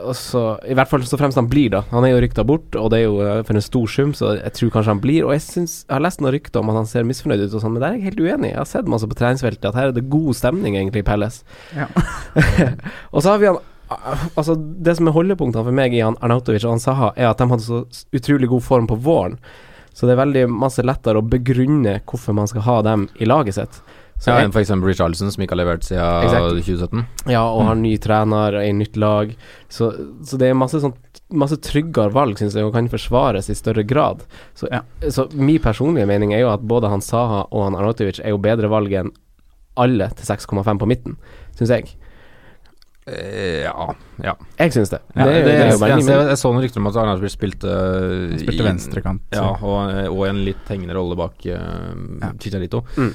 og 0.02 0.14
så, 0.16 0.42
I 0.64 0.76
hvert 0.78 0.88
fall 0.88 1.04
så 1.06 1.18
fremst 1.20 1.38
han 1.38 1.50
blir, 1.52 1.68
da. 1.74 1.82
Han 1.92 2.06
er 2.08 2.14
jo 2.14 2.22
rykta 2.24 2.46
bort, 2.48 2.76
og 2.80 2.88
det 2.94 3.02
er 3.02 3.04
jo 3.04 3.18
eh, 3.20 3.42
for 3.44 3.60
en 3.60 3.66
stor 3.66 3.90
sum, 3.92 4.14
så 4.16 4.32
jeg 4.38 4.56
tror 4.56 4.72
kanskje 4.78 4.94
han 4.94 5.02
blir. 5.04 5.26
Og 5.28 5.34
jeg, 5.36 5.44
synes, 5.44 5.74
jeg 5.84 5.92
har 5.92 6.06
lest 6.06 6.24
noen 6.24 6.34
rykter 6.38 6.62
om 6.62 6.72
at 6.72 6.80
han 6.80 6.88
ser 6.90 7.08
misfornøyd 7.08 7.44
ut, 7.44 7.58
og 7.58 7.66
sånn, 7.66 7.76
men 7.76 7.84
der 7.84 7.90
er 7.90 8.00
jeg 8.00 8.14
helt 8.14 8.24
uenig. 8.24 8.54
Jeg 8.54 8.62
har 8.62 8.70
sett 8.70 8.90
masse 8.90 9.10
på 9.12 9.18
treningsfeltet 9.20 9.68
at 9.70 9.78
her 9.78 9.92
er 9.92 9.98
det 9.98 10.06
god 10.14 10.40
stemning 10.40 10.80
egentlig 10.80 11.04
i 11.04 11.08
Palace. 11.08 11.44
Ja. 11.76 11.90
og 13.14 13.20
så 13.20 13.34
har 13.34 13.44
vi 13.44 13.52
han 13.52 13.60
Altså 13.92 14.56
Det 14.56 14.96
som 14.98 15.08
er 15.10 15.14
holdepunktene 15.16 15.66
for 15.68 15.76
meg 15.76 15.94
i 15.94 16.02
han 16.02 16.16
Arnautovic 16.24 16.64
og 16.66 16.76
han 16.78 16.82
Saha, 16.84 17.12
er 17.16 17.30
at 17.30 17.38
de 17.42 17.50
hadde 17.52 17.66
så 17.66 17.84
utrolig 18.16 18.50
god 18.50 18.64
form 18.66 18.88
på 18.90 18.96
våren. 19.06 19.38
Så 19.94 20.08
det 20.10 20.16
er 20.16 20.24
veldig 20.24 20.48
masse 20.50 20.82
lettere 20.82 21.22
å 21.22 21.26
begrunne 21.30 22.00
hvorfor 22.10 22.34
man 22.34 22.48
skal 22.50 22.66
ha 22.66 22.78
dem 22.88 23.08
i 23.22 23.28
laget 23.30 23.60
sitt. 23.60 23.82
Så 24.24 24.32
Ja, 24.32 24.48
F.eks. 24.48 24.72
Richarlison, 24.82 25.30
som 25.34 25.44
ikke 25.44 25.54
har 25.54 25.60
levert 25.66 25.84
siden 25.84 26.24
Exactly. 26.24 26.62
2017. 26.64 27.04
ja, 27.34 27.42
og 27.44 27.66
har 27.68 27.76
ny 27.76 27.92
trener 28.02 28.56
og 28.58 28.66
i 28.66 28.72
nytt 28.74 28.96
lag. 28.98 29.34
Så, 29.70 29.92
så 30.26 30.38
det 30.40 30.48
er 30.50 30.58
masse, 30.58 30.80
sånt, 30.82 30.96
masse 31.30 31.58
tryggere 31.62 32.14
valg, 32.14 32.38
syns 32.40 32.56
jeg, 32.56 32.66
og 32.66 32.74
kan 32.74 32.88
forsvares 32.90 33.50
i 33.52 33.58
større 33.58 33.84
grad. 33.84 34.24
Så, 34.56 34.70
Ja. 34.72 34.82
så 35.12 35.28
min 35.34 35.60
personlige 35.62 36.08
mening 36.08 36.34
er 36.34 36.40
jo 36.46 36.54
at 36.54 36.62
både 36.66 36.90
han 36.90 37.02
Saha 37.04 37.44
og 37.52 37.66
han 37.68 37.76
Arnautovic 37.76 38.22
er 38.24 38.30
jo 38.34 38.38
bedre 38.42 38.70
valg 38.72 38.94
enn 38.94 39.12
alle 39.76 40.08
til 40.16 40.26
6,5 40.30 40.80
på 40.80 40.88
midten, 40.90 41.18
syns 41.58 41.70
jeg. 41.74 41.94
Eh, 43.06 43.64
ja, 43.66 43.96
ja. 44.24 44.34
Jeg 44.58 44.74
syns 44.76 44.94
det. 44.94 45.02
ja 45.12 45.26
det, 45.28 45.34
det, 45.34 45.44
det, 45.44 45.54
er 45.60 45.72
det 45.74 45.80
bare 45.82 45.98
jeg, 45.98 46.06
jeg, 46.08 46.38
så 46.40 46.52
noen 46.54 46.64
rykter 46.64 46.80
om 46.80 46.88
at 46.88 47.00
Arnautovic 47.02 47.34
spilte 47.36 47.74
Han 47.74 48.40
spilte 48.40 48.68
venstrekant. 48.68 49.26
Ja, 49.36 49.50
og, 49.60 49.98
og 50.14 50.24
en 50.30 50.44
litt 50.48 50.72
hengende 50.72 50.96
rolle 50.96 51.18
bak 51.20 51.44
uh, 51.52 51.92
Ja. 52.24 52.32
Chicharito. 52.40 52.84
Mm. 52.96 53.12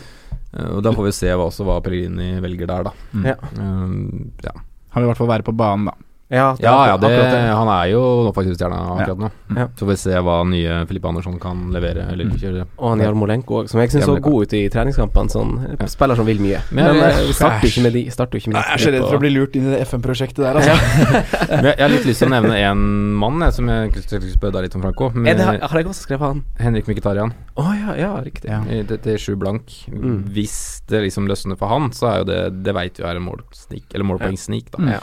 Uh, 0.53 0.71
og 0.77 0.83
da 0.85 0.93
får 0.97 1.09
vi 1.09 1.15
se 1.17 1.33
hva, 1.33 1.49
også 1.49 1.65
hva 1.69 1.79
Pellegrini 1.85 2.35
velger 2.45 2.69
der, 2.69 2.91
da. 2.91 2.95
Mm. 3.15 3.31
Ja. 3.31 3.39
Uh, 3.57 4.45
ja. 4.45 4.55
Han 4.93 5.03
vil 5.03 5.09
i 5.09 5.13
hvert 5.13 5.23
fall 5.23 5.33
være 5.33 5.49
på 5.49 5.57
banen, 5.57 5.89
da. 5.89 6.08
Ja, 6.31 6.53
det 6.59 6.61
er 6.61 6.69
Ja, 6.69 6.87
ja, 6.91 6.97
det, 7.01 7.09
akkurat 7.09 7.31
det. 7.33 7.57
han 7.57 7.69
er 7.73 7.85
jo 7.89 8.01
faktisk 8.37 8.57
stjerna 8.59 8.79
akkurat 9.01 9.19
nå. 9.23 9.29
Ja. 9.57 9.65
Så 9.79 9.87
får 9.87 9.89
vi 9.89 9.97
se 9.97 10.11
hva 10.27 10.35
nye 10.45 10.75
Filippe 10.87 11.09
Andersson 11.09 11.39
kan 11.41 11.71
levere 11.73 12.05
eller 12.13 12.25
Mm. 12.29 12.35
kjøre. 12.37 12.67
Og 12.79 12.91
han 12.91 13.01
Jarmolenko 13.01 13.63
òg, 13.63 13.69
som 13.71 13.81
jeg 13.81 13.91
syns 13.95 14.05
så 14.05 14.21
god 14.21 14.43
ut 14.45 14.53
i 14.53 14.69
treningskampene. 14.69 15.31
Sånn, 15.33 15.89
Spiller 15.89 16.17
som 16.17 16.27
vil 16.27 16.39
mye. 16.39 16.61
Men 16.71 16.85
Men, 16.85 16.97
jeg- 16.97 17.13
eh, 17.17 17.27
vi 17.29 17.33
starter 17.33 17.63
jo 17.65 17.69
ikke 17.73 17.83
med 17.83 17.93
de. 17.95 18.11
Starter 18.11 18.37
jo 18.37 18.41
ikke 18.45 18.53
med 18.53 19.11
de. 19.11 19.19
bli 19.19 19.31
lurt 19.31 19.57
inn 19.57 19.67
i 19.69 19.71
det 19.77 19.81
FN-prosjektet 19.89 20.37
der, 20.45 20.55
altså. 20.61 20.75
jeg, 21.49 21.65
jeg 21.65 21.81
har 21.81 21.89
litt 21.89 22.05
lyst 22.05 22.19
til 22.19 22.29
å 22.29 22.31
nevne 22.37 22.55
en 22.61 23.15
mann 23.15 23.41
jeg, 23.41 23.53
som 23.55 23.67
jeg 23.69 23.93
skulle 24.05 24.33
spørre 24.37 24.53
deg 24.53 24.63
litt 24.69 24.77
om, 24.77 24.83
Franco. 24.83 25.07
Er 25.09 25.17
Med 25.17 25.37
det, 25.39 25.47
har 25.47 25.79
jeg 25.81 25.87
også 25.87 26.05
skrevet 26.07 26.21
han? 26.29 26.45
Henrik 26.61 26.85
Mkhitaryan. 26.87 27.33
Oh, 27.57 27.73
ja, 27.73 27.95
ja, 27.97 28.13
riktig. 28.21 28.51
Ja. 28.51 28.61
i 28.69 28.83
DT7 28.85 29.35
blank. 29.39 29.65
Mm. 29.91 30.25
Hvis 30.29 30.83
det 30.87 31.01
liksom 31.09 31.27
løsner 31.27 31.57
for 31.57 31.69
han, 31.69 31.89
så 31.91 32.13
er 32.13 32.19
jo 32.19 32.25
det 32.25 32.63
Det 32.63 32.75
veit 32.75 32.99
vi 32.99 33.05
er 33.05 33.17
en 33.17 33.25
målsnik, 33.25 33.85
eller 33.95 34.05
målpoengsnik, 34.05 34.71
da. 34.71 34.79
Mm. 34.79 35.01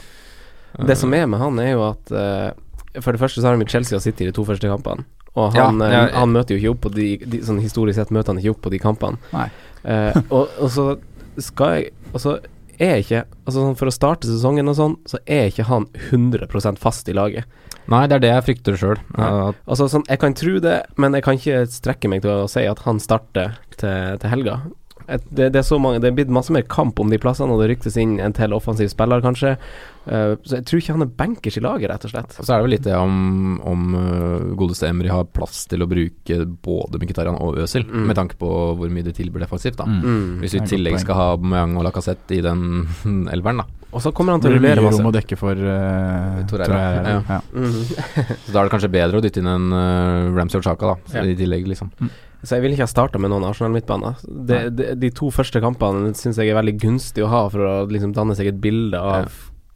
Det 0.88 0.97
som 0.99 1.13
er 1.15 1.27
med 1.29 1.39
han, 1.39 1.59
er 1.63 1.71
jo 1.73 1.83
at 1.88 2.11
uh, 2.11 2.49
For 2.99 3.15
det 3.15 3.21
første 3.21 3.41
så 3.41 3.47
har 3.47 3.55
han 3.55 3.61
med 3.61 3.71
Chelsea 3.71 3.97
og 3.97 4.03
City 4.03 4.25
i 4.25 4.29
de 4.29 4.35
to 4.35 4.45
første 4.47 4.67
kampene. 4.71 5.05
Og 5.35 5.53
han, 5.55 5.81
Ja, 5.83 5.91
ja, 5.91 6.01
ja, 6.07 6.19
han 6.19 6.31
møter 6.31 6.55
jo 6.55 6.61
ikke 6.61 6.73
opp 6.75 6.83
på 6.88 6.93
de, 6.95 7.07
de 7.27 7.41
Sånn 7.43 7.59
historisk 7.63 7.99
sett 7.99 8.13
møter 8.15 8.33
han 8.33 8.39
ikke 8.41 8.55
opp 8.55 8.61
på 8.65 8.71
de 8.73 8.79
kampene. 8.79 9.19
Eh, 9.83 10.19
og, 10.35 10.51
og 10.59 10.69
så 10.71 10.85
skal 11.43 11.75
jeg 11.75 11.89
Og 12.13 12.21
så 12.23 12.38
er 12.81 13.01
ikke 13.03 13.25
Altså 13.43 13.59
sånn 13.59 13.75
For 13.79 13.91
å 13.91 13.95
starte 13.95 14.29
sesongen 14.29 14.71
og 14.71 14.77
sånn, 14.79 14.95
så 15.09 15.19
er 15.27 15.51
ikke 15.51 15.67
han 15.67 15.89
100% 16.09 16.79
fast 16.81 17.11
i 17.11 17.15
laget. 17.15 17.45
Nei, 17.91 18.05
det 18.09 18.17
er 18.17 18.23
det 18.23 18.31
jeg 18.31 18.45
frykter 18.47 18.79
sjøl. 18.79 19.03
Uh, 19.17 19.51
Altså 19.67 19.89
sånn 19.91 20.07
Jeg 20.09 20.23
kan 20.23 20.38
tro 20.38 20.57
det, 20.63 20.79
men 21.01 21.15
jeg 21.17 21.27
kan 21.27 21.38
ikke 21.39 21.65
strekke 21.71 22.11
meg 22.11 22.23
til 22.25 22.33
å 22.33 22.49
si 22.51 22.65
at 22.67 22.81
han 22.88 23.01
starter 23.03 23.59
til, 23.77 24.17
til 24.21 24.31
helga. 24.31 24.59
Et, 25.05 25.21
det, 25.29 25.51
det 25.53 25.59
er 25.61 25.67
så 25.67 25.77
mange 25.77 25.99
Det 26.01 26.09
er 26.09 26.15
blitt 26.17 26.31
masse 26.33 26.53
mer 26.53 26.65
kamp 26.65 26.99
om 26.99 27.11
de 27.13 27.19
plassene, 27.21 27.53
og 27.53 27.61
det 27.61 27.75
ryktes 27.75 27.99
inn 28.01 28.17
en 28.23 28.33
til 28.35 28.55
offensiv 28.57 28.89
spiller, 28.93 29.21
kanskje. 29.21 29.55
Eh, 30.07 30.35
så 30.45 30.59
jeg 30.59 30.65
tror 30.69 30.81
ikke 30.81 30.93
han 30.93 31.01
er 31.05 31.11
bankers 31.17 31.57
i 31.57 31.61
laget, 31.65 31.89
rett 31.89 32.05
og 32.05 32.11
slett. 32.13 32.35
Så 32.37 32.45
er 32.53 32.59
det 32.59 32.65
vel 32.67 32.73
litt 32.75 32.83
det 32.85 32.93
om, 32.95 33.59
om 33.65 33.95
øh, 33.97 34.55
godeste 34.59 34.87
Emry 34.89 35.09
har 35.09 35.25
plass 35.25 35.63
til 35.71 35.81
å 35.81 35.87
bruke 35.89 36.37
både 36.65 36.99
Mkhitaryan 37.01 37.39
og 37.41 37.57
Øzil, 37.63 37.85
Mm. 37.85 38.05
med 38.07 38.15
tanke 38.17 38.35
på 38.37 38.49
hvor 38.77 38.89
mye 38.89 39.03
de 39.05 39.11
tilbyr 39.13 39.45
defensivt. 39.47 39.77
da 39.77 39.85
Mm. 39.85 40.01
Mm. 40.03 40.39
Hvis 40.41 40.53
vi 40.53 40.59
i 40.61 40.67
tillegg 40.69 40.99
skal 40.99 41.15
ha 41.15 41.27
Mayang 41.37 41.75
og 41.77 41.83
Lacassette 41.87 42.37
i 42.37 42.41
den 42.41 42.87
elveren, 43.33 43.57
da. 43.63 43.65
Og 43.95 44.01
så 44.03 44.11
kommer 44.11 44.33
han 44.35 44.41
til 44.41 44.51
å 44.51 44.57
rullere 44.57 44.81
masse. 44.83 44.99
rom 44.99 45.07
å 45.07 45.13
dekke 45.15 45.37
for 45.39 45.55
uh, 45.55 46.41
Torreira, 46.49 46.79
ja. 47.05 47.21
Ja. 47.29 47.39
Mhm. 47.53 47.83
Så 48.45 48.51
da 48.51 48.59
er 48.59 48.67
det 48.67 48.73
kanskje 48.73 48.91
bedre 48.91 49.17
å 49.17 49.23
dytte 49.23 49.39
inn 49.39 49.47
en 49.47 49.69
uh, 49.71 50.35
Ramsey 50.35 50.59
og 50.59 50.65
Chaka, 50.67 50.85
da, 50.91 50.95
så 51.07 51.21
Ja. 51.21 51.23
i 51.31 51.35
tillegg, 51.39 51.65
liksom. 51.71 51.93
Så 52.43 52.57
jeg 52.57 52.61
ville 52.65 52.75
ikke 52.75 52.85
ha 52.85 52.91
starta 52.91 53.17
med 53.17 53.31
noen 53.31 53.45
Arsenal-midtbaner. 53.47 54.19
De, 54.27 54.69
de, 54.69 54.89
de 54.99 55.09
to 55.15 55.31
første 55.33 55.61
kampene 55.63 56.11
syns 56.13 56.37
jeg 56.37 56.51
er 56.51 56.59
veldig 56.59 56.75
gunstig 56.81 57.23
å 57.23 57.29
ha 57.31 57.45
for 57.49 57.63
å 57.65 57.75
liksom 57.89 58.11
danne 58.13 58.35
seg 58.37 58.51
et 58.51 58.59
bilde 58.61 58.99
av 58.99 59.31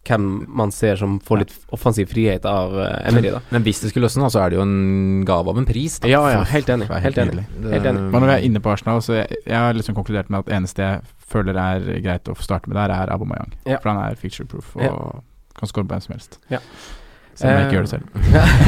hvem 0.10 0.26
man 0.60 0.74
ser 0.76 0.98
som 1.00 1.20
får 1.24 1.42
litt 1.44 1.54
offensiv 1.76 2.10
frihet 2.12 2.46
av 2.50 2.74
uh, 2.76 2.88
Emery, 3.10 3.32
da. 3.36 3.40
Men 3.54 3.64
hvis 3.68 3.80
det 3.84 3.92
skulle 3.94 4.08
løsne, 4.10 4.30
så 4.34 4.42
er 4.44 4.52
det 4.54 4.60
jo 4.60 4.66
en 4.66 5.24
gave 5.30 5.54
av 5.54 5.62
en 5.62 5.68
pris, 5.70 6.00
da. 6.02 6.10
Ja, 6.12 6.24
ja, 6.34 6.44
helt 6.50 6.70
enig. 6.74 6.90
Helt 6.90 7.22
enig. 7.22 7.46
Helt 7.70 7.86
enig. 7.86 8.02
Men 8.10 8.18
når 8.24 8.28
vi 8.32 8.36
er 8.40 8.46
inne 8.50 8.62
på 8.66 8.74
Arsenal, 8.74 9.02
så 9.06 9.20
jeg, 9.22 9.42
jeg 9.46 9.56
har 9.58 9.78
liksom 9.78 9.98
konkludert 9.98 10.30
med 10.34 10.42
at 10.44 10.54
eneste 10.60 10.86
jeg 10.86 11.02
føler 11.30 11.58
er 11.62 11.90
greit 12.04 12.30
å 12.32 12.36
starte 12.42 12.72
med 12.72 12.80
der, 12.82 12.94
er 12.96 13.14
Abomayang. 13.14 13.54
Ja. 13.70 13.78
For 13.84 13.94
han 13.94 14.02
er 14.08 14.18
feature 14.20 14.48
proof 14.50 14.74
og 14.80 14.84
Ja. 14.88 14.96
kan 15.60 15.70
score 15.70 15.86
på 15.86 15.94
hvem 15.94 16.02
som 16.08 16.16
helst. 16.18 16.40
Ja. 16.50 16.60
Selv 17.40 17.52
om 17.52 17.56
jeg 17.56 17.60
Eh, 17.60 17.68
ikke 17.68 17.78
gjør 17.78 17.86
det 17.86 17.92
selv. 17.94 18.06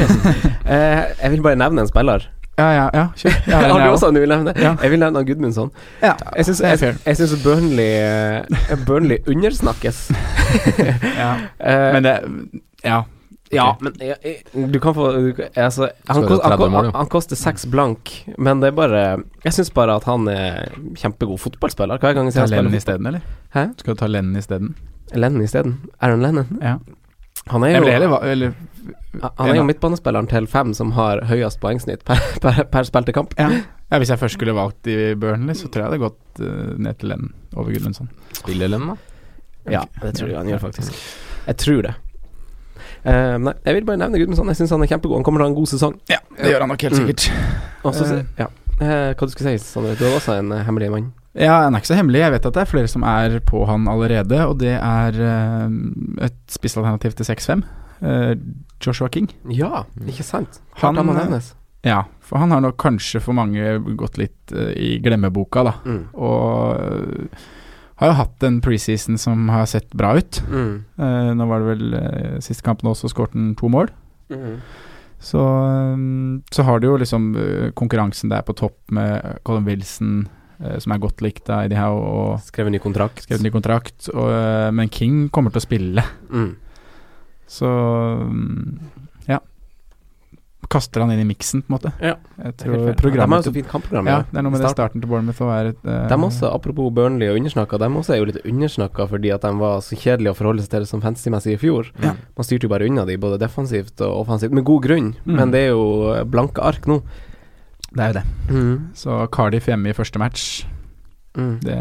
Eh, 0.72 1.02
jeg 1.22 1.30
vil 1.34 1.42
bare 1.44 1.58
nevne 1.60 1.82
en 1.82 1.88
spiller. 1.90 2.24
Ja, 2.58 2.66
ja, 2.76 2.88
ja, 2.92 3.06
kjør. 3.16 3.36
Ja, 3.48 3.60
har 3.72 3.80
du 3.80 3.90
også 3.94 4.10
en 4.10 4.14
du 4.18 4.20
vil 4.20 4.28
nevne? 4.28 4.52
Ja. 4.60 4.74
Jeg 4.82 4.90
vil 4.92 5.00
nevne 5.00 5.24
Gudmundsson. 5.24 5.70
Ja, 6.02 6.12
Jeg 6.36 6.44
syns, 6.50 6.60
jeg, 6.60 6.94
jeg 7.06 7.16
syns 7.16 7.32
Burnley 7.44 7.88
eh, 8.02 8.76
Burnley 8.86 9.18
undersnakkes. 9.26 10.10
Ja. 11.22 11.32
Eh, 11.58 11.88
Men 11.96 12.04
det 12.04 12.14
Ja. 12.84 13.02
Ja, 13.52 13.74
men 13.84 13.92
jeg, 14.00 14.16
jeg, 14.24 14.68
du 14.72 14.78
kan 14.80 14.94
få 14.96 15.10
du, 15.12 15.42
altså, 15.60 15.90
han, 16.08 16.22
kost, 16.24 16.40
han, 16.44 16.72
han, 16.72 16.86
han 16.94 17.08
koster 17.12 17.36
seks 17.36 17.66
blank, 17.68 18.08
men 18.40 18.62
det 18.62 18.70
er 18.70 18.76
bare 18.78 19.02
Jeg 19.44 19.52
syns 19.52 19.68
bare 19.76 19.96
at 20.00 20.06
han 20.08 20.24
er 20.32 20.70
kjempegod 20.96 21.36
fotballspiller. 21.40 22.00
Hver 22.00 22.16
gang 22.16 22.30
jeg 22.30 22.36
ser 22.38 22.48
Ta 22.48 22.56
Lennon 22.56 22.74
isteden, 22.78 23.06
eller? 23.10 23.20
Hæ? 23.52 23.66
Skal 23.80 23.92
du 23.94 24.00
ta 24.00 24.08
Lennon 24.08 24.36
isteden? 24.40 24.72
Lennon 25.12 25.44
isteden. 25.44 25.74
Aaron 26.00 26.24
Lennon. 26.24 26.48
Ja. 26.62 26.78
Han 27.52 27.64
er 27.66 27.74
Jeg 27.74 27.78
jo, 27.80 27.84
vil 27.84 27.92
heller 27.92 28.18
eller 28.32 28.52
han 29.22 29.48
er 29.52 29.56
jo 29.60 29.64
midtbanespilleren 29.68 30.28
til 30.30 30.46
fem 30.50 30.72
som 30.74 30.92
har 30.96 31.20
høyest 31.28 31.60
poengsnitt 31.62 32.04
per, 32.08 32.20
per, 32.44 32.62
per 32.72 32.88
spilte 32.88 33.12
kamp. 33.16 33.34
ja. 33.38 33.48
ja, 33.92 33.98
hvis 34.00 34.10
jeg 34.10 34.18
først 34.22 34.38
skulle 34.38 34.54
valgt 34.56 34.86
i 34.90 35.14
Burnley, 35.14 35.54
så 35.58 35.68
tror 35.68 35.84
jeg 35.84 35.90
det 35.90 35.98
hadde 35.98 36.04
gått 36.06 36.40
uh, 36.42 36.78
ned 36.80 36.98
til 37.00 37.12
Lennon 37.12 37.32
over 37.56 37.70
Gudmundsson. 37.74 38.08
Spiller 38.38 38.72
Lenn, 38.72 38.88
da? 38.94 38.96
Ja, 39.70 39.82
det 40.02 40.14
tror 40.18 40.32
jeg 40.32 40.38
han 40.40 40.48
gjør, 40.50 40.62
faktisk. 40.64 40.96
Jeg 41.46 41.56
tror 41.62 41.82
det. 41.86 41.92
Uh, 43.02 43.36
nei, 43.42 43.52
jeg 43.66 43.74
vil 43.76 43.86
bare 43.86 44.00
nevne 44.00 44.18
Gudmundsson. 44.22 44.48
Jeg 44.52 44.58
syns 44.62 44.72
han 44.74 44.82
er 44.86 44.90
kjempegod. 44.90 45.18
Han 45.20 45.26
kommer 45.26 45.42
til 45.42 45.44
å 45.44 45.50
ha 45.50 45.52
en 45.52 45.58
god 45.58 45.70
sesong. 45.70 45.96
Ja, 46.10 46.18
det 46.38 46.50
gjør 46.54 46.64
han 46.64 46.72
nok 46.72 46.82
helt 46.86 46.96
Mm. 46.96 47.02
sikkert. 47.02 47.28
Mm. 47.30 47.82
Også, 47.90 48.06
uh, 48.08 48.22
ja. 48.38 48.48
Uh, 48.82 49.10
hva 49.14 49.26
du 49.28 49.34
skulle 49.34 49.52
si, 49.58 49.62
Sondre? 49.68 49.94
Du 49.98 50.06
har 50.08 50.16
også 50.16 50.38
en 50.40 50.50
eh, 50.56 50.62
hemmelig 50.66 50.88
mann. 50.90 51.10
Ja, 51.38 51.62
han 51.64 51.74
er 51.76 51.80
ikke 51.82 51.90
så 51.92 51.96
hemmelig. 51.96 52.20
Jeg 52.24 52.32
vet 52.34 52.46
at 52.48 52.56
det 52.56 52.62
er 52.64 52.68
flere 52.72 52.88
som 52.90 53.04
er 53.08 53.38
på 53.48 53.62
han 53.68 53.86
allerede, 53.88 54.40
og 54.48 54.58
det 54.60 54.74
er 54.78 55.18
eh, 55.28 55.76
et 56.26 56.38
spissalternativ 56.52 57.14
til 57.18 57.28
6-5. 57.28 57.62
Eh, 58.02 58.34
Joshua 58.82 59.08
King. 59.14 59.28
Ja, 59.54 59.84
ikke 60.06 60.24
sant? 60.26 60.60
Han- 60.82 60.96
han 60.96 61.06
nevnes. 61.06 61.54
Ja, 61.84 62.04
for 62.20 62.38
han 62.38 62.50
har 62.50 62.60
nok 62.60 62.76
kanskje 62.78 63.20
for 63.22 63.32
mange 63.34 63.78
gått 63.98 64.16
litt 64.18 64.52
uh, 64.54 64.70
i 64.74 64.98
glemmeboka, 65.02 65.64
da. 65.66 65.72
Mm. 65.84 66.04
Og 66.14 66.78
uh, 66.78 67.26
har 68.02 68.08
jo 68.12 68.16
hatt 68.18 68.42
en 68.46 68.60
preseason 68.62 69.18
som 69.18 69.48
har 69.50 69.66
sett 69.66 69.90
bra 69.94 70.12
ut. 70.18 70.40
Mm. 70.50 70.84
Eh, 70.98 71.32
nå 71.38 71.46
var 71.50 71.58
det 71.62 71.68
vel 71.72 71.94
uh, 71.94 72.38
siste 72.42 72.62
kampen 72.66 72.90
også, 72.90 73.10
skåret 73.10 73.34
han 73.34 73.54
to 73.58 73.68
mål. 73.70 73.90
Mm. 74.30 74.56
Så, 75.22 75.38
um, 75.38 76.42
så 76.50 76.62
har 76.66 76.80
du 76.82 76.88
jo 76.88 76.96
liksom 76.98 77.28
eh, 77.38 77.68
konkurransen 77.78 78.30
der 78.32 78.42
på 78.42 78.54
topp 78.58 78.78
med 78.90 79.38
Colin 79.46 79.66
Wilson, 79.68 80.24
eh, 80.58 80.78
som 80.82 80.92
er 80.96 80.98
godt 81.02 81.22
likt 81.22 81.46
av 81.50 81.64
Eddie 81.68 81.78
Howe, 81.78 82.00
og 82.02 82.40
Skrev 82.42 82.66
en 82.66 82.74
ny 82.74 82.80
kontrakt. 82.82 83.22
skrevet 83.22 83.42
ny 83.46 83.52
kontrakt. 83.54 84.08
Og, 84.14 84.32
eh, 84.34 84.70
men 84.74 84.90
King 84.90 85.28
kommer 85.30 85.50
til 85.54 85.62
å 85.62 85.66
spille, 85.68 86.02
Mm. 86.30 86.56
Så 87.52 87.68
mm, 88.24 88.78
ja. 89.28 89.38
Kaster 90.72 91.02
han 91.04 91.10
inn 91.12 91.20
i 91.20 91.26
miksen, 91.28 91.60
på 91.66 91.68
en 91.68 91.74
måte. 91.74 91.90
Ja, 92.00 92.14
Jeg 92.38 92.54
Det 92.56 92.64
er 92.64 92.70
helt 92.72 93.00
tror. 93.02 93.12
De 93.12 93.20
har 93.20 93.42
jo 93.42 93.44
så 93.44 93.52
fint 93.52 93.68
kampprogram. 93.68 94.06
Ja, 94.08 94.14
ja. 94.22 94.28
det 94.30 94.38
er 94.40 94.46
noe 94.46 94.54
med 94.54 94.62
det 94.64 94.70
starten. 94.72 95.02
til 95.02 95.10
Bournemouth 95.10 95.42
å 95.44 95.48
være 95.50 95.72
et 95.74 95.84
eh, 95.84 96.06
De 96.08 96.16
også, 96.28 96.48
apropos 96.48 96.88
Burnley 96.96 97.28
og 97.28 97.36
undersnakka, 97.42 97.80
de 97.82 97.90
også 98.00 98.14
er 98.14 98.22
jo 98.22 98.28
litt 98.30 98.40
undersnakka 98.48 99.06
fordi 99.10 99.32
at 99.34 99.44
de 99.44 99.50
var 99.60 99.82
så 99.84 99.98
kjedelige 100.00 100.32
å 100.32 100.38
forholde 100.38 100.64
seg 100.64 100.72
til 100.78 100.86
som 100.88 101.02
fantasy-messig 101.04 101.58
i 101.58 101.60
fjor. 101.60 101.92
Ja. 102.00 102.14
Man 102.38 102.48
styrte 102.48 102.64
jo 102.70 102.72
bare 102.72 102.88
unna 102.88 103.04
de, 103.04 103.18
både 103.20 103.40
defensivt 103.42 104.00
og 104.00 104.22
offensivt, 104.24 104.54
med 104.56 104.64
god 104.64 104.86
grunn. 104.88 105.12
Mm. 105.26 105.36
Men 105.42 105.52
det 105.52 105.66
er 105.66 105.74
jo 105.74 105.84
blanke 106.32 106.64
ark 106.64 106.88
nå. 106.88 107.02
Det 107.92 108.00
er 108.06 108.14
jo 108.14 108.20
det. 108.22 108.26
Mm. 108.48 108.76
Så 108.96 109.20
Cardiff 109.34 109.68
hjemme 109.68 109.92
i 109.92 109.98
første 109.98 110.22
match, 110.22 110.64
Mm. 111.32 111.60
det 111.64 111.76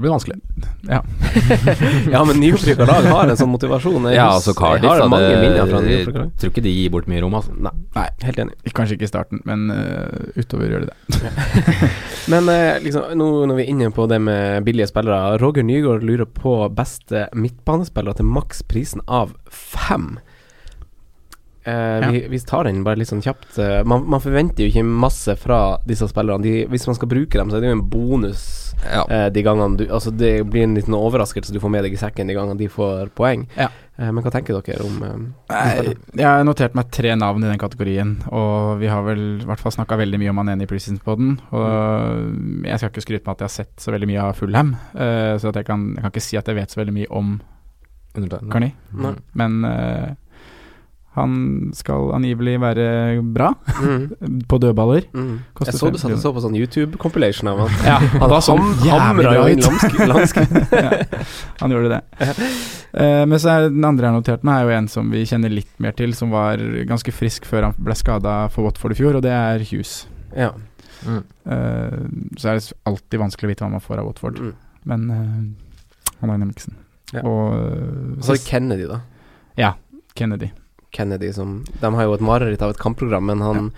Det 0.00 0.06
blir 0.06 0.10
vanskelig. 0.10 0.36
Ja. 0.88 1.02
ja, 2.12 2.24
men 2.24 2.38
nyopprykka 2.40 2.86
lag 2.88 3.04
har 3.12 3.28
en 3.28 3.36
sånn 3.36 3.50
motivasjon. 3.52 4.06
Jeg 4.08 4.16
Ja, 4.16 4.30
altså 4.32 4.54
Cardiff 4.56 4.86
Jeg 4.88 5.02
har 5.02 5.10
mange 5.12 5.34
minner 5.36 5.68
fra 5.68 5.82
nyopprykka 5.84 6.22
lag. 6.22 6.30
tror 6.40 6.52
ikke 6.54 6.64
de 6.64 6.72
gir 6.72 6.94
bort 6.94 7.10
mye 7.12 7.20
rom, 7.20 7.36
altså. 7.36 7.52
Nei, 7.52 7.72
Nei. 7.98 8.06
helt 8.24 8.40
enig. 8.40 8.56
Kanskje 8.72 8.96
ikke 8.96 9.04
i 9.04 9.10
starten, 9.10 9.42
men 9.44 9.66
uh, 9.68 10.40
utover 10.40 10.72
gjør 10.72 10.86
de 10.86 10.94
det. 10.94 11.20
Men 12.32 12.48
uh, 12.48 12.80
liksom, 12.80 13.12
nå 13.20 13.28
når 13.50 13.58
vi 13.58 13.66
er 13.66 13.70
inne 13.74 13.92
på 13.92 14.08
det 14.08 14.22
med 14.24 14.64
billige 14.64 14.88
spillere 14.88 15.36
Roger 15.42 15.68
Nygaard 15.68 16.08
lurer 16.08 16.24
på 16.24 16.56
beste 16.72 17.26
midtbanespillere 17.36 18.22
til 18.22 18.32
maksprisen 18.32 19.04
av 19.04 19.36
fem. 19.52 20.14
Eh, 21.70 22.10
vi, 22.10 22.20
vi 22.32 22.40
tar 22.40 22.64
den 22.66 22.82
bare 22.86 22.98
litt 23.00 23.10
sånn 23.10 23.22
kjapt. 23.24 23.52
Uh, 23.58 23.80
man, 23.88 24.06
man 24.10 24.22
forventer 24.22 24.64
jo 24.64 24.70
ikke 24.72 24.84
masse 24.86 25.36
fra 25.38 25.60
disse 25.88 26.08
spillerne. 26.10 26.42
De, 26.44 26.64
hvis 26.70 26.86
man 26.90 26.96
skal 26.98 27.10
bruke 27.10 27.38
dem, 27.38 27.50
så 27.50 27.58
er 27.58 27.64
det 27.64 27.70
jo 27.70 27.78
en 27.78 27.86
bonus 27.92 28.42
Ja. 28.80 29.04
uh, 29.04 29.28
de 29.28 29.42
gangene 29.44 29.76
du 29.76 29.82
Altså 29.92 30.08
det 30.14 30.46
blir 30.48 30.64
en 30.64 30.74
liten 30.78 30.94
overraskelse 30.96 31.52
du 31.52 31.60
får 31.60 31.72
med 31.74 31.84
deg 31.84 31.92
i 31.92 32.00
sekken 32.00 32.30
de 32.30 32.36
gangene 32.36 32.56
de 32.58 32.68
får 32.72 33.10
poeng. 33.16 33.46
Ja. 33.58 33.68
Men 34.00 34.24
hva 34.24 34.30
tenker 34.32 34.56
dere 34.56 34.80
om 34.86 35.02
jeg 35.52 36.24
har 36.24 36.46
notert 36.48 36.72
meg 36.78 36.88
tre 36.88 37.10
navn 37.20 37.44
i 37.44 37.50
den 37.50 37.60
kategorien, 37.60 38.14
og 38.32 38.78
vi 38.80 38.88
har 38.88 39.02
vel 39.04 39.42
i 39.42 39.44
hvert 39.44 39.60
fall 39.60 39.74
snakka 39.74 39.98
veldig 40.00 40.16
mye 40.22 40.32
om 40.32 40.40
han 40.40 40.52
ene 40.54 40.64
i 40.64 40.70
preseason-poden. 40.70 41.34
Og 41.52 42.64
jeg 42.64 42.80
skal 42.80 42.94
ikke 42.94 43.04
skryte 43.04 43.26
på 43.26 43.34
at 43.34 43.44
jeg 43.44 43.50
har 43.50 43.54
sett 43.58 43.84
så 43.84 43.92
veldig 43.92 44.08
mye 44.08 44.22
av 44.24 44.40
Fullham, 44.40 44.72
så 44.96 45.52
jeg, 45.52 45.66
kan, 45.68 45.84
jeg 45.98 46.06
kan 46.06 46.14
ikke 46.14 46.24
si 46.30 46.40
at 46.40 46.48
jeg 46.48 46.56
vet 46.62 46.72
så 46.72 46.80
veldig 46.80 46.96
mye 46.96 47.10
om. 47.20 47.34
Carney. 48.48 48.72
Nei. 48.96 49.12
Men 49.36 49.60
han 51.16 51.32
skal 51.74 52.12
angivelig 52.14 52.52
være 52.62 52.84
bra 53.34 53.48
mm, 53.66 54.02
på 54.50 54.58
dødballer. 54.62 55.08
mm. 55.12 55.32
Jeg 55.66 55.74
så 55.74 55.90
du 55.90 55.98
satt 55.98 56.12
og 56.14 56.20
så 56.22 56.30
på 56.36 56.42
sånn 56.44 56.54
YouTube-compilation 56.54 57.50
av 57.50 57.64
han. 57.64 57.72
Ja, 57.84 57.96
Han 58.20 58.30
da 58.30 58.38
så 58.40 58.54
ham- 58.54 58.76
jævlig 58.78 59.26
hamra 59.26 59.32
jo 59.34 59.46
inn 59.50 59.64
ja, 60.84 60.90
han 61.60 61.74
gjorde 61.74 61.90
det. 61.96 62.00
Uh, 62.94 63.24
men 63.26 63.36
så 63.42 63.50
er 63.56 63.66
den 63.70 63.84
andre 63.86 64.06
jeg 64.06 64.12
har 64.12 64.20
notert 64.20 64.46
meg, 64.46 64.60
er 64.62 64.68
jo 64.70 64.76
en 64.78 64.88
som 64.90 65.10
vi 65.10 65.24
kjenner 65.26 65.50
litt 65.52 65.72
mer 65.82 65.92
til, 65.98 66.14
som 66.14 66.30
var 66.34 66.62
ganske 66.88 67.12
frisk 67.14 67.46
før 67.48 67.68
han 67.70 67.74
ble 67.78 67.94
skada 67.98 68.36
for 68.54 68.66
Watford 68.68 68.94
i 68.94 68.98
fjor, 69.02 69.18
og 69.18 69.26
det 69.26 69.34
er 69.34 69.66
Hughes. 69.66 70.04
ja. 70.36 70.52
Mm. 71.00 71.22
Uh, 71.48 72.34
så 72.36 72.50
er 72.50 72.58
det 72.58 72.74
alltid 72.84 73.22
vanskelig 73.22 73.48
å 73.48 73.50
vite 73.54 73.64
hva 73.64 73.70
man 73.72 73.80
får 73.80 74.02
av 74.02 74.08
Watford, 74.10 74.36
Mm. 74.44 74.50
men 74.84 75.06
uh, 75.10 76.16
han 76.20 76.30
er 76.30 76.34
inne 76.36 76.44
i 76.44 76.50
miksen. 76.50 76.74
Ja. 77.16 77.22
Og 77.24 78.20
så 78.22 78.34
er 78.34 78.36
det 78.36 78.44
Kennedy, 78.46 78.84
da. 78.90 78.98
Ja, 79.58 79.70
Kennedy. 80.14 80.50
Kennedy 80.94 81.32
som 81.36 81.60
De 81.80 81.90
har 81.94 82.04
jo 82.08 82.14
et 82.16 82.24
mareritt 82.24 82.62
av 82.62 82.74
et 82.74 82.80
kampprogram, 82.80 83.24
men 83.30 83.40
han, 83.44 83.70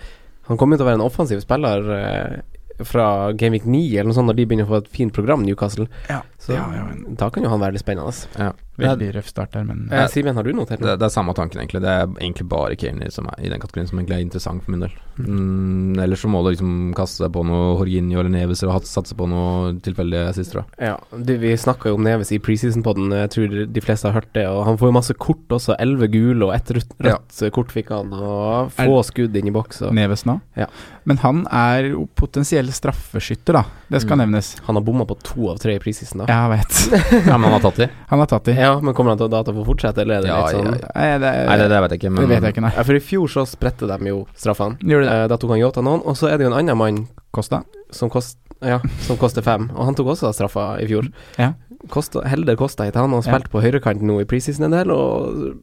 han 0.49 0.57
kommer 0.59 0.75
jo 0.75 0.81
til 0.83 0.87
å 0.87 0.91
være 0.91 0.99
en 1.01 1.05
offensiv 1.07 1.41
spiller 1.43 1.89
eh, 1.97 2.41
fra 2.83 3.31
Gameweek 3.37 3.65
9 3.69 3.83
eller 3.93 4.09
noe 4.09 4.17
sånt, 4.17 4.31
når 4.31 4.37
de 4.39 4.45
begynner 4.49 4.65
å 4.65 4.71
få 4.73 4.79
et 4.81 4.87
fint 4.91 5.13
program, 5.13 5.43
Newcastle. 5.45 5.85
Ja, 6.09 6.23
Så 6.41 6.55
ja, 6.55 6.63
ja, 6.73 6.87
da 7.19 7.29
kan 7.29 7.45
jo 7.45 7.51
han 7.53 7.61
være 7.61 7.75
litt 7.77 7.83
spennende. 7.85 8.53
Veldig 8.77 9.13
røff 9.15 9.27
start 9.29 9.51
der, 9.53 9.63
men 9.63 9.87
Eh, 9.91 10.07
Simen, 10.07 10.33
har 10.35 10.43
du 10.43 10.51
notert 10.51 10.79
Det, 10.79 10.85
noe? 10.87 10.97
det 10.97 11.05
er 11.05 11.09
samme 11.13 11.33
tanken, 11.35 11.59
egentlig. 11.61 11.81
Det 11.81 11.89
er 11.89 12.07
egentlig 12.07 12.47
bare 12.49 12.75
Kearney 12.75 13.09
som 13.11 13.27
er 13.27 13.43
i 13.45 13.49
den 13.49 13.59
kategorien 13.61 13.87
som 13.87 13.99
egentlig 13.99 14.15
er 14.17 14.25
interessant 14.25 14.63
for 14.63 14.71
min 14.71 14.79
del. 14.81 14.91
Mm, 15.19 15.97
ellers 16.01 16.21
så 16.23 16.29
må 16.31 16.41
du 16.43 16.49
liksom 16.55 16.93
kaste 16.97 17.23
deg 17.25 17.33
på 17.35 17.43
noe 17.45 17.75
Horginio 17.77 18.19
eller 18.21 18.31
Neves 18.33 18.63
eller 18.63 18.79
satse 18.87 19.13
på 19.17 19.27
noe 19.29 19.73
tilfeldig 19.85 20.23
sist, 20.37 20.53
tror 20.55 20.63
jeg. 20.63 20.89
Ja, 20.89 20.97
du, 21.13 21.33
vi 21.37 21.53
snakka 21.59 21.91
jo 21.91 21.99
om 21.99 22.03
Neves 22.07 22.31
i 22.33 22.39
preseason-podden, 22.43 23.13
jeg 23.13 23.29
tror 23.35 23.53
de 23.73 23.83
fleste 23.85 24.09
har 24.09 24.17
hørt 24.17 24.31
det. 24.33 24.47
Og 24.49 24.63
han 24.65 24.79
får 24.81 24.89
jo 24.89 24.95
masse 24.97 25.13
kort 25.21 25.53
også, 25.53 25.75
elleve 25.79 26.09
gule 26.13 26.47
og 26.49 26.55
ett 26.55 26.73
rødt, 26.73 26.93
Ja. 27.03 27.17
kort 27.53 27.69
fikk 27.71 27.89
han, 27.93 28.11
og 28.13 28.71
få 28.73 29.03
skudd 29.05 29.35
inn 29.37 29.47
i 29.47 29.53
boks. 29.53 29.83
Og 29.85 29.93
Neves 29.93 30.25
nå. 30.25 30.39
Ja. 30.57 30.65
Men 31.05 31.17
han 31.17 31.45
er 31.51 31.91
jo 31.93 32.07
potensiell 32.15 32.71
straffeskytter, 32.73 33.53
da. 33.53 33.63
Det 33.89 34.01
skal 34.01 34.17
Mm. 34.17 34.23
nevnes. 34.31 34.59
han 34.65 34.75
har 34.75 34.81
bomma 34.83 35.05
på 35.05 35.17
to 35.21 35.49
av 35.51 35.59
tre 35.59 35.75
i 35.75 35.79
preseason, 35.79 36.25
da. 36.25 36.25
Jeg 36.25 36.49
vet. 36.57 37.27
Ja, 37.27 37.37
men 37.37 37.51
han 37.51 37.61
har 37.61 37.71
tatt 37.71 37.75
de? 37.77 37.89
Han 38.09 38.19
har 38.19 38.27
tatt 38.27 38.43
de. 38.45 38.53
Ja, 38.63 38.71
men 38.79 38.95
kommer 38.95 39.13
han 39.13 39.19
til 39.21 39.27
å 39.27 39.31
data 39.33 39.51
for 39.53 39.61
å 39.65 39.67
fortsette, 39.67 40.01
eller 40.05 40.21
er 40.21 40.25
det 40.25 40.29
Ja, 40.31 40.39
litt 40.45 40.55
sånn 40.55 40.77
ja, 40.79 40.91
Nei, 40.95 41.07
det, 41.19 41.31
Nei, 41.49 41.57
det, 41.61 41.67
det 41.73 41.81
vet 41.83 41.95
jeg 41.95 42.01
ikke, 42.01 42.11
men 42.15 42.23
det 42.23 42.29
vet 42.37 42.47
jeg 42.47 42.55
ikke, 42.55 42.63
nei. 42.65 42.71
Ja, 42.77 42.85
for 42.87 42.97
i 42.97 43.03
fjor 43.03 43.31
så 43.33 43.43
spredte 43.49 43.89
de 43.91 44.09
jo 44.13 44.21
straffene. 44.39 44.79
Gjorde 44.81 45.09
det. 45.09 45.17
Eh, 45.19 45.27
da 45.33 45.37
tok 45.41 45.53
han 45.55 45.61
Yota 45.63 45.83
noen, 45.85 46.01
og 46.07 46.15
så 46.19 46.31
er 46.31 46.39
det 46.39 46.47
jo 46.47 46.51
en 46.53 46.57
annen 46.61 46.79
mann 46.79 47.01
Kosta? 47.35 47.63
som, 47.93 48.09
kost, 48.09 48.39
ja, 48.65 48.79
som 49.05 49.17
koster 49.21 49.45
fem, 49.45 49.67
og 49.75 49.85
han 49.85 49.93
tok 49.99 50.07
også 50.15 50.31
straffa 50.33 50.79
i 50.81 50.87
fjor. 50.89 51.11
Ja. 51.37 51.51
Kosta, 51.93 52.23
Helder 52.25 52.55
Kosta 52.57 52.87
het 52.87 52.95
han, 52.97 53.13
og 53.13 53.25
har 53.27 53.43
Ja. 53.43 53.49
på 53.51 53.61
høyrekant 53.61 54.01
nå 54.01 54.21
i 54.23 54.25
preseason 54.25 54.65
en 54.65 54.73
del, 54.73 54.89
og 54.95 55.59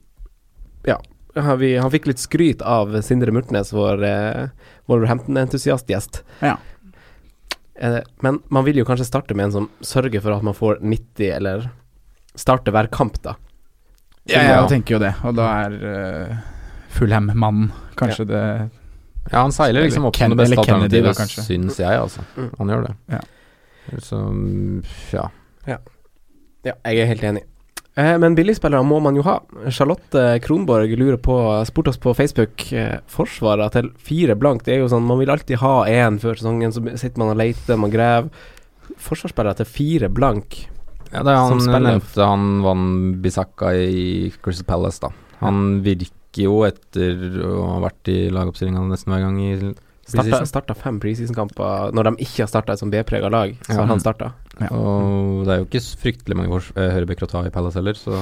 ja. 0.86 0.98
Han, 1.34 1.59
vi, 1.61 1.76
han 1.78 1.90
fikk 1.90 2.07
litt 2.11 2.18
skryt 2.22 2.62
av 2.66 2.90
Sindre 3.07 3.30
Murtnes, 3.34 3.70
vår 3.74 4.03
eh, 4.07 4.46
Wolverhampton-entusiastgjest. 4.90 6.22
Ja. 6.42 6.57
Eh, 7.80 8.01
men 8.20 8.40
man 8.51 8.64
vil 8.66 8.80
jo 8.80 8.84
kanskje 8.88 9.07
starte 9.09 9.34
med 9.38 9.48
en 9.48 9.53
som 9.55 9.68
sørger 9.80 10.20
for 10.24 10.34
at 10.34 10.42
man 10.46 10.57
får 10.59 10.80
90, 10.82 11.30
eller 11.36 11.68
starte 12.39 12.72
hver 12.74 12.91
kamp, 12.93 13.20
da. 13.22 13.37
Ja, 14.28 14.43
Ja. 14.43 14.61
jeg 14.61 14.68
tenker 14.68 14.97
jo 14.97 15.01
det. 15.03 15.14
Og 15.24 15.35
da 15.35 15.49
er 15.64 15.76
uh, 15.81 16.37
Fulham-mannen 16.95 17.72
kanskje 17.97 18.26
det 18.28 18.45
Ja, 19.31 19.43
han 19.43 19.53
seiler 19.53 19.85
liksom 19.85 20.07
opp 20.09 20.16
som 20.16 20.33
det 20.33 20.39
beste 20.41 20.59
alternativet, 20.62 21.16
syns 21.16 21.78
jeg, 21.78 21.93
altså. 22.01 22.22
Mm. 22.37 22.51
Han 22.59 22.68
gjør 22.72 22.87
det. 22.89 22.95
Ja. 23.14 23.20
Så 24.01 24.20
ja. 25.12 25.28
ja. 25.66 25.78
Ja, 26.64 26.74
jeg 26.85 27.01
er 27.03 27.11
helt 27.11 27.24
enig. 27.24 27.43
Eh, 27.99 28.16
men 28.22 28.37
billigspillere 28.39 28.85
må 28.87 29.01
man 29.03 29.16
jo 29.18 29.24
ha. 29.26 29.39
Charlotte 29.72 30.39
Kronborg 30.45 30.93
lurer 30.99 31.18
på 31.20 31.37
spurte 31.68 31.93
oss 31.93 32.01
på 32.01 32.14
Facebook 32.16 32.68
eh, 32.72 32.99
forsvaret 33.11 33.74
til 33.76 33.91
fire 33.99 34.37
blank. 34.39 34.64
Det 34.64 34.76
er 34.76 34.83
jo 34.85 34.91
sånn, 34.93 35.07
Man 35.09 35.18
vil 35.20 35.33
alltid 35.33 35.61
ha 35.62 35.85
én 35.91 36.20
før 36.22 36.39
sesongen, 36.39 36.72
så 36.72 36.85
sitter 36.97 37.18
man 37.22 37.35
og 37.35 37.41
leter, 37.41 37.81
man 37.81 37.93
graver. 37.93 38.31
Forsvarsspillere 39.01 39.61
til 39.61 39.68
fire 39.68 40.09
blank. 40.12 40.62
Ja, 41.12 41.22
det 41.26 41.32
er 41.32 41.40
han 41.42 41.61
som 41.61 41.82
nevnte 41.82 42.26
han 42.26 42.62
vant 42.62 43.20
Bisakka 43.22 43.72
i 43.74 44.30
Crystal 44.42 44.66
Palace, 44.68 45.00
da. 45.02 45.11
Han 45.40 45.80
virker 45.82 46.44
jo 46.46 46.61
etter 46.68 47.16
å 47.42 47.54
ha 47.72 47.78
vært 47.82 48.11
i 48.12 48.18
lagoppstillinga 48.30 48.82
nesten 48.90 49.11
hver 49.12 49.24
gang 49.24 49.38
i 49.42 49.52
Starta, 50.11 50.22
preseason. 50.26 50.46
starta 50.50 50.74
fem 50.74 51.00
preseason-kamper 51.02 51.92
når 51.94 52.04
de 52.11 52.24
ikke 52.26 52.42
har 52.44 52.50
starta 52.50 52.72
et 52.74 52.80
sånn 52.82 52.90
B-prega 52.90 53.30
lag. 53.30 53.56
Så 53.66 53.72
Ja. 53.74 53.80
har 53.80 53.86
han 53.86 54.00
starta. 54.02 54.32
Ja. 54.61 54.68
Og 54.74 55.44
det 55.46 55.52
er 55.54 55.58
jo 55.61 55.66
ikke 55.66 55.82
fryktelig 56.02 56.36
mange 56.36 56.56
eh, 56.76 56.90
høyrebacker 56.94 57.26
å 57.26 57.30
ta 57.30 57.42
i 57.46 57.50
Palace 57.50 57.74
heller, 57.78 57.94
så 57.94 58.14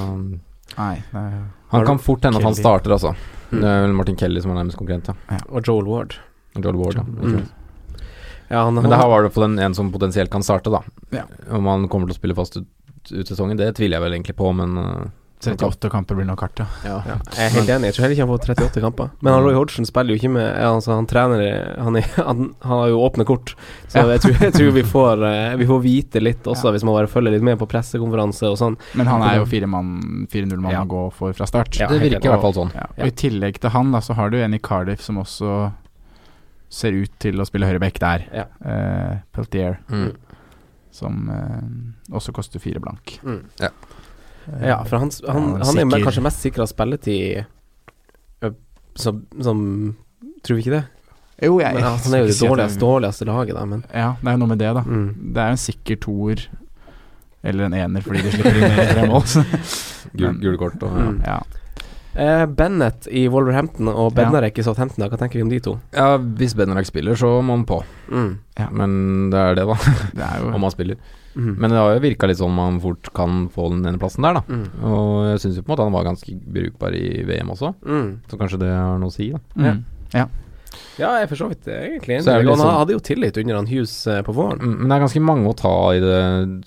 Nei. 0.78 1.02
er- 1.14 1.44
han 1.70 1.84
kan 1.86 1.98
fort 1.98 2.22
hende 2.22 2.36
at 2.38 2.44
han 2.44 2.54
starter, 2.54 2.90
altså. 2.92 3.14
Mm. 3.52 3.60
Det 3.60 3.64
er 3.68 3.80
vel 3.86 3.92
Martin 3.94 4.16
Kelly 4.16 4.40
som 4.40 4.50
er 4.52 4.62
nærmest 4.64 4.76
konkurrent, 4.76 5.08
ja. 5.08 5.38
Og 5.50 5.62
Joel 5.64 5.86
Ward. 5.86 6.14
Joel 6.56 6.76
Ward, 6.76 6.94
da. 6.96 7.02
Mm. 7.02 7.48
Ja, 8.48 8.64
han, 8.64 8.74
Men 8.74 8.90
det 8.90 8.96
her 8.96 9.08
var 9.08 9.22
det 9.26 9.34
den 9.36 9.58
en 9.58 9.74
som 9.76 9.92
potensielt 9.92 10.30
kan 10.32 10.42
starte, 10.42 10.72
da. 10.72 10.82
Ja. 11.14 11.24
Om 11.50 11.66
han 11.68 11.88
kommer 11.88 12.08
til 12.08 12.16
å 12.16 12.20
spille 12.20 12.36
fast 12.38 12.56
ut, 12.56 12.68
ut 13.12 13.28
sesongen, 13.28 13.56
det 13.60 13.74
tviler 13.76 13.98
jeg 13.98 14.06
vel 14.06 14.16
egentlig 14.18 14.36
på, 14.38 14.52
men 14.56 14.78
uh, 14.80 15.08
38 15.38 15.90
kamper 15.90 16.16
blir 16.18 16.26
nok 16.26 16.40
hardt, 16.42 16.58
ja. 16.58 16.66
ja. 17.06 17.16
Jeg 17.36 17.44
er 17.44 17.52
helt 17.54 17.68
enig. 17.70 17.88
Jeg 17.88 17.94
tror 17.94 18.04
heller 18.04 18.16
ikke 18.16 18.24
han 18.24 18.30
får 18.32 18.40
38 18.56 18.82
kamper. 18.82 19.10
Men 19.22 19.36
han 19.36 19.44
Roy 19.46 19.54
Hodgson 19.54 19.86
spiller 19.86 20.10
jo 20.14 20.18
ikke 20.18 20.32
med 20.34 20.48
altså, 20.66 20.96
Han 20.98 21.06
trener 21.06 21.44
Han, 21.78 21.98
er, 22.00 22.08
han, 22.28 22.48
han 22.64 22.80
har 22.82 22.88
jo 22.90 22.98
åpne 23.06 23.26
kort, 23.28 23.54
så 23.86 24.02
Ja. 24.02 24.08
jeg, 24.16 24.24
tror, 24.24 24.34
jeg 24.48 24.56
tror 24.56 24.72
vi 24.74 24.84
får 24.96 25.22
eh, 25.30 25.54
Vi 25.60 25.68
får 25.70 25.82
vite 25.84 26.22
litt 26.24 26.42
også, 26.50 26.68
Ja. 26.68 26.74
hvis 26.74 26.86
man 26.88 26.96
bare 26.98 27.10
følger 27.12 27.36
litt 27.36 27.46
med 27.46 27.60
på 27.62 27.68
pressekonferanse 27.70 28.50
og 28.50 28.58
sånn. 28.58 28.78
Men 28.98 29.10
han 29.12 29.22
er 29.28 29.38
jo 29.38 29.46
4-0-mann 29.46 30.72
Ja. 30.74 30.82
å 30.82 30.90
gå 30.90 31.04
for 31.14 31.36
fra 31.38 31.46
start. 31.46 31.78
Ja, 31.78 31.90
det 31.92 32.02
virker 32.02 32.26
i 32.26 32.34
hvert 32.34 32.42
fall 32.48 32.56
sånn. 32.58 32.74
Ja, 32.74 32.88
og 32.98 33.06
I 33.06 33.14
tillegg 33.14 33.62
til 33.62 33.70
han, 33.76 33.94
da, 33.94 34.02
så 34.02 34.18
har 34.18 34.34
du 34.34 34.40
en 34.42 34.58
i 34.58 34.58
Cardiff 34.58 35.06
som 35.06 35.22
også 35.22 35.68
ser 36.68 36.92
ut 36.92 37.12
til 37.20 37.40
å 37.40 37.46
spille 37.48 37.66
høyreback 37.66 37.98
der. 38.02 38.26
Ja. 38.34 38.44
Uh, 38.64 39.18
Peltier, 39.32 39.78
Mm. 39.88 40.10
som 40.90 41.28
uh, 41.30 42.16
også 42.16 42.32
koster 42.34 42.58
fire 42.60 42.80
blank. 42.80 43.18
Mm. 43.22 43.42
Ja. 43.60 43.70
Uh, 44.48 44.66
Ja, 44.66 44.82
for 44.84 44.98
han, 44.98 45.10
han, 45.28 45.48
han, 45.62 45.64
han 45.84 45.92
er 45.92 46.04
kanskje 46.04 46.22
mest 46.24 46.40
sikra 46.44 46.66
spilletid 46.66 47.44
som, 48.98 49.20
som 49.44 49.58
Tror 50.42 50.56
vi 50.58 50.62
ikke 50.64 50.72
det? 50.74 50.84
Jo, 51.44 51.60
jeg 51.62 51.74
Men, 51.76 51.84
ja, 51.84 51.90
han 52.02 52.14
er 52.16 52.22
jo 52.24 52.26
det 52.30 52.38
dårligste, 52.40 52.80
dårligste 52.82 53.26
laget, 53.28 53.54
da, 53.54 53.64
men 53.70 53.84
Ja, 53.94 54.08
det 54.18 54.26
er 54.26 54.34
jo 54.34 54.40
noe 54.42 54.50
med 54.50 54.58
det, 54.58 54.70
da. 54.74 54.82
mm. 54.82 55.04
Det 55.36 55.42
er 55.42 55.52
jo 55.52 55.56
en 55.58 55.60
sikker 55.62 56.00
toer 56.02 56.42
eller 57.46 57.68
en 57.68 57.76
ener 57.78 58.02
fordi 58.02 58.24
de 58.24 58.32
slipper 58.34 58.56
inn 58.58 58.88
tre 58.90 59.04
mål. 59.06 59.22
gule 60.42 60.56
kort 60.58 60.82
og 60.82 60.96
Mm. 60.98 61.20
ja. 61.22 61.36
Eh, 62.18 62.44
Bennett 62.46 63.06
i 63.10 63.26
Wolverhampton 63.30 63.88
og 63.88 64.12
Ja. 64.18 64.40
I 64.58 64.62
Southampton, 64.66 65.04
da, 65.04 65.08
hva 65.08 65.18
tenker 65.20 65.38
vi 65.38 65.42
om 65.46 65.48
de 65.52 65.60
to? 65.64 65.76
Ja, 65.94 66.16
hvis 66.18 66.54
Benarek 66.58 66.86
spiller, 66.90 67.14
så 67.16 67.38
må 67.42 67.54
han 67.56 67.64
på. 67.68 67.80
Mm. 68.10 68.38
Ja. 68.58 68.68
Men 68.74 69.30
det 69.30 69.38
er 69.38 69.54
det, 69.54 69.66
da. 69.70 69.76
Det 70.18 70.24
er 70.26 70.42
jo 70.42 70.52
Om 70.54 70.62
han 70.66 70.74
spiller. 70.74 70.96
Mm. 71.38 71.52
Men 71.60 71.70
det 71.70 71.78
har 71.78 71.92
jo 71.94 72.00
virka 72.02 72.26
litt 72.26 72.40
sånn 72.40 72.54
man 72.56 72.80
fort 72.82 73.12
kan 73.14 73.44
få 73.54 73.68
den 73.70 73.84
ene 73.86 73.98
plassen 74.02 74.24
der, 74.26 74.40
da. 74.40 74.42
mm. 74.48 74.64
Og 74.82 75.28
jeg 75.30 75.40
syns 75.44 75.56
jo 75.60 75.62
på 75.62 75.70
en 75.70 75.74
måte 75.76 75.86
han 75.86 75.94
var 75.94 76.08
ganske 76.08 76.34
brukbar 76.34 76.96
i 76.98 77.22
VM 77.28 77.52
også, 77.54 77.74
Mm. 77.86 78.08
så 78.28 78.38
kanskje 78.40 78.58
det 78.64 78.72
har 78.74 78.98
noe 78.98 79.12
å 79.12 79.14
si, 79.14 79.30
da. 79.30 79.38
mm. 79.54 79.84
Ja, 80.98 81.12
jeg 81.14 81.22
er 81.22 81.26
for 81.30 81.36
så 81.38 81.46
vidt 81.48 81.62
egentlig 81.70 82.14
enig. 82.16 82.24
Så 82.26 82.32
liksom- 82.42 82.58
han 82.66 82.74
hadde 82.80 82.92
jo 82.96 83.00
tillit 83.06 83.36
under 83.38 83.54
han 83.60 83.66
Hughes 83.70 83.92
eh, 84.10 84.18
på 84.26 84.32
våren. 84.34 84.58
Mm, 84.58 84.74
Men 84.80 84.88
det 84.88 84.94
er 84.96 85.04
ganske 85.04 85.20
mange 85.22 85.46
å 85.46 85.54
ta 85.56 85.74
i 85.94 86.00
det 86.02 86.18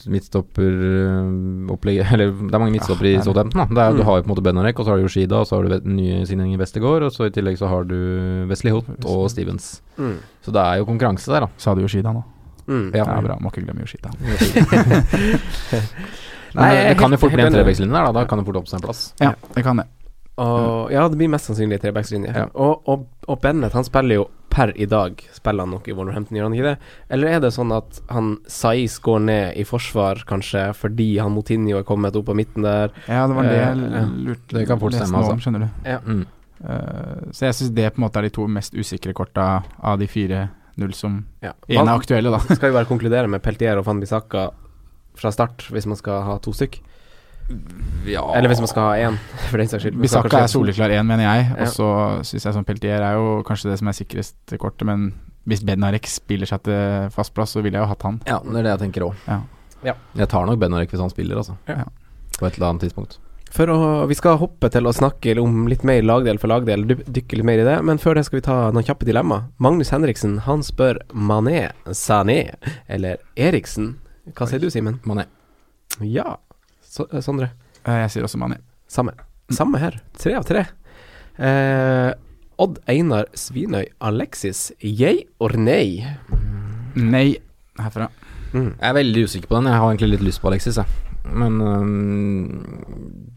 midtstopperopplegget 0.08 2.08
Eller 2.16 2.32
det 2.32 2.56
er 2.56 2.60
mange 2.64 2.72
midtstoppere 2.78 3.10
Ja, 3.12 3.16
i 3.18 3.20
er. 3.20 3.24
Southampton. 3.26 3.60
Da. 3.60 3.66
Det 3.76 3.82
er, 3.84 3.92
Du 3.92 3.98
Mm. 4.02 4.06
har 4.08 4.16
jo 4.18 4.22
på 4.24 4.28
en 4.30 4.34
måte 4.36 4.44
Benarek, 4.44 4.80
og 4.80 4.86
så 4.86 4.90
har 4.94 4.98
du 4.98 5.04
Yoshida, 5.04 5.36
og 5.42 5.46
så 5.48 5.56
har 5.58 5.64
du 5.68 5.80
nye 5.90 6.22
i 6.24 6.58
Westergård, 6.58 7.04
og 7.04 7.12
så 7.12 7.26
i 7.28 7.32
tillegg 7.36 7.58
så 7.60 7.68
har 7.68 7.84
du 7.84 7.96
Wesley 8.48 8.72
Holt 8.72 8.88
og 9.06 9.30
Stevens. 9.30 9.82
Mm. 9.98 10.18
Så 10.46 10.52
det 10.56 10.62
er 10.64 10.78
jo 10.80 10.86
konkurranse 10.86 11.28
der, 11.28 11.40
da. 11.42 11.48
Sa 11.58 11.76
du 11.76 11.82
Yoshida 11.82 12.14
nå? 12.14 12.24
Mm. 12.68 12.92
Ja. 12.96 13.04
Ja, 13.06 13.22
bra. 13.22 13.36
Må 13.42 13.50
ikke 13.52 13.66
glemme 13.66 13.82
Yoshida. 13.84 14.10
Nei, 16.56 16.68
det, 16.68 16.78
jeg 16.78 16.96
det 16.96 17.00
kan 17.00 17.12
jo 17.12 17.18
fort 17.18 17.32
bli 17.36 17.44
en 17.46 17.54
trevekslinje 17.54 17.94
der, 17.96 18.06
da. 18.06 18.12
Da 18.12 18.26
kan 18.28 18.38
det 18.42 18.46
fort 18.48 18.56
oppstå 18.64 18.76
en 18.80 18.84
plass. 18.88 19.04
Ja, 19.22 19.34
det 19.56 19.64
kan 19.64 19.78
det. 19.80 19.86
Og, 20.42 20.92
ja, 20.94 21.04
det 21.12 21.18
blir 21.20 21.30
mest 21.32 21.50
sannsynlig 21.50 21.78
trebackslinje. 21.84 22.32
Ja. 22.34 22.46
Og, 22.58 22.82
og, 22.90 23.08
og 23.30 23.42
Bennett 23.44 23.76
han 23.78 23.86
spiller 23.88 24.22
jo 24.22 24.28
per 24.52 24.74
i 24.76 24.84
dag 24.90 25.16
Spiller 25.32 25.64
han 25.64 25.72
nok 25.72 25.86
i 25.88 25.94
Wolverhampton, 25.96 26.36
gjør 26.36 26.50
han 26.50 26.56
ikke 26.58 26.66
det? 26.74 26.90
Eller 27.16 27.38
er 27.38 27.40
det 27.46 27.54
sånn 27.56 27.72
at 27.72 28.02
han 28.12 28.34
Saiz 28.52 28.98
går 29.00 29.22
ned 29.30 29.60
i 29.62 29.64
forsvar, 29.68 30.24
kanskje, 30.28 30.66
fordi 30.76 31.08
han 31.24 31.32
Motinho 31.32 31.78
er 31.80 31.86
kommet 31.88 32.18
opp 32.20 32.28
på 32.28 32.36
midten 32.36 32.66
der? 32.68 32.92
Ja, 33.08 33.24
det 33.32 33.38
var 33.38 33.48
det 33.48 33.56
jeg 33.62 33.92
Eh, 34.02 34.10
lurte 34.28 34.58
Det 34.58 34.66
kan 34.68 34.82
fort 34.82 34.98
stemme, 34.98 35.22
altså. 35.22 35.38
skjønner 35.46 35.68
du. 35.70 36.12
Mm. 36.12 36.26
Uh, 36.62 37.32
så 37.34 37.48
jeg 37.48 37.56
syns 37.58 37.72
det 37.74 37.88
på 37.96 38.02
en 38.02 38.06
måte 38.06 38.20
er 38.22 38.28
de 38.28 38.34
to 38.36 38.44
mest 38.52 38.76
usikre 38.78 39.16
korta 39.18 39.46
av 39.82 39.98
de 40.02 40.06
fire 40.12 40.50
null 40.78 40.92
som 40.94 41.22
Ja. 41.42 41.54
en 41.70 41.88
er 41.88 41.96
aktuelle, 41.96 42.30
da. 42.34 42.40
Skal 42.56 42.70
vi 42.70 42.76
bare 42.78 42.90
konkludere 42.90 43.28
med 43.32 43.42
Peltier 43.42 43.80
og 43.80 43.86
Van 43.88 44.00
Bissaka 44.04 44.50
fra 45.18 45.32
start, 45.32 45.70
hvis 45.72 45.88
man 45.90 45.98
skal 46.00 46.22
ha 46.28 46.38
to 46.44 46.52
stykk? 46.54 46.82
Ja 48.10 48.24
Eller 48.34 48.50
hvis 48.50 48.60
man 48.64 48.70
skal 48.72 48.88
ha 48.88 48.94
én, 49.10 49.18
for 49.52 49.58
den 49.62 49.68
saks 49.70 49.84
skyld. 49.86 50.00
Bisakka 50.02 50.30
kanskje 50.32 50.48
er 50.48 50.54
soleklar 50.56 50.94
én, 50.96 51.06
mener 51.06 51.28
jeg. 51.28 51.50
Og 51.62 51.68
så 51.76 51.90
syns 52.26 52.48
jeg 52.50 52.56
som 52.58 52.66
Peltier 52.66 53.04
er 53.06 53.14
jo 53.20 53.42
kanskje 53.48 53.70
det 53.72 53.80
som 53.82 53.92
er 53.92 53.98
sikrest 53.98 54.56
kortet, 54.62 54.88
men 54.90 55.12
hvis 55.50 55.64
Benarek 55.66 56.06
spiller 56.10 56.46
seg 56.50 56.64
til 56.66 57.10
fast 57.14 57.34
plass, 57.34 57.54
så 57.56 57.62
ville 57.66 57.78
jeg 57.78 57.86
jo 57.86 57.90
hatt 57.94 58.04
han. 58.08 58.20
Ja, 58.30 58.40
det 58.46 58.60
er 58.60 58.68
det 58.70 58.74
jeg 58.76 58.82
tenker 58.88 59.08
òg. 59.10 59.16
Ja. 59.28 59.40
Ja. 59.86 59.96
Jeg 60.18 60.30
tar 60.30 60.46
nok 60.50 60.60
Benarek 60.62 60.92
hvis 60.94 61.02
han 61.02 61.10
spiller, 61.14 61.38
altså. 61.42 61.56
Ja. 61.70 61.86
På 62.38 62.46
et 62.50 62.58
eller 62.58 62.72
annet 62.74 62.88
tidspunkt. 62.88 63.18
For 63.52 63.68
å, 63.68 63.78
Vi 64.08 64.16
skal 64.16 64.38
hoppe 64.40 64.70
til 64.72 64.86
å 64.88 64.94
snakke 64.96 65.34
om 65.42 65.66
litt 65.68 65.82
mer 65.84 66.02
lagdel 66.08 66.38
for 66.40 66.48
lagdel, 66.48 66.86
dy- 66.88 67.02
dykke 67.04 67.36
litt 67.42 67.48
mer 67.50 67.60
i 67.60 67.66
det. 67.68 67.74
Men 67.84 67.98
før 68.00 68.16
det 68.16 68.24
skal 68.30 68.38
vi 68.40 68.46
ta 68.46 68.60
noen 68.72 68.86
kjappe 68.88 69.04
dilemma. 69.10 69.42
Magnus 69.60 69.90
Henriksen 69.92 70.38
han 70.46 70.62
spør 70.64 71.02
Mané, 71.12 71.72
Sané 71.92 72.54
eller 72.88 73.18
Eriksen. 73.36 73.98
Hva 74.38 74.48
sier 74.48 74.62
du, 74.64 74.70
Simen? 74.72 75.02
Mané. 75.04 75.26
Ja, 76.00 76.38
Sondre. 76.92 77.52
Eh, 77.86 78.02
Jeg 78.04 78.12
sier 78.16 78.28
også 78.28 78.40
Mani. 78.42 78.58
Samme. 78.92 79.14
Samme 79.52 79.80
her. 79.82 79.98
Tre 80.20 80.36
av 80.38 80.46
tre. 80.48 80.66
Eh, 81.40 82.12
Odd 82.62 82.82
Einar 82.92 83.30
Svinøy 83.34 83.88
Alexis. 84.04 84.68
Jeg 84.84 85.24
or 85.42 85.56
nei? 85.58 86.04
Nei 87.00 87.30
herfra. 87.80 88.10
Mm. 88.52 88.74
Jeg 88.76 88.90
er 88.92 88.98
veldig 89.00 89.24
usikker 89.26 89.48
på 89.50 89.58
den. 89.62 89.72
Jeg 89.72 89.80
har 89.80 89.88
egentlig 89.94 90.12
litt 90.18 90.28
lyst 90.28 90.42
på 90.44 90.52
Alexis, 90.52 90.78
jeg. 90.82 91.00
Men 91.32 91.62
um, 91.62 92.64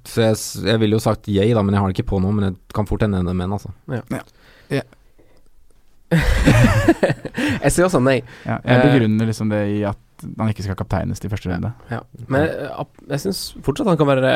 Så 0.09 0.25
jeg, 0.25 0.39
jeg 0.67 0.81
ville 0.83 0.97
jo 0.97 1.03
sagt 1.05 1.29
yay, 1.31 1.53
da, 1.55 1.63
men 1.63 1.77
jeg 1.77 1.83
har 1.85 1.93
det 1.93 1.97
ikke 1.99 2.11
på 2.11 2.19
nå. 2.25 2.33
Men 2.35 2.49
det 2.51 2.75
kan 2.75 2.89
fort 2.91 3.05
hende 3.07 3.21
en 3.23 3.31
men, 3.37 3.55
altså. 3.55 3.71
Jeg 7.65 7.73
sier 7.73 7.87
også 7.87 8.01
nei. 8.03 8.19
Ja, 8.47 8.59
jeg 8.63 8.77
Eh, 8.77 8.83
begrunner 8.85 9.27
liksom 9.31 9.49
det 9.51 9.63
i 9.73 9.79
at 9.89 9.99
han 10.39 10.51
ikke 10.53 10.64
skal 10.66 10.79
kapteines 10.79 11.20
til 11.22 11.31
første 11.33 11.51
runde. 11.53 11.72
Ja. 11.93 12.01
Men 12.27 12.47
jeg, 12.49 12.87
jeg 13.11 13.25
syns 13.27 13.45
fortsatt 13.66 13.91
han 13.93 14.01
kan 14.01 14.11
være 14.11 14.35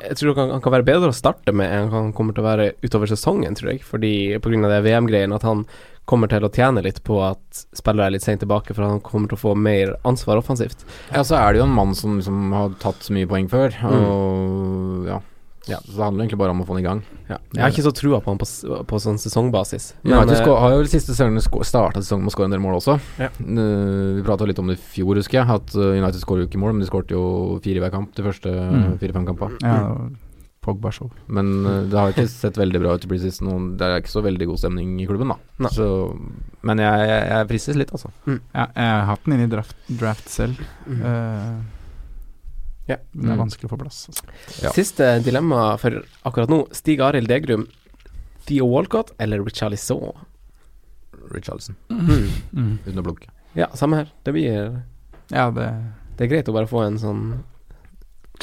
jeg 0.00 0.16
tror 0.16 0.38
han, 0.38 0.50
han 0.54 0.62
kan 0.64 0.72
være 0.72 0.86
bedre 0.88 1.10
å 1.12 1.16
starte 1.16 1.52
med 1.52 1.68
enn 1.76 1.90
han 1.92 2.12
kommer 2.16 2.32
til 2.32 2.40
å 2.44 2.48
være 2.48 2.68
utover 2.80 3.10
sesongen, 3.10 3.56
tror 3.58 3.74
jeg. 3.74 3.82
Fordi 3.84 4.12
pga. 4.40 4.62
det 4.72 4.78
VM-greien 4.86 5.34
at 5.36 5.44
han 5.44 5.66
kommer 6.08 6.30
til 6.30 6.42
å 6.46 6.50
tjene 6.50 6.82
litt 6.82 7.02
på 7.06 7.18
at 7.22 7.60
spillere 7.76 8.08
er 8.08 8.14
litt 8.16 8.24
sent 8.24 8.40
tilbake, 8.42 8.74
for 8.74 8.86
han 8.86 9.02
kommer 9.04 9.30
til 9.30 9.36
å 9.38 9.42
få 9.44 9.52
mer 9.54 9.92
ansvar 10.08 10.40
offensivt. 10.40 10.82
Ja, 11.12 11.22
så 11.26 11.36
er 11.38 11.52
det 11.52 11.60
jo 11.60 11.66
en 11.68 11.76
mann 11.76 11.92
som 11.94 12.16
liksom 12.18 12.48
har 12.56 12.72
tatt 12.82 13.04
så 13.06 13.14
mye 13.14 13.28
poeng 13.30 13.50
før, 13.52 13.76
Mm. 13.80 14.06
og 14.08 15.10
ja. 15.12 15.20
Ja. 15.68 15.76
Så 15.84 15.92
det 15.92 16.02
handler 16.02 16.24
egentlig 16.24 16.38
bare 16.40 16.54
om 16.54 16.62
å 16.62 16.66
få 16.66 16.74
den 16.76 16.84
i 16.84 16.86
gang. 16.88 17.02
Ja. 17.28 17.36
Jeg 17.52 17.60
har 17.62 17.70
ikke 17.74 17.84
så 17.84 17.92
trua 17.94 18.20
på 18.24 18.32
han 18.32 18.38
på, 18.40 18.46
på 18.88 19.00
sånn 19.04 19.18
sesongbasis. 19.20 19.90
United 20.04 20.32
eh, 20.34 20.40
sko- 20.40 20.56
har 20.58 20.72
jo 20.72 20.80
de 20.86 20.88
siste 20.90 21.12
sesongene 21.12 21.42
starta 21.68 22.00
sesongen 22.00 22.24
med 22.24 22.32
å 22.32 22.34
skåre 22.34 22.48
en 22.48 22.54
del 22.56 22.62
mål 22.64 22.78
også. 22.80 22.96
Ja. 23.20 23.28
Eh, 23.28 24.16
vi 24.16 24.24
prata 24.26 24.48
litt 24.48 24.58
om 24.58 24.72
det 24.72 24.78
i 24.78 24.82
fjor, 24.96 25.20
husker 25.20 25.42
jeg. 25.42 25.50
At 25.60 25.76
eh, 25.76 25.98
United 26.00 26.22
skårer 26.24 26.44
jo 26.46 26.48
ikke 26.50 26.62
mål, 26.62 26.72
men 26.74 26.80
de 26.86 26.88
skårte 26.90 27.14
jo 27.14 27.60
fire 27.62 27.76
i 27.78 27.84
hver 27.84 27.92
kamp 27.94 28.14
de 28.16 28.24
første 28.26 28.50
Mm. 28.50 28.98
fire-fem 28.98 29.26
kampene. 29.28 29.58
Ja, 29.62 29.76
og 29.92 30.16
Pogba-show. 30.60 31.08
Men 31.32 31.52
det 31.88 31.96
har 31.96 32.10
ikke 32.12 32.26
sett 32.28 32.58
veldig 32.60 32.80
bra 32.82 32.92
ut 32.98 33.04
i 33.06 33.08
preseason. 33.08 33.48
og 33.48 33.68
Det 33.80 33.86
er 33.86 34.00
ikke 34.02 34.12
så 34.12 34.20
veldig 34.24 34.46
god 34.50 34.58
stemning 34.60 34.90
i 35.00 35.06
klubben, 35.08 35.30
da. 35.32 35.68
Så, 35.72 35.86
men 36.68 36.82
jeg, 36.82 37.06
jeg, 37.08 37.22
jeg 37.30 37.48
fristes 37.48 37.78
litt, 37.80 37.92
altså. 37.96 38.10
Ja, 38.28 38.66
jeg 38.66 38.90
har 38.90 39.06
hatt 39.08 39.24
den 39.24 39.38
inn 39.38 39.46
i 39.46 39.52
draft, 39.54 39.76
draft 39.88 40.28
selv. 40.28 40.60
mm. 40.86 41.00
Eh, 41.00 41.60
Ja. 42.90 42.96
men 43.12 43.22
det 43.26 43.30
er 43.32 43.36
Mm. 43.36 43.42
vanskelig 43.44 43.68
å 43.68 43.72
få 43.74 43.78
plass. 43.80 44.00
Altså. 44.10 44.24
Ja. 44.64 44.70
Siste 44.74 45.08
dilemma 45.24 45.76
for 45.78 46.02
akkurat 46.26 46.48
nå. 46.50 46.62
Stig 46.74 47.00
Arild 47.00 47.28
Degrum, 47.30 47.68
Theo 48.46 48.66
Walcott 48.66 49.12
eller 49.18 49.42
Richarlison? 49.44 50.12
Richarlison. 51.30 51.76
Mm. 51.90 52.28
Mm. 52.54 52.78
Uten 52.86 52.98
å 52.98 53.02
blunke. 53.06 53.28
Ja, 53.54 53.68
samme 53.74 53.96
her. 54.02 54.12
Det 54.24 54.32
blir 54.34 54.82
Ja, 55.30 55.50
det 55.50 55.68
Det 56.16 56.26
er 56.26 56.34
greit 56.34 56.48
å 56.48 56.52
bare 56.52 56.66
få 56.68 56.82
en 56.86 56.98
sånn 56.98 57.42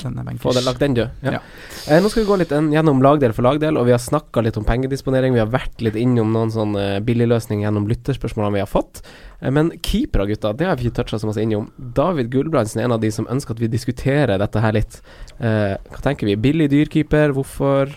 den 0.06 0.20
er. 0.22 0.40
Få 0.42 0.54
det 0.56 0.64
lagt 0.66 0.82
den 0.84 0.96
død. 0.98 1.24
Ja. 1.26 1.38
Ja. 1.38 1.42
Eh, 1.88 2.02
nå 2.04 2.12
skal 2.12 2.24
vi 2.24 2.30
gå 2.30 2.38
litt 2.42 2.54
en, 2.56 2.70
gjennom 2.74 3.02
lagdel 3.04 3.34
for 3.36 3.48
lagdel, 3.48 3.80
og 3.80 3.88
vi 3.90 3.96
har 3.96 4.02
snakka 4.04 4.44
litt 4.46 4.58
om 4.60 4.66
pengedisponering. 4.68 5.36
Vi 5.36 5.42
har 5.44 5.52
vært 5.54 5.82
litt 5.86 5.98
innom 6.00 6.34
noen 6.36 6.54
sånne 6.54 6.86
billigløsninger 7.08 7.66
gjennom 7.68 7.88
lytterspørsmålene 7.90 8.60
vi 8.60 8.64
har 8.66 8.72
fått. 8.72 9.02
Eh, 9.40 9.54
men 9.54 9.72
keepere, 9.86 10.28
gutta, 10.32 10.54
det 10.58 10.70
har 10.70 10.78
vi 10.78 10.88
ikke 10.88 11.02
toucha 11.02 11.22
så 11.22 11.30
masse 11.30 11.44
innom. 11.44 11.70
David 11.78 12.32
Gulbrandsen 12.34 12.82
er 12.82 12.90
en 12.90 12.98
av 12.98 13.02
de 13.04 13.12
som 13.14 13.30
ønsker 13.32 13.58
at 13.58 13.64
vi 13.64 13.72
diskuterer 13.72 14.38
dette 14.42 14.64
her 14.64 14.78
litt. 14.78 15.02
Eh, 15.40 15.74
hva 15.78 16.04
tenker 16.04 16.30
vi? 16.30 16.38
Billig 16.48 16.70
dyrkeeper? 16.74 17.36
Hvorfor? 17.38 17.96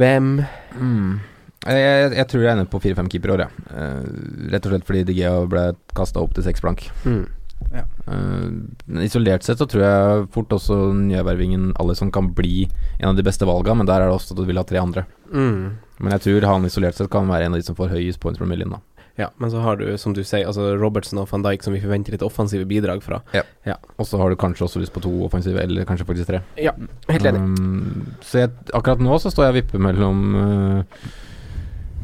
Hvem? 0.00 0.32
Mm. 0.78 1.20
Jeg, 1.62 1.78
jeg, 1.78 2.14
jeg 2.18 2.28
tror 2.30 2.42
jeg 2.42 2.52
ender 2.56 2.70
på 2.70 2.80
fire-fem 2.82 3.08
keepere 3.12 3.34
i 3.34 3.36
år, 3.36 3.44
jeg. 3.44 3.66
Eh, 3.70 4.48
rett 4.54 4.66
og 4.66 4.74
slett 4.74 4.88
fordi 4.88 5.04
DG 5.12 5.22
ble 5.52 5.68
kasta 5.94 6.22
opp 6.22 6.34
til 6.34 6.46
seks 6.46 6.64
blank. 6.64 6.88
Mm. 7.06 7.24
Eh, 7.72 8.48
men 8.86 9.04
isolert 9.04 9.46
sett 9.46 9.60
så 9.60 9.68
tror 9.70 9.84
jeg 9.84 10.28
fort 10.34 10.54
også 10.56 10.78
nyervervingen 10.98 11.72
Alison 11.82 12.12
kan 12.14 12.32
bli 12.36 12.66
en 12.98 13.12
av 13.12 13.18
de 13.18 13.26
beste 13.26 13.48
valga, 13.48 13.76
men 13.78 13.88
der 13.88 14.02
er 14.02 14.10
det 14.10 14.16
også 14.18 14.34
at 14.34 14.42
du 14.42 14.48
vil 14.48 14.60
ha 14.60 14.66
tre 14.68 14.80
andre. 14.82 15.06
Mm. 15.32 15.78
Men 16.02 16.16
jeg 16.16 16.26
tror 16.26 16.48
han 16.50 16.66
isolert 16.66 16.98
sett 16.98 17.12
kan 17.12 17.30
være 17.30 17.46
en 17.46 17.56
av 17.56 17.62
de 17.62 17.68
som 17.68 17.78
får 17.78 17.94
høyest 17.94 18.20
points 18.22 18.40
per 18.42 18.50
million, 18.50 18.74
da. 18.76 18.82
Ja, 19.20 19.28
men 19.36 19.50
så 19.52 19.60
har 19.60 19.76
du, 19.76 19.84
som 20.00 20.14
du 20.16 20.22
sier, 20.24 20.46
altså 20.48 20.70
Robertson 20.80 21.20
og 21.20 21.28
van 21.28 21.42
Dijk 21.44 21.64
som 21.64 21.74
vi 21.76 21.82
forventer 21.82 22.14
litt 22.14 22.24
offensive 22.24 22.64
bidrag 22.68 23.02
fra. 23.04 23.20
Ja, 23.36 23.76
Og 24.00 24.08
så 24.08 24.16
har 24.16 24.32
du 24.32 24.38
kanskje 24.40 24.64
også 24.64 24.80
lyst 24.80 24.94
på 24.94 25.02
to 25.04 25.12
offensive, 25.26 25.60
eller 25.60 25.84
kanskje 25.84 26.06
faktisk 26.08 26.30
tre. 26.30 26.40
Ja, 26.56 26.72
Helt 27.10 27.28
enig. 27.28 27.42
Um, 27.44 28.14
så 28.24 28.46
jeg, 28.46 28.54
akkurat 28.72 29.04
nå 29.04 29.18
så 29.20 29.30
står 29.30 29.50
jeg 29.50 29.52
og 29.52 29.58
vipper 29.60 29.84
mellom 29.84 30.22
uh, 30.32 31.10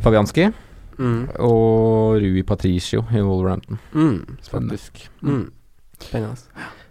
Fabianski 0.05 0.51
Mm. 0.99 1.29
og 1.39 2.19
Rui 2.23 2.43
Patricio 2.43 3.05
i 3.15 3.21
Wolverhampton, 3.23 3.79
Mm. 3.95 4.37
Spennende. 4.43 4.77
faktisk. 4.79 5.09
Mm. 5.23 5.51
Spennende. 6.01 6.37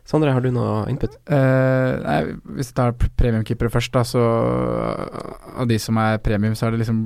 Sondre, 0.08 0.32
har 0.32 0.39
du 0.39 0.51
noe 0.55 0.86
input? 0.88 1.18
Uh, 1.28 1.99
nei, 1.99 2.20
hvis 2.55 2.70
vi 2.72 2.76
tar 2.78 2.93
premiumkeepere 3.20 3.68
først, 3.70 3.91
da, 3.91 4.03
så 4.08 4.22
Av 5.58 5.68
de 5.68 5.78
som 5.78 5.97
er 5.99 6.18
premium, 6.24 6.53
så 6.55 6.68
har 6.68 6.72
det 6.72 6.80
liksom 6.86 7.01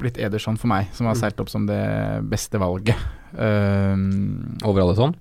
blitt 0.00 0.16
Ederson 0.16 0.56
for 0.56 0.68
meg, 0.72 0.88
som 0.96 1.06
har 1.06 1.14
Mm. 1.14 1.20
seilt 1.20 1.40
opp 1.40 1.50
som 1.50 1.66
det 1.66 2.24
beste 2.30 2.56
valget. 2.58 2.96
Uh, 3.34 3.96
Over 4.64 4.80
alle 4.86 4.94
sånn? 4.96 5.14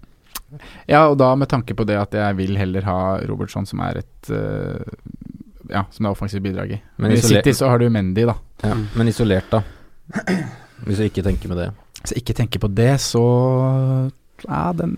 ja, 0.88 1.08
og 1.10 1.18
da 1.18 1.36
med 1.36 1.50
tanke 1.50 1.74
på 1.76 1.84
det 1.86 1.98
at 1.98 2.12
jeg 2.14 2.36
vil 2.38 2.56
heller 2.56 2.82
ha 2.84 3.18
Robertson, 3.28 3.66
som 3.66 3.80
er 3.82 3.98
et 3.98 4.30
uh, 4.30 4.80
Ja, 5.70 5.84
som 5.92 6.04
det 6.04 6.10
er 6.10 6.16
offensivt 6.16 6.44
bidrag 6.44 6.72
i. 6.72 6.82
Men 6.98 7.10
Men 7.10 7.18
I 7.18 7.22
City 7.22 7.50
så 7.52 7.68
har 7.70 7.80
du 7.80 7.90
Mendy, 7.90 8.26
da. 8.26 8.36
Ja. 8.64 8.74
Mm. 8.76 8.88
Men 8.96 9.08
isolert, 9.08 9.50
da? 9.50 9.64
Hvis 10.88 11.00
du 11.00 11.08
ikke 11.08 11.26
tenker 11.26 11.52
med 11.52 11.62
det. 11.62 11.70
Hvis 12.02 12.16
jeg 12.16 12.24
ikke 12.24 12.38
tenker 12.42 12.64
på 12.64 12.72
det, 12.76 12.94
så 13.02 13.24
Ja, 14.48 14.72
den 14.76 14.98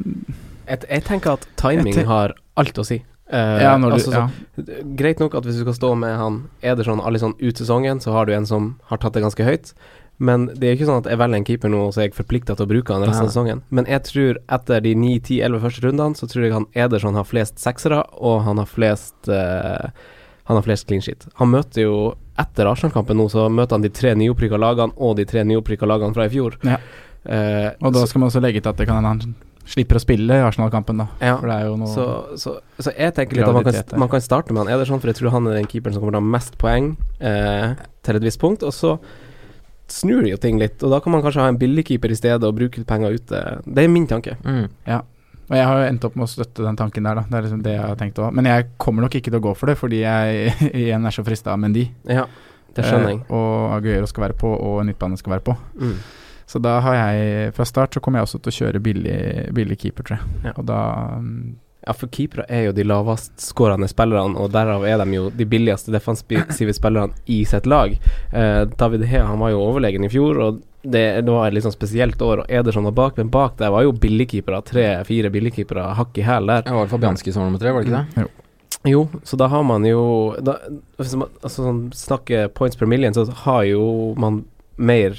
Jeg, 0.66 0.80
jeg 0.90 1.04
tenker 1.06 1.36
at 1.38 1.46
timing 1.62 1.94
Jeg 1.94 2.08
har 2.10 2.34
alt 2.58 2.80
å 2.82 2.86
si. 2.88 3.04
Uh, 3.26 3.62
Ja, 3.62 3.76
når 3.78 3.90
du 3.90 3.98
altså, 4.00 4.12
ja. 4.14 4.80
greit 4.98 5.20
nok 5.20 5.36
at 5.38 5.46
hvis 5.46 5.58
du 5.58 5.66
skal 5.66 5.78
stå 5.78 5.92
med 5.98 6.18
han 6.18 6.44
Ederson 6.62 7.02
sånn 7.02 7.38
ut 7.42 7.58
sesongen, 7.58 8.02
så 8.02 8.14
har 8.14 8.26
du 8.26 8.34
en 8.34 8.46
som 8.46 8.76
har 8.90 9.02
tatt 9.02 9.14
det 9.18 9.24
ganske 9.26 9.46
høyt. 9.46 9.74
Men 10.18 10.46
det 10.48 10.68
er 10.68 10.78
ikke 10.78 10.88
sånn 10.88 11.02
at 11.04 11.10
jeg 11.12 11.20
velger 11.20 11.42
en 11.42 11.48
keeper 11.48 11.72
nå, 11.72 11.82
så 11.92 12.02
er 12.02 12.08
jeg 12.08 12.16
forplikta 12.16 12.56
til 12.56 12.68
å 12.68 12.72
bruke 12.72 12.94
han 12.94 13.04
resten 13.04 13.26
av 13.26 13.32
sesongen. 13.34 13.64
Men 13.76 13.90
jeg 13.92 14.06
tror 14.08 14.38
etter 14.58 14.84
de 14.86 14.94
9-10-11 14.96 15.64
første 15.66 15.84
rundene, 15.84 16.20
så 16.20 16.30
tror 16.32 16.46
jeg 16.46 16.54
han 16.56 16.68
Ederson 16.86 17.18
har 17.20 17.28
flest 17.28 17.60
seksere, 17.60 18.00
og 18.16 18.46
han 18.48 18.62
har 18.62 18.70
flest 18.70 19.32
uh, 19.32 19.90
Han 20.46 20.60
har 20.60 20.64
flest 20.68 20.86
clean 20.88 21.02
shit. 21.02 21.26
Han 21.42 21.50
møter 21.50 21.88
jo 21.88 21.98
Etter 22.38 22.68
Arsenal-kampen 22.68 23.16
nå, 23.18 23.30
så 23.32 23.46
møter 23.50 23.78
han 23.78 23.84
de 23.86 23.90
tre 23.96 24.12
nyopprykka 24.20 24.58
lagene 24.60 24.92
og 24.98 25.16
de 25.20 25.26
tre 25.30 25.44
nyopprykka 25.48 25.88
lagene 25.88 26.14
fra 26.18 26.26
i 26.28 26.32
fjor. 26.34 26.58
Ja. 26.68 26.78
Eh, 27.26 27.70
Og 27.82 27.94
da 27.96 28.04
skal 28.06 28.20
man 28.22 28.30
også 28.30 28.42
legge 28.44 28.62
til 28.62 28.70
at 28.74 28.78
det 28.78 28.86
kan 28.90 29.00
hende 29.00 29.14
han 29.16 29.36
slipper 29.66 29.98
å 29.98 30.02
spille 30.04 30.36
i 30.38 30.44
Arsenal-kampen, 30.46 31.00
da. 31.02 31.06
ja. 31.24 31.38
For 31.40 31.50
det 31.50 31.56
er 31.56 31.64
jo 31.66 31.78
noe 31.82 31.90
Så, 31.90 32.04
så, 32.38 32.52
så 32.78 32.92
jeg 32.94 33.16
tenker 33.18 33.40
litt 33.40 33.48
at 33.48 33.56
man 33.56 33.64
kan, 33.66 34.00
man 34.04 34.12
kan 34.12 34.22
starte 34.22 34.54
med 34.54 34.62
han 34.62 34.76
Ederson, 34.76 35.00
for 35.02 35.10
jeg 35.10 35.18
tror 35.18 35.32
han 35.34 35.48
er 35.50 35.56
den 35.58 35.66
keeperen 35.72 35.96
som 35.96 36.04
kommer 36.04 36.14
til 36.14 36.22
å 36.22 36.26
ha 36.28 36.34
mest 36.36 36.58
poeng 36.62 36.92
eh, 37.18 37.72
til 38.06 38.20
et 38.20 38.28
visst 38.28 38.42
punkt. 38.44 38.62
Og 38.68 38.76
så 38.78 38.92
snur 39.90 40.22
de 40.26 40.36
jo 40.36 40.38
ting 40.42 40.60
litt, 40.62 40.78
og 40.86 40.94
da 40.94 41.00
kan 41.02 41.16
man 41.16 41.24
kanskje 41.26 41.42
ha 41.42 41.50
en 41.50 41.58
billigkeeper 41.62 42.14
i 42.14 42.18
stedet 42.20 42.44
og 42.46 42.56
bruke 42.60 42.78
litt 42.84 42.90
penger 42.90 43.18
ute. 43.18 43.42
Det 43.66 43.84
er 43.88 43.90
min 43.90 44.06
tanke. 44.10 44.36
Og 45.46 45.54
jeg 45.60 45.66
har 45.70 45.80
jo 45.80 45.88
endt 45.92 46.06
opp 46.08 46.16
med 46.18 46.26
å 46.26 46.32
støtte 46.32 46.66
den 46.66 46.78
tanken 46.80 47.06
der, 47.06 47.22
da. 47.22 47.24
Det 47.30 47.38
er 47.38 47.46
liksom 47.46 47.64
det 47.66 47.76
jeg 47.76 47.86
har 47.86 47.98
tenkt 48.00 48.22
òg. 48.22 48.34
Men 48.34 48.50
jeg 48.50 48.68
kommer 48.82 49.06
nok 49.06 49.18
ikke 49.20 49.30
til 49.30 49.40
å 49.40 49.46
gå 49.46 49.54
for 49.58 49.70
det, 49.70 49.78
fordi 49.78 50.02
jeg 50.02 50.54
igjen 50.86 51.06
er 51.06 51.16
så 51.16 51.26
frista 51.28 51.54
av 51.54 51.62
Mendy. 51.62 51.86
Ja, 52.10 52.26
det 52.76 52.86
skjønner 52.88 53.14
jeg. 53.14 53.22
Eh, 53.24 53.36
og 53.38 53.76
Aguero 53.78 54.10
skal 54.10 54.28
være 54.28 54.40
på, 54.42 54.52
og 54.56 54.80
en 54.82 54.90
midtbane 54.90 55.20
skal 55.22 55.38
være 55.38 55.46
på. 55.46 55.58
Mm. 55.82 55.98
Så 56.46 56.62
da 56.62 56.76
har 56.86 56.94
jeg 56.94 57.54
Fra 57.58 57.66
start 57.66 57.96
så 57.96 58.02
kommer 58.06 58.22
jeg 58.22 58.28
også 58.28 58.40
til 58.46 58.52
å 58.52 58.58
kjøre 58.60 58.82
billig, 58.86 59.20
billig 59.56 59.78
keeper, 59.82 60.06
tror 60.06 60.20
jeg. 60.20 60.34
Ja. 60.50 60.54
Og 60.58 60.68
da 60.70 60.82
Ja, 61.86 61.94
for 61.94 62.10
keepere 62.10 62.48
er 62.50 62.64
jo 62.68 62.72
de 62.74 62.84
lavestskårende 62.88 63.88
spillerne, 63.92 64.40
og 64.42 64.54
derav 64.54 64.86
er 64.90 65.04
de 65.04 65.18
jo 65.20 65.28
de 65.30 65.46
billigste 65.46 65.94
defensive 65.94 66.74
spillerne 66.74 67.14
i 67.30 67.44
sitt 67.46 67.68
lag. 67.70 67.94
Eh, 68.34 68.62
David 68.78 69.06
Hea 69.06 69.26
han 69.28 69.40
var 69.40 69.54
jo 69.54 69.62
overlegen 69.62 70.08
i 70.08 70.10
fjor, 70.10 70.40
og 70.42 70.64
det, 70.82 71.04
det 71.26 71.30
var 71.30 71.48
et 71.48 71.58
litt 71.58 71.66
sånn 71.66 71.76
spesielt 71.76 72.22
år, 72.22 72.44
og 72.44 72.50
Ederson 72.50 72.88
var 72.90 72.98
bak, 72.98 73.20
men 73.22 73.30
bak 73.34 73.60
der 73.62 73.74
var 73.74 73.86
jo 73.86 73.94
billigkeepere, 73.94 74.64
tre-fire 74.66 75.30
billigkeepere, 75.34 75.92
hakk 76.00 76.18
i 76.18 76.26
hæl 76.26 76.50
der. 76.50 76.66
Det 76.66 76.74
var 76.80 76.90
Fabianski 76.90 77.34
som 77.34 77.44
var 77.44 77.52
nummer 77.52 77.62
tre, 77.62 77.74
var 77.74 77.86
det 77.86 77.92
ikke 77.92 78.02
det? 78.02 78.28
Jo, 78.86 79.08
så 79.24 79.38
da 79.38 79.48
har 79.50 79.64
man 79.66 79.86
jo 79.86 80.36
da, 80.46 80.60
Hvis 81.00 81.16
man 81.18 81.32
altså, 81.42 81.64
sånn, 81.64 81.80
snakker 81.98 82.52
points 82.54 82.78
per 82.78 82.90
million, 82.90 83.16
så 83.18 83.26
har 83.46 83.64
jo 83.66 84.14
man 84.22 84.44
mer 84.78 85.18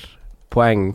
poeng 0.55 0.93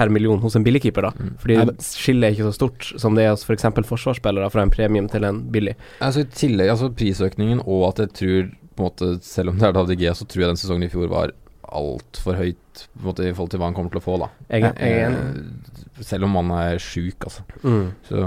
per 0.00 0.08
million 0.12 0.40
hos 0.42 0.56
en 0.56 0.64
billigkeeper, 0.66 1.06
da. 1.10 1.12
Mm. 1.20 1.34
Fordi 1.42 1.58
Nei, 1.60 1.74
skillet 1.84 2.30
er 2.30 2.36
ikke 2.38 2.48
så 2.48 2.56
stort 2.56 2.88
som 3.04 3.18
det 3.18 3.26
er 3.28 3.34
hos 3.36 3.44
f.eks. 3.44 3.68
forsvarsspillere 3.92 4.48
fra 4.54 4.64
en 4.64 4.72
premium 4.72 5.10
til 5.12 5.28
en 5.28 5.42
billig. 5.52 5.76
Altså 6.00 6.24
I 6.24 6.30
tillegg, 6.32 6.72
altså 6.72 6.88
prisøkningen 6.96 7.60
og 7.66 7.90
at 7.92 8.02
jeg 8.06 8.16
tror 8.22 8.50
på 8.50 8.80
en 8.80 8.86
måte, 8.88 9.12
Selv 9.26 9.52
om 9.52 9.60
det 9.60 9.66
er 9.68 9.76
David 9.76 9.98
DG, 10.00 10.08
så 10.16 10.24
tror 10.26 10.46
jeg 10.46 10.52
den 10.54 10.60
sesongen 10.64 10.86
i 10.88 10.92
fjor 10.92 11.10
var 11.12 11.36
altfor 11.70 12.34
høyt 12.34 12.56
på 12.96 13.02
en 13.02 13.04
måte, 13.10 13.26
i 13.28 13.34
forhold 13.36 13.50
til 13.52 13.60
hva 13.60 13.68
han 13.68 13.76
kommer 13.76 13.92
til 13.92 14.00
å 14.00 14.02
få. 14.02 14.14
da 14.22 14.28
Jeg, 14.50 14.64
jeg. 14.80 15.12
Eh, 15.12 16.02
Selv 16.06 16.24
om 16.26 16.34
han 16.40 16.50
er 16.56 16.80
sjuk, 16.82 17.26
altså. 17.28 17.44
Mm. 17.62 17.90
Så, 18.08 18.22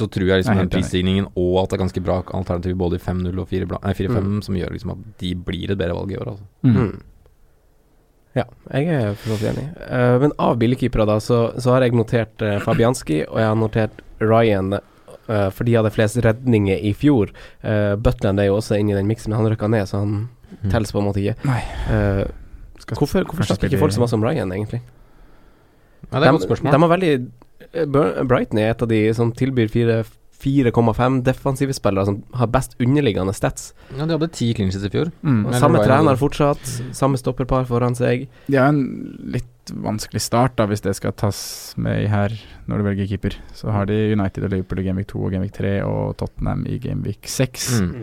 så 0.00 0.08
tror 0.10 0.26
jeg 0.32 0.42
liksom 0.42 0.58
den 0.58 0.72
prisstigningen 0.72 1.28
og 1.30 1.60
at 1.62 1.70
det 1.70 1.78
er 1.78 1.84
ganske 1.84 2.02
bra 2.04 2.18
alternativ 2.36 2.74
både 2.80 2.98
i 2.98 3.04
5-0 3.04 3.38
og 3.44 3.48
4-5 3.54 4.18
Mm. 4.24 4.40
som 4.42 4.58
gjør 4.58 4.74
liksom 4.74 4.92
at 4.96 5.04
de 5.22 5.30
blir 5.46 5.70
et 5.70 5.78
bedre 5.78 5.94
valg 5.96 6.12
i 6.12 6.18
år. 6.18 6.32
Altså. 6.34 6.44
mm. 6.66 6.94
Ja, 8.34 8.44
jeg 8.74 8.88
er 8.90 9.12
for 9.14 9.30
så 9.30 9.36
vidt 9.38 9.50
enig. 9.52 9.66
Uh, 9.86 10.16
men 10.24 10.32
av 10.42 10.56
billigkeepere, 10.58 11.06
da, 11.06 11.18
så, 11.22 11.52
så 11.62 11.70
har 11.76 11.84
jeg 11.86 11.94
notert 11.94 12.42
uh, 12.42 12.56
Fabianski, 12.64 13.20
og 13.28 13.38
jeg 13.38 13.46
har 13.52 13.58
notert 13.60 14.00
Ryan. 14.20 14.72
Uh, 15.28 15.48
for 15.54 15.64
de 15.64 15.72
hadde 15.78 15.92
flest 15.94 16.18
redninger 16.24 16.82
i 16.84 16.90
fjor. 16.98 17.30
Uh, 17.64 17.94
Butland 17.96 18.42
er 18.42 18.50
jo 18.50 18.56
også 18.58 18.76
inne 18.80 18.92
i 18.92 18.98
den 18.98 19.06
miksen, 19.08 19.30
men 19.32 19.38
han 19.40 19.52
røkka 19.54 19.70
ned, 19.70 19.86
så 19.90 20.02
han 20.04 20.16
Mm. 20.54 20.70
telles 20.70 20.92
på 20.94 21.00
en 21.00 21.06
måte 21.08 21.18
ikke. 21.18 21.32
Nei. 21.48 21.60
Eh, 21.90 22.26
Skal- 22.78 22.96
hvorfor 23.00 23.24
hvorfor 23.26 23.42
snakker 23.48 23.66
ikke 23.66 23.78
folk 23.80 23.92
så 23.92 23.98
masse 24.04 24.14
om 24.14 24.22
Ryan, 24.22 24.52
egentlig? 24.54 24.78
Ja, 26.12 26.20
det 26.20 26.28
er 26.28 26.28
et 26.28 26.36
godt 26.36 26.44
spørsmål. 26.46 26.70
De 26.70 26.78
har 26.78 26.92
veldig 26.92 28.28
Brighton 28.28 28.58
er 28.62 28.70
et 28.70 28.82
av 28.84 28.88
de 28.88 29.00
som 29.18 29.32
tilbyr 29.32 29.68
fire- 29.72 30.04
4,5 30.44 31.22
defensive 31.24 31.72
spillere 31.74 32.04
som 32.10 32.18
har 32.36 32.46
best 32.52 32.76
underliggende 32.80 33.32
stats. 33.34 33.72
ja, 33.96 34.04
de 34.04 34.12
hadde 34.18 34.28
ti 34.36 34.52
clinches 34.54 34.84
i 34.84 34.90
fjor. 34.92 35.10
Mm. 35.24 35.46
Samme 35.56 35.80
trener 35.84 36.16
fortsatt, 36.20 36.62
samme 36.92 37.16
stopperpar 37.20 37.64
foran 37.70 37.96
seg. 37.96 38.28
De 38.46 38.56
har 38.60 38.68
en 38.68 38.84
litt 39.24 39.48
vanskelig 39.72 40.20
start, 40.20 40.56
da 40.60 40.66
hvis 40.68 40.82
det 40.84 40.92
skal 40.98 41.14
tas 41.16 41.38
med 41.80 42.02
i 42.04 42.08
her 42.12 42.34
når 42.68 42.78
du 42.82 42.84
velger 42.90 43.08
keeper. 43.08 43.38
Så 43.56 43.72
har 43.72 43.86
de 43.88 43.96
United 44.12 44.44
og 44.44 44.52
Liverpool 44.52 44.82
i 44.82 44.86
Gameweek 44.90 45.08
2 45.14 45.22
og 45.24 45.32
Gameweek 45.32 45.54
3 45.56 45.74
og 45.88 46.14
Tottenham 46.20 46.66
i 46.68 46.76
Gameweek 46.84 47.24
6. 47.24 47.70
Mm. 47.80 47.98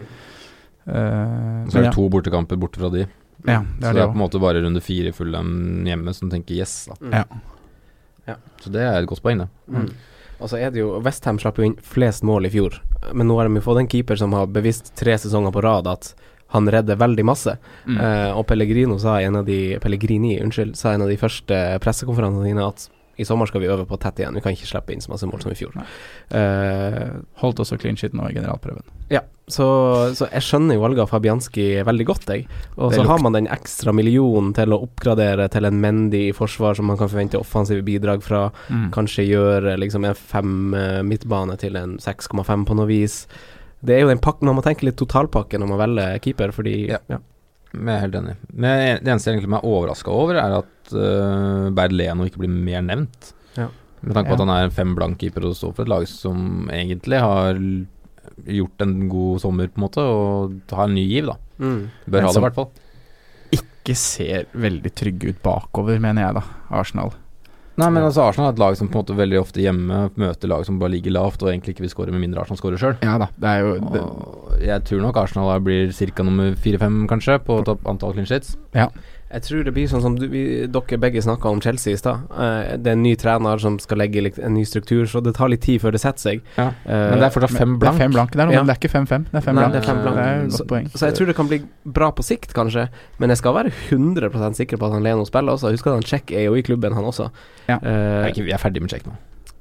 Så 0.81 0.97
Eh, 0.97 0.97
er 0.97 1.67
det 1.75 1.81
ja, 1.85 1.91
to 1.93 2.07
bortekamper 2.09 2.57
borte 2.57 2.79
fra 2.81 2.89
de. 2.89 3.03
ja, 3.45 3.59
så 3.61 3.77
det 3.77 3.85
så 3.85 3.93
det 3.93 4.01
er 4.01 4.07
på 4.09 4.17
en 4.17 4.23
måte 4.23 4.39
bare 4.41 4.63
runde 4.65 4.81
fire 4.81 5.11
Fulham 5.13 5.51
hjemme 5.85 6.09
som 6.17 6.31
tenker 6.31 6.57
yes. 6.57 6.87
Da. 6.89 6.95
Mm. 7.05 7.11
Ja. 8.25 8.35
Så 8.63 8.71
det 8.73 8.81
er 8.81 8.97
et 8.97 9.07
godt 9.09 9.21
poeng, 9.21 9.43
det. 9.43 9.47
Mm. 9.69 9.91
Og 10.41 10.49
så 10.49 10.59
er 10.59 10.73
det 10.73 10.81
jo 10.81 10.97
Westham 11.05 11.39
slapp 11.41 11.59
jo 11.61 11.67
inn 11.67 11.77
flest 11.85 12.25
mål 12.27 12.49
i 12.49 12.53
fjor, 12.53 12.79
men 13.13 13.29
nå 13.29 13.37
har 13.37 13.47
de 13.47 13.59
jo 13.59 13.65
fått 13.65 13.83
en 13.83 13.89
keeper 13.91 14.19
som 14.19 14.33
har 14.37 14.49
bevisst 14.51 14.93
tre 14.99 15.15
sesonger 15.21 15.53
på 15.53 15.63
rad 15.65 15.89
at 15.91 16.13
han 16.51 16.67
redder 16.67 16.99
veldig 16.99 17.23
masse. 17.23 17.53
Mm. 17.85 17.99
Uh, 18.01 18.31
og 18.35 18.43
Pellegrino 18.49 18.97
sa 18.99 19.19
i 19.21 19.27
en 19.29 19.39
av 19.39 19.45
de 19.47 19.77
Pellegrini, 19.79 20.35
unnskyld, 20.43 20.75
sa 20.75 20.91
i 20.91 20.97
en 20.97 21.05
av 21.05 21.11
de 21.11 21.19
første 21.21 21.59
pressekonferansene 21.83 22.49
dine 22.49 22.65
at 22.67 22.89
i 23.19 23.25
sommer 23.27 23.45
skal 23.49 23.61
vi 23.61 23.67
øve 23.67 23.85
på 23.85 23.97
tett 23.99 24.19
igjen, 24.21 24.33
vi 24.37 24.41
kan 24.41 24.53
ikke 24.55 24.69
slippe 24.69 24.93
inn 24.95 25.01
så 25.03 25.11
masse 25.11 25.27
mål 25.27 25.41
som 25.43 25.51
i 25.51 25.57
fjor. 25.59 25.73
Eh, 26.31 27.11
Holdt 27.41 27.59
også 27.63 27.77
clean 27.81 27.97
shit 27.99 28.13
nå 28.17 28.29
i 28.29 28.33
generalprøven. 28.37 28.83
ja, 29.11 29.21
så, 29.51 29.65
så 30.15 30.29
jeg 30.31 30.45
skjønner 30.47 30.77
jo 30.77 30.83
valget 30.85 31.01
av 31.03 31.09
Fabianski 31.11 31.65
veldig 31.83 32.05
godt, 32.07 32.29
jeg. 32.31 32.45
Og 32.79 32.93
så 32.95 33.03
har 33.03 33.19
man 33.19 33.35
den 33.35 33.49
ekstra 33.51 33.91
millionen 33.91 34.53
til 34.55 34.71
å 34.71 34.77
oppgradere 34.85 35.49
til 35.51 35.67
en 35.67 35.81
Mendy 35.83 36.21
i 36.29 36.35
forsvar 36.37 36.77
som 36.79 36.87
man 36.87 36.95
kan 37.01 37.09
forvente 37.11 37.39
offensive 37.41 37.83
bidrag 37.83 38.23
fra. 38.23 38.45
Mm. 38.71 38.85
Kanskje 38.95 39.25
gjøre 39.27 39.75
liksom 39.81 40.07
en 40.07 40.15
fem 40.15 40.53
eh, 40.77 41.01
midtbane 41.03 41.57
til 41.59 41.75
en 41.75 41.97
6,5 41.99 42.63
på 42.69 42.77
noe 42.79 42.87
vis. 42.87 43.25
Det 43.83 43.97
er 43.97 44.03
jo 44.05 44.11
den 44.13 44.21
pakken 44.23 44.45
Man 44.47 44.59
må 44.59 44.63
tenke 44.63 44.85
litt 44.85 44.99
totalpakke 45.01 45.57
når 45.59 45.71
man 45.73 45.79
velger 45.83 46.19
keeper, 46.23 46.51
fordi 46.55 46.77
Ja. 46.93 47.01
ja. 47.11 47.17
Jeg 47.71 47.87
er 47.93 48.01
helt 48.03 48.17
enig. 48.19 48.35
Men 48.51 48.81
det 48.99 49.11
eneste 49.11 49.31
jeg 49.31 49.39
egentlig 49.39 49.57
er 49.57 49.69
overraska 49.69 50.11
over, 50.11 50.39
er 50.41 50.57
at 50.59 50.91
uh, 50.95 51.69
Berd 51.75 51.95
Leno 51.95 52.27
ikke 52.27 52.43
blir 52.43 52.51
mer 52.51 52.83
nevnt. 52.83 53.31
Ja. 53.55 53.69
Med 54.01 54.17
tanke 54.17 54.33
på 54.33 54.37
at 54.39 54.43
han 54.43 54.53
er 54.53 54.67
en 54.67 54.75
fem 54.75 54.93
blank 54.97 55.19
keeper 55.21 55.45
og 55.47 55.57
står 55.57 55.75
for 55.77 55.85
et 55.85 55.91
lag 55.91 56.05
som 56.09 56.69
egentlig 56.73 57.21
har 57.21 57.59
gjort 58.49 58.83
en 58.83 58.95
god 59.11 59.41
sommer, 59.43 59.69
på 59.71 59.79
en 59.79 59.85
måte, 59.85 60.03
og 60.03 60.75
har 60.75 60.89
en 60.89 60.95
ny 60.97 61.05
giv, 61.05 61.31
da. 61.31 61.37
Mm. 61.61 61.81
Bør 62.07 62.27
ha 62.27 62.31
det, 62.31 62.41
i 62.41 62.45
hvert 62.47 62.57
fall. 62.57 62.71
Ikke 63.61 63.97
ser 63.99 64.47
veldig 64.67 64.93
trygge 64.97 65.31
ut 65.31 65.41
bakover, 65.45 66.01
mener 66.01 66.27
jeg 66.27 66.39
da, 66.39 66.43
Arsenal. 66.81 67.13
Nei, 67.79 67.87
men 67.87 68.03
altså 68.03 68.25
Arsenal 68.25 68.49
er 68.49 68.55
et 68.55 68.59
lag 68.61 68.75
som 68.77 68.89
på 68.91 68.99
en 68.99 69.05
måte 69.05 69.15
veldig 69.15 69.37
ofte 69.39 69.61
hjemme 69.63 70.01
møter 70.19 70.51
lag 70.51 70.65
som 70.67 70.79
bare 70.81 70.91
ligger 70.91 71.13
lavt 71.15 71.41
og 71.45 71.53
egentlig 71.53 71.75
ikke 71.75 71.85
vil 71.85 71.93
skåre 71.93 72.11
med 72.13 72.21
mindre 72.23 72.43
Arsenal 72.43 72.59
skårer 72.59 72.81
sjøl. 72.81 72.97
Ja 73.05 73.15
da, 73.21 73.29
det 73.39 73.53
er 73.53 73.63
jo 73.63 73.71
det, 73.93 74.03
jeg 74.67 74.85
tror 74.89 75.05
nok 75.05 75.21
Arsenal 75.23 75.63
blir 75.63 75.93
ca. 75.95 76.25
nummer 76.27 76.53
fire-fem, 76.59 76.99
kanskje, 77.09 77.39
på 77.47 77.61
topp 77.67 77.87
antall 77.89 78.13
clean 78.17 78.27
sheets. 78.27 78.57
Jeg 79.31 79.43
tror 79.47 79.63
det 79.63 79.71
blir 79.73 79.87
sånn 79.87 80.01
som 80.03 80.15
du, 80.19 80.25
vi, 80.27 80.41
dere 80.67 80.97
begge 80.99 81.21
snakka 81.23 81.47
om 81.49 81.61
Chelsea 81.63 81.93
i 81.95 81.99
stad. 81.99 82.25
Uh, 82.31 82.75
det 82.75 82.91
er 82.91 82.97
en 82.97 83.03
ny 83.05 83.13
trener 83.15 83.61
som 83.63 83.77
skal 83.79 84.01
legge 84.01 84.19
litt, 84.25 84.39
en 84.43 84.53
ny 84.57 84.65
struktur, 84.67 85.05
så 85.07 85.21
det 85.23 85.33
tar 85.37 85.47
litt 85.53 85.61
tid 85.63 85.79
før 85.83 85.95
det 85.95 86.01
setter 86.03 86.19
seg. 86.25 86.41
Ja. 86.57 86.65
Uh, 86.83 86.91
Men 87.13 87.21
det 87.21 87.27
er 87.29 87.35
fortsatt 87.37 87.55
fem 87.55 87.77
blank. 87.79 87.95
det 87.95 88.01
er 88.01 88.03
fem 88.03 88.15
blank. 88.17 88.33
Det 88.35 88.41
er, 88.43 88.49
noe, 88.51 88.57
Ja. 88.57 88.63
det 88.67 88.75
er 88.75 88.81
ikke 88.81 88.91
fem-fem, 88.91 89.25
det 89.31 89.39
er 89.39 89.45
fem 89.47 89.55
Nei, 89.55 89.63
blank. 89.63 89.73
det 89.73 89.81
er 89.81 89.87
fem 89.87 90.01
blank. 90.03 90.15
Det 90.19 90.25
er 90.27 90.43
godt 90.43 90.57
Så- 90.59 90.67
poeng. 90.73 90.89
Så 90.91 91.05
jeg 91.07 91.15
tror 91.15 91.25
det 91.31 91.35
kan 91.39 91.47
bli 91.47 91.61
bra 91.85 92.11
på 92.11 92.23
sikt, 92.27 92.53
kanskje, 92.53 92.89
men 93.19 93.29
jeg 93.29 93.37
skal 93.37 93.53
være 93.55 93.71
100 93.89 94.53
sikker 94.59 94.77
på 94.77 94.85
at 94.85 94.93
han 94.99 95.03
Leno 95.03 95.23
spiller 95.25 95.53
også. 95.55 95.71
Husk 95.71 95.87
at 95.87 95.93
han 95.93 96.03
Check 96.03 96.31
er 96.31 96.43
jo 96.49 96.53
i 96.55 96.61
klubben, 96.61 96.93
han 96.93 97.03
også. 97.03 97.29
Ja. 97.69 97.79
Jeg 97.79 98.49
er 98.51 98.57
ferdig 98.57 98.81
med 98.81 98.89
Check 98.91 99.05
nå. 99.07 99.13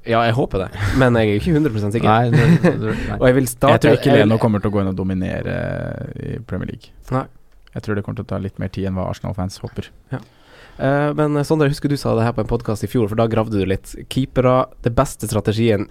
ja, 0.05 0.21
jeg 0.25 0.33
håper 0.33 0.57
det, 0.65 0.69
men 0.97 1.13
jeg 1.15 1.29
er 1.29 1.39
ikke 1.39 1.53
100 1.55 1.91
sikker. 1.93 2.09
Nei, 2.09 2.29
det, 2.29 2.63
nei. 3.09 3.17
Og 3.19 3.25
jeg 3.27 3.35
vil 3.35 3.47
starte 3.47 3.87
Jeg 3.87 3.99
tror 4.01 4.01
ikke 4.01 4.17
Leno 4.19 4.37
kommer 4.37 4.59
til 4.59 4.71
å 4.71 4.73
gå 4.73 4.81
inn 4.81 4.87
og 4.91 4.95
dominere 4.97 5.55
i 6.17 6.39
Premier 6.45 6.67
League. 6.73 6.89
Nei. 7.11 7.25
Jeg 7.73 7.83
tror 7.83 7.95
det 7.95 8.03
kommer 8.03 8.17
til 8.21 8.25
å 8.25 8.31
ta 8.33 8.37
litt 8.43 8.57
mer 8.59 8.67
tid 8.69 8.85
enn 8.89 8.95
hva 8.99 9.09
Arsenal-fans 9.11 9.59
håper. 9.63 9.89
Eh, 10.11 11.13
men 11.17 11.37
eh, 11.37 11.43
Sondre, 11.47 11.67
jeg 11.69 11.75
husker 11.75 11.89
du 11.91 11.97
sa 11.99 12.15
det 12.17 12.25
her 12.25 12.33
på 12.35 12.43
en 12.43 12.49
podkast 12.51 12.83
i 12.83 12.89
fjor, 12.91 13.07
for 13.11 13.19
da 13.19 13.27
gravde 13.31 13.59
du 13.59 13.65
litt. 13.69 13.93
Keepere, 14.11 14.65
det 14.83 14.93
beste 14.97 15.27
strategien 15.29 15.87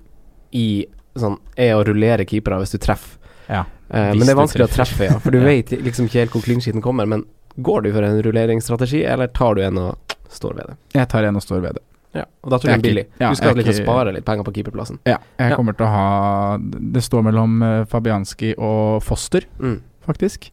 i 0.53 0.87
sånn 1.19 1.39
er 1.57 1.75
å 1.79 1.85
rullere 1.87 2.27
keepere 2.29 2.59
hvis 2.63 2.75
du 2.77 2.79
treffer. 2.83 3.17
Ja. 3.51 3.65
uh, 3.91 4.13
men 4.15 4.21
det 4.23 4.31
er 4.31 4.39
vanskelig 4.39 4.69
å 4.69 4.71
treffe, 4.71 5.09
ja. 5.09 5.17
For 5.19 5.35
du 5.35 5.39
Ja. 5.43 5.47
vet 5.49 5.73
liksom 5.83 6.07
ikke 6.07 6.21
helt 6.23 6.35
hvor 6.37 6.45
clean 6.45 6.83
kommer. 6.85 7.07
Men 7.11 7.25
går 7.59 7.83
du 7.83 7.93
for 7.97 8.07
en 8.07 8.21
rulleringsstrategi, 8.23 9.01
eller 9.11 9.27
tar 9.35 9.57
du 9.59 9.63
en 9.67 9.79
og 9.89 10.17
står 10.31 10.55
ved 10.61 10.69
det? 10.71 10.77
Jeg 11.01 11.09
tar 11.11 11.27
en 11.27 11.37
og 11.41 11.43
står 11.43 11.65
ved 11.65 11.75
det. 11.81 11.83
Ja. 12.15 12.25
Og 12.45 12.51
da 12.53 12.59
tror 12.59 12.71
Jeg 12.71 12.77
jeg 12.79 12.83
det 12.83 12.89
billig. 12.91 13.05
ja, 13.23 13.29
du 13.31 13.39
skal 13.39 13.59
ikke- 13.63 13.75
spare 13.85 14.13
litt 14.15 14.25
penger 14.27 14.45
på 14.47 14.53
keeperplassen. 14.55 14.99
Ja, 15.07 15.19
jeg 15.39 15.51
Ja. 15.51 15.57
kommer 15.57 15.75
til 15.79 15.87
å 15.87 15.91
ha 15.91 16.59
Det 16.59 17.03
står 17.07 17.23
mellom 17.23 17.87
Fabianski 17.87 18.55
og 18.59 19.03
Foster, 19.03 19.43
Mm. 19.61 19.81
faktisk. 20.07 20.51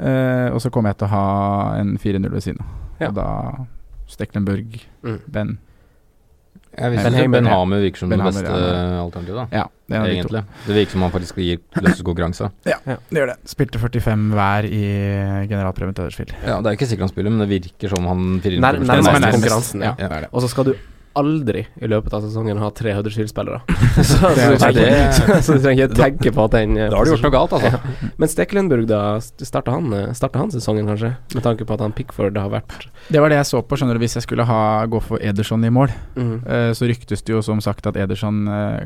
Eh, 0.00 0.48
og 0.54 0.60
så 0.64 0.70
kommer 0.72 0.94
jeg 0.94 1.00
til 1.02 1.08
å 1.10 1.14
ha 1.14 1.24
en 1.80 1.96
4-0 2.00 2.30
ved 2.32 2.44
siden 2.46 2.62
av. 2.64 2.70
Ja. 3.00 3.08
Og 3.10 3.18
da 3.20 3.26
Steklenburg, 4.10 4.80
Mm. 5.04 5.18
Ben. 5.30 5.58
Jeg 6.78 6.90
vil 6.92 7.00
Ben 7.02 7.14
Hamer, 7.14 7.32
Ben. 7.34 7.46
Hamer 7.50 7.80
virker 7.82 7.98
som 7.98 8.08
Ben 8.12 8.18
det 8.20 8.24
Hamer, 8.24 8.42
beste 8.46 8.58
ja. 8.60 8.98
alternativet, 9.02 9.36
da. 9.36 9.58
Ja, 9.58 9.64
det 9.90 9.96
er 9.96 10.02
de 10.04 10.10
to. 10.10 10.14
Egentlig. 10.20 10.42
Det 10.66 10.74
virker 10.76 10.92
som 10.94 11.02
han 11.02 11.10
faktisk 11.14 11.40
gir 11.42 11.58
løse 11.82 12.04
konkurranse. 12.06 12.50
Det 12.64 13.18
gjør 13.18 13.32
det. 13.32 13.36
Spilte 13.50 13.78
45 13.82 14.28
hver 14.38 14.68
i 14.70 14.82
generalprøven 15.50 15.94
til 15.96 16.04
Huddersfield. 16.06 16.34
Ja, 16.46 16.60
det 16.62 16.70
er 16.70 16.78
ikke 16.78 16.86
sikkert 16.90 17.08
han 17.08 17.12
spiller, 17.14 17.34
men 17.34 17.42
det 17.42 17.50
virker 17.50 17.90
som 17.94 18.06
han 18.06 18.24
fyrer 18.44 18.56
inn 18.58 18.62
Nær- 18.64 18.78
på 18.78 18.86
nærmest 18.86 19.34
konkurransen, 19.36 19.82
ja. 19.84 19.94
ja. 19.98 20.08
Det 20.08 20.22
det. 20.26 20.30
Og 20.32 20.42
så 20.46 20.48
skal 20.54 20.70
du 20.70 20.74
aldri 21.18 21.64
i 21.82 21.88
løpet 21.90 22.14
av 22.14 22.22
sesongen 22.24 22.60
ha 22.62 22.68
tre 22.74 22.92
Huddersfield-spillere. 22.94 23.60
så, 23.96 24.04
så, 24.04 24.30
Det 24.36 24.46
du 24.52 24.56
trenger 24.62 25.42
så 25.42 25.56
du 25.56 25.64
trenger 25.64 25.88
ikke 25.88 25.98
tenke 25.98 26.32
på 26.36 26.46
at 26.46 26.56
den 26.56 26.76
eh, 26.78 26.88
Da 26.92 27.00
har 27.00 27.08
du 27.08 27.12
gjort 27.14 27.26
noe 27.26 27.34
galt, 27.34 27.56
altså. 27.58 27.70
Ja. 27.80 28.12
Men 28.20 28.30
Steklenburg, 28.30 28.86
da? 28.90 29.02
Starta 29.20 29.74
han, 29.74 29.92
eh, 29.96 30.24
han 30.36 30.54
sesongen, 30.54 30.88
kanskje? 30.90 31.12
Med 31.36 31.46
tanke 31.46 31.66
på 31.66 31.76
at 31.76 31.84
han 31.84 31.94
Pickford 31.96 32.38
har 32.38 32.50
vært 32.52 32.88
Det 33.10 33.22
var 33.22 33.32
det 33.32 33.40
jeg 33.40 33.50
så 33.50 33.62
på, 33.62 33.78
skjønner 33.78 33.98
du. 33.98 34.04
Hvis 34.04 34.18
jeg 34.18 34.26
skulle 34.26 34.46
ha, 34.48 34.60
gå 34.90 35.02
for 35.04 35.22
Ederson 35.22 35.64
i 35.66 35.72
mål, 35.74 35.92
mm. 36.16 36.34
uh, 36.46 36.70
så 36.76 36.88
ryktes 36.88 37.24
det 37.26 37.34
jo 37.34 37.42
som 37.44 37.60
sagt 37.64 37.86
at 37.90 37.98
Ederson 38.00 38.42
uh, 38.48 38.82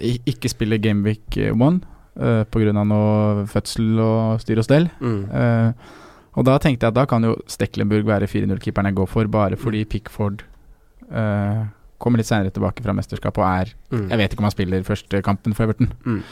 ikke 0.00 0.50
spiller 0.52 0.80
Gameweek 0.82 1.38
1 1.48 1.54
uh, 1.56 2.42
pga. 2.50 2.74
noe 2.76 3.46
fødsel 3.50 4.00
og 4.02 4.42
styr 4.44 4.60
og 4.62 4.66
stell. 4.68 4.90
Mm. 5.00 5.22
Uh, 5.30 5.94
og 6.36 6.44
da 6.48 6.58
tenkte 6.60 6.84
jeg 6.84 6.92
at 6.92 6.98
da 6.98 7.06
kan 7.08 7.24
jo 7.24 7.36
Steklenburg 7.48 8.06
være 8.08 8.28
4-0-keeperen 8.28 8.90
jeg 8.90 8.98
går 8.98 9.08
for, 9.08 9.32
bare 9.32 9.56
fordi 9.60 9.84
Pickford 9.88 10.44
eh, 11.12 11.64
kommer 11.98 12.18
litt 12.20 12.26
senere 12.28 12.50
tilbake 12.52 12.82
fra 12.84 12.92
mesterskapet 12.92 13.38
og 13.40 13.46
er 13.48 13.72
Mm. 13.90 14.08
Jeg 14.10 14.18
vet 14.18 14.32
ikke 14.34 14.38
om 14.42 14.44
han 14.44 14.50
spiller 14.52 14.82
første 14.84 15.22
kampen 15.22 15.54
for 15.54 15.64
Everton, 15.64 15.88
Mm. 16.04 16.22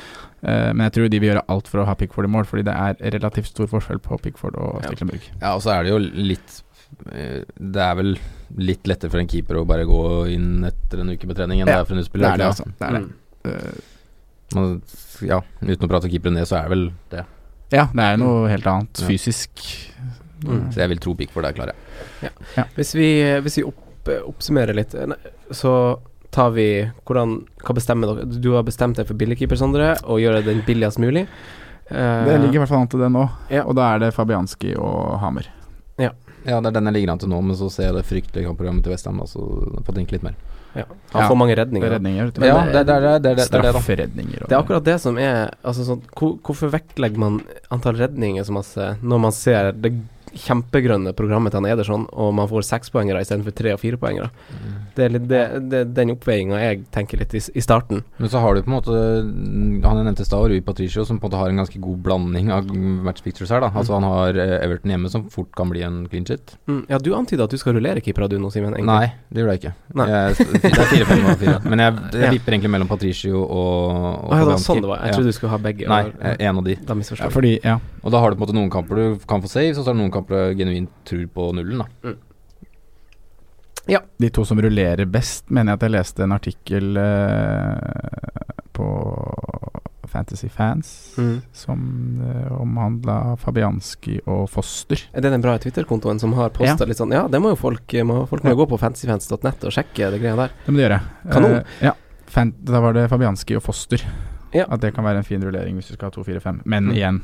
uh, 0.45 0.73
men 0.75 0.81
jeg 0.91 0.93
tror 0.93 1.09
de 1.11 1.19
vil 1.21 1.31
gjøre 1.33 1.45
alt 1.49 1.69
for 1.69 1.79
å 1.81 1.87
ha 1.87 1.95
Pickford 1.95 2.25
i 2.27 2.29
mål, 2.29 2.45
fordi 2.45 2.65
det 2.65 2.75
er 2.75 2.95
relativt 3.19 3.47
stor 3.47 3.67
forskjell 3.67 3.99
på 4.03 4.19
Pickford 4.21 4.57
og 4.59 4.83
Ja. 4.83 4.91
Ja, 5.41 5.55
og 5.55 5.63
så 5.63 5.71
er 5.73 5.85
det 5.85 5.91
jo 5.95 5.99
litt 5.99 6.63
eh, 7.13 7.43
Det 7.59 7.81
er 7.81 7.95
vel 7.95 8.19
litt 8.59 8.85
lettere 8.87 9.11
for 9.11 9.19
en 9.19 9.27
keeper 9.27 9.57
å 9.57 9.65
bare 9.67 9.85
gå 9.87 10.29
inn 10.35 10.65
etter 10.65 11.01
en 11.01 11.09
uke 11.11 11.27
med 11.27 11.37
trening 11.37 11.61
enn 11.61 11.67
det 11.67 11.75
er 11.75 11.85
for 11.85 11.95
en 11.95 12.03
Det 12.03 12.07
utspiller. 12.07 12.33
er 12.35 12.37
det, 12.37 12.47
altså. 12.47 12.65
Det 12.79 12.87
er 12.87 12.93
det. 12.93 13.03
Mm. 13.45 13.81
Men, 14.55 14.83
ja, 15.27 15.41
uten 15.65 15.87
å 15.87 15.91
prate 15.91 16.11
keeperen 16.13 16.37
ned, 16.39 16.47
så 16.47 16.59
er 16.61 16.69
det 16.69 16.71
vel 16.75 16.85
det. 17.11 17.25
ja, 17.75 17.87
det 17.91 18.05
er 18.05 18.17
noe 18.21 18.49
helt 18.53 18.67
annet. 18.71 19.01
Ja. 19.01 19.09
Fysisk. 19.09 19.65
Mm. 20.45 20.69
Så 20.75 20.83
jeg 20.83 20.89
vil 20.93 20.99
tro 21.01 21.15
Pickford 21.17 21.47
er 21.49 21.53
klar, 21.57 21.71
ja 22.57 22.65
Hvis 22.77 22.93
vi, 22.95 23.07
hvis 23.41 23.57
vi 23.57 23.63
opp, 23.65 23.79
oppsummerer 24.09 24.75
litt, 24.75 24.95
eh, 24.95 25.07
så 25.51 25.99
tar 26.31 26.51
vi 26.51 26.91
hvordan 27.07 27.47
Hva 27.65 27.75
bestemmer 27.75 28.11
dere? 28.15 28.41
Du 28.41 28.53
har 28.55 28.63
bestemt 28.67 28.97
deg 28.97 29.07
for 29.07 29.15
billigkeeper, 29.15 29.57
Sondre, 29.57 29.97
og 30.05 30.19
gjøre 30.21 30.45
den 30.45 30.63
billigst 30.67 30.99
mulig. 30.99 31.27
Uh, 31.91 32.25
Det 32.25 32.41
ligger 32.41 32.55
i 32.55 32.59
hvert 32.65 32.69
fall 32.69 32.81
an 32.81 32.89
til 32.89 33.01
det 33.01 33.11
nå, 33.13 33.31
Ja. 33.51 33.63
og 33.65 33.75
da 33.77 33.95
er 33.95 33.99
det 33.99 34.15
Fabianski 34.15 34.75
og 34.77 35.19
Hammer. 35.21 35.47
Ja, 35.99 36.61
det 36.61 36.67
er 36.67 36.73
den 36.73 36.85
jeg 36.85 36.93
ligger 36.95 37.13
an 37.13 37.19
til 37.19 37.29
nå, 37.29 37.41
men 37.43 37.57
så 37.57 37.71
ser 37.73 37.85
jeg 37.89 37.95
det 37.95 38.05
fryktelige 38.05 38.45
kampprogrammet 38.49 38.83
til 38.85 38.93
Westham, 38.93 39.21
så 39.25 39.41
får 39.81 39.95
jeg 39.95 39.95
tenke 39.97 40.13
litt 40.13 40.23
mer. 40.23 40.35
ja. 40.75 40.85
Han 41.13 41.23
Ja. 41.23 41.29
får 41.29 41.37
mange 41.39 41.53
er 41.53 41.57
redninger. 41.65 41.89
redninger. 41.91 42.25
vet. 42.27 42.39
Ja, 42.45 42.65
det- 42.65 42.73
det, 42.73 42.87
det, 42.87 43.01
det, 43.01 43.23
det, 43.23 43.23
det, 43.23 43.37
det, 43.37 43.55
er 43.55 43.63
det. 43.63 43.73
Strafferedninger. 43.73 44.39
Det 44.49 44.53
er 44.53 44.59
akkurat 44.63 44.85
det 44.85 45.01
som 45.01 45.17
er 45.19 45.51
altså 45.65 45.85
sånn, 45.85 46.03
hvor, 46.15 46.39
Hvorfor 46.43 46.69
vektlegger 46.71 47.17
man 47.17 47.41
antall 47.71 47.95
redninger 47.97 48.43
så 48.45 48.53
masse 48.53 48.97
når 49.03 49.21
man 49.21 49.33
ser 49.33 49.73
det 49.73 49.93
kjempegrønne 50.35 51.13
programmet 51.17 51.53
til 51.55 51.61
han 51.63 51.71
Ederson, 51.73 52.07
og 52.13 52.35
man 52.35 52.49
får 52.51 52.67
sekspoengere 52.69 53.21
istedenfor 53.25 53.55
tre- 53.57 53.73
og 53.75 53.81
firepoengere? 53.83 54.31
Det 54.95 55.05
er 55.07 55.11
litt 55.17 55.27
det, 55.31 55.41
det, 55.71 55.81
den 55.95 56.13
oppveiinga 56.15 56.59
jeg 56.61 56.85
tenker 56.95 57.19
litt 57.19 57.35
i, 57.35 57.41
i 57.59 57.63
starten. 57.65 58.05
Men 58.19 58.31
så 58.31 58.39
har 58.43 58.55
du 58.55 58.63
på 58.63 58.71
en 58.71 58.77
måte 58.77 58.95
Han 58.95 59.99
jeg 59.99 60.05
nevnte 60.07 60.23
i 60.23 60.29
stad, 60.29 60.45
Rui 60.51 60.61
Patricio, 60.65 61.05
som 61.05 61.19
på 61.19 61.27
en 61.27 61.31
måte 61.33 61.41
har 61.41 61.51
en 61.51 61.61
ganske 61.63 61.81
god 61.83 61.99
blanding 62.07 62.53
av 62.55 62.69
match 62.75 63.23
pictures 63.25 63.51
her. 63.51 63.61
da 63.65 63.71
Altså 63.75 63.95
Han 63.97 64.07
har 64.07 64.39
eh, 64.39 64.55
Everton 64.65 64.93
hjemme, 64.95 65.11
som 65.11 65.25
fort 65.31 65.51
kan 65.57 65.71
bli 65.73 65.83
en 65.87 66.05
clean 66.11 66.27
shit. 66.29 66.55
Mm, 66.71 66.85
ja, 66.91 66.99
du 66.99 67.11
antyda 67.17 67.45
at 67.49 67.51
du 67.51 67.59
skal 67.59 67.75
rullere 67.79 68.01
keepera 68.05 68.29
du 68.31 68.39
nå, 68.39 68.51
Simen. 68.55 68.75
egentlig. 68.77 68.87
Nei, 68.87 69.13
det 69.35 69.43
gjorde 69.43 69.57
jeg 69.57 69.63
ikke. 69.65 69.75
Nei. 70.01 70.07
Jeg, 70.11 70.49
det 70.63 70.71
er 70.71 70.93
fire, 70.95 71.09
fem 71.11 71.25
og 71.27 71.39
fire. 71.43 71.57
Men 71.69 71.85
jeg, 71.87 71.99
jeg 72.15 72.25
Ja. 72.29 72.31
vipper 72.39 72.53
egentlig 72.59 72.71
mellom 72.77 72.89
Patricio 72.91 73.43
og, 73.43 73.51
og 73.51 74.33
ah, 74.33 74.39
ja, 74.39 74.45
det 74.45 74.53
var 74.55 74.63
sånn 74.63 74.81
det 74.85 74.91
var. 74.93 75.03
Jeg 75.05 75.11
Ja. 75.13 75.19
trodde 75.19 75.33
du 75.35 75.37
skulle 75.41 75.51
ha 75.57 75.59
begge. 75.59 75.89
Nei, 75.91 76.03
eh, 76.21 76.37
en 76.49 76.59
av 76.63 76.65
de. 76.71 76.77
Da 76.87 76.95
misforstår 76.95 77.25
Ja, 77.27 77.31
jeg. 77.31 77.37
fordi, 77.41 77.53
ja. 77.65 77.79
Og 78.05 78.13
da 78.13 78.21
har 78.21 78.31
du 78.31 78.37
på 78.37 78.43
en 78.43 78.47
måte 78.47 78.57
noen 78.59 78.71
kamper 78.73 78.97
du 79.01 79.19
kan 79.27 79.41
få 79.41 79.49
saves, 79.49 79.79
og 79.81 79.85
så 79.87 79.91
er 79.91 79.97
det 79.97 80.03
noen 80.03 80.13
kamper 80.13 80.51
du 80.53 80.59
genuint 80.61 80.91
tror 81.09 81.25
på 81.33 81.47
nullen. 81.57 81.81
da 81.81 82.15
De 84.19 84.31
to 84.31 84.45
som 84.45 84.61
rullerer 84.61 85.05
best, 85.11 85.51
mener 85.51 85.73
jeg 85.73 85.79
at 85.79 85.83
jeg 85.89 85.93
leste 85.95 86.25
en 86.25 86.33
artikkel 86.37 86.97
eh, 87.01 88.55
på 88.73 88.87
Fantasy 90.09 90.49
Fans 90.49 91.15
Mm. 91.19 91.41
som 91.53 91.81
eh, 92.23 92.53
omhandla 92.61 93.37
Fabianski 93.41 94.21
og 94.27 94.49
Foster. 94.51 95.01
Er 95.13 95.21
det 95.25 95.31
den 95.33 95.43
bra 95.43 95.57
Twitter-kontoen 95.59 96.21
som 96.21 96.33
har 96.39 96.51
posta 96.55 96.87
litt 96.87 96.99
sånn 97.01 97.13
Ja, 97.15 97.25
det 97.29 97.41
må 97.43 97.53
jo 97.55 97.59
folk 97.59 97.93
må, 98.07 98.21
Folk 98.31 98.45
må 98.45 98.51
jo 98.55 98.61
gå 98.63 98.67
på 98.75 98.79
fantasyfans.net 98.83 99.65
og 99.65 99.75
sjekke 99.75 100.11
det 100.15 100.21
greia 100.23 100.37
der. 100.39 100.55
Det 100.67 100.73
må 100.75 100.79
de 100.81 100.87
gjøre. 100.87 101.01
Kanon. 101.33 101.57
Eh, 101.59 101.65
ja. 101.89 101.95
Fan, 102.35 102.55
da 102.65 102.81
var 102.81 102.95
det 102.97 103.09
Fabianski 103.11 103.57
og 103.59 103.63
Foster. 103.67 104.03
Ja. 104.55 104.65
At 104.71 104.81
det 104.85 104.95
kan 104.95 105.05
være 105.05 105.19
en 105.23 105.27
fin 105.27 105.43
rullering 105.43 105.75
hvis 105.79 105.91
du 105.91 105.97
skal 105.97 106.11
ha 106.11 106.15
2-4-5. 106.15 106.63
Men 106.65 106.89
Mm. 106.91 106.95
igjen, 106.95 107.23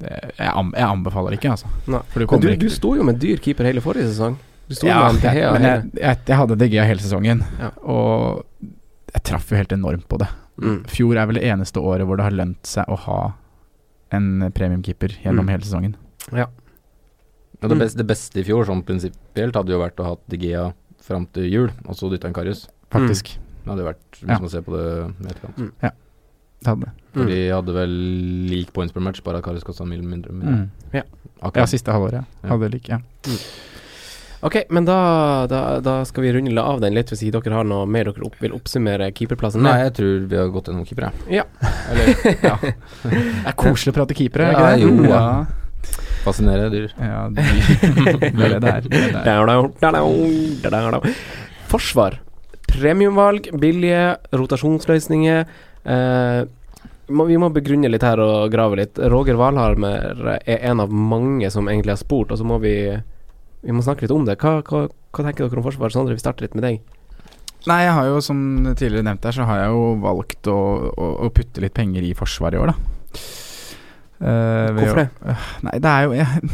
jeg, 0.00 0.84
anbefaler 0.86 1.36
ikke, 1.36 1.54
altså. 1.54 1.70
Du, 1.86 2.26
du, 2.42 2.50
du, 2.60 2.68
sto 2.72 2.94
jo 2.98 3.06
med 3.06 3.20
dyr 3.22 3.40
keeper 3.42 3.68
hele 3.68 3.82
forrige 3.84 4.10
sesong. 4.12 4.36
ja, 4.82 4.98
jeg, 5.08 5.52
men 5.54 5.64
jeg, 5.66 5.84
jeg, 6.00 6.22
jeg 6.26 6.40
hadde 6.40 6.58
DG 6.60 6.76
hele 6.80 7.02
sesongen, 7.02 7.42
ja. 7.60 7.70
og 7.82 8.44
jeg 9.14 9.24
traff 9.30 9.52
jo 9.52 9.58
helt 9.58 9.72
enormt 9.72 10.06
på 10.10 10.20
det. 10.20 10.28
Mm. 10.62 10.78
Fjor 10.88 11.18
er 11.20 11.28
vel 11.28 11.40
det 11.40 11.48
eneste 11.48 11.82
året 11.84 12.08
hvor 12.08 12.18
det 12.18 12.26
har 12.26 12.36
lønt 12.36 12.68
seg 12.68 12.88
å 12.88 12.96
ha 13.06 13.20
en 14.16 14.48
premiumkeeper 14.54 15.18
gjennom 15.22 15.46
mm. 15.46 15.52
hele 15.54 15.66
sesongen. 15.66 15.96
Ja. 16.30 16.46
ja 16.46 17.68
det, 17.68 17.74
mm. 17.74 17.82
beste, 17.82 18.00
det, 18.00 18.08
beste, 18.08 18.40
i 18.40 18.46
fjor, 18.46 18.66
sånn 18.68 18.84
prinsipielt, 18.86 19.56
hadde 19.58 19.74
jo 19.74 19.82
vært 19.82 20.00
å 20.02 20.10
ha 20.10 20.16
Digea 20.32 20.70
fram 21.06 21.28
til 21.34 21.46
jul, 21.50 21.68
og 21.86 21.98
så 21.98 22.10
dytta 22.10 22.30
en 22.30 22.36
Karius. 22.36 22.66
Faktisk. 22.94 23.36
Mm. 23.36 23.46
Det 23.62 23.72
hadde 23.72 23.82
jo 23.82 23.88
vært, 23.88 24.18
hvis 24.20 24.42
man 24.44 24.52
ser 24.52 24.66
på 24.66 24.74
det 24.74 24.86
i 24.86 25.30
etterkant. 25.30 25.62
Mm. 25.62 25.70
Ja. 25.82 25.92
30. 26.64 26.90
For 27.16 27.30
de 27.30 27.38
hadde 27.52 27.76
vel 27.76 27.94
lik 28.50 28.72
points 28.76 28.92
per 28.94 29.04
match, 29.04 29.22
bare 29.24 29.40
at 29.40 29.46
Karius 29.46 29.64
kosta 29.66 29.86
mil 29.88 30.02
mindre. 30.04 30.32
mindre. 30.32 30.66
Mm. 30.66 30.92
Ja. 30.92 31.04
Okay. 31.40 31.60
ja. 31.62 31.66
siste 31.70 31.92
halvåret. 31.92 32.24
Ja. 32.42 32.48
Hadde 32.52 32.70
lik, 32.72 32.88
ja. 32.92 33.00
Mm. 33.28 33.40
Ok, 34.46 34.56
men 34.70 34.84
da, 34.84 35.46
da, 35.48 35.60
da, 35.80 36.04
skal 36.04 36.26
vi 36.26 36.32
runde 36.36 36.62
av 36.62 36.80
den 36.82 36.94
litt, 36.94 37.08
hvis 37.10 37.22
ikke 37.24 37.40
dere 37.48 37.56
har 37.62 37.68
noe 37.68 37.86
mer 37.88 38.10
dere 38.10 38.26
opp, 38.28 38.36
vil 38.42 38.52
oppsummere 38.54 39.08
keeperplassen. 39.16 39.64
Nei, 39.64 39.78
jeg 39.86 39.94
tror 39.96 40.26
vi 40.30 40.38
har 40.38 40.50
gått 40.54 40.68
gjennom 40.70 40.84
keepere. 40.86 41.10
Ja. 41.32 41.46
Eller, 41.90 42.12
ja. 42.50 42.56
Det 42.60 43.22
er 43.48 43.56
koselig 43.58 43.94
å 43.94 43.96
prate 43.96 44.16
keepere, 44.18 44.50
Ja, 44.52 44.74
ikke 44.76 44.90
det? 44.92 45.08
Jo, 45.08 45.08
ja. 45.10 45.24
Fascinerende 46.26 46.68
dyr. 46.74 46.92
Ja, 47.00 47.24
dyr. 47.32 47.42
det 48.38 48.52
er 48.52 49.50
det 50.70 50.82
her. 50.84 51.10
Forsvar. 51.70 52.20
Premiumvalg, 52.66 53.48
billige 53.62 54.16
rotasjonsløsninger, 54.36 55.46
Eh, 55.86 56.42
vi 57.06 57.36
må 57.38 57.48
begrunne 57.54 57.88
litt 57.92 58.02
her 58.02 58.18
og 58.18 58.50
grave 58.50 58.80
litt. 58.80 58.98
Roger 58.98 59.38
Valharmer 59.38 60.40
er 60.42 60.64
en 60.72 60.80
av 60.82 60.90
mange 60.90 61.46
som 61.54 61.68
egentlig 61.70 61.94
har 61.94 62.00
spurt, 62.02 62.32
og 62.34 62.40
så 62.40 62.46
må 62.46 62.58
vi 62.62 62.74
Vi 63.66 63.72
må 63.74 63.82
snakke 63.82 64.04
litt 64.04 64.12
om 64.14 64.24
det. 64.26 64.36
Hva, 64.38 64.60
hva, 64.62 64.84
hva 64.86 65.24
tenker 65.24 65.46
dere 65.48 65.58
om 65.58 65.64
Forsvaret? 65.66 65.94
Sondre, 65.94 66.14
vi 66.14 66.22
starter 66.22 66.44
litt 66.46 66.54
med 66.54 66.62
deg. 66.62 66.76
Nei, 67.66 67.80
jeg 67.82 67.94
har 67.96 68.06
jo, 68.06 68.20
som 68.22 68.38
tidligere 68.78 69.02
nevnt 69.08 69.24
her, 69.26 69.34
så 69.34 69.46
har 69.48 69.58
jeg 69.64 69.72
jo 69.72 69.86
valgt 70.04 70.46
å, 70.52 70.58
å, 70.92 71.08
å 71.26 71.30
putte 71.34 71.64
litt 71.64 71.74
penger 71.74 72.04
i 72.06 72.12
Forsvaret 72.14 72.54
i 72.54 72.62
år, 72.62 72.70
da. 72.70 73.22
Uh, 74.20 74.70
Hvorfor 74.76 75.00
å- 75.00 75.02
det? 75.02 75.34
Nei, 75.66 75.74
det 75.82 75.90
er 75.90 76.04
jo 76.06 76.14
jeg, 76.16 76.50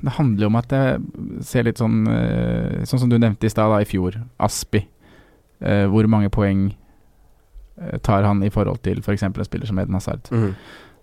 Det 0.00 0.14
handler 0.16 0.42
jo 0.46 0.48
om 0.48 0.56
at 0.58 0.72
jeg 0.74 1.44
ser 1.46 1.66
litt 1.68 1.78
sånn 1.78 2.00
eh, 2.10 2.80
Sånn 2.88 3.02
som 3.04 3.10
du 3.12 3.18
nevnte 3.20 3.46
i 3.46 3.52
stad, 3.52 3.74
i 3.82 3.86
fjor. 3.86 4.16
Aspi. 4.40 4.80
Eh, 5.60 5.84
hvor 5.92 6.08
mange 6.08 6.30
poeng 6.32 6.70
tar 8.02 8.22
han 8.28 8.42
i 8.44 8.50
forhold 8.52 8.82
til 8.84 8.98
f.eks. 9.00 9.22
en 9.22 9.34
spiller 9.44 9.66
som 9.66 9.78
Eden 9.78 9.94
Hazard? 9.96 10.28
Mm. 10.30 10.54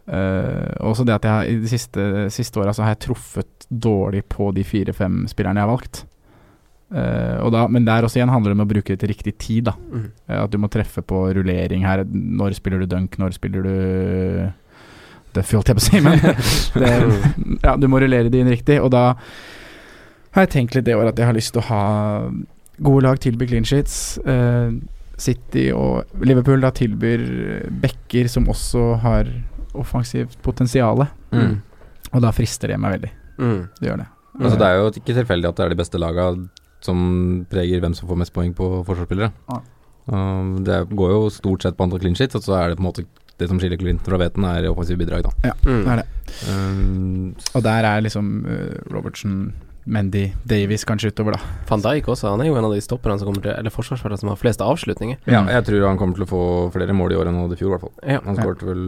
Uh, 0.07 0.71
også 0.87 1.03
det 1.03 1.15
at 1.17 1.25
jeg 1.27 1.31
har- 1.33 1.47
i 1.51 1.55
de 1.59 1.67
siste, 1.67 2.03
siste 2.31 2.59
åra 2.61 2.71
så 2.73 2.83
har 2.85 2.93
jeg 2.95 2.99
truffet 3.09 3.65
dårlig 3.69 4.21
på 4.31 4.53
de 4.55 4.63
fire-fem 4.63 5.25
spillerne 5.27 5.59
jeg 5.59 5.67
har 5.67 5.73
valgt. 5.73 6.05
Uh, 6.87 7.49
da, 7.51 7.65
men 7.67 7.83
der 7.83 8.05
også 8.07 8.15
igjen 8.21 8.29
handler 8.31 8.53
det 8.53 8.59
om 8.59 8.63
å 8.63 8.69
bruke 8.69 8.93
det 8.95 8.99
til 9.01 9.09
riktig 9.11 9.33
tid. 9.37 9.65
da 9.67 9.73
Mm. 9.75 10.05
uh, 10.29 10.43
At 10.45 10.51
du 10.53 10.57
må 10.57 10.69
treffe 10.71 11.01
på 11.03 11.25
rullering 11.35 11.83
her. 11.83 12.05
Når 12.07 12.55
spiller 12.55 12.79
du 12.79 12.85
dunk, 12.85 13.17
når 13.19 13.33
spiller 13.35 13.61
du 13.67 14.51
Duffy, 15.35 15.55
holdt 15.57 15.67
jeg 15.67 15.75
på 15.75 15.83
å 15.83 15.87
si, 15.89 15.99
men 15.99 16.17
det, 16.81 17.59
ja, 17.63 17.75
du 17.75 17.87
må 17.91 17.99
rullere 17.99 18.29
det 18.31 18.39
inn 18.39 18.49
riktig. 18.49 18.79
Og 18.81 18.89
da 18.95 19.09
har 20.31 20.45
jeg 20.45 20.53
tenkt 20.53 20.75
litt 20.77 20.85
det 20.87 20.95
året 20.95 21.11
at 21.13 21.19
jeg 21.19 21.27
har 21.27 21.35
lyst 21.35 21.51
til 21.53 21.61
å 21.61 21.67
ha 21.67 21.83
gode 22.79 23.03
lag 23.03 23.19
tilby 23.19 23.45
clean 23.49 23.65
sheets. 23.67 24.17
Eh, 24.25 24.71
City 25.17 25.69
og 25.73 26.19
Liverpool 26.21 26.61
da 26.61 26.69
tilbyr 26.75 27.23
backer 27.81 28.29
som 28.29 28.49
også 28.53 28.83
har 29.03 29.31
offensivt 29.77 30.37
potensial. 30.45 31.05
Mm. 31.33 31.57
Og 32.13 32.21
da 32.23 32.31
frister 32.35 32.71
det 32.71 32.77
meg 32.81 32.97
veldig. 32.97 33.11
Mm. 33.37 33.59
Det 33.79 33.89
gjør 33.89 34.03
det. 34.03 34.07
Altså, 34.37 34.57
det 34.61 34.67
er 34.67 34.77
jo 34.77 34.89
ikke 34.93 35.17
tilfeldig 35.17 35.49
at 35.49 35.57
det 35.57 35.65
er 35.65 35.73
de 35.73 35.79
beste 35.79 36.01
laga 36.01 36.29
som 36.85 36.99
preger 37.49 37.81
hvem 37.81 37.95
som 37.97 38.09
får 38.09 38.19
mest 38.21 38.33
poeng 38.35 38.53
på 38.57 38.67
forsvarsspillere. 38.85 39.31
Ah. 39.49 39.63
Um, 40.07 40.59
det 40.63 40.83
går 40.95 41.09
jo 41.11 41.23
stort 41.33 41.65
sett 41.65 41.75
på 41.77 41.83
antall 41.83 41.99
clean 42.03 42.15
sheets, 42.15 42.37
og 42.37 42.45
så 42.45 42.55
er 42.59 42.69
det 42.69 42.77
på 42.77 42.85
en 42.85 42.89
måte 42.91 43.07
det 43.37 43.49
som 43.49 43.59
skiller 43.61 43.77
Clinton 43.77 44.05
fra 44.07 44.17
veten, 44.21 44.45
er 44.49 44.65
offensive 44.69 44.97
bidrag, 44.97 45.25
da. 45.27 45.53
Mm. 45.65 45.81
Det 45.83 45.91
er 45.93 45.99
det. 45.99 46.07
Um, 46.49 47.35
Og 47.53 47.63
der 47.65 47.85
er 47.85 48.01
liksom 48.01 48.29
uh, 48.47 48.77
Robertson, 48.93 49.53
Mendy, 49.87 50.25
Davies 50.43 50.83
kanskje 50.87 51.13
utover, 51.13 51.37
da. 51.37 51.39
Van 51.69 51.83
Dijk 51.83 52.09
også, 52.11 52.33
han 52.33 52.43
er 52.43 52.49
jo 52.49 52.57
en 52.59 52.67
av 52.67 52.73
de 52.75 52.81
stopperne 52.83 53.15
som 53.19 53.29
kommer 53.29 53.45
til 53.45 53.53
Eller 53.55 53.71
forsvarsspillere 53.71 54.19
som 54.19 54.31
har 54.33 54.39
flest 54.41 54.61
avslutninger. 54.63 55.21
ja, 55.31 55.45
jeg 55.55 55.63
tror 55.69 55.87
han 55.87 55.99
kommer 55.99 56.19
til 56.19 56.27
å 56.27 56.29
få 56.29 56.43
flere 56.75 56.95
mål 56.97 57.15
i 57.15 57.19
år 57.21 57.29
enn 57.29 57.39
han 57.39 57.47
hadde 57.47 57.55
i 57.55 57.61
fjor, 57.61 57.71
i 57.71 57.75
hvert 57.77 57.85
fall. 57.87 57.95
Ja. 58.03 58.19
Han 58.25 58.39
skåret 58.39 58.65
vel 58.67 58.83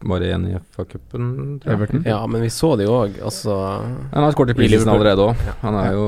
bare 0.00 0.30
én 0.32 0.46
i 0.48 0.54
FA-cupen. 0.76 1.60
Everton. 1.68 2.04
ja, 2.08 2.20
men 2.26 2.40
vi 2.44 2.48
så 2.52 2.72
det 2.80 2.86
jo 2.88 2.94
òg, 3.02 3.18
altså 3.24 3.56
Han 4.12 4.24
har 4.24 4.32
skåret 4.32 4.56
i 4.56 4.68
I 4.68 4.78
allerede 4.80 5.26
òg. 5.28 5.42
Han 5.60 5.74
er 5.76 5.92
jo 5.92 6.06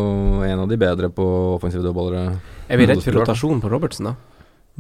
en 0.49 0.64
av 0.64 0.68
de 0.68 0.77
bedre 0.81 1.11
på 1.12 1.27
offensive 1.57 1.85
dødballere. 1.85 2.39
Er 2.68 2.81
vi 2.81 2.87
redd 2.89 3.03
for 3.05 3.20
rotasjon 3.20 3.61
på 3.61 3.73
Robertsen, 3.73 4.09
da? 4.09 4.14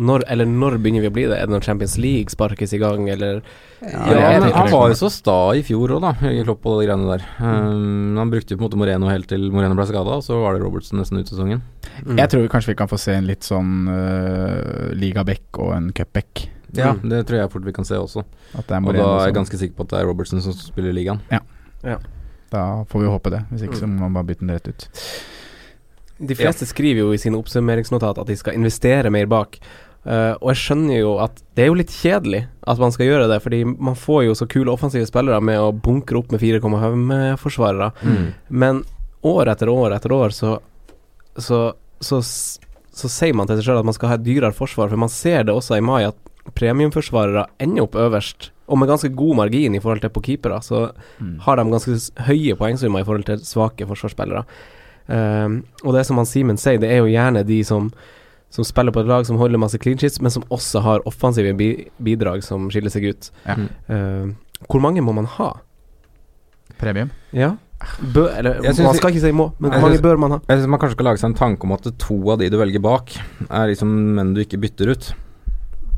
Når, 0.00 0.22
eller 0.32 0.46
når 0.48 0.78
begynner 0.80 1.02
vi 1.04 1.08
å 1.10 1.12
bli 1.12 1.22
det? 1.28 1.36
Er 1.36 1.46
det 1.46 1.52
når 1.52 1.64
Champions 1.66 1.98
League 2.00 2.32
sparkes 2.32 2.72
i 2.72 2.78
gang, 2.80 3.10
eller 3.12 3.42
Ja, 3.82 4.14
er 4.16 4.40
men 4.40 4.52
han 4.56 4.70
var 4.72 4.88
jo 4.88 4.94
så 4.96 5.10
sta 5.12 5.34
i 5.54 5.60
fjor 5.66 5.92
òg, 5.98 6.00
da. 6.00 6.12
Jørgen 6.24 6.46
Klopp 6.48 6.64
og 6.70 6.78
de 6.80 6.86
greiene 6.88 7.10
der. 7.10 7.26
Um, 7.44 8.16
han 8.16 8.30
brukte 8.32 8.54
jo 8.54 8.56
på 8.56 8.64
en 8.64 8.68
måte 8.70 8.78
Moreno 8.80 9.10
helt 9.12 9.28
til 9.28 9.44
Moreno 9.52 9.76
ble 9.76 9.84
skada, 9.90 10.16
og 10.16 10.24
så 10.24 10.38
var 10.40 10.56
det 10.56 10.62
Robertson 10.64 10.96
nesten 11.02 11.20
ut 11.20 11.28
sesongen. 11.28 11.60
Mm. 12.06 12.16
Jeg 12.22 12.32
tror 12.32 12.40
vi 12.46 12.48
kanskje 12.54 12.72
vi 12.72 12.78
kan 12.80 12.88
få 12.88 12.98
se 13.04 13.12
en 13.18 13.28
litt 13.28 13.44
sånn 13.44 13.74
uh, 13.92 14.94
ligaback 14.96 15.60
og 15.60 15.74
en 15.76 15.92
cupback. 15.92 16.46
Ja, 16.72 16.94
Mm. 16.94 17.10
det 17.12 17.26
tror 17.28 17.36
jeg 17.42 17.50
fort 17.52 17.64
vi 17.68 17.72
kan 17.76 17.84
se 17.84 17.98
også. 18.00 18.24
At 18.56 18.64
det 18.66 18.78
er 18.78 18.80
Og 18.88 18.94
da 18.96 19.04
er 19.20 19.26
jeg 19.28 19.34
ganske 19.36 19.58
sikker 19.60 19.76
på 19.76 19.84
at 19.84 19.90
det 19.92 19.98
er 20.00 20.06
Robertson 20.08 20.40
som 20.40 20.54
spiller 20.56 20.88
i 20.88 20.96
ligaen. 21.02 21.20
Da 22.52 22.84
får 22.88 23.00
vi 23.04 23.12
håpe 23.12 23.30
det. 23.32 23.42
Hvis 23.52 23.62
ikke 23.68 23.76
så 23.76 23.84
Mm. 23.86 23.96
må 24.00 24.08
man 24.08 24.14
bare 24.14 24.24
bytte 24.32 24.40
den 24.46 24.50
rett 24.56 24.68
ut. 24.68 24.88
De 26.22 26.34
fleste 26.38 26.66
skriver 26.68 27.00
jo 27.02 27.12
i 27.12 27.18
sine 27.18 27.34
oppsummeringsnotat 27.36 28.18
at 28.20 28.26
de 28.28 28.36
skal 28.36 28.54
investere 28.54 29.10
mer 29.10 29.26
bak. 29.26 29.58
Eh, 30.04 30.32
og 30.40 30.48
jeg 30.50 30.58
skjønner 30.58 30.96
jo 30.98 31.12
at 31.22 31.42
det 31.54 31.62
er 31.64 31.68
jo 31.70 31.76
litt 31.78 31.92
kjedelig 31.94 32.40
at 32.66 32.78
man 32.82 32.90
skal 32.94 33.06
gjøre 33.06 33.28
det, 33.30 33.38
fordi 33.44 33.60
man 33.68 33.94
får 33.98 34.24
jo 34.26 34.34
så 34.34 34.48
kule 34.50 34.72
offensive 34.72 35.06
spillere 35.06 35.38
med 35.44 35.60
å 35.62 35.68
bunkre 35.72 36.18
opp 36.18 36.32
med 36.34 36.40
4,5-forsvarere. 36.42 37.92
Mm. 38.02 38.26
Men 38.48 38.82
år 39.22 39.52
etter 39.52 39.70
år 39.70 39.94
etter 39.96 40.12
år 40.16 40.34
så 40.34 40.56
så, 41.38 41.72
så, 42.04 42.18
så, 42.20 42.58
så 42.92 43.08
sier 43.08 43.32
man 43.38 43.46
til 43.48 43.56
seg 43.56 43.64
sjøl 43.70 43.78
at 43.80 43.86
man 43.88 43.94
skal 43.96 44.10
ha 44.10 44.16
et 44.18 44.24
dyrere 44.26 44.52
forsvar, 44.52 44.90
for 44.92 45.00
man 45.00 45.08
ser 45.08 45.46
det 45.48 45.54
også 45.54 45.78
i 45.78 45.84
mai 45.84 46.02
at 46.04 46.18
premiumforsvarere 46.58 47.46
ender 47.62 47.86
opp 47.86 47.94
øverst, 47.96 48.50
og 48.68 48.78
med 48.82 48.90
ganske 48.90 49.08
god 49.16 49.38
margin 49.38 49.74
i 49.76 49.80
forhold 49.80 50.02
til 50.02 50.10
på 50.12 50.22
keepere, 50.26 50.58
så 50.62 50.90
Mm. 51.20 51.38
har 51.46 51.56
de 51.56 51.64
ganske 51.70 51.94
høye 52.26 52.56
poengsummer 52.58 53.00
i 53.00 53.04
forhold 53.04 53.24
til 53.24 53.38
svake 53.46 53.86
forsvarsspillere. 53.86 54.44
Uh, 55.08 55.62
og 55.84 55.94
det 55.94 56.04
som 56.06 56.16
han 56.16 56.26
Simen 56.26 56.56
sier, 56.60 56.78
det 56.78 56.90
er 56.90 56.98
jo 57.02 57.08
gjerne 57.10 57.42
de 57.46 57.62
som, 57.64 57.92
som 58.52 58.66
spiller 58.68 58.92
på 58.92 59.00
et 59.02 59.08
lag 59.10 59.24
som 59.28 59.38
holder 59.40 59.60
masse 59.62 59.78
clean 59.80 59.96
sheets, 60.00 60.20
men 60.20 60.32
som 60.34 60.44
også 60.52 60.82
har 60.84 61.04
offensive 61.08 61.54
bi 61.56 61.70
bidrag 62.04 62.44
som 62.44 62.68
skiller 62.72 62.92
seg 62.92 63.06
ut. 63.08 63.30
Ja. 63.48 63.56
Ehm, 63.88 64.34
hvor 64.68 64.82
mange 64.84 65.00
må 65.04 65.14
man 65.16 65.24
ha? 65.38 65.54
Premium. 66.80 67.10
Ja? 67.32 67.54
Bør, 68.14 68.28
eller 68.38 68.60
man 68.62 68.94
skal 68.94 69.10
ikke 69.10 69.24
si 69.24 69.32
må, 69.34 69.48
men 69.58 69.72
hvor 69.72 69.80
mange 69.82 69.96
synes- 69.96 70.04
bør 70.04 70.18
man 70.22 70.30
ha? 70.36 70.38
Jeg 70.48 70.58
synes 70.60 70.70
man 70.70 70.78
kanskje 70.82 70.98
skal 70.98 71.08
lage 71.08 71.18
seg 71.22 71.30
en 71.32 71.38
tanke 71.40 71.64
om 71.66 71.72
at 71.72 71.88
to 71.98 72.18
av 72.30 72.38
de 72.38 72.50
du 72.52 72.58
velger 72.60 72.82
bak, 72.84 73.10
er 73.50 73.66
liksom 73.72 73.88
menn 74.14 74.34
du 74.36 74.40
ikke 74.44 74.60
bytter 74.60 74.92
ut. 74.92 75.12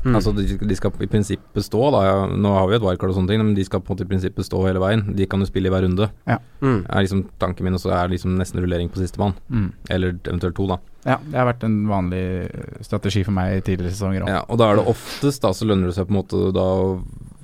Mm. 0.05 0.15
Altså 0.19 0.31
de, 0.37 0.45
de 0.69 0.75
skal 0.77 0.93
i 1.01 1.09
prinsippet 1.09 1.65
stå, 1.65 1.81
da. 1.95 2.01
Ja, 2.05 2.17
nå 2.29 2.51
har 2.53 2.67
vi 2.69 2.77
et 2.77 2.83
wildcard 2.85 3.09
og 3.09 3.17
sånne 3.17 3.31
ting, 3.31 3.41
men 3.41 3.55
de 3.57 3.65
skal 3.65 3.81
på 3.81 3.89
en 3.91 3.95
måte 3.95 4.05
i 4.05 4.09
prinsippet 4.11 4.45
stå 4.45 4.59
hele 4.67 4.81
veien. 4.83 5.01
De 5.17 5.25
kan 5.29 5.41
jo 5.41 5.49
spille 5.49 5.71
i 5.71 5.73
hver 5.73 5.85
runde. 5.87 6.09
Mm. 6.61 6.83
Er 6.85 7.05
liksom 7.05 7.23
tanken 7.41 7.65
min, 7.65 7.77
og 7.77 7.81
så 7.81 7.91
er 7.95 8.05
det 8.05 8.19
liksom 8.19 8.35
nesten 8.37 8.61
rullering 8.61 8.91
på 8.93 9.01
sistemann. 9.01 9.33
Mm. 9.49 9.71
Eller 9.95 10.13
eventuelt 10.21 10.57
to, 10.59 10.67
da. 10.69 10.77
Ja, 11.05 11.19
det 11.21 11.37
har 11.37 11.49
vært 11.49 11.65
en 11.65 11.79
vanlig 11.89 12.23
eh, 12.47 12.79
strategi 12.85 13.21
for 13.25 13.35
meg 13.37 13.59
i 13.59 13.63
tidligere 13.65 13.93
sesonger 13.93 14.25
òg. 14.25 14.31
Ja, 14.33 14.41
og 14.49 14.61
da 14.61 14.71
er 14.71 14.79
det 14.79 14.87
oftest 14.93 15.43
da 15.45 15.53
så 15.53 15.67
lønner 15.69 15.89
det 15.89 15.97
seg 15.97 16.07
på 16.09 16.15
en 16.15 16.19
måte 16.21 16.41
da 16.55 16.65
å, 16.65 16.95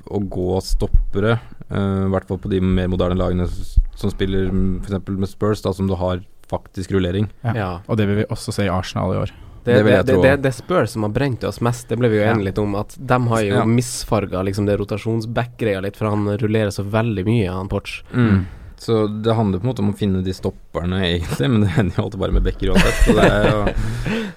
å 0.10 0.22
gå 0.38 0.62
stoppere, 0.66 1.38
eh, 1.68 2.02
i 2.08 2.12
hvert 2.14 2.30
fall 2.30 2.42
på 2.42 2.50
de 2.54 2.62
mer 2.66 2.90
moderne 2.94 3.18
lagene 3.18 3.50
som 3.50 4.14
spiller 4.14 4.50
f.eks. 4.50 4.98
med 5.14 5.30
Spurs, 5.30 5.62
da 5.66 5.74
som 5.78 5.90
du 5.90 5.98
har 5.98 6.24
faktisk 6.52 6.94
rullering. 6.94 7.30
Ja. 7.46 7.54
Ja. 7.56 7.72
Og 7.88 7.98
det 8.02 8.10
vil 8.10 8.24
vi 8.24 8.30
også 8.34 8.54
se 8.56 8.66
i 8.66 8.74
Arsenal 8.74 9.14
i 9.14 9.22
år. 9.22 9.34
Det, 9.64 9.84
Det 9.84 9.98
det, 10.08 10.22
det, 10.24 10.36
det, 10.42 10.52
Spurs 10.56 10.90
som 10.96 11.04
har 11.04 11.12
brent 11.14 11.44
oss 11.44 11.60
mest, 11.62 11.88
det 11.90 11.98
ble 12.00 12.10
vi 12.10 12.18
jo 12.18 12.24
Ja. 12.24 12.34
litt 12.34 12.58
om, 12.58 12.74
at 12.76 12.96
de 12.98 13.20
har 13.28 13.42
jo 13.44 13.54
Ja. 13.60 13.66
misfarga 13.66 14.42
liksom 14.44 14.66
det 14.66 14.78
rotasjonsback-greia 14.80 15.82
litt, 15.82 15.96
for 15.98 16.10
han 16.10 16.26
rullerer 16.38 16.72
så 16.74 16.84
veldig 16.84 17.26
mye, 17.26 17.52
han 17.52 17.68
Porch. 17.70 18.04
Mm. 18.14 18.46
Så 18.82 19.22
det 19.22 19.36
handler 19.38 19.60
på 19.60 19.68
en 19.68 19.70
måte 19.76 19.80
om 19.86 19.92
å 19.94 19.98
finne 19.98 20.24
de 20.26 20.34
stopperne, 20.34 20.98
egentlig, 21.06 21.48
men 21.52 21.62
det 21.62 21.70
hender 21.76 21.96
jo 21.96 22.04
alltid 22.08 22.20
bare 22.20 22.32
med 22.34 22.44
backer 22.44 22.72
uansett. 22.74 23.06
Så 23.06 23.14
det 23.14 23.28
jo 23.52 23.66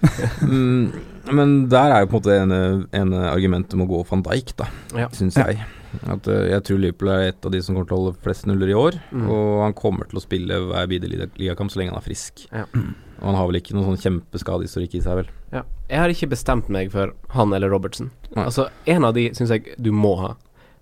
mm, 0.46 0.92
Men 1.32 1.68
der 1.72 1.90
er 1.94 2.00
jo 2.04 2.10
på 2.12 2.18
en 2.18 2.20
måte 2.20 2.34
ene, 2.42 2.58
ene 2.92 3.22
argumentet 3.30 3.72
om 3.78 3.86
å 3.86 3.88
gå 3.88 4.02
van 4.10 4.22
Dijk, 4.26 4.52
da, 4.60 4.66
Ja. 4.94 5.08
syns 5.08 5.34
jeg. 5.40 5.62
At 6.10 6.26
eh, 6.28 6.50
Jeg 6.50 6.64
tror 6.66 6.78
Liverpool 6.82 7.08
er 7.14 7.28
et 7.30 7.46
av 7.46 7.52
de 7.54 7.62
som 7.62 7.74
kommer 7.74 7.88
til 7.88 7.96
å 7.96 8.02
holde 8.02 8.18
flest 8.20 8.46
nuller 8.46 8.68
i 8.68 8.74
år, 8.76 9.00
Mm. 9.14 9.28
og 9.30 9.62
han 9.62 9.72
kommer 9.72 10.04
til 10.10 10.18
å 10.18 10.22
spille 10.22 10.60
hver 10.68 10.86
bidige 10.90 11.30
ligakamp 11.38 11.70
så 11.70 11.78
lenge 11.80 11.94
han 11.94 12.02
er 12.02 12.08
frisk. 12.08 12.46
Ja. 12.52 12.64
Og 13.20 13.26
han 13.30 13.34
har 13.38 13.46
vel 13.50 13.60
ikke 13.60 13.74
noen 13.76 13.92
sånn 13.94 14.02
kjempeskadehistorikk 14.04 14.94
i 14.98 15.02
seg, 15.04 15.20
vel. 15.22 15.28
Ja. 15.52 15.62
Jeg 15.90 16.00
har 16.00 16.12
ikke 16.14 16.30
bestemt 16.32 16.68
meg 16.72 16.90
for 16.92 17.12
han 17.34 17.52
eller 17.54 17.70
Robertsen. 17.70 18.10
Nei. 18.34 18.44
Altså, 18.48 18.68
en 18.86 19.04
av 19.04 19.14
de 19.14 19.28
syns 19.36 19.50
jeg 19.54 19.74
du 19.78 19.92
må 19.92 20.14
ha. 20.22 20.34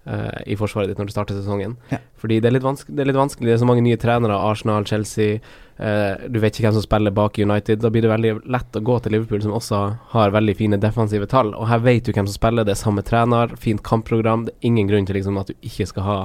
eh, 0.05 0.43
i 0.53 0.57
forsvaret 0.59 0.89
ditt 0.91 0.99
når 0.99 1.11
du 1.11 1.13
starter 1.15 1.37
sesongen. 1.39 1.77
Ja. 1.93 1.99
Fordi 2.19 2.41
det 2.43 2.49
er, 2.51 2.57
det 2.59 3.03
er 3.05 3.11
litt 3.11 3.19
vanskelig, 3.19 3.47
det 3.47 3.55
er 3.55 3.61
så 3.63 3.69
mange 3.69 3.85
nye 3.87 3.99
trenere. 4.01 4.35
Arsenal, 4.35 4.85
Chelsea. 4.89 5.41
eh, 5.79 6.27
du 6.29 6.41
vet 6.43 6.55
ikke 6.57 6.69
hvem 6.69 6.75
som 6.79 6.83
spiller 6.83 7.15
bak 7.15 7.39
United. 7.39 7.81
Da 7.83 7.91
blir 7.91 8.03
det 8.03 8.11
veldig 8.11 8.33
lett 8.51 8.79
å 8.79 8.83
gå 8.83 8.99
til 9.03 9.13
Liverpool, 9.17 9.43
som 9.43 9.55
også 9.55 9.83
har 10.15 10.35
veldig 10.35 10.57
fine 10.59 10.81
defensive 10.83 11.27
tall. 11.31 11.55
Og 11.55 11.69
her 11.71 11.79
vet 11.85 12.05
du 12.05 12.13
hvem 12.13 12.27
som 12.27 12.35
spiller, 12.35 12.65
det 12.67 12.75
er 12.75 12.83
samme 12.83 13.03
trener, 13.07 13.55
fint 13.57 13.83
kampprogram. 13.87 14.47
Det 14.49 14.57
er 14.57 14.67
ingen 14.73 14.91
grunn 14.91 15.07
til 15.07 15.19
liksom, 15.21 15.39
at 15.39 15.53
du 15.53 15.55
ikke 15.63 15.87
skal 15.87 16.03
ha 16.09 16.19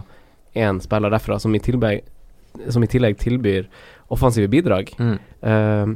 én 0.58 0.82
spiller 0.82 1.14
derfra 1.14 1.38
som 1.40 1.54
i, 1.54 1.60
tillegg, 1.62 2.02
som 2.74 2.82
i 2.84 2.90
tillegg 2.90 3.20
tilbyr 3.22 3.68
offensive 4.10 4.48
bidrag. 4.50 4.90
Mm. 4.98 5.18
Eh, 5.48 5.94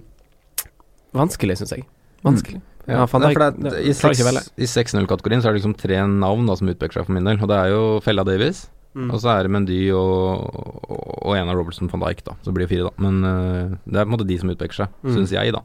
vanskelig, 1.17 1.57
syns 1.61 1.73
jeg. 1.75 1.87
Vanskelig. 2.25 2.61
Ja, 2.61 2.67
Ja, 2.91 3.05
Nei, 3.05 3.05
for 3.07 3.19
det, 3.51 3.71
er- 3.71 3.83
I 3.85 3.91
i 3.91 4.65
6-0-kategorien 4.65 5.41
så 5.41 5.49
er 5.49 5.53
det 5.53 5.61
liksom 5.61 5.75
tre 5.77 5.99
navn 6.07 6.47
da 6.49 6.55
som 6.57 6.67
utpeker 6.67 6.93
seg 6.97 7.05
for 7.05 7.13
min 7.13 7.23
del. 7.23 7.37
Og 7.39 7.47
det 7.47 7.57
er 7.57 7.69
jo 7.75 7.99
Fella 8.01 8.23
Davies, 8.23 8.69
Mm. 8.93 9.09
og 9.13 9.21
så 9.21 9.29
er 9.39 9.43
det 9.43 9.51
Mendy 9.51 9.89
og, 9.95 10.89
og, 10.91 11.19
og 11.23 11.35
en 11.37 11.47
av 11.47 11.55
Robertson 11.55 11.87
van 11.87 12.01
Dijk, 12.01 12.25
da. 12.25 12.33
Så 12.43 12.51
blir 12.51 12.67
det 12.67 12.73
fire, 12.73 12.89
da. 12.89 12.91
Men 12.99 13.23
uh, 13.23 13.77
det 13.87 13.95
er 14.01 14.03
på 14.03 14.11
en 14.11 14.17
måte 14.17 14.27
de 14.27 14.37
som 14.41 14.49
utpeker 14.49 14.73
seg, 14.81 14.87
Mm. 15.05 15.13
syns 15.15 15.31
jeg, 15.31 15.53
da. 15.53 15.61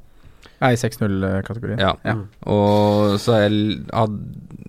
Ja, 0.61 0.69
i 0.71 0.77
6-0-kategorien. 0.79 1.79
Ja. 1.81 1.95
Ja. 2.05 2.15
Mm. 2.15 2.29
Og 2.47 3.19
så 3.19 3.35
er, 3.35 3.51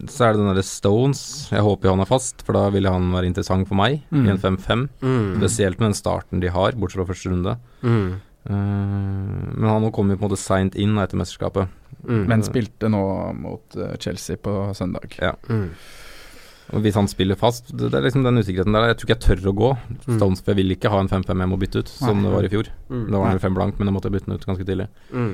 så 0.09 0.25
er 0.25 0.33
det 0.33 0.39
den 0.41 0.49
derre 0.49 0.63
Stones. 0.65 1.49
Jeg 1.51 1.61
håper 1.61 1.83
jo 1.87 1.93
han 1.93 2.01
er 2.01 2.09
fast, 2.09 2.41
for 2.43 2.53
da 2.57 2.69
ville 2.73 2.89
han 2.89 3.11
være 3.13 3.27
interessant 3.29 3.67
for 3.67 3.75
meg 3.75 4.01
Mm. 4.11 4.25
i 4.25 4.29
en 4.31 4.37
5-5. 4.41 4.89
Mm. 5.03 5.37
Spesielt 5.37 5.79
med 5.79 5.91
den 5.91 5.99
starten 6.01 6.39
de 6.41 6.47
har, 6.49 6.71
bortsett 6.71 7.05
fra 7.05 7.13
første 7.13 7.29
runde. 7.29 7.57
Mm. 7.83 8.21
Eh, 8.49 9.53
men 9.57 9.69
han 9.69 9.91
kom 9.91 10.09
jo 10.11 10.17
på 10.17 10.25
en 10.25 10.31
måte 10.31 10.39
seint 10.41 10.75
inn 10.79 10.97
etter 11.01 11.19
mesterskapet. 11.19 11.67
Mm. 12.07 12.25
Men 12.29 12.43
spilte 12.45 12.89
nå 12.91 13.03
mot 13.35 13.75
eh, 13.75 13.95
Chelsea 13.99 14.37
på 14.39 14.53
søndag. 14.77 15.17
Ja. 15.19 15.33
Mm. 15.49 15.71
Og 16.75 16.81
hvis 16.83 16.97
han 16.99 17.07
spiller 17.07 17.37
fast, 17.39 17.69
det, 17.71 17.91
det 17.93 17.99
er 17.99 18.03
liksom 18.09 18.25
den 18.27 18.41
usikkerheten 18.41 18.75
der. 18.75 18.89
Jeg 18.89 18.97
tror 18.99 19.07
ikke 19.07 19.15
jeg 19.17 19.25
tør 19.39 19.51
å 19.51 19.55
gå. 19.55 19.69
Mm. 20.07 20.17
Stones, 20.17 20.41
jeg 20.47 20.57
vil 20.59 20.73
ikke 20.75 20.91
ha 20.91 20.99
en 21.03 21.07
5-5 21.11 21.43
jeg 21.45 21.51
må 21.53 21.59
bytte 21.61 21.83
ut, 21.83 21.91
som 21.91 22.17
Nei. 22.19 22.25
det 22.27 22.33
var 22.35 22.47
i 22.47 22.51
fjor. 22.51 22.71
Mm. 22.91 23.05
Da 23.11 23.21
var 23.21 23.29
han 23.31 23.39
fem 23.43 23.55
blank, 23.55 23.77
men 23.79 23.87
jeg 23.87 23.95
måtte 23.95 24.11
bytte 24.11 24.27
den 24.27 24.35
ut 24.41 24.47
ganske 24.49 24.67
tidlig. 24.67 24.89
Mm. 25.15 25.31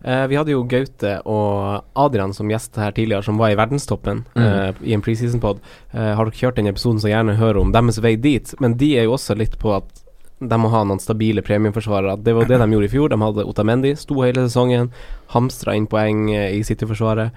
Eh, 0.00 0.24
vi 0.32 0.38
hadde 0.40 0.54
jo 0.54 0.62
Gaute 0.64 1.14
og 1.28 1.84
Adrian 2.02 2.32
som 2.34 2.48
gjest 2.50 2.78
her 2.80 2.94
tidligere, 2.96 3.22
som 3.26 3.36
var 3.38 3.52
i 3.52 3.58
verdenstoppen 3.60 4.24
Mm. 4.34 4.42
eh, 4.46 4.82
i 4.90 4.94
en 4.96 5.02
preseason-pod. 5.04 5.60
Eh, 5.92 6.14
har 6.16 6.24
dere 6.24 6.38
kjørt 6.40 6.56
den 6.56 6.70
episoden, 6.72 6.98
så 7.02 7.10
gjerne 7.12 7.36
hør 7.38 7.60
om 7.60 7.70
deres 7.74 8.00
vei 8.02 8.14
dit. 8.16 8.54
Men 8.60 8.74
de 8.80 8.94
er 8.98 9.04
jo 9.06 9.14
også 9.18 9.36
litt 9.38 9.58
på 9.60 9.74
at 9.76 10.02
de 10.40 10.56
må 10.58 10.70
ha 10.72 10.82
noen 10.88 11.00
stabile 11.02 11.42
premieforsvarere. 11.44 12.16
Det 12.24 12.32
var 12.34 12.46
det 12.48 12.58
de 12.62 12.66
gjorde 12.72 12.86
i 12.88 12.92
fjor. 12.92 13.08
De 13.12 13.18
hadde 13.20 13.44
Otamendi, 13.44 13.94
sto 14.00 14.22
hele 14.24 14.46
sesongen, 14.48 14.90
hamstra 15.34 15.74
inn 15.76 15.86
poeng 15.86 16.30
eh, 16.32 16.54
i 16.56 16.62
City-forsvaret. 16.64 17.30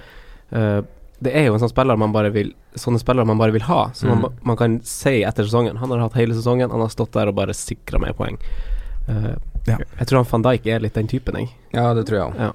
Eh, 0.51 0.81
det 1.23 1.31
er 1.35 1.45
jo 1.47 1.53
en 1.55 1.59
sånn 1.61 1.71
spiller 1.71 1.95
man 1.99 2.11
bare 2.15 2.31
vil 2.35 2.53
Sånne 2.75 2.97
spillere 2.99 3.23
man 3.29 3.37
bare 3.37 3.53
vil 3.53 3.61
ha. 3.67 3.91
Man, 4.01 4.17
Mm. 4.17 4.21
man, 4.21 4.31
man 4.43 4.57
kan 4.57 4.79
si 4.81 5.21
etter 5.23 5.45
sesongen 5.45 5.77
Han 5.77 5.91
har 5.91 5.99
hatt 5.99 6.15
hele 6.17 6.33
sesongen, 6.33 6.71
han 6.71 6.81
har 6.81 6.89
stått 6.89 7.11
der 7.13 7.27
og 7.29 7.35
bare 7.37 7.53
sikra 7.53 7.99
meg 8.01 8.15
poeng. 8.17 8.37
Eh, 9.07 9.35
Ja. 9.67 9.77
Jeg 9.99 10.07
tror 10.07 10.23
han 10.23 10.25
van 10.31 10.41
Dijk 10.43 10.65
er 10.67 10.79
litt 10.83 10.93
den 10.97 11.07
typen, 11.07 11.35
jeg. 11.37 11.49
Ja, 11.71 11.93
det 11.93 12.05
tror 12.07 12.17
jeg 12.17 12.33
òg. 12.33 12.39
Ja. 12.39 12.51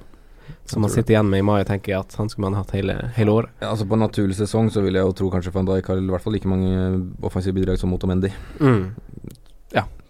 Som 0.66 0.82
man 0.82 0.90
sitter 0.90 1.14
igjen 1.14 1.30
med 1.30 1.38
i 1.38 1.42
mai 1.42 1.60
og 1.62 1.66
tenker 1.66 1.98
at 2.00 2.12
han 2.18 2.28
skulle 2.28 2.50
man 2.50 2.58
hatt 2.58 2.70
hele, 2.72 3.12
hele 3.16 3.30
året. 3.30 3.48
Ja, 3.62 3.70
altså 3.70 3.86
På 3.88 3.94
en 3.96 4.00
naturlig 4.04 4.34
sesong 4.36 4.68
så 4.70 4.82
vil 4.82 4.92
jeg 4.98 5.04
jo 5.06 5.12
tro 5.12 5.30
kanskje 5.30 5.52
van 5.54 5.64
Dijk 5.70 5.86
har 5.88 5.96
i 5.96 6.00
hvert 6.10 6.20
fall 6.26 6.32
like 6.32 6.48
mange 6.48 7.12
offensive 7.22 7.54
bidrag 7.54 7.78
som 7.78 7.88
Motomendi. 7.90 8.32
Mm. 8.60 8.90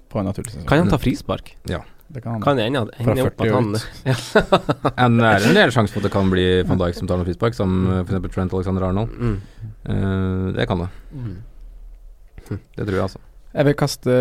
På 0.08 0.20
en 0.20 0.28
naturlig 0.28 0.52
sesong. 0.52 0.66
Kan 0.68 0.84
han 0.84 0.92
ta 0.92 0.98
frispark? 1.00 1.56
Det 2.08 2.22
kan 2.24 2.32
han. 2.32 2.42
Kan 2.42 2.58
ende, 2.58 2.86
Fra 2.96 3.12
ende 3.12 3.26
opp 3.28 3.42
at 3.44 3.50
han 3.52 3.74
ja. 4.08 4.14
En, 5.04 5.18
det 5.20 5.28
er 5.28 5.46
en 5.50 5.58
del 5.58 5.72
sjanse 5.74 5.92
for 5.92 6.00
at 6.00 6.08
det 6.08 6.12
kan 6.14 6.30
bli 6.32 6.46
van 6.68 6.80
Dijk 6.80 6.96
som 6.96 7.10
tar 7.10 7.20
noen 7.20 7.28
frispark, 7.28 7.56
som 7.58 7.74
uh, 7.84 8.00
f.eks. 8.00 8.30
Trent 8.32 8.54
Alexander 8.56 8.88
Arnold. 8.88 9.12
mm. 9.12 9.36
Uh, 9.88 10.48
det 10.56 10.64
kan 10.68 10.84
det. 10.84 10.88
Mm. 11.12 11.36
Det 12.48 12.86
tror 12.86 12.94
jeg, 12.96 13.04
altså. 13.04 13.20
Jeg 13.52 13.68
vil 13.68 13.76
kaste 13.76 14.14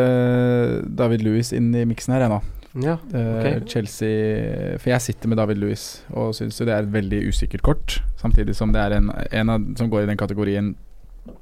David 0.99 1.23
Louis 1.23 1.51
inn 1.55 1.71
i 1.75 1.85
miksen 1.88 2.15
her, 2.15 2.25
jeg 2.25 2.33
nå. 2.33 2.41
Ja. 2.77 2.97
okay. 3.07 3.55
uh, 3.55 3.63
Chelsea 3.65 4.75
For 4.77 4.91
jeg 4.91 5.01
sitter 5.01 5.31
med 5.31 5.39
David 5.39 5.57
Louis 5.63 5.85
og 6.11 6.35
syns 6.38 6.59
jo 6.59 6.67
det 6.67 6.75
er 6.75 6.83
et 6.83 6.91
veldig 6.91 7.21
usikkert 7.31 7.63
kort. 7.63 8.01
Samtidig 8.19 8.57
som 8.59 8.75
det 8.75 8.83
er 8.83 8.97
en, 8.99 9.13
en 9.15 9.55
av, 9.55 9.71
som 9.79 9.89
går 9.91 10.03
i 10.03 10.11
den 10.11 10.19
kategorien 10.19 10.75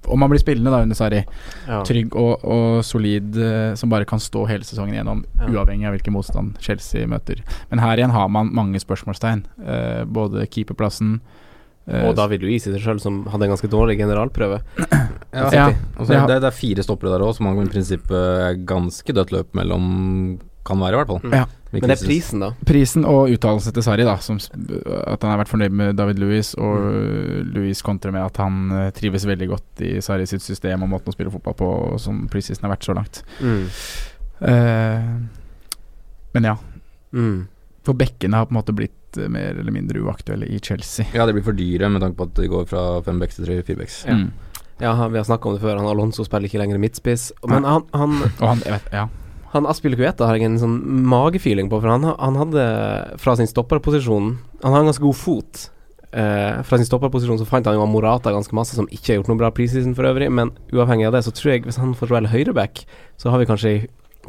Om 0.07 0.21
han 0.21 0.29
blir 0.29 0.39
spillende 0.41 0.71
da 0.71 0.81
under 0.85 0.95
Sarri, 0.95 1.23
Ja. 1.67 1.81
trygg 1.83 2.15
og, 2.15 2.43
og 2.45 2.83
solid, 2.85 3.35
eh, 3.37 3.73
som 3.75 3.89
bare 3.89 4.05
kan 4.05 4.19
stå 4.19 4.47
hele 4.47 4.63
sesongen 4.63 4.93
gjennom, 4.95 5.23
Ja. 5.39 5.47
uavhengig 5.47 5.87
av 5.87 5.93
hvilken 5.95 6.13
motstand 6.13 6.59
Chelsea 6.61 7.07
møter. 7.07 7.41
Men 7.71 7.79
her 7.79 7.97
igjen 7.97 8.11
har 8.11 8.27
man 8.29 8.53
mange 8.53 8.79
spørsmålstegn. 8.79 9.45
Eh, 9.65 10.03
både 10.05 10.45
keeperplassen 10.47 11.19
eh, 11.87 12.07
Og 12.07 12.15
David 12.15 12.41
Luiz 12.41 12.65
i 12.67 12.71
seg 12.73 12.81
sjøl, 12.81 12.99
som 13.01 13.25
hadde 13.25 13.43
en 13.45 13.51
ganske 13.55 13.69
dårlig 13.69 13.97
generalprøve. 13.99 14.61
Ja, 15.35 15.49
Ja. 15.51 15.65
Og 15.99 16.07
Ja. 16.09 16.25
det, 16.25 16.39
det 16.41 16.47
er 16.47 16.51
fire 16.55 16.81
stoppere 16.83 17.11
der 17.17 17.25
òg, 17.25 17.35
som 17.35 17.45
man 17.45 17.65
i 17.65 17.69
prinsippet 17.69 18.11
er 18.15 18.55
ganske 18.65 19.11
dødt 19.13 19.31
løp 19.31 19.53
mellom 19.53 20.39
Kan 20.65 20.79
være, 20.79 20.93
i 20.93 21.03
hvert 21.03 21.07
fall. 21.07 21.19
Mm. 21.29 21.33
Ja. 21.33 21.45
Men 21.83 21.91
det 21.91 21.97
er 21.97 22.07
prisen, 22.07 22.43
da. 22.43 22.49
Prisen 22.67 23.07
og 23.09 23.31
uttalelsen 23.33 23.75
til 23.75 23.85
Sarri, 23.85 24.05
da, 24.07 24.15
som, 24.23 24.37
at 24.37 25.23
han 25.25 25.31
har 25.31 25.41
vært 25.41 25.51
fornøyd 25.51 25.75
med 25.81 25.95
David 25.99 26.21
Louis, 26.21 26.53
og 26.55 26.85
mm. 26.85 27.53
Louis 27.55 27.81
kontrer 27.85 28.13
med 28.15 28.23
at 28.25 28.37
han 28.43 28.69
eh, 28.71 28.91
trives 28.95 29.25
veldig 29.27 29.49
godt 29.53 29.85
i 29.87 29.95
Sarri 30.05 30.27
sitt 30.29 30.45
system 30.45 30.85
og 30.85 30.93
måten 30.93 31.11
å 31.11 31.15
spille 31.15 31.33
fotball 31.33 31.57
på, 31.59 31.71
som 32.01 32.25
preseason 32.31 32.67
har 32.67 32.75
vært 32.75 32.87
så 32.87 32.95
langt. 32.97 33.23
Mm. 33.41 33.65
Uh, 34.35 35.11
men 36.35 36.49
ja, 36.51 36.55
Mm. 37.15 37.47
for 37.85 37.95
bekkene 37.95 38.35
har 38.35 38.47
på 38.49 38.51
en 38.51 38.57
måte 38.59 38.73
blitt 38.75 39.17
eh, 39.17 39.29
mer 39.31 39.55
eller 39.55 39.71
mindre 39.71 40.01
uaktuelle 40.03 40.49
i 40.51 40.59
Chelsea. 40.59 41.05
Ja, 41.15 41.25
de 41.25 41.35
blir 41.37 41.45
for 41.45 41.55
dyre 41.55 41.87
med 41.89 42.03
tanke 42.03 42.19
på 42.19 42.27
at 42.27 42.35
de 42.41 42.49
går 42.51 42.65
fra 42.67 42.81
fem 43.05 43.21
backs 43.21 43.37
til 43.39 43.47
tre 43.47 43.61
firebacks. 43.63 44.01
Ja. 44.09 44.17
Mm. 44.19 44.33
Ja, 44.83 44.91
vi 45.07 45.15
har 45.15 45.23
snakka 45.23 45.47
om 45.47 45.55
det 45.55 45.61
før. 45.63 45.77
Han 45.79 45.87
Alonso 45.87 46.25
spiller 46.27 46.49
ikke 46.49 46.59
lenger 46.59 46.81
midtspiss. 46.83 47.29
Men 47.47 47.63
han, 47.63 47.85
han, 47.95 48.17
Og 48.41 48.47
han, 48.49 48.63
jeg 48.65 48.75
vet, 48.75 48.89
ja. 48.91 49.05
Han 49.55 49.67
Aspilicueta 49.69 50.27
har 50.29 50.37
jeg 50.37 50.49
en 50.49 50.59
sånn 50.61 50.75
magefeeling 51.09 51.71
på, 51.71 51.79
for 51.81 51.91
han, 51.91 52.05
han 52.11 52.41
hadde 52.41 52.65
fra 53.21 53.37
sin 53.39 53.49
stopperposisjon 53.49 54.35
Han 54.63 54.75
har 54.75 54.83
en 54.83 54.91
ganske 54.91 55.03
god 55.03 55.17
fot. 55.19 55.63
Eh, 56.15 56.61
fra 56.63 56.79
sin 56.79 56.87
stopperposisjon 56.87 57.41
så 57.41 57.47
fant 57.47 57.67
han 57.67 57.75
jo 57.75 57.85
Morata 57.91 58.31
ganske 58.31 58.55
masse, 58.55 58.77
som 58.77 58.87
ikke 58.87 59.13
har 59.13 59.19
gjort 59.19 59.31
noe 59.33 59.41
bra 59.41 59.49
preseason 59.55 59.95
for 59.97 60.07
øvrig, 60.07 60.29
men 60.31 60.53
uavhengig 60.71 61.09
av 61.09 61.17
det, 61.17 61.25
så 61.27 61.33
tror 61.35 61.55
jeg 61.55 61.65
hvis 61.65 61.79
han 61.81 61.95
får 61.97 62.11
spille 62.11 62.31
høyreback, 62.31 62.85
så 63.19 63.33
har 63.33 63.41
vi 63.41 63.49
kanskje 63.49 63.73
ei 63.73 63.81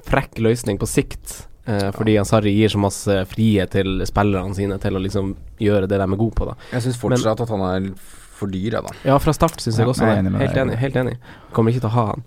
frekk 0.06 0.40
løsning 0.42 0.80
på 0.82 0.88
sikt. 0.90 1.44
Eh, 1.66 1.88
fordi 1.94 2.16
ja. 2.16 2.24
Sarri 2.26 2.52
gir 2.54 2.70
så 2.70 2.78
masse 2.82 3.20
frihet 3.30 3.72
til 3.74 4.02
spillerne 4.06 4.54
sine 4.54 4.78
til 4.82 4.98
å 4.98 5.02
liksom 5.02 5.32
gjøre 5.62 5.88
det 5.90 5.98
de 5.98 6.06
er 6.06 6.18
gode 6.18 6.36
på, 6.38 6.46
da. 6.50 6.58
Jeg 6.74 6.86
syns 6.86 7.00
fortsatt 7.00 7.42
at 7.42 7.54
han 7.54 7.64
er 7.70 7.88
for 8.36 8.52
dyr, 8.52 8.76
jeg, 8.76 8.82
da. 8.84 8.92
Ja, 9.06 9.16
fra 9.22 9.34
start 9.34 9.62
syns 9.62 9.78
jeg 9.80 9.86
Ja, 9.86 9.94
også 9.94 10.06
jeg 10.06 10.20
er 10.20 10.28
det. 10.28 10.42
Helt 10.42 10.60
enig. 10.62 10.76
Helt 10.82 11.00
enig. 11.00 11.16
Kommer 11.56 11.72
ikke 11.72 11.86
til 11.86 11.90
å 11.90 11.96
ha 11.96 12.06
han. 12.12 12.26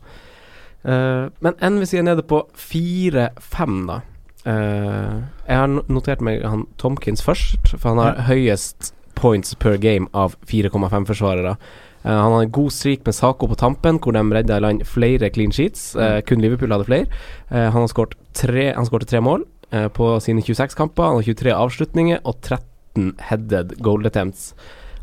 Eh, 0.84 1.26
men 1.44 1.82
vi 1.82 1.98
er 1.98 2.08
nede 2.08 2.24
på 2.24 2.44
4-5, 2.56 3.84
da. 3.90 4.02
Uh, 4.48 5.20
jeg 5.50 5.58
har 5.60 5.68
notert 5.92 6.22
meg 6.24 6.46
han 6.48 6.62
Tomkins 6.80 7.20
først, 7.22 7.74
for 7.76 7.92
han 7.92 8.00
har 8.00 8.22
høyest 8.30 8.94
points 9.20 9.52
per 9.60 9.76
game 9.84 10.08
av 10.16 10.38
4,5 10.48 10.80
forsvarere. 11.10 11.58
Uh, 12.06 12.16
han 12.16 12.32
har 12.32 12.46
en 12.46 12.54
god 12.56 12.72
streak 12.72 13.04
med 13.06 13.18
Sako 13.18 13.50
på 13.52 13.60
tampen, 13.60 14.00
hvor 14.00 14.16
de 14.16 14.24
redda 14.24 14.58
i 14.58 14.64
land 14.64 14.86
flere 14.88 15.30
clean 15.36 15.52
sheets. 15.52 15.92
Uh, 16.00 16.24
kun 16.26 16.40
Liverpool 16.42 16.72
hadde 16.72 16.88
flere. 16.88 17.20
Eh, 17.52 17.68
han 17.68 17.82
har 17.84 17.92
skåret 17.92 18.16
tre, 18.34 18.72
tre 19.06 19.22
mål 19.22 19.46
eh, 19.72 19.88
på 19.88 20.12
sine 20.24 20.42
26 20.42 20.76
kamper. 20.78 21.04
Han 21.04 21.20
har 21.20 21.28
23 21.28 21.56
avslutninger 21.56 22.22
og 22.24 22.42
13 22.42 23.16
headed 23.30 23.78
goal 23.84 24.06
attempts. 24.06 24.54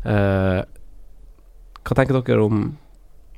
Eh, 0.05 0.61
hva 1.87 1.95
tenker 1.95 2.19
dere 2.19 2.43
om 2.43 2.63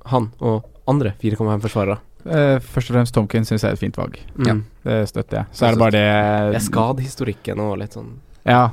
han 0.09 0.31
og 0.39 0.69
andre 0.89 1.13
4,5-forsvarere? 1.21 1.99
Eh, 1.99 2.08
først 2.25 2.89
og 2.89 2.95
fremst 2.95 3.13
Tomkins 3.15 3.47
syns 3.47 3.63
jeg 3.63 3.69
er 3.71 3.77
et 3.77 3.79
fint 3.79 3.95
valg. 3.97 4.17
Ja. 4.45 4.55
Det 4.83 5.07
støtter 5.09 5.37
jeg. 5.37 5.45
Så 5.51 5.65
er 5.65 5.71
det 5.71 5.79
bare 5.79 5.91
det 5.91 6.07
Det 6.53 6.59
er 6.61 6.65
skadehistorikken 6.65 7.59
og 7.59 7.77
litt 7.79 7.93
sånn 7.93 8.17
Ja, 8.45 8.69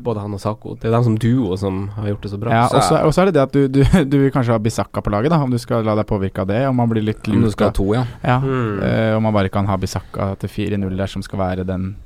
Både 0.00 0.20
han 0.20 0.32
og 0.34 0.40
Sako. 0.40 0.74
Det 0.80 0.88
er 0.88 0.92
dem 0.96 1.04
som 1.04 1.16
duo 1.20 1.56
som 1.56 1.88
har 1.94 2.08
gjort 2.08 2.22
det 2.22 2.30
så 2.32 2.38
bra. 2.40 2.50
ja 2.50 2.64
og 2.66 2.82
så 2.82 2.96
er- 2.98 3.04
også 3.06 3.22
er 3.22 3.24
det 3.30 3.34
det 3.34 3.42
at 3.42 3.52
du, 3.52 3.68
du, 3.68 3.82
du 4.10 4.16
vil 4.18 4.30
kanskje 4.32 4.52
ha 4.52 4.58
Bisakka 4.58 5.00
på 5.04 5.10
laget, 5.12 5.30
da, 5.30 5.38
om 5.42 5.50
du 5.50 5.58
skal 5.58 5.84
la 5.84 5.94
deg 5.94 6.06
påvirke 6.08 6.40
av 6.42 6.46
det. 6.48 6.66
Om 6.68 6.76
man 6.76 6.88
blir 6.90 7.02
litt 7.04 7.28
Om 7.28 7.42
du 7.44 7.50
skal 7.50 7.68
ha 7.70 7.72
to, 7.72 7.92
ja. 7.94 8.04
Ja, 8.24 8.38
Mm. 8.40 8.80
Uh, 8.82 9.16
om 9.16 9.22
man 9.22 9.32
bare 9.36 9.48
kan 9.48 9.66
ha 9.66 9.76
Bisakka 9.76 10.34
til 10.40 10.48
4-0 10.48 10.96
der, 10.96 11.06
som 11.06 11.22
skal 11.22 11.38
være 11.38 11.64
den 11.68 11.96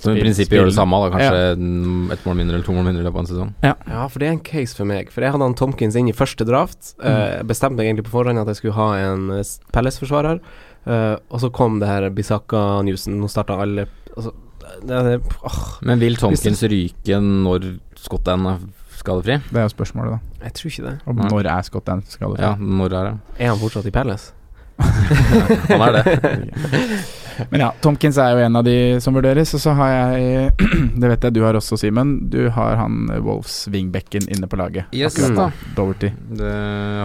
Som 0.00 0.16
i 0.16 0.22
prinsippet 0.22 0.56
gjør 0.56 0.70
det 0.70 0.74
samme, 0.74 0.98
da. 0.98 1.10
Kanskje 1.12 1.42
ja. 1.42 2.14
ett 2.14 2.24
mål 2.26 2.38
mindre 2.40 2.56
eller 2.56 2.66
to 2.66 2.74
mål 2.74 2.86
mindre 2.88 3.04
i 3.04 3.06
løpet 3.06 3.18
av 3.18 3.22
en 3.22 3.30
sesong. 3.30 3.50
Ja, 3.62 4.06
for 4.08 4.22
det 4.22 4.28
er 4.28 4.34
en 4.34 4.44
case 4.46 4.74
for 4.78 4.88
meg. 4.88 5.12
For 5.14 5.24
jeg 5.24 5.34
hadde 5.34 5.46
han 5.46 5.56
Tomkins 5.58 5.98
inn 5.98 6.10
i 6.10 6.16
første 6.16 6.46
draft. 6.48 6.94
Eh, 7.04 7.42
bestemte 7.46 7.78
meg 7.78 7.90
egentlig 7.90 8.08
på 8.08 8.16
forhånd 8.16 8.42
at 8.42 8.50
jeg 8.50 8.62
skulle 8.62 8.78
ha 8.80 8.88
en 8.98 9.28
eh, 9.36 9.52
Pelles-forsvarer. 9.74 10.42
Eh, 10.82 11.14
og 11.14 11.44
så 11.44 11.52
kom 11.54 11.78
det 11.82 11.90
her 11.90 12.08
Bisakka-newsen. 12.16 13.20
Nå 13.20 13.30
starta 13.30 13.60
alle 13.62 13.86
altså, 14.16 14.34
det, 14.82 14.98
det, 15.06 15.16
åh, 15.46 15.62
Men 15.86 16.02
vil 16.02 16.18
Tomkins 16.18 16.62
ryke 16.72 17.18
når 17.22 17.74
Scott 18.02 18.26
Dan 18.26 18.46
er 18.50 18.62
skadefri? 18.98 19.38
Det 19.50 19.58
er 19.58 19.66
jo 19.68 19.74
spørsmålet, 19.76 20.18
da. 20.18 20.46
Jeg 20.46 20.58
tror 20.58 20.74
ikke 20.74 20.86
det. 20.88 20.98
Og 21.06 21.24
når 21.30 21.50
er 21.54 21.66
Scott 21.66 21.86
Dan 21.86 22.06
skadefri? 22.08 22.42
Ja, 22.42 22.54
når 22.58 22.94
er 22.98 23.10
det? 23.10 23.18
Er 23.38 23.52
han 23.54 23.62
fortsatt 23.62 23.86
i 23.86 23.94
Palace? 23.94 24.32
Han 25.68 25.82
er 25.84 25.98
det. 26.00 27.12
Men 27.52 27.66
ja, 27.66 27.70
Tomkins 27.84 28.18
er 28.20 28.34
jo 28.34 28.42
en 28.46 28.58
av 28.58 28.66
de 28.66 28.76
som 29.04 29.14
vurderes. 29.16 29.54
Og 29.54 29.62
så 29.62 29.76
har 29.78 29.92
jeg 29.92 30.52
Det 31.02 31.08
vet 31.14 31.28
jeg 31.28 31.36
du 31.36 31.42
har 31.44 31.56
også, 31.58 31.78
Simen. 31.80 32.16
Du 32.32 32.40
har 32.52 32.76
han 32.80 33.06
Wolfs 33.22 33.52
Wolves 33.52 33.68
wingbacken 33.68 34.28
inne 34.28 34.46
på 34.46 34.56
laget. 34.56 34.84
Yes, 34.92 35.16
Akkurat 35.16 35.36
da. 35.36 35.52
Doverty. 35.76 36.10
Det 36.30 36.52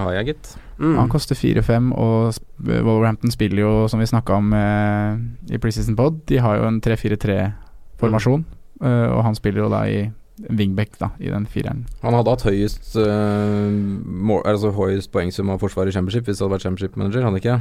har 0.04 0.14
jeg, 0.14 0.26
gitt. 0.26 0.58
Mm. 0.78 0.98
Han 0.98 1.10
koster 1.10 1.36
4-5, 1.36 1.92
og 1.98 2.34
Wolverhampton 2.62 3.32
spiller 3.32 3.64
jo, 3.64 3.88
som 3.90 4.00
vi 4.00 4.06
snakka 4.06 4.38
om 4.38 4.54
eh, 4.54 5.18
i 5.56 5.58
Precision 5.58 5.96
Pod, 5.98 6.22
de 6.30 6.38
har 6.38 6.60
jo 6.60 6.68
en 6.68 6.78
3-4-3-formasjon, 6.82 8.46
eh, 8.84 9.08
og 9.10 9.24
han 9.26 9.36
spiller 9.36 9.64
jo 9.64 9.72
da 9.74 9.82
i 9.90 10.06
wingback, 10.54 11.00
da, 11.00 11.10
i 11.18 11.32
den 11.34 11.48
fireren. 11.50 11.88
Han 12.04 12.14
hadde 12.14 12.30
hatt 12.30 12.46
høyest, 12.46 12.92
uh, 12.94 13.74
mål, 13.74 14.44
altså 14.46 14.70
høyest 14.70 15.10
poengsum 15.10 15.50
av 15.50 15.64
forsvaret 15.64 15.90
i 15.90 15.98
Championship 15.98 16.30
hvis 16.30 16.38
det 16.38 16.46
hadde 16.46 16.54
vært 16.54 16.68
Championship-manager, 16.68 17.26
hadde 17.26 17.34
han 17.34 17.42
ikke? 17.42 17.58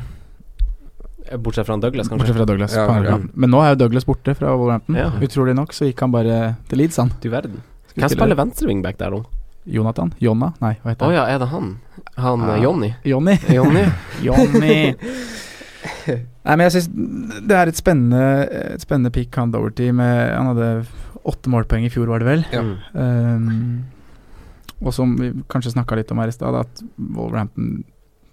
Bortsett 1.38 1.66
fra 1.66 1.76
Douglas, 1.82 2.08
kanskje. 2.08 2.18
Bortsett 2.22 2.36
fra 2.36 2.44
Douglas. 2.48 2.74
Ja, 2.76 2.98
ja. 3.04 3.18
Men 3.34 3.50
nå 3.50 3.62
er 3.64 3.72
jo 3.74 3.80
Douglas 3.84 4.06
borte 4.06 4.34
fra 4.38 4.52
Wolverhampton. 4.56 4.98
Ja. 4.98 5.08
Utrolig 5.22 5.54
nok 5.58 5.72
så 5.76 5.88
gikk 5.88 6.00
han 6.04 6.12
bare 6.14 6.56
til 6.70 6.78
Leeds, 6.82 6.96
han. 7.02 7.10
Du 7.22 7.28
verden. 7.32 7.62
Hvem 7.96 8.12
spiller 8.12 8.36
venstre 8.38 8.68
wingback 8.68 8.98
der 9.00 9.10
nå? 9.14 9.22
Jonathan? 9.66 10.12
Jonna? 10.22 10.52
Nei, 10.62 10.76
hva 10.82 10.92
heter 10.92 11.08
han? 11.08 11.14
ja, 11.16 11.24
er 11.34 11.40
det 11.42 11.48
han? 11.50 11.72
Han 12.22 12.40
Ja. 12.46 12.54
eh, 12.54 12.62
Jonny? 12.62 12.90
Jonny. 13.04 13.34
Jonny? 13.56 13.84
Jonny. 14.22 14.76
Nei, 16.06 16.54
men 16.54 16.62
jeg 16.68 16.76
syns 16.76 16.88
det 17.48 17.56
er 17.56 17.70
et 17.70 17.78
spennende 17.78 18.20
Et 18.74 18.82
spennende 18.82 19.10
pick 19.14 19.34
han 19.38 19.50
Doverty 19.50 19.88
med 19.96 20.30
Han 20.36 20.52
hadde 20.52 20.68
åtte 21.26 21.50
målpoeng 21.50 21.82
i 21.82 21.90
fjor, 21.90 22.06
var 22.06 22.22
det 22.22 22.28
vel. 22.28 22.44
Ja. 22.54 22.60
Um, 22.94 23.82
og 24.78 24.92
som 24.94 25.16
vi 25.18 25.32
kanskje 25.50 25.72
snakka 25.74 25.96
litt 25.98 26.12
om 26.14 26.20
her 26.22 26.30
i 26.30 26.34
stad, 26.36 26.54
at 26.54 26.82
Wolverhampton 26.94 27.80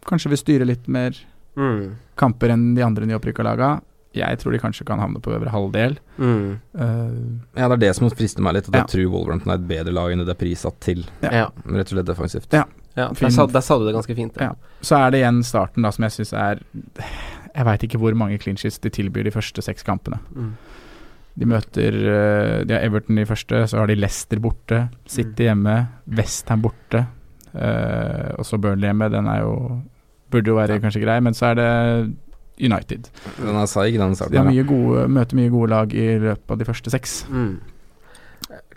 kanskje 0.06 0.30
vil 0.30 0.38
styre 0.44 0.68
litt 0.70 0.86
mer 0.92 1.18
Mm. 1.56 1.96
kamper 2.18 2.50
enn 2.54 2.74
de 2.76 2.82
andre 2.86 3.06
nyopprykka 3.10 3.44
laga. 3.46 3.82
Jeg 4.14 4.38
tror 4.38 4.54
de 4.54 4.60
kanskje 4.62 4.86
kan 4.86 5.00
havne 5.02 5.18
på 5.22 5.32
øvre 5.34 5.50
halvdel. 5.50 5.96
Mm. 6.22 6.60
Uh, 6.78 7.40
Ja, 7.58 7.68
det 7.68 7.78
er 7.80 7.82
det 7.88 7.96
som 7.98 8.10
frister 8.14 8.46
meg 8.46 8.54
litt. 8.60 8.68
At 8.70 8.76
Ja. 8.76 8.84
jeg 8.84 8.92
tror 8.94 9.12
Wolverhampton 9.12 9.52
er 9.52 9.56
et 9.56 9.68
bedre 9.68 9.94
lag 9.94 10.12
enn 10.12 10.20
det 10.22 10.28
det 10.28 10.36
er 10.36 10.42
prissatt 10.46 10.80
til. 10.80 11.06
Ja. 11.24 11.32
Ja. 11.32 11.48
Rett 11.66 11.90
og 11.90 11.98
slett 11.98 12.06
defensivt. 12.06 12.54
Ja. 12.54 12.66
ja 12.96 13.08
der, 13.10 13.30
sa, 13.30 13.48
der 13.48 13.62
sa 13.62 13.80
du 13.80 13.86
det 13.88 13.96
ganske 13.96 14.16
fint. 14.16 14.38
Ja. 14.38 14.54
så 14.82 14.98
er 15.02 15.12
det 15.12 15.24
igjen 15.24 15.42
starten, 15.44 15.82
da, 15.82 15.90
som 15.92 16.04
jeg 16.04 16.12
syns 16.12 16.34
er 16.34 16.62
Jeg 17.56 17.66
veit 17.66 17.84
ikke 17.84 18.00
hvor 18.02 18.14
mange 18.18 18.38
clinches 18.42 18.80
de 18.80 18.90
tilbyr 18.90 19.24
de 19.24 19.32
første 19.32 19.62
seks 19.62 19.84
kampene. 19.84 20.20
Mm. 20.36 20.54
De 21.36 21.46
møter 21.50 21.94
eh, 21.94 22.64
De 22.66 22.74
har 22.74 22.86
Everton 22.86 23.18
i 23.18 23.26
første, 23.26 23.68
så 23.68 23.78
har 23.82 23.88
de 23.88 23.96
Leicester 23.98 24.38
borte, 24.40 24.90
City 25.10 25.48
hjemme, 25.48 25.88
Westham 26.06 26.62
borte, 26.62 27.08
uh, 27.54 28.34
og 28.38 28.46
så 28.46 28.58
Burnley 28.62 28.90
hjemme. 28.90 29.10
Den 29.10 29.28
er 29.28 29.42
jo 29.42 29.82
Burde 30.34 30.50
jo 30.50 30.58
være 30.58 30.80
kanskje 30.82 31.04
grei, 31.04 31.20
men 31.22 31.38
så 31.38 31.52
er 31.52 31.60
det 31.60 31.70
United. 32.62 33.10
Den 33.40 33.56
er 33.58 33.70
seig, 33.70 33.98
den 34.00 34.16
starten. 34.18 34.36
de 34.38 34.44
mye 34.50 34.66
gode, 34.68 35.08
møter 35.10 35.38
mye 35.38 35.54
gode 35.54 35.70
lag 35.74 35.94
i 35.94 36.08
løpet 36.22 36.54
av 36.54 36.60
de 36.60 36.68
første 36.68 36.94
seks. 36.94 37.16
Mm. 37.30 37.56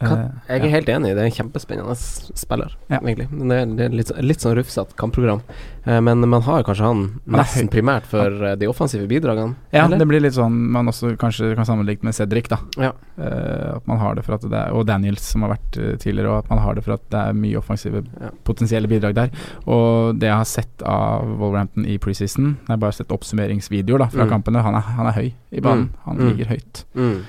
Eh, 0.01 0.29
Jeg 0.49 0.61
er 0.63 0.69
helt 0.71 0.89
enig, 0.89 1.15
det 1.17 1.23
er 1.23 1.25
en 1.25 1.31
kjempespennende 1.51 1.95
spiller, 2.37 2.75
Ja. 2.91 2.99
egentlig. 3.01 3.29
Det 3.31 3.57
er, 3.57 3.67
det 3.77 3.85
er 3.87 3.89
litt, 3.97 4.11
litt 4.23 4.41
sånn 4.41 4.55
rufsete 4.59 4.95
kampprogram. 4.97 5.41
Eh, 5.87 6.01
men 6.01 6.21
man 6.29 6.43
har 6.43 6.63
kanskje 6.65 6.85
han 6.85 7.21
nesten 7.27 7.69
primært 7.73 8.05
for 8.05 8.27
eh, 8.45 8.57
de 8.57 8.67
offensive 8.69 9.07
bidragene. 9.09 9.55
Ja, 9.73 9.87
eller? 9.87 9.99
det 9.99 10.07
blir 10.09 10.21
litt 10.21 10.35
sånn 10.35 10.53
man 10.53 10.87
også 10.89 11.17
kanskje 11.17 11.55
kan 11.57 11.65
sammenligne 11.65 12.05
med 12.05 12.15
Cedric, 12.15 12.49
da. 12.49 12.59
Ja. 12.77 12.93
At 13.17 13.87
man 13.89 13.97
har 13.99 14.15
det 14.15 14.25
for 14.27 14.35
at 14.35 14.43
det 14.43 14.53
er 14.53 14.73
Og 14.77 14.85
Daniels, 14.87 15.23
som 15.23 15.43
har 15.43 15.55
vært 15.57 15.99
tidligere, 16.03 16.29
og 16.29 16.45
at 16.45 16.51
man 16.51 16.59
har 16.59 16.75
det 16.75 16.85
for 16.85 16.93
at 16.99 17.09
det 17.11 17.19
er 17.31 17.33
mye 17.33 17.57
offensive 17.57 18.05
Ja. 18.21 18.31
potensielle 18.45 18.87
bidrag 18.89 19.15
der. 19.15 19.31
Og 19.67 20.19
det 20.19 20.27
jeg 20.29 20.37
har 20.37 20.45
sett 20.45 20.83
av 20.85 21.25
Wolverhampton 21.39 21.87
i 21.87 21.97
preseason, 21.99 22.57
jeg 22.61 22.69
har 22.69 22.77
bare 22.77 22.93
sett 22.93 23.09
oppsummeringsvideoer 23.09 23.99
da 23.99 24.07
fra 24.09 24.25
Mm. 24.27 24.31
kampene, 24.31 24.63
han 24.63 24.75
er, 24.75 24.81
han 24.81 25.07
er 25.07 25.13
høy 25.13 25.33
i 25.53 25.61
banen. 25.61 25.89
Mm. 25.89 25.91
Han 26.05 26.17
Mm. 26.19 26.29
ligger 26.37 26.47
høyt. 26.53 26.85
Mm. 26.95 27.23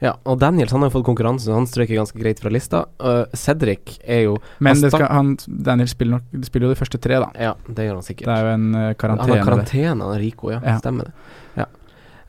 Ja, 0.00 0.14
og 0.24 0.38
Daniels 0.40 0.72
han 0.72 0.80
har 0.80 0.88
jo 0.88 0.98
fått 0.98 1.08
konkurranse, 1.10 1.44
så 1.46 1.56
han 1.56 1.68
strøker 1.68 1.98
ganske 1.98 2.20
greit 2.20 2.40
fra 2.40 2.52
lista. 2.52 2.86
Uh, 3.02 3.26
Cedric 3.36 3.98
er 4.00 4.24
jo 4.24 4.38
Men 4.58 4.74
Han 4.74 4.86
det 4.86 4.92
skal, 4.94 5.06
han, 5.12 5.34
Daniels 5.46 5.92
spiller, 5.92 6.20
nok, 6.20 6.46
spiller 6.48 6.68
jo 6.68 6.72
de 6.72 6.80
første 6.80 7.00
tre, 7.02 7.20
da. 7.20 7.28
Ja, 7.36 7.52
det 7.68 7.88
gjør 7.88 8.00
han 8.00 8.06
sikkert. 8.06 8.30
Det 8.30 8.38
er 8.38 8.48
jo 8.48 8.54
en 8.54 8.70
karantene. 8.96 9.28
han 9.28 9.36
har 9.36 9.50
karantene, 9.50 9.92
han 10.06 10.16
er 10.16 10.24
Rico, 10.24 10.54
ja. 10.54 10.62
Ja. 10.64 10.78
Stemmer 10.80 11.10
det. 11.10 11.36
Ja. 11.60 11.68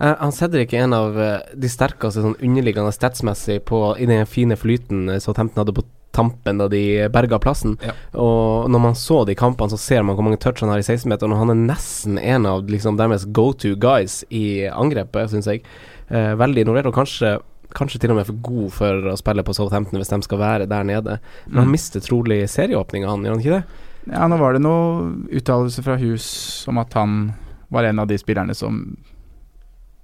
Uh, 0.02 0.12
han 0.26 0.36
Cedric 0.36 0.76
er 0.76 0.88
en 0.88 0.98
av 0.98 1.18
eh, 1.22 1.56
de 1.62 1.70
sterkeste 1.72 2.26
sånn 2.26 2.38
underliggende 2.42 2.92
statsmessig 2.96 3.62
på, 3.70 3.84
i 4.02 4.10
den 4.10 4.28
fine 4.28 4.60
flyten 4.60 5.08
uh, 5.12 5.20
Southampton 5.22 5.64
hadde 5.64 5.76
på 5.78 5.88
tampen 6.12 6.58
da 6.60 6.68
de 6.68 7.08
berga 7.14 7.40
plassen. 7.40 7.78
Ja. 7.86 7.94
Og 8.20 8.70
når 8.72 8.84
man 8.84 8.98
så 9.00 9.22
de 9.28 9.36
kampene, 9.38 9.72
så 9.72 9.80
ser 9.80 10.04
man 10.04 10.18
hvor 10.18 10.28
mange 10.28 10.40
touch 10.42 10.64
han 10.64 10.74
har 10.74 10.82
i 10.82 10.86
16-meteren, 10.86 11.32
og 11.32 11.40
han 11.44 11.54
er 11.54 11.62
nesten 11.70 12.20
en 12.20 12.48
av 12.50 12.68
liksom, 12.68 13.00
deres 13.00 13.28
go 13.32 13.52
to 13.54 13.78
guys 13.80 14.22
i 14.28 14.68
angrepet, 14.68 15.32
syns 15.32 15.48
jeg. 15.48 15.64
Eh, 16.12 16.34
veldig 16.36 16.66
involvert, 16.66 16.90
og 16.92 16.98
kanskje 17.00 17.38
Kanskje 17.78 18.00
til 18.04 18.12
og 18.12 18.18
med 18.20 18.26
for 18.28 18.40
god 18.44 18.72
for 18.76 19.08
å 19.14 19.18
spille 19.20 19.44
på 19.48 19.56
Southampton 19.56 20.00
hvis 20.02 20.10
de 20.12 20.22
skal 20.26 20.40
være 20.42 20.68
der 20.70 20.84
nede. 20.84 21.20
Men 21.48 21.64
han 21.64 21.68
Mm. 21.68 21.72
mister 21.78 22.00
trolig 22.04 22.42
serieåpninga, 22.50 23.08
han, 23.10 23.24
gjør 23.24 23.36
han 23.38 23.40
ikke 23.46 23.58
det? 23.60 23.64
Ja, 24.12 24.28
nå 24.28 24.38
var 24.40 24.54
det 24.54 24.62
noe 24.62 25.14
uttalelse 25.32 25.84
fra 25.86 25.96
Hus 26.02 26.66
om 26.68 26.78
at 26.82 26.94
han 26.94 27.34
var 27.72 27.84
en 27.86 28.00
av 28.00 28.08
de 28.08 28.18
spillerne 28.18 28.56
som 28.58 28.98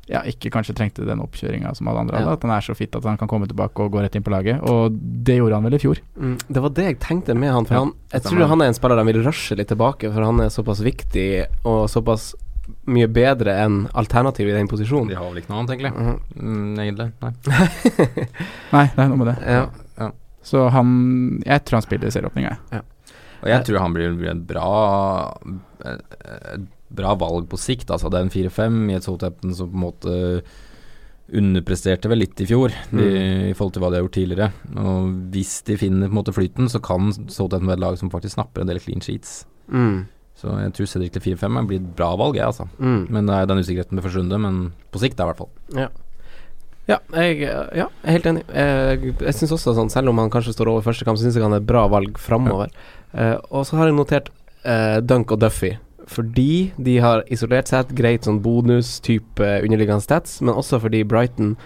ja, 0.08 0.22
ikke 0.24 0.48
kanskje 0.54 0.72
trengte 0.78 1.04
den 1.04 1.20
oppkjøringa 1.20 1.74
som 1.76 1.90
alle 1.92 2.00
andre 2.06 2.16
hadde. 2.16 2.30
Ja. 2.32 2.36
At 2.38 2.44
han 2.48 2.52
er 2.56 2.64
så 2.64 2.74
fitt 2.80 2.96
at 2.96 3.04
han 3.04 3.18
kan 3.20 3.28
komme 3.28 3.48
tilbake 3.50 3.84
og 3.84 3.92
gå 3.92 4.00
rett 4.06 4.16
inn 4.16 4.24
på 4.24 4.32
laget. 4.32 4.62
Og 4.64 4.96
det 5.28 5.36
gjorde 5.36 5.58
han 5.60 5.66
vel 5.68 5.76
i 5.76 5.82
fjor. 5.84 6.00
Mm, 6.16 6.38
det 6.48 6.64
var 6.64 6.70
det 6.78 6.86
jeg 6.86 7.00
tenkte 7.04 7.36
med 7.36 7.52
han. 7.52 7.66
For 7.68 7.76
Ja, 7.76 7.82
han 7.84 7.92
jeg 8.14 8.24
tror 8.24 8.48
han 8.48 8.62
er 8.64 8.70
en 8.72 8.78
spiller 8.78 8.96
de 9.02 9.04
vil 9.12 9.24
rushe 9.26 9.58
litt 9.60 9.68
tilbake, 9.68 10.08
for 10.14 10.24
han 10.24 10.40
er 10.40 10.48
såpass 10.54 10.80
viktig 10.86 11.28
og 11.66 11.90
såpass 11.92 12.30
mye 12.88 13.08
bedre 13.12 13.54
enn 13.66 13.82
alternativet 14.00 14.54
i 14.54 14.58
den 14.58 14.70
posisjonen. 14.72 15.10
De 15.12 15.18
har 15.20 15.28
vel 15.28 15.42
ikke 15.42 15.52
noe 15.52 15.60
annet, 15.64 15.74
egentlig. 15.76 15.92
Mhm. 15.94 16.16
Mm, 16.40 16.80
egentlig. 16.86 17.10
Nei. 17.22 17.32
Nei, 18.76 18.86
det 18.94 19.04
er 19.04 19.12
noe 19.12 19.20
med 19.24 19.32
det. 19.34 19.38
ja. 19.48 19.68
Så 20.48 20.62
han 20.72 21.42
Jeg 21.44 21.66
tror 21.68 21.82
han 21.82 21.84
spiller 21.84 22.12
serieåpninga, 22.14 22.54
jeg. 22.72 22.86
Og 23.44 23.50
jeg 23.52 23.66
tror 23.68 23.82
han 23.84 23.94
blir, 23.94 24.14
blir 24.16 24.32
et 24.32 24.46
bra 24.48 24.70
Et 25.84 26.64
bra 26.88 27.12
valg 27.20 27.50
på 27.52 27.60
sikt. 27.60 27.92
Altså 27.92 28.08
Det 28.10 28.22
er 28.22 28.28
en 28.30 28.32
4-5 28.32 28.78
i 28.92 28.96
et 28.96 29.04
Southampton 29.04 29.54
som 29.58 29.68
på 29.74 29.76
en 29.76 29.84
måte 29.84 30.16
underpresterte 31.28 32.08
vel 32.08 32.22
litt 32.24 32.40
i 32.40 32.46
fjor 32.48 32.72
de, 32.96 33.06
i 33.50 33.56
forhold 33.58 33.74
til 33.76 33.84
hva 33.84 33.90
de 33.92 33.98
har 34.00 34.06
gjort 34.06 34.16
tidligere. 34.16 34.48
Og 34.80 35.10
hvis 35.34 35.58
de 35.68 35.76
finner 35.82 36.08
på 36.08 36.16
en 36.16 36.20
måte 36.22 36.34
flyten, 36.36 36.70
så 36.72 36.80
kan 36.80 37.12
Southampton 37.12 37.68
være 37.68 37.82
et 37.82 37.84
lag 37.84 37.98
som 38.00 38.12
faktisk 38.14 38.38
snapper 38.38 38.64
en 38.64 38.72
del 38.72 38.80
clean 38.80 39.04
sheets. 39.04 39.42
Mm. 39.68 40.06
Så 40.38 40.54
jeg 40.62 40.74
tror 40.78 40.90
Cedric 40.92 41.16
til 41.16 41.24
4-5 41.34 41.70
blir 41.70 41.80
et 41.82 41.94
bra 41.98 42.12
valg, 42.20 42.38
jeg, 42.38 42.46
altså. 42.46 42.68
Mm. 42.78 43.08
Men 43.10 43.30
det 43.30 43.38
er 43.38 43.48
den 43.50 43.64
usikkerheten 43.64 43.98
med 43.98 44.06
første 44.06 44.22
runde, 44.22 44.38
men 44.44 44.60
på 44.94 45.02
sikt, 45.02 45.18
da, 45.18 45.26
i 45.26 45.32
hvert 45.32 45.42
fall. 45.42 45.50
Ja. 45.78 45.88
Ja, 46.88 47.02
jeg, 47.20 47.42
ja, 47.76 47.90
er 48.04 48.16
helt 48.16 48.28
enig. 48.30 48.46
Jeg, 48.48 49.16
jeg 49.20 49.36
synes 49.36 49.58
også 49.58 49.74
sånn, 49.76 49.90
Selv 49.92 50.14
om 50.14 50.22
han 50.22 50.30
kanskje 50.32 50.54
står 50.56 50.70
over 50.72 50.86
første 50.86 51.04
kamp, 51.04 51.20
syns 51.20 51.36
jeg 51.36 51.44
han 51.44 51.58
er 51.58 51.60
et 51.60 51.68
bra 51.68 51.84
valg 51.92 52.16
framover. 52.22 52.72
Eh, 53.12 53.36
og 53.52 53.66
så 53.68 53.80
har 53.80 53.90
jeg 53.90 53.98
notert 53.98 54.32
uh, 54.64 55.00
Dunk 55.04 55.34
og 55.36 55.42
Duffy. 55.44 55.74
Fordi 56.08 56.72
de 56.80 56.96
har 57.04 57.26
isolert 57.34 57.68
sett 57.68 57.92
greit 57.98 58.28
sånn 58.28 58.40
bonus-type 58.44 59.50
underliggende 59.66 60.06
stats, 60.06 60.40
men 60.40 60.56
også 60.56 60.80
fordi 60.86 61.04
Brighton 61.04 61.58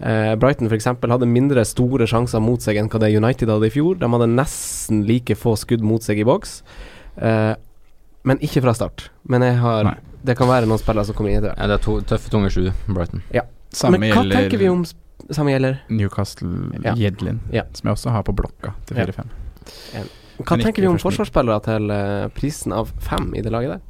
uh, 0.00 0.34
Brighton 0.40 0.66
f.eks. 0.66 0.90
hadde 0.98 1.30
mindre 1.30 1.62
store 1.68 2.08
sjanser 2.10 2.42
mot 2.42 2.62
seg 2.64 2.80
enn 2.80 2.90
hva 2.90 3.04
det 3.04 3.12
United 3.14 3.52
hadde 3.52 3.70
i 3.70 3.74
fjor. 3.74 4.00
De 4.00 4.10
hadde 4.10 4.30
nesten 4.32 5.04
like 5.06 5.38
få 5.38 5.54
skudd 5.60 5.86
mot 5.86 6.02
seg 6.02 6.18
i 6.18 6.26
boks, 6.26 6.58
eh, 7.22 7.54
men 8.24 8.40
ikke 8.44 8.62
fra 8.64 8.74
start. 8.76 9.08
Men 9.28 9.42
jeg 9.46 9.58
har 9.60 9.84
Nei. 9.90 9.96
Det 10.24 10.38
kan 10.38 10.48
være 10.48 10.64
noen 10.64 10.80
spillere 10.80 11.04
som 11.04 11.16
kommer 11.18 11.30
inn 11.34 11.42
etter 11.42 11.50
hvert. 11.52 11.60
Ja, 11.60 11.66
det 11.68 11.74
er 11.76 11.82
to, 11.84 11.94
tøffe, 12.08 12.30
tunge 12.32 12.48
sju, 12.52 12.70
Brighton. 12.88 13.20
Samme 13.74 13.98
Men 13.98 14.08
hva 14.14 14.22
gjelder 14.22 14.38
tenker 14.40 14.60
vi 14.62 14.68
om 14.72 14.84
Samme 15.30 15.52
gjelder 15.52 15.76
Newcastle 15.92 16.80
Ja. 16.84 16.94
Jedlin, 16.96 17.40
Ja. 17.52 17.62
som 17.72 17.88
jeg 17.88 17.96
også 17.98 18.10
har 18.14 18.22
på 18.24 18.32
blokka 18.36 18.72
til 18.88 18.96
4-5. 18.96 19.28
Hva 20.40 20.56
Men 20.56 20.64
tenker 20.64 20.82
vi 20.82 20.88
om 20.88 20.98
forsvarsspillere 20.98 21.60
til 21.64 21.90
eh, 21.94 22.28
prisen 22.34 22.72
av 22.72 22.90
fem 23.00 23.30
i 23.36 23.42
det 23.44 23.52
laget 23.52 23.76
der? 23.76 23.80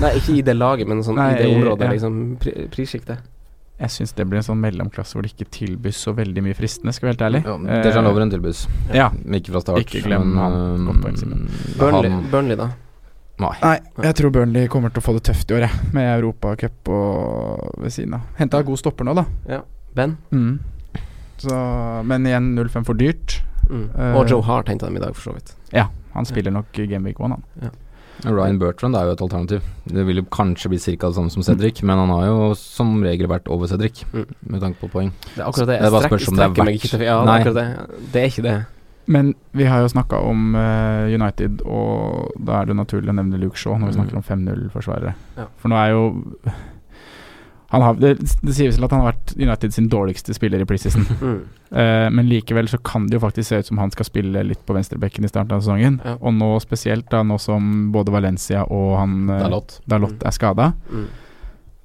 Nei, 0.00 0.14
ikke 0.18 0.34
i 0.38 0.42
det 0.42 0.56
laget, 0.56 0.88
men 0.90 1.02
sånn 1.06 1.18
Nei, 1.20 1.32
i 1.34 1.42
det 1.42 1.50
området, 1.56 1.86
ja. 1.86 1.92
liksom 1.94 2.16
prissjiktet. 2.72 3.26
Jeg 3.80 3.92
syns 3.94 4.12
det 4.12 4.26
blir 4.28 4.40
en 4.42 4.44
sånn 4.44 4.60
mellomklasse 4.60 5.16
hvor 5.16 5.24
det 5.24 5.30
ikke 5.32 5.46
tilbys 5.56 5.96
så 6.04 6.12
veldig 6.12 6.42
mye 6.44 6.56
fristende, 6.58 6.92
skal 6.92 7.08
jeg 7.08 7.16
være 7.16 7.16
helt 7.16 7.26
ærlig. 7.30 7.70
Ja, 7.72 7.82
Dejan 7.86 8.04
Lovren 8.04 8.30
tilbys. 8.32 8.66
Ja. 8.92 9.06
Ikke 9.38 9.54
fra 9.54 9.62
start. 9.64 9.80
Ikke 9.86 10.02
glem 10.04 10.34
han. 10.36 10.56
øh, 10.58 10.86
Godt 10.90 11.00
poeng, 11.06 11.16
Simen. 11.20 11.46
Burnley, 11.80 12.12
Burnley, 12.30 12.58
da. 12.60 12.68
Nei. 13.40 13.54
Nei, 13.62 13.76
jeg 14.04 14.16
tror 14.18 14.32
Burnley 14.36 14.66
kommer 14.68 14.92
til 14.92 15.00
å 15.00 15.06
få 15.06 15.14
det 15.16 15.22
tøft 15.30 15.48
i 15.48 15.56
år, 15.56 15.64
jeg. 15.64 15.92
Med 15.96 16.10
Europacup 16.18 16.90
og 16.92 17.80
ved 17.80 17.94
siden 17.96 18.18
av. 18.18 18.26
Henta 18.36 18.60
god 18.68 18.82
stopper 18.82 19.08
nå, 19.08 19.14
da. 19.16 19.24
Ja. 19.48 19.62
Ben. 19.96 20.18
Mm. 20.30 20.58
Så, 21.40 21.56
men 22.04 22.26
igjen 22.28 22.50
0-5 22.58 22.84
for 22.84 23.00
dyrt. 23.00 23.38
Mm. 23.70 23.86
Eh, 23.96 24.16
og 24.20 24.28
Joe 24.28 24.44
Hart 24.44 24.68
henta 24.68 24.90
dem 24.90 25.00
i 25.00 25.04
dag, 25.06 25.16
for 25.16 25.30
så 25.30 25.38
vidt. 25.38 25.54
Ja, 25.72 25.86
han 26.12 26.28
spiller 26.28 26.52
nok 26.52 26.68
Game 26.76 27.08
Week 27.08 27.16
1, 27.16 27.32
han. 27.38 27.72
Ryan 28.24 28.58
Bertrand 28.58 28.96
er 28.96 29.04
jo 29.08 29.12
et 29.12 29.20
alternativ. 29.22 29.62
Det 29.86 30.04
vil 30.06 30.16
jo 30.16 30.22
kanskje 30.30 30.68
bli 30.68 30.78
ca. 30.78 31.06
det 31.08 31.14
samme 31.16 31.30
som 31.30 31.42
Cedric, 31.42 31.82
men 31.82 31.96
han 31.98 32.08
har 32.08 32.26
jo 32.26 32.54
som 32.54 33.02
regel 33.02 33.26
vært 33.28 33.48
over 33.48 33.66
Cedric, 33.66 34.04
Mm. 34.12 34.26
med 34.46 34.60
tanke 34.60 34.78
på 34.80 34.90
poeng. 34.90 35.12
Det 35.34 35.38
er 35.42 35.46
akkurat 35.48 35.66
det. 35.66 35.80
Er 35.80 35.86
om 35.86 36.00
det 36.02 36.10
er 36.10 36.18
strekker 36.20 36.64
meg 36.64 36.74
ikke 36.80 36.90
til- 36.90 37.00
Ja, 37.06 37.24
det 37.24 37.28
er 37.28 37.40
akkurat 37.40 37.54
det. 37.54 38.12
Det 38.12 38.22
er 38.22 38.26
ikke 38.28 38.42
det. 38.42 38.66
Men 39.06 39.34
vi 39.52 39.64
har 39.64 39.80
jo 39.80 39.88
snakka 39.88 40.22
om 40.22 40.54
uh, 40.54 41.08
United, 41.10 41.62
og 41.66 42.30
da 42.44 42.60
er 42.60 42.66
det 42.66 42.76
naturlig 42.76 43.08
å 43.10 43.14
nevne 43.14 43.40
Luke 43.40 43.56
Shaw 43.56 43.74
når 43.78 43.86
vi 43.92 43.96
Mm. 43.98 43.98
snakker 43.98 44.16
om 44.16 44.22
5-0-forsvarere. 44.22 45.14
Ja. 45.36 45.44
For 45.56 45.68
nå 45.68 45.74
er 45.76 45.90
jo 45.90 46.24
har, 47.70 47.94
det, 48.02 48.16
det 48.42 48.54
sies 48.56 48.74
vel 48.78 48.84
at 48.88 48.90
han 48.90 49.00
har 49.04 49.12
vært 49.12 49.34
United 49.38 49.72
sin 49.76 49.86
dårligste 49.88 50.34
spiller 50.34 50.60
i 50.60 50.66
preseason. 50.66 51.06
Mm. 51.20 51.40
Uh, 51.70 52.08
men 52.10 52.26
likevel 52.26 52.66
så 52.66 52.80
kan 52.82 53.04
det 53.06 53.14
jo 53.14 53.20
faktisk 53.22 53.46
se 53.52 53.58
ut 53.62 53.66
som 53.68 53.78
han 53.78 53.92
skal 53.94 54.04
spille 54.08 54.40
litt 54.42 54.64
på 54.66 54.74
venstrebekken 54.74 55.22
i 55.22 55.28
starten 55.30 55.54
av 55.54 55.60
sesongen. 55.62 56.00
Ja. 56.02 56.16
Og 56.18 56.34
nå 56.34 56.48
spesielt, 56.64 57.06
da 57.12 57.20
nå 57.22 57.36
som 57.38 57.92
både 57.94 58.10
Valencia 58.10 58.64
og 58.66 58.96
han 58.98 59.28
eh, 59.30 59.44
Dalot. 59.44 59.76
Dalot 59.86 60.16
Mm. 60.18 60.24
er 60.26 60.34
skada. 60.34 60.66
Mm. 60.90 61.04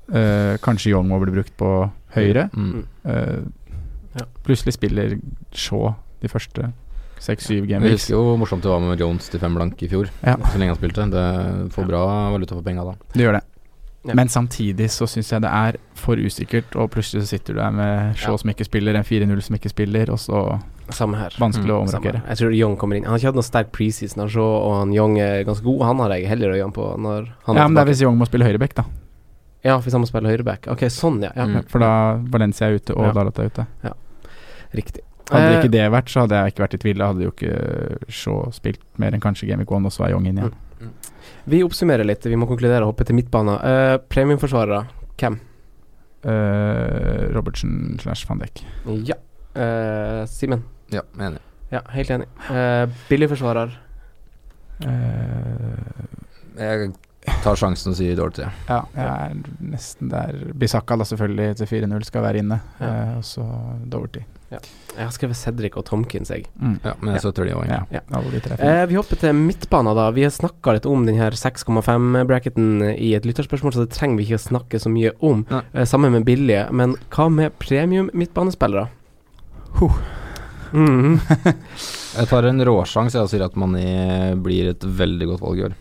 Uh, 0.09 0.55
kanskje 0.65 0.89
Young 0.95 1.07
må 1.09 1.19
bli 1.21 1.33
brukt 1.37 1.53
på 1.57 1.69
høyre. 2.17 2.49
Mm. 2.53 2.81
Eh, 3.05 3.45
Ja. 4.15 4.23
Plutselig 4.47 4.71
spiller 4.77 5.17
Shaw 5.51 5.89
de 6.21 6.29
første 6.31 6.69
seks-syv 7.19 7.65
Jeg 7.67 7.81
Det 7.83 7.89
husker 7.91 8.13
jo 8.15 8.21
hvor 8.23 8.37
morsomt 8.39 8.63
det 8.63 8.69
var 8.71 8.79
med 8.79 8.97
Jones 9.01 9.27
til 9.27 9.41
fem 9.41 9.53
blank 9.57 9.81
i 9.83 9.89
fjor. 9.91 10.07
Ja. 10.23 10.37
Så 10.39 10.55
lenge 10.57 10.71
han 10.71 10.77
spilte. 10.79 11.03
Det 11.11 11.71
får 11.75 11.87
bra 11.89 12.03
valuta 12.31 12.55
for 12.55 12.63
penga 12.63 12.85
da. 12.87 12.93
Det 13.11 13.25
gjør 13.25 13.35
det. 13.35 13.43
Ja. 14.05 14.13
Men 14.13 14.27
samtidig 14.29 14.87
så 14.93 15.07
syns 15.09 15.31
jeg 15.31 15.41
det 15.41 15.49
er 15.49 15.77
for 15.97 16.15
usikkert, 16.15 16.75
og 16.75 16.91
plutselig 16.93 17.23
så 17.23 17.27
sitter 17.33 17.53
du 17.55 17.59
der 17.59 17.71
med 17.71 18.15
Shaw 18.15 18.33
Ja. 18.35 18.37
som 18.37 18.49
ikke 18.51 18.65
spiller, 18.67 18.95
en 18.95 19.03
4-0 19.03 19.41
som 19.41 19.55
ikke 19.55 19.69
spiller, 19.69 20.11
og 20.11 20.19
så 20.19 20.61
Samme 20.93 21.17
her. 21.17 21.29
vanskelig 21.39 21.65
Mm, 21.65 21.73
å 21.73 21.81
omrokere. 21.87 22.21
Jeg 22.27 22.37
tror 22.37 22.53
Young 22.53 22.77
kommer 22.77 22.95
inn. 22.97 23.03
Han 23.05 23.11
har 23.13 23.17
ikke 23.19 23.31
hatt 23.33 23.35
noe 23.35 23.43
sterk 23.43 23.71
preseason, 23.71 24.21
av 24.23 24.29
Shaw, 24.29 24.43
og 24.43 24.75
han 24.79 24.93
Young 24.93 25.17
er 25.17 25.43
ganske 25.43 25.63
god. 25.63 25.81
Han 25.87 25.97
har 25.97 26.09
jeg 26.09 26.27
heller 26.27 26.53
øynene 26.53 26.73
på 26.73 26.97
når 26.99 27.31
han 27.47 27.55
Ja, 27.55 27.67
men 27.67 27.73
det 27.73 27.81
er 27.81 27.85
hvis 27.91 28.01
Young 28.03 28.17
må 28.19 28.25
spille 28.27 28.45
høyreback, 28.45 28.75
da. 28.75 28.83
Ja, 29.63 29.79
hvis 29.79 29.93
han 29.93 30.01
må 30.01 30.07
spille 30.07 30.29
høyreback. 30.29 30.67
Ok, 30.69 30.81
sånn, 30.93 31.23
ja. 31.23 31.31
ja. 31.35 31.45
Mm. 31.47 31.65
For 31.67 31.79
da 31.79 32.17
Valencia 32.29 32.67
er 32.69 32.75
ute, 32.77 32.93
og 32.95 33.05
Ja. 33.07 33.11
Dalot 33.13 33.39
er 33.39 33.45
ute. 33.49 33.65
Ja, 33.83 33.93
Riktig. 34.75 35.01
Hadde 35.31 35.55
Eh, 35.57 35.63
ikke 35.63 35.71
det 35.71 35.91
vært, 35.91 36.05
så 36.13 36.21
hadde 36.21 36.37
jeg 36.37 36.53
ikke 36.53 36.63
vært 36.67 36.73
i 36.75 36.77
tvil. 36.77 36.97
Da 36.99 37.07
hadde 37.07 37.23
jo 37.23 37.31
ikke 37.31 37.97
Shaw 38.13 38.51
spilt 38.51 38.77
mer 38.99 39.09
enn 39.15 39.19
kanskje 39.21 39.47
Game 39.47 39.61
of 39.61 39.67
1, 39.67 39.85
og 39.87 39.91
så 39.91 40.05
er 40.05 40.11
Young 40.11 40.27
inn 40.27 40.37
igjen. 40.37 40.53
Vi 41.45 41.63
oppsummerer 41.65 42.05
litt. 42.07 42.25
Vi 42.25 42.35
må 42.39 42.47
konkludere 42.49 42.81
og 42.85 42.93
hoppe 42.93 43.05
til 43.07 43.15
midtbanen. 43.19 43.57
Uh, 43.61 43.97
premiumforsvarere, 44.09 44.83
hvem? 45.21 45.39
Uh, 46.25 47.29
Robertsen 47.35 47.97
slash 48.01 48.25
van 48.29 48.39
Dijk. 48.41 48.63
Ja. 49.07 49.17
Uh, 49.55 50.23
Simen? 50.29 50.63
Ja, 50.93 51.01
enig. 51.21 51.41
Ja, 51.71 51.81
helt 51.95 52.09
enig. 52.13 52.27
Uh, 52.49 52.85
billigforsvarer? 53.09 53.73
Eh, 54.85 56.59
Jeg 56.59 56.89
tar 57.43 57.55
sjansen 57.59 57.93
og 57.93 57.97
sier 57.97 58.15
Dorothy. 58.17 58.45
ja, 58.67 58.81
jeg 58.95 59.05
er 59.05 59.37
nesten 59.71 60.09
der. 60.11 60.35
Bisakka 60.59 60.97
da 60.99 61.07
selvfølgelig 61.07 61.55
til 61.61 61.69
4-0 61.71 62.03
skal 62.09 62.25
være 62.25 62.41
inne, 62.43 62.59
Ja. 62.79 62.89
Eh, 62.89 63.17
og 63.17 63.23
så 63.23 63.45
Doverty. 64.55 64.71
Jeg 64.95 65.03
har 65.03 65.11
skrevet 65.11 65.35
Cedric 65.35 65.73
og 65.75 65.83
Tomkins, 65.85 66.29
jeg. 66.31 66.45
Mm. 66.55 66.77
Ja, 66.85 66.93
men 67.01 67.13
jeg 67.13 67.21
støtter 67.25 67.45
de 67.49 67.51
òg. 67.57 67.65
Ja, 67.67 67.81
Ja. 67.91 68.01
Eh, 68.63 68.85
vi 68.87 68.95
hopper 68.95 69.19
til 69.19 69.33
midtbanen, 69.35 69.95
da. 69.97 70.05
Vi 70.15 70.23
har 70.23 70.31
snakka 70.31 70.73
litt 70.77 70.85
om 70.87 71.05
den 71.05 71.17
her 71.19 71.31
6,5-bracketen 71.35 72.83
i 72.97 73.13
et 73.17 73.25
lytterspørsmål, 73.27 73.73
så 73.75 73.83
det 73.85 73.91
trenger 73.95 74.17
vi 74.21 74.27
ikke 74.29 74.39
å 74.39 74.45
snakke 74.47 74.79
så 74.79 74.89
mye 74.91 75.11
om. 75.21 75.45
Eh, 75.73 75.83
sammen 75.85 76.11
med 76.15 76.25
billige. 76.25 76.69
Men 76.71 76.95
hva 77.11 77.29
med 77.31 77.57
premium 77.59 78.09
midtbanespillere? 78.13 78.87
Huh. 79.79 79.97
Mhm. 80.71 81.19
Jeg 82.15 82.27
tar 82.31 82.45
en 82.47 82.59
råsjanse 82.63 83.19
og 83.19 83.27
sier 83.31 83.43
at 83.45 83.55
Mané 83.59 84.35
blir 84.41 84.69
et 84.71 84.79
veldig 84.79 85.27
godt 85.33 85.41
valg 85.43 85.59
i 85.59 85.65
år. 85.69 85.75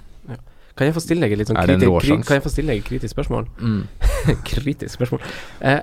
Kan 0.75 0.89
jeg 0.89 0.95
få 0.97 1.03
stille 1.05 1.23
deg 1.23 1.31
et 1.33 1.39
litt 1.39 1.47
sånn 1.53 1.57
Er 1.61 1.69
kriti- 1.71 1.87
kri? 2.03 2.81
Kritisk 2.83 3.15
spørsmål? 3.15 3.45
Mm. 3.63 3.83
kritisk 4.51 4.97
spørsmål. 4.99 5.21
Eh, 5.63 5.83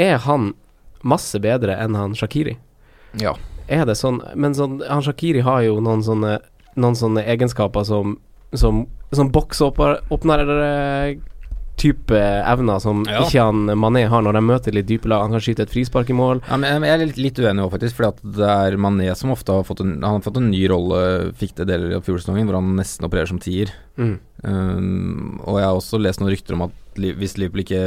er 0.00 0.16
han 0.24 0.54
masse 1.02 1.40
bedre 1.40 1.76
enn 1.80 1.96
han 1.98 2.14
Shakiri? 2.18 2.56
Ja. 3.20 3.34
Er 3.70 3.86
det 3.86 3.96
sånn 3.98 4.20
Men 4.34 4.54
sånn, 4.54 4.80
han 4.86 5.02
Shakiri 5.02 5.42
har 5.46 5.62
jo 5.62 5.80
noen 5.82 6.02
sånne 6.02 6.40
Noen 6.78 6.96
sånne 6.98 7.24
egenskaper 7.26 7.84
som 7.86 8.18
Som, 8.54 8.84
som 9.14 9.30
boksåpner 9.30 10.00
type 11.80 12.12
evner 12.20 12.78
som 12.84 13.02
Ja. 13.08 13.22
ikke 13.24 13.40
han 13.48 13.64
Mané 13.80 14.04
har 14.12 14.22
når 14.22 14.36
de 14.36 14.42
møter 14.44 14.74
litt 14.76 14.86
dype 14.90 15.08
lag. 15.08 15.22
Han 15.24 15.32
kan 15.34 15.40
skyte 15.40 15.64
et 15.64 15.72
frispark 15.72 16.10
i 16.12 16.16
mål. 16.16 16.42
Ja, 16.50 16.56
men 16.60 16.84
jeg 16.84 16.92
er 17.00 17.06
litt, 17.06 17.16
litt 17.20 17.40
uenig 17.40 17.64
òg, 17.64 17.72
faktisk. 17.72 17.96
Fordi 17.96 18.34
det 18.36 18.48
er 18.52 18.76
Mané 18.76 19.08
som 19.16 19.32
ofte 19.32 19.52
har 19.56 19.64
fått 19.64 19.80
en, 19.80 19.94
han 20.02 20.18
har 20.20 20.24
fått 20.24 20.36
en 20.36 20.50
ny 20.52 20.62
rolle, 20.68 21.32
fikk 21.40 21.56
det 21.56 21.66
deler 21.72 21.96
av 21.96 22.04
fjorårssesongen, 22.04 22.46
hvor 22.46 22.60
han 22.60 22.76
nesten 22.76 23.08
opererer 23.08 23.28
som 23.32 23.40
tier. 23.40 23.72
Mm. 23.96 24.18
Um, 24.44 25.40
og 25.44 25.58
jeg 25.60 25.66
har 25.68 25.76
også 25.76 25.98
lest 26.00 26.20
noen 26.22 26.30
rykter 26.32 26.54
om 26.56 26.62
at 26.68 26.76
hvis 26.96 27.34
Liverpool 27.38 27.60
ikke 27.62 27.80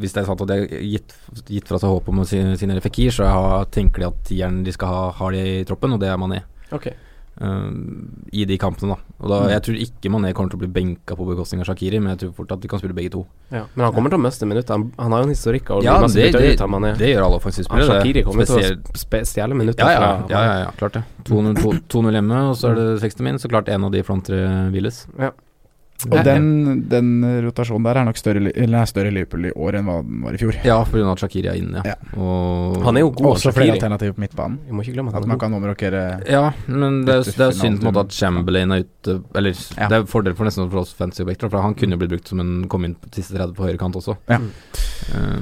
Hvis 0.00 0.14
det 0.16 0.22
er 0.22 0.26
sant 0.28 0.40
at 0.42 0.48
de 0.50 0.56
har 0.56 0.80
gitt, 0.82 1.12
gitt 1.48 1.68
fra 1.68 1.78
seg 1.80 1.92
håp 1.92 2.08
om 2.10 2.20
å 2.22 2.26
si- 2.26 2.40
signere 2.60 2.82
Fikir, 2.84 3.12
så 3.14 3.26
har, 3.28 3.64
tenker 3.72 4.00
de 4.02 4.08
at 4.08 4.24
tieren 4.28 4.62
de 4.64 4.72
skal 4.72 4.88
ha, 4.88 5.02
har 5.20 5.32
de 5.36 5.44
i 5.60 5.64
troppen, 5.68 5.92
og 5.94 6.00
det 6.02 6.08
er 6.10 6.18
Mané. 6.20 6.42
Ok. 6.72 6.90
Um, 7.40 8.24
I 8.36 8.44
de 8.44 8.56
kampene, 8.60 8.92
da. 8.96 9.14
Og 9.22 9.30
da 9.30 9.36
Jeg 9.48 9.62
tror 9.64 9.76
ikke 9.80 10.10
Mané 10.12 10.32
kommer 10.36 10.50
til 10.52 10.58
å 10.58 10.62
bli 10.64 10.68
benka 10.74 11.16
på 11.16 11.24
bekostning 11.24 11.62
av 11.62 11.68
Shakiri, 11.70 12.00
men 12.02 12.12
jeg 12.12 12.18
tror 12.24 12.32
fort 12.36 12.52
at 12.52 12.60
de 12.60 12.68
kan 12.68 12.82
spille 12.82 12.96
begge 12.96 13.12
to. 13.14 13.22
Ja. 13.48 13.62
Men 13.74 13.86
han 13.86 13.94
kommer 13.96 14.12
til 14.12 14.20
å 14.20 14.24
miste 14.26 14.48
minutter. 14.50 14.74
Han, 14.76 14.90
han 14.98 15.14
har 15.14 15.22
jo 15.22 15.28
en 15.30 15.32
historikk 15.32 15.70
Og 15.72 15.84
Ja, 15.86 15.94
det, 16.02 16.32
det, 16.34 16.42
det 17.00 17.12
gjør 17.14 17.24
alle 17.28 17.40
Han 17.40 17.80
Ja, 17.80 17.86
Shakiri 17.88 18.24
kommer 18.26 18.44
til 18.50 18.58
å 18.58 18.64
Spesielt- 18.92 19.30
stjele 19.30 19.54
minutter 19.56 19.84
ja, 19.86 19.92
ja, 19.92 20.10
ja, 20.28 20.42
ja, 20.44 20.58
ja, 20.66 20.70
klart 20.76 20.98
det. 20.98 21.04
2-0 21.30 22.12
hjemme, 22.18 22.42
og 22.50 22.56
så 22.58 22.72
er 22.72 22.80
det 22.80 22.88
60 23.06 23.22
min. 23.24 23.38
Så 23.40 23.48
klart 23.48 23.68
en 23.72 23.84
av 23.88 23.94
de 23.94 24.02
frontere 24.02 24.68
hviles. 24.74 25.06
Og 26.08 26.24
den, 26.24 26.44
den 26.88 27.08
rotasjonen 27.44 27.84
der 27.84 27.98
er 28.00 28.06
nok 28.08 28.16
større, 28.16 28.40
eller 28.54 28.78
er 28.80 28.88
større 28.88 29.10
Liverpool 29.12 29.44
i 29.50 29.52
år 29.52 29.76
enn 29.80 29.88
hva 29.90 29.96
den 30.06 30.22
var 30.24 30.36
i 30.36 30.40
fjor. 30.40 30.56
Ja, 30.64 30.78
pga. 30.88 31.14
Shakiri 31.20 31.50
er 31.52 31.58
inne, 31.60 31.82
ja. 31.84 31.92
Ja. 31.92 32.12
Og 32.16 32.78
Han 32.86 32.96
er 32.96 33.04
jo 33.04 33.10
god, 33.10 33.26
Også 33.34 33.52
flere 33.52 33.74
alternativer 33.74 34.14
på 34.16 34.22
midtbanen. 34.24 34.58
Vi 34.66 34.72
må 34.72 34.84
ikke 34.86 34.94
glemme 34.96 35.12
at 35.14 35.26
man 35.28 35.38
kan 35.42 35.52
omrokere 35.58 36.02
Ja, 36.30 36.44
men 36.70 37.02
det 37.04 37.14
er, 37.18 37.24
det 37.36 37.46
er 37.50 37.56
synd 37.58 37.80
på 37.82 37.86
en 37.88 37.90
måte 37.92 38.04
at 38.06 38.12
Chamberlain 38.16 38.72
er 38.72 38.84
ute 38.86 39.18
Eller 39.36 39.52
Ja. 39.76 39.88
det 39.90 39.98
er 39.98 40.06
fordel 40.08 40.34
for 40.38 40.48
nesten 40.48 40.70
for 40.70 40.80
oss 40.84 40.94
fancy-objekter, 40.96 41.50
for 41.52 41.60
han 41.64 41.74
kunne 41.74 41.96
jo 41.98 42.00
blitt 42.00 42.14
brukt 42.14 42.28
som 42.32 42.40
en 42.40 42.66
kom 42.70 42.84
inn 42.88 42.94
på 42.96 43.12
siste 43.18 43.36
30 43.36 43.54
på 43.58 43.66
høyre 43.68 43.78
kant 43.80 43.96
også. 44.00 44.16
Ja. 44.30 44.38
Mm. 44.40 44.50
Eh, 45.10 45.38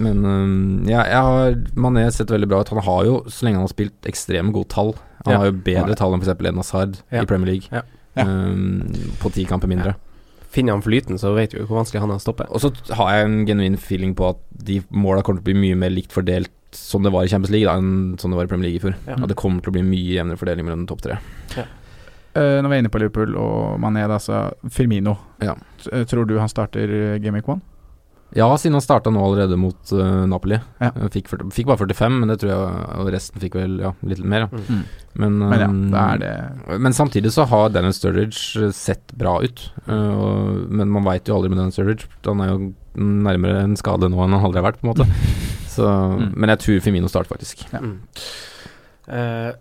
men 0.00 0.24
eh, 0.24 0.90
ja, 0.92 1.04
jeg 1.10 1.22
har 1.28 1.54
Mané 1.76 2.06
sett 2.14 2.30
veldig 2.32 2.48
bra 2.50 2.60
ut. 2.62 2.68
Han 2.72 2.82
har 2.86 3.04
jo, 3.08 3.20
så 3.28 3.44
lenge 3.46 3.60
han 3.60 3.66
har 3.66 3.72
spilt, 3.74 3.96
ekstreme 4.08 4.52
gode 4.54 4.68
tall. 4.72 4.94
Han 5.26 5.32
Ja. 5.34 5.38
har 5.42 5.50
jo 5.50 5.56
bedre 5.66 5.96
tall 5.98 6.14
enn 6.16 6.22
f.eks. 6.24 6.46
en 6.48 6.56
Hazard 6.62 6.96
Ja. 7.12 7.22
i 7.22 7.26
Premier 7.28 7.52
League. 7.52 7.68
Ja. 7.72 7.82
Ja. 8.18 8.24
um, 8.26 8.88
på 9.22 9.30
ti 9.34 9.44
kamper 9.46 9.68
mindre. 9.70 9.94
Finner 10.50 10.74
han 10.74 10.82
flyten, 10.82 11.18
så 11.22 11.30
vet 11.36 11.52
vi 11.54 11.60
jo 11.60 11.66
hvor 11.68 11.78
vanskelig 11.78 12.00
han 12.02 12.10
er 12.10 12.18
å 12.18 12.22
stoppe. 12.24 12.46
Og 12.50 12.58
så 12.62 12.72
har 12.98 13.12
jeg 13.14 13.26
en 13.28 13.36
genuin 13.46 13.76
feeling 13.78 14.16
på 14.18 14.32
at 14.32 14.40
de 14.66 14.80
måla 14.90 15.22
kommer 15.22 15.38
til 15.38 15.46
å 15.46 15.50
bli 15.52 15.60
mye 15.68 15.78
mer 15.78 15.92
likt 15.94 16.10
fordelt 16.16 16.50
som 16.74 17.02
det 17.06 17.12
var 17.14 17.24
i 17.26 17.30
Champions 17.30 17.50
League, 17.54 17.66
da, 17.70 17.76
enn 17.78 18.16
som 18.18 18.30
det 18.30 18.38
var 18.38 18.46
i 18.46 18.50
Premier 18.50 18.68
League 18.70 18.80
i 18.80 18.82
fjor. 18.82 18.96
Ja. 19.06 19.14
At 19.18 19.30
det 19.30 19.38
kommer 19.38 19.62
til 19.62 19.70
å 19.72 19.76
bli 19.78 19.82
mye 19.86 20.16
jevnere 20.16 20.38
fordeling 20.38 20.66
mellom 20.66 20.86
topp 20.90 21.02
tre. 21.06 21.16
Eh, 21.56 22.58
Når 22.62 22.68
vi 22.70 22.76
er 22.76 22.82
inne 22.84 22.90
på 22.94 23.00
Liverpool 23.02 23.34
og 23.38 23.78
Mané, 23.82 24.04
da, 24.10 24.18
så 24.22 24.42
Firmino. 24.70 25.16
Ja. 25.42 25.56
Tror 26.10 26.26
du 26.30 26.36
han 26.38 26.50
starter 26.50 27.18
Game 27.22 27.38
Week 27.38 27.48
1? 27.50 27.62
Ja, 28.36 28.46
siden 28.58 28.76
han 28.78 28.84
starta 28.84 29.10
nå 29.10 29.22
allerede 29.24 29.56
mot 29.58 29.92
uh, 29.92 30.26
Napoli. 30.30 30.58
Ja. 30.78 30.92
Han 30.94 31.10
Fikk, 31.10 31.30
fikk 31.54 31.66
bare 31.70 31.80
45, 31.80 32.18
men 32.20 32.30
det 32.30 32.36
tror 32.42 32.52
jeg 32.52 32.98
Og 33.02 33.10
resten 33.10 33.42
fikk 33.42 33.56
vel 33.58 33.78
ja, 33.82 33.90
litt 34.06 34.22
mer. 34.22 34.46
Ja. 34.46 34.60
Mm. 34.68 34.82
Men, 35.20 35.38
Men 35.42 35.62
ja, 35.62 35.70
det 35.70 36.02
er 36.04 36.20
det 36.22 36.78
men 36.84 36.94
samtidig 36.94 37.32
så 37.34 37.46
har 37.50 37.72
Dennis 37.74 37.98
Sturridge 37.98 38.60
eh, 38.62 38.74
sett 38.76 39.10
bra 39.18 39.40
ut. 39.42 39.64
Uh, 39.88 40.12
og, 40.14 40.60
men 40.70 40.92
man 40.94 41.06
veit 41.08 41.26
jo 41.26 41.34
aldri 41.34 41.50
med 41.50 41.58
Dennis 41.58 41.78
Sturridge. 41.78 42.06
Han 42.28 42.44
er 42.44 42.52
jo 42.52 42.70
nærmere 43.00 43.64
en 43.64 43.74
skade 43.78 44.10
nå 44.10 44.22
enn 44.22 44.36
han 44.36 44.46
aldri 44.46 44.62
har 44.62 44.70
vært, 44.70 44.78
på 44.82 44.86
en 44.86 44.94
måte. 44.94 45.08
Så, 45.74 45.86
Mm. 45.86 46.32
Men 46.34 46.50
jeg 46.50 46.60
tror 46.64 46.80
Firmino 46.82 47.08
starter, 47.08 47.30
faktisk. 47.30 47.60
Ja. 47.70 47.78
Mm. 47.78 48.00
Eh, 49.06 49.52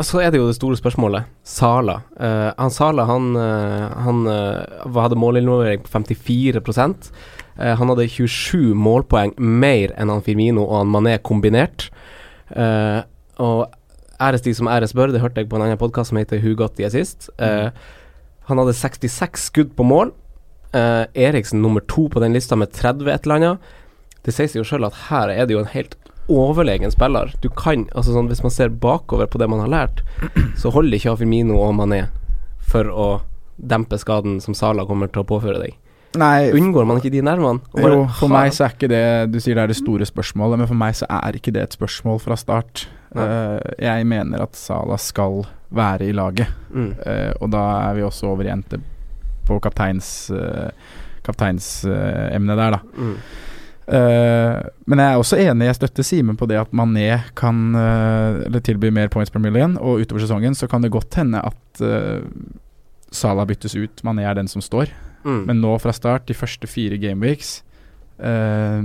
så 0.00 0.22
er 0.22 0.30
det 0.32 0.40
jo 0.40 0.46
det 0.48 0.56
store 0.56 0.78
spørsmålet. 0.78 1.28
Sala. 1.44 1.98
Uh, 2.16 2.50
han 2.56 2.72
Sala 2.72 3.04
han, 3.04 3.34
uh, 3.36 3.90
han 4.06 4.22
eh, 4.30 4.86
hadde 4.96 5.18
målinvolvering 5.20 5.82
på 5.84 5.92
54 5.92 6.62
Eh, 6.62 6.62
Han 7.56 7.90
hadde 7.92 8.08
27 8.08 8.72
målpoeng 8.78 9.34
mer 9.36 9.92
enn 10.00 10.08
han 10.08 10.22
Firmino 10.24 10.64
og 10.64 10.78
han 10.78 10.92
Mané 10.92 11.18
kombinert. 11.20 11.90
Eh, 12.56 13.00
og 13.42 13.72
æres 14.20 14.44
de 14.44 14.54
som 14.54 14.68
æres 14.68 14.94
bør, 14.96 15.12
det 15.12 15.20
hørte 15.22 15.42
jeg 15.42 15.50
på 15.50 15.58
en 15.58 15.66
annen 15.66 15.80
podkast 15.80 16.12
som 16.12 16.20
heter 16.20 16.42
Got 16.56 16.76
The 16.76 16.88
Eh, 16.88 17.70
han 18.48 18.58
hadde 18.58 18.74
66 18.74 19.48
skudd 19.50 19.76
på 19.76 19.84
mål. 19.84 20.12
Eh, 20.72 21.06
Eriksen 21.14 21.62
nummer 21.62 21.80
to 21.80 22.08
på 22.08 22.20
den 22.20 22.32
lista 22.32 22.56
med 22.56 22.72
30 22.72 23.10
et 23.10 23.26
eller 23.26 23.34
annet. 23.34 23.58
Det 24.24 24.32
sier 24.32 24.48
seg 24.48 24.62
jo 24.62 24.64
sjøl 24.64 24.86
at 24.86 25.08
her 25.08 25.28
er 25.28 25.46
det 25.46 25.54
jo 25.54 25.60
en 25.60 25.72
helt 25.72 25.96
overlegen 26.28 26.90
spiller. 26.90 27.34
Du 27.42 27.48
kan, 27.48 27.88
altså 27.94 28.14
sånn 28.14 28.28
Hvis 28.30 28.42
man 28.42 28.54
ser 28.54 28.68
bakover 28.68 29.26
på 29.26 29.38
det 29.38 29.48
man 29.50 29.60
har 29.60 29.68
lært, 29.68 30.02
så 30.60 30.70
holder 30.70 30.96
ikke 30.96 31.16
Firmino 31.18 31.58
og 31.60 31.74
Mané 31.74 32.06
for 32.62 32.88
å 32.88 33.08
dempe 33.58 33.98
skaden 33.98 34.40
som 34.40 34.54
Sala 34.54 34.86
kommer 34.86 35.10
til 35.10 35.22
å 35.22 35.28
påføre 35.28 35.60
deg. 35.60 35.74
Nei, 36.20 36.50
Unngår 36.52 36.88
man 36.88 36.98
ikke 37.00 37.12
de 37.14 37.22
nervene? 37.24 37.62
Jo, 37.72 38.06
for 38.18 38.28
ha- 38.28 38.32
meg 38.34 38.52
så 38.52 38.66
er 38.66 38.74
ikke 38.74 38.90
det 38.92 39.04
Du 39.32 39.38
sier 39.40 39.56
det 39.56 39.62
er 39.62 39.72
det 39.72 39.78
store 39.78 40.08
spørsmålet, 40.08 40.60
men 40.60 40.68
for 40.68 40.78
meg 40.78 40.96
så 40.98 41.08
er 41.08 41.38
ikke 41.38 41.54
det 41.54 41.62
et 41.62 41.76
spørsmål 41.78 42.20
fra 42.20 42.36
start. 42.36 42.86
Eh, 43.16 43.60
jeg 43.80 44.08
mener 44.08 44.42
at 44.44 44.56
Sala 44.56 44.98
skal 45.00 45.46
være 45.72 46.10
i 46.10 46.12
laget, 46.12 46.48
mm. 46.68 46.90
uh, 47.00 47.32
og 47.40 47.48
da 47.52 47.62
er 47.88 47.94
vi 47.96 48.02
også 48.04 48.26
over 48.28 48.44
i 48.44 48.52
NT 48.52 48.74
på 49.48 49.56
kapteins 49.64 50.28
uh, 50.28 50.68
kapteinsemnet 51.24 52.60
der, 52.60 52.76
da. 52.76 52.80
Mm. 52.92 53.16
Eh, 53.82 54.58
men 54.86 55.00
jeg 55.02 55.10
er 55.10 55.20
også 55.20 55.38
enig, 55.42 55.66
jeg 55.66 55.76
støtter 55.80 56.06
Simen 56.06 56.36
på 56.38 56.46
det 56.46 56.60
at 56.60 56.70
Mané 56.70 57.16
kan 57.36 57.74
eh, 57.74 58.44
Eller 58.46 58.62
tilby 58.62 58.92
mer 58.94 59.10
points 59.10 59.32
per 59.34 59.42
million, 59.42 59.74
og 59.76 60.04
utover 60.04 60.22
sesongen 60.22 60.54
så 60.54 60.68
kan 60.70 60.84
det 60.84 60.92
godt 60.94 61.18
hende 61.18 61.42
at 61.42 61.82
uh, 61.82 62.22
Salah 63.12 63.46
byttes 63.46 63.74
ut, 63.76 64.04
Mané 64.06 64.24
er 64.24 64.38
den 64.38 64.48
som 64.48 64.62
står. 64.64 64.92
Mm. 65.24 65.44
Men 65.46 65.60
nå 65.62 65.76
fra 65.80 65.92
start, 65.92 66.26
de 66.26 66.34
første 66.34 66.66
fire 66.68 66.98
gameweeks, 66.98 67.62
eh, 68.18 68.82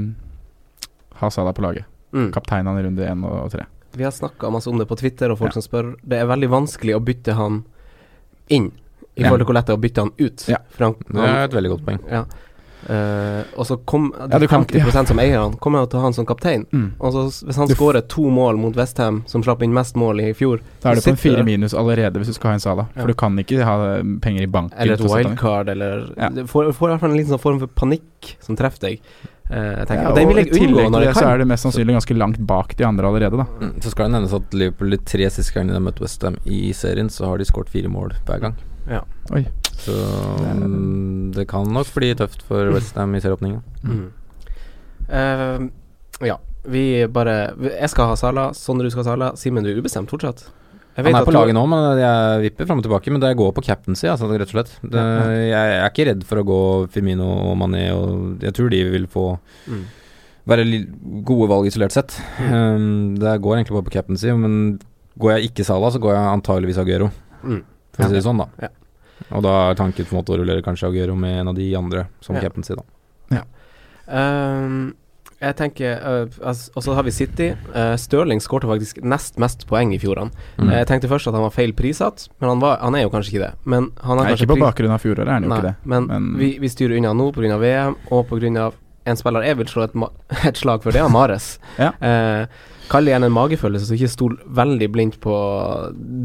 ha 1.21 1.29
Salah 1.33 1.53
på 1.57 1.61
laget. 1.65 1.85
Mm. 2.13 2.31
Kapteinene 2.31 2.79
i 2.79 2.83
runde 2.87 3.07
én 3.07 3.23
og 3.27 3.51
tre. 3.51 3.65
Vi 3.97 4.03
har 4.05 4.11
snakka 4.13 4.51
masse 4.53 4.67
om 4.69 4.77
det 4.77 4.87
på 4.87 4.97
Twitter, 4.97 5.31
og 5.31 5.39
folk 5.39 5.53
Ja. 5.55 5.59
som 5.61 5.65
spør. 5.65 5.95
Det 6.07 6.19
er 6.21 6.25
veldig 6.27 6.49
vanskelig 6.49 6.95
å 6.95 7.03
bytte 7.03 7.33
han 7.33 7.63
inn, 8.49 8.71
i 9.17 9.23
forhold 9.23 9.39
til 9.39 9.45
hvor 9.47 9.53
lett 9.57 9.65
det 9.65 9.73
er 9.73 9.77
å 9.77 9.81
bytte 9.81 10.01
han 10.05 10.11
ut. 10.19 10.45
Ja. 10.47 10.57
For 10.69 10.83
han, 10.85 10.95
Det 11.09 11.23
er 11.29 11.43
et 11.45 11.51
veldig 11.51 11.69
godt 11.71 11.85
poeng. 11.85 11.99
ja. 12.11 12.25
Eh, 12.87 13.43
og 13.59 13.65
så 13.67 13.75
kom 13.85 14.13
de 14.15 14.27
Ja, 14.31 14.39
du 14.39 14.47
kan- 14.47 14.63
50 14.65 15.07
som 15.07 15.19
eier 15.19 15.41
han, 15.41 15.53
kommer 15.59 15.85
til 15.89 15.97
å 15.97 16.01
ha 16.01 16.07
han 16.07 16.13
som 16.13 16.25
kaptein. 16.25 16.65
Mm. 16.71 16.91
Og 16.99 17.13
så 17.13 17.45
Hvis 17.45 17.55
han 17.57 17.67
skårer 17.67 18.07
to 18.07 18.29
mål 18.29 18.57
mot 18.57 18.75
Westham, 18.75 19.23
som 19.27 19.43
slapp 19.43 19.61
inn 19.61 19.73
mest 19.73 19.95
mål 19.95 20.21
i 20.21 20.33
fjor, 20.33 20.61
Da 20.81 20.91
er 20.91 20.95
du 20.95 21.01
på 21.01 21.09
en 21.09 21.15
fire 21.17 21.43
minus 21.43 21.73
allerede 21.73 22.13
hvis 22.15 22.27
du 22.27 22.33
skal 22.33 22.51
ha 22.51 22.53
en 22.53 22.59
Sala. 22.59 22.87
Ja. 22.95 23.01
For 23.01 23.07
du 23.07 23.13
kan 23.13 23.35
ikke 23.37 23.63
ha 23.63 23.97
eh, 23.97 24.03
penger 24.21 24.41
i 24.43 24.45
banken. 24.47 24.77
eller 24.77 24.93
et 24.93 25.01
wildcard, 25.01 25.69
eller 25.69 26.13
Ja. 26.17 26.29
Du 26.29 26.43
får, 26.45 26.71
får 26.73 26.89
i 26.89 26.91
hvert 26.93 26.99
fall 27.01 27.11
en 27.11 27.17
liten 27.17 27.33
sånn 27.37 27.41
form 27.41 27.59
for 27.59 27.67
panikk 27.67 28.37
som 28.39 28.55
treffer 28.55 28.79
deg. 28.79 28.99
Uh, 29.49 29.79
jeg 29.79 29.87
Ja, 29.89 30.09
og 30.09 30.15
den 30.15 30.27
vil 30.27 30.37
jeg 30.37 30.51
unngå 30.51 30.89
når 30.91 31.03
jeg 31.05 31.13
kan. 31.13 31.23
så 31.23 31.27
er 31.33 31.37
det 31.37 31.47
mest 31.47 31.63
sannsynlig 31.63 31.93
ganske 31.95 32.17
langt 32.17 32.45
bak 32.45 32.75
de 32.75 32.83
andre 32.83 33.07
allerede, 33.07 33.37
da. 33.37 33.45
Mm, 33.61 33.79
Så 33.79 33.91
skal 33.91 34.09
det 34.09 34.11
nevnes 34.19 34.33
at 34.33 34.53
Liverpool 34.53 34.89
de 34.89 34.97
tre 34.97 35.23
siste 35.29 35.53
gangene 35.53 35.71
de 35.71 35.79
har 35.79 35.85
møtt 35.91 36.01
Westham 36.01 36.35
i 36.45 36.73
serien, 36.73 37.07
så 37.07 37.27
har 37.27 37.37
de 37.37 37.45
skåret 37.45 37.69
fire 37.69 37.87
mål 37.87 38.11
hver 38.25 38.41
gang. 38.41 38.55
Ja. 38.89 39.01
Oi. 39.31 39.45
Så 39.77 39.91
mm, 39.93 40.86
det 41.37 41.47
kan 41.51 41.67
nok 41.71 41.89
bli 41.95 42.11
tøft 42.19 42.43
for 42.47 42.71
Westham 42.73 43.13
i 43.15 43.21
serieåpninga. 43.23 43.61
Mm. 43.85 44.05
Uh, 45.07 45.67
ja, 46.27 46.35
vi 46.67 46.83
bare 47.07 47.53
Jeg 47.79 47.89
skal 47.93 48.09
ha 48.11 48.15
Sala, 48.19 48.49
Sondre 48.57 48.87
du 48.87 48.91
skal 48.91 49.03
ha 49.05 49.11
Sala. 49.13 49.29
Simen, 49.39 49.63
du 49.63 49.71
er 49.71 49.79
ubestemt 49.79 50.09
fortsatt? 50.11 50.47
Jeg 50.97 51.05
Han 51.05 51.15
er 51.19 51.27
på 51.27 51.33
laget 51.35 51.53
nå, 51.53 51.61
men 51.69 51.99
jeg 52.01 52.39
vipper 52.47 52.65
fram 52.65 52.79
og 52.81 52.85
tilbake. 52.87 53.11
Men 53.13 53.21
det 53.21 53.35
går 53.37 53.51
på 53.53 53.61
captaincy, 53.67 54.07
altså, 54.09 54.31
rett 54.33 54.49
og 54.49 54.55
slett. 54.55 54.71
Det, 54.81 55.03
jeg 55.45 55.75
er 55.77 55.85
ikke 55.91 56.07
redd 56.09 56.23
for 56.25 56.41
å 56.41 56.45
gå 56.47 56.57
Firmino 56.89 57.27
og 57.51 57.53
Mané, 57.61 57.83
og 57.93 58.41
jeg 58.41 58.55
tror 58.57 58.71
de 58.73 58.79
vil 58.95 59.05
få 59.13 59.27
Mm. 59.69 59.83
være 60.47 60.65
li- 60.65 60.87
gode 61.23 61.49
valg 61.51 61.67
isolert 61.69 61.91
sett. 61.93 62.17
Um, 62.49 63.13
det 63.19 63.35
går 63.43 63.57
egentlig 63.59 63.77
bare 63.77 63.85
på 63.85 63.93
captaincy, 63.93 64.31
men 64.33 64.79
går 65.19 65.35
jeg 65.37 65.51
ikke 65.51 65.65
Salah, 65.69 65.91
så 65.93 65.99
går 66.01 66.15
jeg 66.15 66.33
antageligvis 66.33 66.77
Aguero, 66.81 67.11
Mm. 67.43 67.61
for 67.93 68.03
å 68.03 68.07
si 68.09 68.13
det 68.15 68.23
sånn, 68.25 68.37
da. 68.41 68.47
Ja. 68.59 68.69
Og 69.31 69.43
da 69.43 69.53
er 69.71 69.75
tanken 69.79 70.05
på 70.05 70.13
en 70.15 70.19
måte 70.21 70.35
å 70.35 70.39
rullere 70.39 70.63
kanskje 70.65 70.87
Aguero 70.91 71.15
med 71.17 71.41
en 71.41 71.47
av 71.51 71.55
de 71.57 71.67
andre 71.75 72.07
som 72.21 72.35
Ja. 72.35 72.41
captaincy, 72.45 72.75
da. 72.75 72.83
Ehm, 74.07 74.93
jeg 75.37 75.53
tenker 75.59 75.99
uh, 76.01 76.37
altså, 76.47 76.71
Og 76.75 76.83
så 76.85 76.93
har 76.97 77.03
vi 77.05 77.11
City. 77.11 77.49
Uh, 77.75 77.93
Stirling 77.99 78.39
skårte 78.41 78.69
faktisk 78.69 79.01
nest 79.03 79.37
mest 79.37 79.67
poeng 79.69 79.91
i 79.93 79.99
fjor. 80.01 80.21
Mm. 80.57 80.71
Jeg 80.73 80.87
tenkte 80.89 81.09
først 81.11 81.27
at 81.29 81.35
han 81.37 81.43
var 81.45 81.53
feil 81.53 81.73
prissatt, 81.77 82.27
men 82.39 82.49
han, 82.53 82.63
var, 82.63 82.79
han 82.81 82.95
er 82.95 83.05
jo 83.05 83.11
kanskje 83.13 83.35
ikke 83.35 83.43
det. 83.43 83.51
Men 83.65 83.91
han 84.01 84.17
er 84.21 84.29
Nei, 84.31 84.37
ikke 84.37 84.49
på 84.55 84.59
bakgrunn 84.63 84.95
av 84.95 85.03
fjoråret, 85.03 85.27
er 85.27 85.35
han 85.35 85.45
jo 85.45 85.51
ikke 85.51 85.67
det. 85.67 85.75
Men, 85.83 86.07
Men- 86.07 86.31
vi, 86.39 86.53
vi 86.63 86.71
styrer 86.71 86.97
unna 86.97 87.13
nå 87.13 87.29
pga. 87.35 87.59
VM, 87.61 87.99
og 88.09 88.31
pga. 88.31 88.71
en 89.07 89.15
spiller 89.19 89.45
jeg 89.45 89.57
vil 89.57 89.67
slå 89.67 89.83
et, 89.85 89.93
ma 89.95 90.09
et 90.47 90.57
slag 90.57 90.81
for, 90.83 90.91
det 90.95 91.03
er 91.03 91.11
Mares. 91.13 91.59
Ja. 91.77 91.91
uh, 92.01 92.73
Kall 92.87 93.03
det 93.05 93.11
igjen 93.11 93.27
en 93.27 93.35
magefølelse, 93.35 93.89
så 93.89 93.95
ikke 93.97 94.09
stol 94.09 94.37
veldig 94.47 94.87
blindt 94.95 95.19
på 95.19 95.35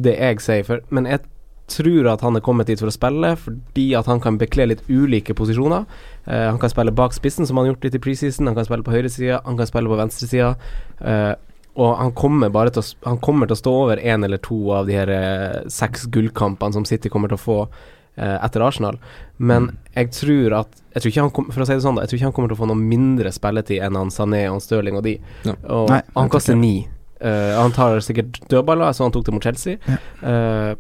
det 0.07 0.15
jeg 0.15 0.41
sier. 0.41 0.63
For, 0.65 0.81
men 0.95 1.09
jeg 1.11 1.25
tror 1.69 2.09
at 2.13 2.21
han 2.21 2.37
er 2.37 2.41
kommet 2.45 2.67
dit 2.67 2.79
for 2.81 2.89
å 2.91 2.93
spille, 2.95 3.37
fordi 3.37 3.95
at 3.97 4.07
han 4.07 4.21
kan 4.21 4.37
bekle 4.39 4.67
litt 4.69 4.83
ulike 4.91 5.35
posisjoner. 5.35 5.87
Eh, 6.27 6.49
han 6.51 6.59
kan 6.59 6.71
spille 6.71 6.93
bak 6.93 7.13
spissen, 7.15 7.47
som 7.47 7.57
han 7.57 7.67
har 7.67 7.75
gjort 7.75 7.85
litt 7.85 7.95
i 7.95 8.03
preseason. 8.03 8.47
Han 8.47 8.55
kan 8.59 8.65
spille 8.69 8.83
på 8.85 8.93
høyresida, 8.93 9.41
han 9.45 9.57
kan 9.57 9.67
spille 9.71 9.89
på 9.89 9.97
venstresida. 10.01 10.55
Uh, 11.01 11.35
og 11.75 11.95
han 11.97 12.13
kommer 12.13 12.51
bare 12.53 12.69
til 12.71 12.83
å, 12.83 13.09
Han 13.09 13.17
kommer 13.19 13.47
til 13.49 13.55
å 13.57 13.63
stå 13.63 13.73
over 13.87 13.97
én 13.97 14.25
eller 14.25 14.37
to 14.45 14.59
av 14.77 14.87
de 14.87 14.93
her 14.93 15.09
eh, 15.09 15.63
seks 15.73 16.05
gullkampene 16.13 16.73
som 16.77 16.85
City 16.85 17.09
kommer 17.09 17.29
til 17.33 17.39
å 17.39 17.41
få 17.41 17.57
eh, 18.19 18.37
etter 18.45 18.61
Arsenal. 18.61 18.99
Men 19.39 19.71
Mm. 19.71 19.77
jeg 19.95 20.11
tror 20.13 20.53
at 20.61 20.69
jeg 20.93 21.01
tror 21.03 21.11
ikke 21.11 21.23
han 21.23 21.31
kom, 21.31 21.47
For 21.51 21.63
å 21.63 21.67
si 21.67 21.73
det 21.73 21.83
sånn, 21.83 21.97
da, 21.97 22.03
jeg 22.05 22.11
tror 22.11 22.19
ikke 22.19 22.29
han 22.29 22.33
kommer 22.37 22.49
til 22.53 22.59
å 22.59 22.61
få 22.61 22.69
noe 22.69 22.77
mindre 22.77 23.33
spilletid 23.33 23.81
enn 23.83 23.97
han 23.97 24.11
Sané 24.13 24.43
og 24.51 24.59
han 24.59 24.61
Stirling 24.61 24.97
og 25.01 25.03
de. 25.03 25.15
Ja. 25.49 25.55
Og 25.73 25.89
Nei, 25.89 26.03
han 26.15 26.29
ikke. 26.29 26.55
ni. 26.61 26.75
Uh, 27.25 27.57
han 27.63 27.73
tar 27.73 28.01
sikkert 28.05 28.37
dødballer, 28.51 28.93
så 28.93 29.05
han 29.07 29.13
tok 29.15 29.25
det 29.25 29.33
mot 29.33 29.43
Chelsea. 29.43 29.79
Ja. 29.89 29.97
Eh, 30.29 30.75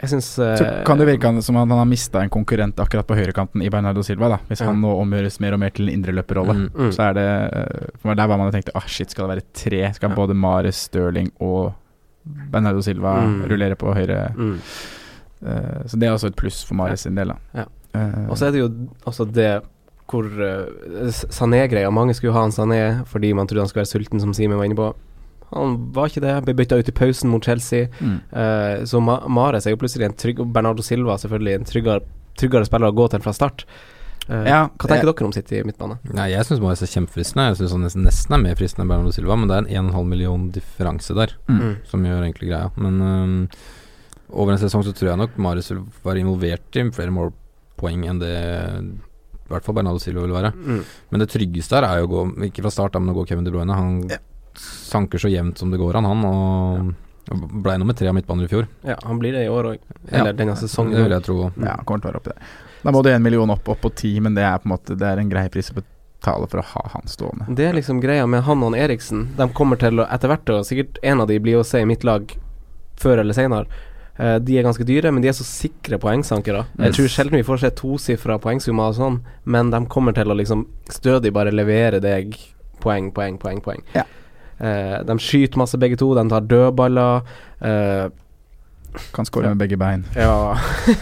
jeg 0.00 0.10
syns 0.14 0.28
Så 0.34 0.68
kan 0.86 1.00
det 1.00 1.06
virke 1.08 1.30
som 1.44 1.58
at 1.60 1.68
han 1.68 1.78
har 1.78 1.88
mista 1.88 2.22
en 2.24 2.32
konkurrent 2.32 2.78
akkurat 2.80 3.06
på 3.06 3.18
høyrekanten 3.18 3.62
i 3.62 3.68
Bernardo 3.72 4.02
Silva. 4.06 4.30
da 4.32 4.38
Hvis 4.48 4.62
han 4.64 4.80
nå 4.80 4.94
omgjøres 5.02 5.40
mer 5.44 5.56
og 5.56 5.60
mer 5.60 5.74
til 5.76 5.88
en 5.88 5.94
indreløperrolle. 5.98 6.54
Mm. 6.54 6.70
mm. 6.74 6.92
Så 6.96 7.02
er 7.10 7.18
det 7.18 7.26
eh, 7.26 7.90
For 8.00 8.14
der 8.14 8.30
var 8.30 8.40
man 8.40 8.48
og 8.48 8.56
tenkte 8.56 8.72
ah 8.74 8.86
shit, 8.88 9.10
skal 9.12 9.28
det 9.28 9.36
være 9.36 9.46
tre? 9.52 9.82
Skal 9.94 10.16
både 10.16 10.34
Mares, 10.34 10.86
Stirling 10.88 11.28
og 11.40 11.74
Bernardo 12.52 12.80
Silva 12.80 13.20
Mm. 13.26 13.44
rullere 13.50 13.76
på 13.76 13.92
høyre? 13.94 14.32
Eh, 15.42 15.82
så 15.86 15.96
det 15.98 16.08
er 16.08 16.12
også 16.12 16.32
et 16.32 16.36
pluss 16.36 16.62
for 16.64 16.74
Mares 16.74 17.00
sin 17.06 17.14
del, 17.16 17.32
da. 17.32 17.62
Ja. 17.62 17.66
Uh, 17.90 18.30
Og 18.30 18.38
så 18.38 18.46
er 18.46 18.52
det 18.54 18.60
jo 18.60 18.68
også 19.04 19.24
det 19.34 19.62
hvor 20.10 20.26
uh, 20.26 21.10
Sané-greia 21.10 21.90
Mange 21.90 22.14
skulle 22.14 22.34
ha 22.36 22.44
en 22.46 22.54
Sané 22.54 23.04
fordi 23.06 23.32
man 23.34 23.46
trodde 23.46 23.64
han 23.64 23.68
skulle 23.68 23.82
være 23.84 23.90
sulten, 23.94 24.20
som 24.20 24.34
Simen 24.34 24.58
var 24.58 24.64
inne 24.68 24.78
på. 24.78 24.92
Han 25.52 25.92
var 25.92 26.08
ikke 26.08 26.20
det. 26.22 26.34
Ble 26.44 26.54
bytta 26.54 26.78
ut 26.78 26.88
i 26.88 26.92
pausen 26.92 27.30
mot 27.30 27.42
Chelsea. 27.44 27.88
mm. 28.00 28.18
Eh, 28.32 28.84
så 28.86 29.00
Ma 29.02 29.20
Mares 29.28 29.66
er 29.66 29.70
jo 29.74 29.80
plutselig 29.82 30.06
en 30.06 30.14
trygg 30.14 30.40
Og 30.40 30.52
Bernardo 30.52 30.82
Silva 30.82 31.16
selvfølgelig 31.18 31.54
en 31.58 31.64
tryggere, 31.64 32.00
tryggere 32.38 32.66
spiller 32.68 32.90
å 32.92 32.94
gå 32.94 33.08
til 33.10 33.20
fra 33.20 33.32
start. 33.32 33.64
Eh, 34.28 34.44
Ja, 34.46 34.68
hva 34.68 34.86
tenker 34.86 35.02
jeg- 35.06 35.16
dere 35.16 35.26
om 35.26 35.32
City 35.32 35.56
i 35.58 35.62
midtbane? 35.64 35.98
Nei, 36.14 36.28
jeg 36.30 36.44
syns 36.46 36.60
Mares 36.60 36.82
er 36.82 36.86
kjempefristende. 36.86 37.48
Jeg 37.50 37.56
syns 37.58 37.72
han 37.72 37.82
nesten, 37.82 38.04
nesten 38.06 38.34
er 38.34 38.38
mer 38.44 38.54
fristende 38.54 38.84
enn 38.84 38.88
Bernardo 38.92 39.10
Silva, 39.12 39.36
men 39.36 39.48
det 39.48 39.56
er 39.56 39.78
en 39.78 39.90
1,5 39.90 40.06
million 40.06 40.50
differanse 40.52 41.14
der. 41.14 41.34
Mm. 41.48 41.76
som 41.84 42.04
gjør 42.04 42.22
egentlig 42.22 42.48
greia. 42.50 42.70
Men 42.76 43.00
um, 43.02 43.48
over 44.32 44.52
en 44.52 44.58
sesong 44.58 44.84
så 44.84 44.92
tror 44.94 45.08
jeg 45.10 45.18
nok 45.18 45.36
Mares 45.36 45.68
vil 45.72 45.82
være 46.04 46.20
involvert 46.22 46.76
i 46.76 46.84
flere 46.94 47.10
målpoeng 47.10 48.06
enn 48.06 48.20
det 48.20 48.36
i 49.50 49.52
hvert 49.52 49.64
fall 49.66 49.74
Bernardo 49.74 49.98
Silva 49.98 50.20
vil 50.22 50.30
være. 50.36 50.52
Mm. 50.54 50.84
Men 51.10 51.18
det 51.24 51.28
tryggeste 51.32 51.74
her 51.74 51.82
er 51.88 51.98
jo 52.00 52.06
å 52.06 52.10
gå 52.12 52.44
Ikke 52.46 52.62
fra 52.62 52.70
start, 52.70 52.94
men 53.00 53.12
å 53.12 53.18
gå 53.18 53.26
Kevin 53.26 53.42
De 53.44 53.50
Bruyne. 53.50 53.74
Han 53.74 54.08
Ja. 54.08 54.18
Sanker 54.58 55.18
så 55.22 55.30
jevnt 55.30 55.58
som 55.58 55.70
det 55.70 55.78
går 55.80 55.96
an, 56.00 56.04
han. 56.04 56.24
Og 56.24 56.94
Blei 57.30 57.60
ble 57.62 57.76
nummer 57.78 57.94
tre 57.94 58.08
av 58.10 58.14
midtbaner 58.16 58.44
i 58.44 58.50
fjor. 58.50 58.66
Ja, 58.82 58.96
han 59.06 59.18
blir 59.20 59.32
det 59.36 59.44
i 59.44 59.48
år 59.52 59.68
òg. 59.74 59.78
Ja, 60.10 60.18
Eller 60.24 60.32
denne 60.34 60.56
sesongen. 60.58 60.96
Det 60.96 61.04
vil 61.04 61.12
jeg 61.14 61.22
tro. 61.28 61.52
Ja, 61.62 61.76
kommer 61.86 62.00
til 62.02 62.08
å 62.08 62.12
være 62.12 62.20
oppi 62.22 62.32
der. 62.32 62.42
Da 62.82 62.90
må 62.96 63.02
du 63.04 63.10
en 63.12 63.22
million 63.22 63.50
opp, 63.52 63.68
opp 63.68 63.80
på 63.84 63.90
ti, 63.94 64.14
men 64.24 64.34
det 64.34 64.42
er 64.42 64.56
på 64.58 64.66
en 64.66 64.72
måte 64.72 64.96
Det 64.98 65.06
er 65.06 65.18
en 65.20 65.28
grei 65.30 65.48
pris 65.52 65.68
å 65.70 65.76
betale 65.76 66.48
for 66.50 66.58
å 66.62 66.64
ha 66.72 66.82
han 66.96 67.06
stående. 67.06 67.46
Det 67.54 67.68
er 67.68 67.76
liksom 67.76 68.00
greia 68.02 68.26
med 68.26 68.42
han 68.48 68.62
og 68.64 68.72
han 68.72 68.80
Eriksen. 68.80 69.28
De 69.36 69.46
kommer 69.54 69.76
til 69.78 70.00
å 70.00 70.08
etter 70.10 70.28
hvert, 70.32 70.48
og 70.50 70.64
sikkert 70.66 70.98
en 71.06 71.20
av 71.20 71.28
de 71.28 71.38
blir 71.38 71.60
å 71.60 71.64
se 71.64 71.80
i 71.84 71.86
mitt 71.88 72.02
lag 72.08 72.34
før 73.00 73.20
eller 73.22 73.36
senere. 73.36 73.66
Eh, 74.18 74.38
de 74.42 74.58
er 74.58 74.64
ganske 74.66 74.84
dyre, 74.84 75.12
men 75.12 75.22
de 75.22 75.28
er 75.30 75.36
så 75.36 75.44
sikre 75.46 75.98
poengsankere. 76.02 76.66
Jeg 76.78 76.88
Yes. 76.88 76.96
tror 76.96 77.08
sjelden 77.14 77.38
vi 77.38 77.42
får 77.46 77.60
se 77.60 77.70
tosifra 77.70 78.40
poengsummer 78.40 78.88
og 78.90 78.94
sånn, 78.98 79.20
men 79.44 79.70
de 79.70 79.84
kommer 79.86 80.12
til 80.14 80.26
å 80.26 80.36
liksom 80.36 80.66
stødig 80.88 81.32
bare 81.32 81.52
levere 81.52 82.00
deg 82.00 82.34
poeng, 82.80 83.12
poeng, 83.12 83.38
poeng, 83.38 83.60
poeng. 83.62 83.82
Ja. 83.94 84.02
Eh, 84.60 84.96
de 85.08 85.16
skyter 85.18 85.56
masse 85.60 85.78
begge 85.80 85.96
to, 86.00 86.10
de 86.14 86.24
tar 86.28 86.40
dødballer. 86.50 87.22
eh, 87.60 88.08
Kan 89.14 89.24
skåre 89.24 89.48
med 89.54 89.58
begge 89.62 89.76
bein. 89.78 90.04
ja, 90.16 90.58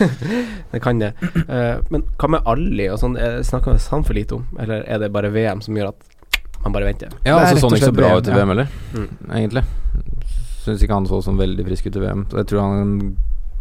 det 0.73 0.81
kan 0.85 0.99
det. 1.01 1.15
Eh, 1.49 1.79
men 1.91 2.03
hva 2.21 2.29
med 2.35 2.43
Ali 2.47 2.89
og 2.93 2.99
sånn? 3.01 3.17
Snakker 3.49 3.73
vi 3.75 3.81
han 3.91 4.05
for 4.05 4.15
lite 4.19 4.37
om, 4.37 4.45
eller 4.61 4.85
er 4.87 4.99
det 5.01 5.09
bare 5.15 5.31
VM 5.33 5.63
som 5.65 5.75
gjør 5.79 5.89
at 5.95 6.05
man 6.65 6.75
bare 6.75 6.85
venter? 6.91 7.15
Ja, 7.25 7.39
altså 7.39 7.63
sånn 7.65 7.79
ikke 7.79 7.89
så 7.89 7.97
bra 7.97 8.11
VM, 8.13 8.19
ut 8.21 8.29
i. 8.29 8.37
VM 8.37 8.53
heller, 8.53 8.69
Mm. 8.93 9.09
egentlig. 9.41 9.65
Syns 10.67 10.83
ikke 10.85 10.93
han 10.99 11.07
så 11.09 11.23
sånn 11.25 11.39
veldig 11.41 11.65
frisk 11.65 11.87
ut 11.89 11.97
i 11.97 12.01
VM. 12.05 12.27
Så 12.29 12.37
jeg 12.43 12.47
tror 12.51 12.61
han 12.61 13.17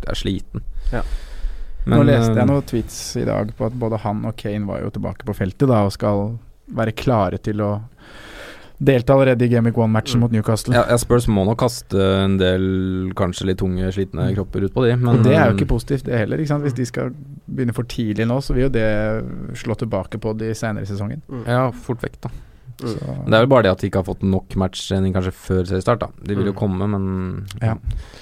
er 0.07 0.13
sliten. 0.19 0.61
Ja. 0.91 1.01
Nå 1.87 2.01
leste 2.03 2.35
jeg 2.35 2.47
noen 2.49 2.65
tweets 2.67 2.97
i 3.15 3.23
dag 3.23 3.53
på 3.55 3.65
at 3.69 3.77
både 3.79 3.97
han 4.03 4.25
og 4.27 4.35
Kane 4.35 4.67
var 4.67 4.81
jo 4.83 4.89
tilbake 4.91 5.23
på 5.23 5.33
feltet 5.37 5.69
da 5.71 5.85
og 5.87 5.93
skal 5.95 6.33
være 6.75 6.91
klare 6.99 7.37
til 7.39 7.61
å 7.63 7.69
delta 8.79 9.13
allerede 9.13 9.41
i 9.41 9.49
Game 9.49 9.65
Week 9.69 9.77
One-matchen 9.77 10.17
Mm. 10.17 10.21
mot 10.21 10.31
Newcastle. 10.31 10.73
ja, 10.75 10.83
jeg 10.89 10.99
Spurs 10.99 11.25
må 11.27 11.43
nok 11.45 11.57
kaste 11.57 11.97
en 12.23 12.37
del 12.37 13.11
kanskje 13.15 13.45
litt 13.47 13.57
tunge, 13.57 13.87
slitne 13.91 14.33
kropper 14.35 14.63
ut 14.65 14.73
på 14.73 14.83
de, 14.85 14.95
men 14.97 15.15
Og 15.17 15.23
det 15.23 15.33
er 15.35 15.49
jo 15.51 15.55
ikke 15.57 15.67
positivt, 15.71 16.03
det 16.05 16.19
heller. 16.19 16.37
Ikke 16.37 16.47
sant? 16.53 16.63
Hvis 16.63 16.75
de 16.75 16.85
skal 16.85 17.09
begynne 17.49 17.73
for 17.73 17.83
tidlig 17.83 18.27
nå, 18.27 18.37
så 18.41 18.53
vil 18.53 18.67
jo 18.67 18.69
det 18.69 19.57
slå 19.57 19.75
tilbake 19.75 20.19
på 20.21 20.37
de 20.37 20.53
senere 20.53 20.83
i 20.83 20.85
sesongen. 20.85 21.21
Ja, 21.47 21.71
fort 21.71 22.01
vekk, 22.01 22.21
da. 22.21 22.29
Mm. 22.29 22.89
Så, 22.93 22.99
Det 23.25 23.33
er 23.33 23.39
vel 23.41 23.47
bare 23.47 23.63
det 23.63 23.71
at 23.71 23.79
de 23.81 23.87
ikke 23.89 24.03
har 24.03 24.13
fått 24.13 24.21
nok 24.21 24.49
matchtrening 24.55 25.11
kanskje 25.13 25.33
før 25.33 25.63
seriestart, 25.65 25.99
da. 25.99 26.07
De 26.23 26.35
vil 26.35 26.45
jo 26.45 26.53
Mm. 26.53 26.57
komme, 26.59 26.87
men 26.87 27.47
Ja. 27.59 27.75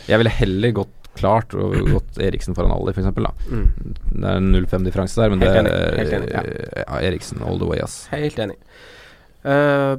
Jeg 0.07 0.17
ville 0.19 0.29
heller 0.31 0.71
gått 0.71 0.87
klart 1.17 1.53
og 1.53 1.73
gått 1.91 2.17
Eriksen 2.17 2.55
foran 2.55 2.71
Ali, 2.71 2.91
f.eks. 2.93 3.13
da. 3.13 3.31
Mm. 3.51 3.71
Det 4.11 4.23
er 4.23 4.39
0-5-differanse 4.39 5.15
der, 5.15 5.29
men 5.29 5.39
Helt 5.41 5.51
det 5.53 5.65
enig, 5.65 5.71
er 5.71 5.97
helt 5.97 6.13
enig, 6.13 6.77
ja. 6.87 6.99
Eriksen 7.11 7.41
all 7.45 7.57
the 7.59 7.65
way, 7.65 7.79
ass. 7.79 8.07
Helt 8.11 8.35
enig. 8.37 8.55
Eh, 9.43 9.97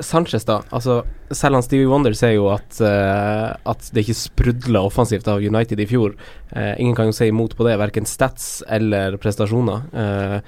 Sanchez, 0.00 0.44
da. 0.48 0.62
Altså, 0.74 1.02
selv 1.30 1.58
han 1.58 1.64
Stevie 1.66 1.88
Wonder 1.90 2.14
sier 2.16 2.34
jo 2.36 2.48
at, 2.52 2.80
uh, 2.82 3.54
at 3.70 3.90
det 3.94 4.04
ikke 4.04 4.16
sprudla 4.18 4.82
offensivt 4.88 5.28
av 5.30 5.42
United 5.44 5.80
i 5.80 5.86
fjor. 5.90 6.16
Uh, 6.50 6.74
ingen 6.80 6.96
kan 6.98 7.10
jo 7.10 7.16
si 7.16 7.28
imot 7.30 7.54
på 7.56 7.66
det, 7.68 7.76
verken 7.78 8.08
stats 8.08 8.62
eller 8.68 9.18
prestasjoner. 9.22 9.86
Uh, 9.94 10.38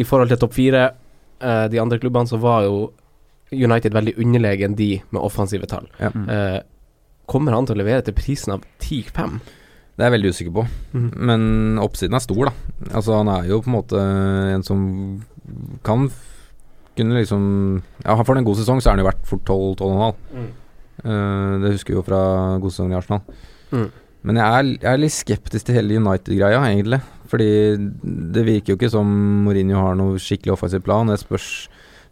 I 0.00 0.06
forhold 0.08 0.32
til 0.32 0.40
topp 0.40 0.54
fire, 0.56 0.86
eh, 1.42 1.64
de 1.68 1.80
andre 1.80 1.98
klubbene, 2.00 2.28
så 2.28 2.38
var 2.40 2.64
jo 2.64 2.92
United 3.52 3.92
veldig 3.92 4.14
underlegen 4.16 4.76
de 4.78 5.02
med 5.10 5.20
offensive 5.20 5.66
tall. 5.68 5.88
Ja. 5.98 6.08
mm. 6.14 6.28
Eh, 6.28 6.60
kommer 7.28 7.52
han 7.52 7.66
til 7.68 7.76
å 7.76 7.82
levere 7.82 8.04
til 8.04 8.16
prisen 8.16 8.54
av 8.54 8.64
10-5? 8.80 9.36
Det 9.92 10.00
er 10.00 10.08
jeg 10.08 10.14
veldig 10.16 10.32
usikker 10.32 10.54
på. 10.56 10.64
Mhm. 10.96 11.10
Men 11.28 11.42
oppsiden 11.82 12.16
er 12.16 12.24
stor, 12.24 12.48
da. 12.48 12.52
Altså 12.96 13.18
Han 13.20 13.28
er 13.28 13.48
jo 13.50 13.60
på 13.60 13.68
en 13.68 13.76
måte 13.76 14.00
en 14.54 14.64
som 14.64 14.80
kan 15.84 16.08
kunne 16.96 17.16
liksom 17.18 17.82
Ja, 18.04 18.16
for 18.22 18.36
en 18.36 18.44
god 18.44 18.56
sesong, 18.60 18.80
så 18.82 18.90
er 18.90 18.96
han 18.96 19.02
jo 19.04 19.08
verdt 19.08 19.26
fort 19.28 19.44
12-12,5. 19.48 20.14
Mm. 20.36 20.50
Uh, 21.02 21.54
det 21.62 21.72
husker 21.74 21.94
vi 21.94 21.98
jo 21.98 22.04
fra 22.06 22.22
god 22.62 22.70
sesong 22.74 22.92
i 22.92 22.98
Arsenal. 22.98 23.22
Mm. 23.72 23.88
Men 24.22 24.36
jeg 24.38 24.46
er, 24.58 24.68
jeg 24.84 24.92
er 24.92 25.00
litt 25.02 25.14
skeptisk 25.16 25.66
til 25.66 25.74
hele 25.74 25.96
United-greia, 25.98 26.60
egentlig. 26.68 27.00
Fordi 27.32 27.48
det 28.36 28.44
virker 28.46 28.74
jo 28.74 28.76
ikke 28.78 28.90
som 28.92 29.08
Mourinho 29.46 29.80
har 29.80 29.96
noe 29.98 30.20
skikkelig 30.20 30.52
offensiv 30.54 30.84
plan. 30.84 31.08
Det 31.10 31.16
spørs, 31.18 31.48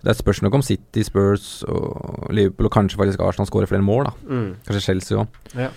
det 0.03 0.17
spørs 0.17 0.41
nok 0.43 0.57
om 0.59 0.65
City, 0.65 1.05
Spurs 1.07 1.61
og 1.69 2.33
Liverpool 2.35 2.67
og 2.71 2.73
kanskje 2.75 2.99
faktisk 2.99 3.21
Arsenal 3.23 3.47
skårer 3.47 3.71
flere 3.71 3.85
mål. 3.85 4.09
da 4.09 4.13
Mm. 4.27 4.51
Kanskje 4.67 4.81
Chelsea 4.89 5.19
òg. 5.19 5.27
Ja. 5.55 5.69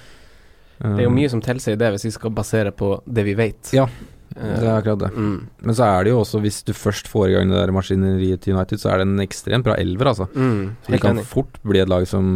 Det 0.79 0.99
er 0.99 1.05
jo 1.05 1.13
mye 1.13 1.29
som 1.29 1.41
tilsier 1.41 1.77
det, 1.77 1.91
hvis 1.93 2.05
vi 2.05 2.11
skal 2.11 2.31
basere 2.31 2.71
på 2.71 2.95
det 3.05 3.23
vi 3.25 3.35
vet. 3.37 3.69
Ja, 3.75 3.85
Eh, 3.85 4.12
Det 4.33 4.67
er 4.67 4.75
akkurat 4.75 5.03
det. 5.05 5.11
Mm. 5.15 5.35
Men 5.63 5.77
så 5.77 5.87
er 5.87 6.05
det 6.05 6.13
jo 6.13 6.21
også, 6.23 6.41
hvis 6.43 6.61
du 6.67 6.73
først 6.77 7.09
får 7.11 7.27
i 7.29 7.35
gang 7.35 7.51
det 7.51 7.59
der 7.59 7.73
maskineriet 7.75 8.43
til 8.43 8.57
United, 8.57 8.81
så 8.81 8.93
er 8.93 9.01
det 9.01 9.09
en 9.09 9.25
ekstremt 9.25 9.67
bra 9.67 9.77
elver, 9.81 10.13
altså. 10.13 10.29
Mm. 10.33 10.73
Så 10.85 10.95
det 10.95 11.01
kan 11.03 11.19
enig. 11.19 11.27
fort 11.29 11.59
bli 11.63 11.83
et 11.83 11.91
lag 11.91 12.07
som 12.09 12.31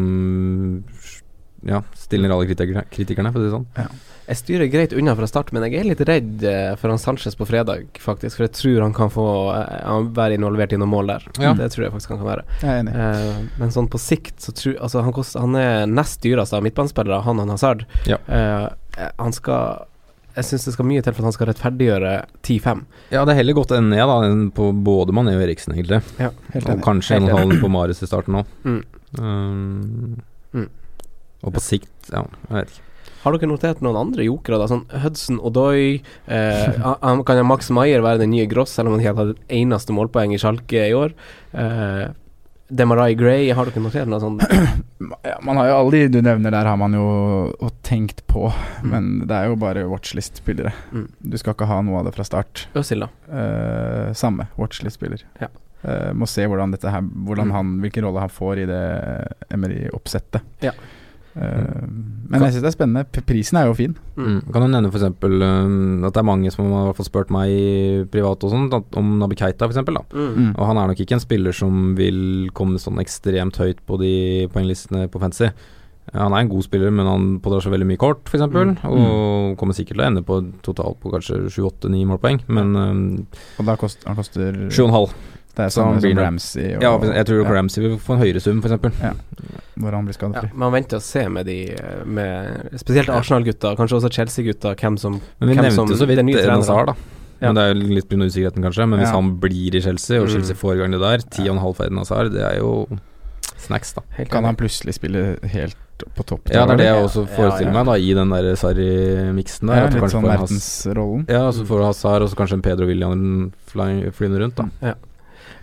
ja, 1.65 1.81
stiller 1.97 2.31
alle 2.31 2.47
kritikerne, 2.49 2.85
kritikerne, 2.93 3.33
for 3.33 3.41
å 3.41 3.43
si 3.43 3.49
det 3.49 3.55
sånn. 3.55 4.05
Jeg 4.27 4.39
styrer 4.41 4.67
greit 4.67 4.93
unna 4.97 5.13
fra 5.15 5.27
start, 5.29 5.53
men 5.55 5.63
jeg 5.65 5.79
er 5.79 5.87
litt 5.87 6.01
redd 6.03 6.43
eh, 6.43 6.73
for 6.79 6.91
han 6.91 6.99
Sanchez 6.99 7.37
på 7.39 7.47
fredag, 7.47 7.85
faktisk. 8.03 8.35
For 8.35 8.45
jeg 8.47 8.55
tror 8.57 8.83
han 8.83 8.95
kan 8.95 9.11
få 9.13 9.27
eh, 9.55 9.85
han 9.87 10.09
være 10.17 10.35
involvert 10.35 10.75
i 10.75 10.79
noen 10.81 10.91
mål 10.91 11.13
der. 11.13 11.27
Ja. 11.39 11.53
Det 11.55 11.69
tror 11.73 11.87
jeg 11.87 11.93
faktisk 11.95 12.15
han 12.15 12.21
kan 12.21 12.31
være. 12.33 12.47
Jeg 12.59 12.73
er 12.73 12.81
enig. 12.83 12.95
Uh, 12.97 13.45
men 13.61 13.71
sånn 13.71 13.87
på 13.91 14.01
sikt 14.01 14.43
så 14.43 14.51
tror 14.51 14.75
Altså, 14.83 15.03
han, 15.05 15.15
kost, 15.15 15.39
han 15.39 15.55
er 15.55 15.87
nest 15.87 16.19
dyreste 16.25 16.59
av 16.59 16.65
midtbanespillere, 16.67 17.21
han 17.23 17.39
og 17.43 17.53
Hazard. 17.55 17.85
Ja. 18.09 18.19
Eh, 18.27 18.67
eh, 18.99 19.13
han 19.15 19.35
skal 19.35 19.87
Jeg 20.38 20.45
syns 20.45 20.68
det 20.68 20.76
skal 20.76 20.85
mye 20.85 21.01
til 21.01 21.15
for 21.15 21.23
at 21.23 21.30
han 21.31 21.35
skal 21.35 21.49
rettferdiggjøre 21.49 22.14
10-5. 22.45 22.84
Ja, 23.15 23.23
det 23.26 23.34
er 23.34 23.39
heller 23.41 23.57
gått 23.57 23.73
enn 23.73 23.89
ned, 23.89 24.03
da, 24.05 24.18
enn 24.27 24.47
på 24.53 24.69
både 24.85 25.15
Mané 25.18 25.34
og 25.34 25.43
Eriksen, 25.47 25.73
egentlig. 25.73 26.03
Ja, 26.22 26.30
Helt 26.53 26.69
Og 26.76 26.84
kanskje 26.85 27.18
en 27.18 27.26
Helt 27.26 27.34
og 27.34 27.41
en 27.41 27.53
halv 27.55 27.64
på 27.65 27.72
Marius 27.73 28.03
i 28.05 28.09
starten 28.09 28.38
òg. 28.43 28.57
Mm. 28.68 28.81
Um, 29.18 30.18
Mm. 30.55 30.68
Og 31.45 31.53
på 31.53 31.61
sikt, 31.64 31.91
ja, 32.09 32.23
jeg 32.49 32.55
vet 32.55 32.72
ikke. 32.72 32.84
Har 33.23 33.35
dere 33.35 33.49
notert 33.49 33.81
noen 33.84 33.97
andre 33.99 34.23
jokere? 34.27 34.59
da 34.61 34.68
Sånn 34.69 34.85
Hudson 35.03 35.39
Odoi 35.43 35.97
eh, 36.31 36.77
Kan 37.27 37.41
Max 37.49 37.72
Maier 37.73 38.03
være 38.05 38.22
den 38.22 38.31
nye 38.31 38.45
Gross, 38.47 38.76
selv 38.77 38.88
om 38.88 38.95
han 38.95 39.03
ikke 39.03 39.11
har 39.11 39.19
hatt 39.19 39.34
et 39.35 39.55
eneste 39.57 39.95
målpoeng 39.95 40.35
i 40.35 40.39
Sjalke 40.39 40.85
i 40.85 40.95
år? 40.95 41.15
Eh, 41.57 42.05
Demarai 42.69 43.14
Gray, 43.15 43.49
har 43.56 43.69
dere 43.69 43.81
notert 43.84 44.10
noe 44.11 44.19
sånt? 44.23 44.44
Ja, 45.23 45.38
man 45.45 45.56
har 45.60 45.68
jo 45.69 45.76
alle 45.77 45.91
de 46.07 46.07
du 46.18 46.22
nevner 46.26 46.52
der, 46.52 46.65
har 46.68 46.76
man 46.80 46.91
jo 46.98 47.69
tenkt 47.85 48.23
på. 48.27 48.48
Mm. 48.81 48.88
Men 48.91 49.06
det 49.30 49.35
er 49.38 49.52
jo 49.52 49.56
bare 49.61 49.84
watchlist-spillere. 49.88 50.72
Mm. 50.91 51.06
Du 51.22 51.38
skal 51.39 51.53
ikke 51.56 51.68
ha 51.69 51.77
noe 51.85 51.99
av 52.02 52.07
det 52.10 52.14
fra 52.15 52.26
start. 52.27 52.65
Øzil, 52.76 53.06
da? 53.06 53.10
Eh, 53.30 54.10
samme 54.18 54.49
watchlist-spiller. 54.57 55.23
Ja. 55.39 55.48
Eh, 55.84 56.10
må 56.18 56.26
se 56.27 56.48
hvordan 56.49 56.73
dette 56.73 56.89
her 56.91 57.06
Hvordan 57.06 57.52
Mm. 57.52 57.56
han, 57.56 57.73
hvilken 57.84 58.03
rolle 58.07 58.23
han 58.26 58.34
får 58.34 58.64
i 58.64 58.65
det 58.68 58.81
Emery-oppsettet. 59.53 60.41
Ja. 60.65 60.73
Eh, 61.38 61.88
men 62.27 62.43
jeg 62.43 62.55
syns 62.55 62.65
det 62.65 62.69
er 62.72 62.76
spennende. 62.76 63.23
Prisen 63.30 63.59
er 63.59 63.69
jo 63.69 63.77
fin. 63.77 63.93
Mm. 64.18 64.39
Kan 64.51 64.65
du 64.65 64.68
nevne 64.72 64.91
f.eks. 64.91 65.05
Um, 65.07 66.03
at 66.07 66.15
det 66.15 66.22
er 66.22 66.27
mange 66.27 66.51
som 66.53 66.73
har 66.73 66.91
i 66.97 67.07
spurt 67.07 67.31
meg 67.34 68.09
privat 68.14 68.43
og 68.43 68.53
sånt, 68.53 68.76
om 68.99 69.15
Nabi 69.22 69.38
Keita 69.39 69.69
f.eks. 69.69 69.80
Mm. 69.85 70.11
Mm. 70.11 70.51
Og 70.51 70.64
han 70.68 70.81
er 70.81 70.91
nok 70.91 71.01
ikke 71.03 71.18
en 71.19 71.23
spiller 71.23 71.55
som 71.55 71.95
vil 71.99 72.51
komme 72.57 72.81
sånn 72.81 73.01
ekstremt 73.03 73.59
høyt 73.61 73.84
på 73.88 73.99
de 74.01 74.14
poenglistene 74.53 75.07
på 75.11 75.22
fantasy. 75.23 75.51
Han 76.15 76.31
er 76.31 76.45
en 76.45 76.51
god 76.51 76.64
spiller, 76.64 76.91
men 76.95 77.07
han 77.07 77.31
pådrar 77.43 77.65
seg 77.65 77.73
veldig 77.73 77.88
mye 77.89 77.99
kort, 77.99 78.27
f.eks. 78.27 78.45
Mm. 78.47 78.77
Og 78.88 79.57
kommer 79.59 79.76
sikkert 79.76 79.97
til 79.97 80.05
å 80.05 80.07
ende 80.07 80.23
på 80.27 80.39
totalt 80.65 81.01
på 81.03 81.11
kanskje 81.11 81.45
7-8-9 81.51 82.05
målpoeng, 82.11 82.43
men 82.47 82.76
um, 82.76 83.01
Og 83.59 83.68
da 83.68 83.76
kost, 83.80 84.07
han 84.07 84.19
koster 84.19 84.55
7,5. 84.72 85.11
Det 85.57 85.65
er 85.65 85.71
blir 85.99 86.13
som 86.13 86.17
Ramsey. 86.23 86.75
Og, 86.77 86.81
Ja, 86.85 86.91
jeg 87.17 87.25
tror 87.25 87.43
ja, 87.43 87.51
Ramsey 87.57 87.81
vil 87.81 87.97
få 87.97 88.13
en 88.13 88.21
høyere 88.21 88.41
sum, 88.43 88.59
f.eks. 88.61 88.77
Hvor 89.77 89.91
han 89.93 90.05
blir 90.05 90.13
Ja, 90.13 90.17
skadefri. 90.19 90.49
man 90.53 90.71
venter 90.73 90.97
og 90.99 91.01
ser 91.05 91.29
med 91.29 91.45
de 91.47 91.57
med 92.05 92.77
Spesielt 92.77 93.09
Arsenal-gutta, 93.09 93.75
kanskje 93.77 93.97
også 93.99 94.11
Chelsea-gutta, 94.13 94.75
hvem 94.77 94.97
som 94.99 95.19
Men 95.39 95.49
vi 95.49 95.55
Hvem 95.55 95.63
nevnte 95.65 95.75
som- 95.75 95.89
så 95.89 96.05
vidt 96.07 96.17
den 96.17 96.25
nye. 96.27 96.45
Nazar, 96.45 96.85
da. 96.85 96.93
Ja. 97.41 97.51
Men 97.51 97.55
Det 97.55 97.63
er 97.63 97.73
jo 97.73 97.93
litt 97.95 98.09
pga. 98.09 98.17
usikkerheten, 98.25 98.63
kanskje. 98.63 98.88
Men 98.89 98.99
hvis 98.99 99.09
Ja. 99.09 99.13
han 99.21 99.38
blir 99.39 99.75
i 99.75 99.81
Chelsea, 99.81 100.19
og 100.21 100.27
Mm. 100.27 100.31
Chelsea 100.34 100.55
får 100.55 100.73
i 100.73 100.77
gang 100.77 100.91
det 100.91 100.99
der, 101.01 101.17
10,5 101.29 101.73
for 101.75 101.84
Eden 101.85 101.97
Hazard, 101.97 102.31
det 102.34 102.41
er 102.41 102.57
jo 102.57 102.88
snacks, 103.57 103.93
da. 103.93 104.01
Helt 104.17 104.29
Kan 104.29 104.43
han 104.43 104.55
plutselig 104.55 104.93
spille 104.95 105.39
helt 105.43 105.75
på 106.15 106.23
topp? 106.25 106.49
Ja, 106.51 106.65
det 106.65 106.73
er 106.73 106.77
det 106.77 106.85
jeg 106.85 106.95
Ja, 106.95 107.03
også 107.07 107.27
ja, 107.27 107.35
forestiller 107.35 107.73
ja. 107.73 107.84
meg, 107.84 107.85
da, 107.85 107.93
i 107.93 108.13
den 108.13 108.29
der 108.29 108.55
Sarri-miksen 108.55 109.67
der. 109.67 109.75
Ja, 109.75 109.88
litt 109.89 110.11
sånn 110.11 110.23
Mertens-rollen. 110.23 111.25
Ja, 111.29 111.51
så 111.51 111.65
får 111.65 111.77
du 111.79 111.84
Hazard, 111.85 112.21
og 112.21 112.29
så 112.29 112.35
kanskje 112.35 112.53
en 112.53 112.61
Pedro 112.61 112.85
William 112.85 113.51
fly, 113.67 114.09
flyende 114.11 114.39
rundt, 114.39 114.55
da. 114.55 114.93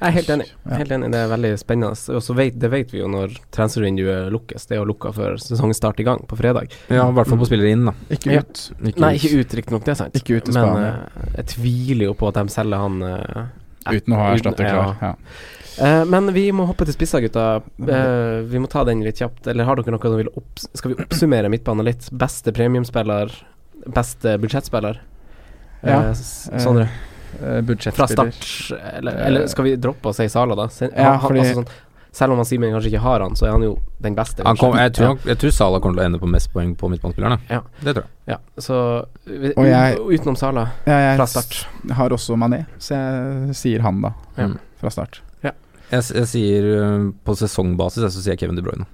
Jeg 0.04 0.10
er 0.10 0.16
helt 0.18 0.30
enig. 0.34 0.46
Ja. 0.68 0.76
Helt 0.82 0.90
enig, 0.92 1.08
Det 1.14 1.20
er 1.24 1.30
veldig 1.32 1.50
spennende. 1.58 1.96
Og 2.18 2.22
så 2.26 2.34
vet, 2.36 2.58
det 2.60 2.68
vet 2.70 2.90
vi 2.92 2.98
jo 3.00 3.06
når 3.08 3.38
transfervinduet 3.56 4.28
lukkes. 4.34 4.66
Det 4.68 4.76
er 4.76 4.82
jo 4.82 4.88
lukka 4.90 5.12
før 5.16 5.38
sesongstart 5.40 6.02
i 6.04 6.04
gang, 6.04 6.20
på 6.28 6.36
fredag. 6.36 6.68
Ja, 6.92 7.06
i 7.08 7.16
hvert 7.16 7.30
fall 7.30 7.40
på 7.40 7.48
spillere 7.48 7.72
inn, 7.72 7.86
da. 7.88 7.94
Ikke 8.12 8.34
Ja. 8.34 8.40
ut. 8.44 8.64
Ikke 8.84 9.00
Nei, 9.00 9.14
ikke 9.16 9.40
ut, 9.40 9.54
riktignok, 9.56 9.84
det 9.88 9.92
er 9.94 10.00
sant. 10.02 10.14
Ikke 10.20 10.36
ut 10.36 10.46
Men 10.52 10.54
Spania. 10.60 10.88
eh, 10.92 11.32
jeg 11.38 11.46
tviler 11.56 12.04
jo 12.10 12.14
på 12.20 12.28
at 12.28 12.34
de 12.34 12.44
selger 12.52 12.76
han 12.84 13.02
uh, 13.02 13.46
Uten 13.88 14.12
å 14.12 14.20
ha 14.20 14.28
erstatter 14.34 14.64
klar. 14.68 14.96
Ja. 15.00 15.14
Eh, 15.84 16.04
men 16.04 16.28
vi 16.32 16.50
må 16.52 16.66
hoppe 16.68 16.84
til 16.86 16.94
spissa, 16.94 17.20
gutta. 17.24 17.62
Uh, 17.80 18.44
vi 18.46 18.58
må 18.62 18.68
ta 18.70 18.84
den 18.84 19.00
litt 19.02 19.16
kjapt. 19.18 19.46
Eller 19.50 19.64
har 19.64 19.76
dere 19.80 19.90
noe 19.96 20.00
som 20.04 20.16
vil 20.20 20.28
opps 20.36 20.68
Skal 20.74 20.92
vi 20.94 21.00
oppsummere 21.02 21.48
midtbanen 21.50 21.84
litt? 21.88 22.10
Beste 22.12 22.52
premiumspiller, 22.52 23.32
beste 23.88 24.36
budsjettspiller? 24.38 25.00
Ja, 25.84 25.98
Eh, 26.10 26.58
Sondre, 26.62 26.88
Eh, 27.42 27.90
fra 27.92 28.06
start. 28.06 28.46
Eller, 28.98 29.12
eller 29.26 29.46
skal 29.50 29.64
vi 29.64 29.74
droppe 29.76 30.10
å 30.10 30.14
si 30.14 30.28
Sala, 30.28 30.54
da? 30.54 30.68
Se, 30.68 30.88
Ja, 30.94 31.16
han, 31.16 31.20
fordi- 31.20 31.40
altså 31.40 31.62
sånn, 31.62 31.68
selv 32.14 32.32
om 32.32 32.38
han 32.38 32.46
Simen 32.46 32.70
kanskje 32.72 32.92
ikke 32.92 33.00
har 33.02 33.20
han, 33.20 33.34
så 33.34 33.46
er 33.46 33.50
han 33.56 33.62
jo 33.62 33.78
den 34.00 34.14
beste. 34.14 34.42
Han 34.46 34.56
kom, 34.56 34.76
jeg, 34.78 34.92
tror, 34.94 35.18
jeg 35.26 35.38
tror 35.38 35.50
Sala 35.50 35.80
kommer 35.80 35.98
til 35.98 36.04
å 36.04 36.06
ende 36.06 36.20
på 36.22 36.28
mest 36.30 36.52
poeng 36.52 36.74
på 36.76 36.88
midtbanespillerne. 36.92 37.40
Ja. 37.50 37.60
Det 37.82 37.94
tror 37.96 38.04
jeg. 38.04 38.10
Ja, 38.28 38.38
så 38.58 38.76
Og 39.56 39.64
jeg- 39.66 39.98
utenom 39.98 40.36
Sala, 40.36 40.70
Ja, 40.86 40.98
jeg 41.10 41.16
fra 41.18 41.26
start. 41.26 41.66
har 41.90 42.10
også 42.10 42.36
Mané, 42.36 42.66
så 42.78 42.94
jeg 43.48 43.54
sier 43.56 43.80
han, 43.82 44.00
da. 44.00 44.12
Ja. 44.36 44.46
Mm. 44.46 44.58
Fra 44.80 44.90
start. 44.90 45.20
Jeg, 45.90 46.02
jeg 46.14 46.26
sier 46.26 46.64
uh, 46.80 47.10
på 47.24 47.34
sesongbasis, 47.36 48.02
så 48.10 48.20
sier 48.22 48.32
jeg 48.32 48.38
Kevin 48.40 48.56
De 48.56 48.62
Bruyne. 48.62 48.86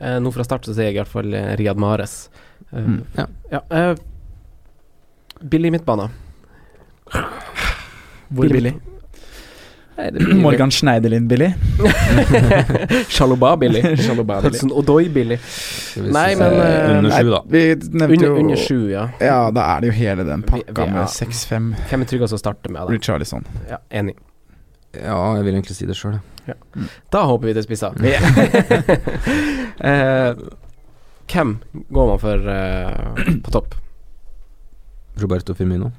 Eh, 0.00 0.16
nå 0.18 0.30
fra 0.32 0.44
start 0.46 0.64
så 0.64 0.72
sier 0.72 0.86
jeg 0.88 0.94
i 0.94 0.98
hvert 1.02 1.10
fall 1.12 1.34
eh, 1.36 1.50
Riyad 1.60 1.76
Mahrez. 1.76 2.30
Uh, 2.72 2.78
Mm. 2.80 3.00
Ja. 3.18 3.26
ja 3.52 3.60
eh, 3.70 3.96
billig 5.42 5.72
midtbane. 5.74 6.06
Hvor 8.30 8.48
billig? 8.48 8.74
Nei, 10.00 10.34
Morgan 10.40 10.70
Schneiderlin 10.72 11.26
billig. 11.28 11.50
Shalobah 13.08 13.56
billig. 13.60 13.82
Billig. 13.98 14.42
Hudson 14.42 14.72
Odoi 14.72 15.08
billig. 15.12 15.36
Nei, 15.96 16.36
men, 16.36 16.52
eh, 16.52 16.98
Under 16.98 17.10
sju, 17.10 17.30
da. 17.30 17.42
Vi 17.48 17.62
nevnte 17.74 18.04
Under, 18.14 18.26
jo 18.26 18.36
under 18.36 18.56
sju, 18.56 18.78
ja. 18.90 19.08
Ja, 19.20 19.50
da 19.52 19.66
er 19.74 19.80
det 19.84 19.90
jo 19.90 19.96
hele 19.98 20.24
den 20.24 20.42
pakka 20.46 20.72
vi- 20.72 20.86
ja. 20.86 20.94
med 20.94 21.06
6-5 21.12 21.68
Hvem 21.90 22.00
er 22.06 22.10
tryggest 22.14 22.36
å 22.36 22.40
starte 22.40 22.70
med? 22.72 22.80
Da? 22.80 22.86
Richarlison. 22.94 23.44
Ja, 23.68 23.78
enig. 23.90 24.16
Ja, 24.96 25.18
jeg 25.36 25.44
vil 25.46 25.54
egentlig 25.58 25.76
si 25.76 25.86
det 25.86 25.94
sjøl, 25.98 26.16
jeg. 26.46 26.56
Da 27.12 27.26
håper 27.28 27.50
vi 27.50 27.54
til 27.54 27.66
spisser. 27.68 27.92
eh, 29.90 30.32
hvem 31.30 31.52
går 31.94 32.08
man 32.14 32.18
for 32.24 32.48
eh, 32.56 33.36
på 33.44 33.52
topp? 33.54 33.76
Roberto 35.20 35.54
Firmino. 35.54 35.92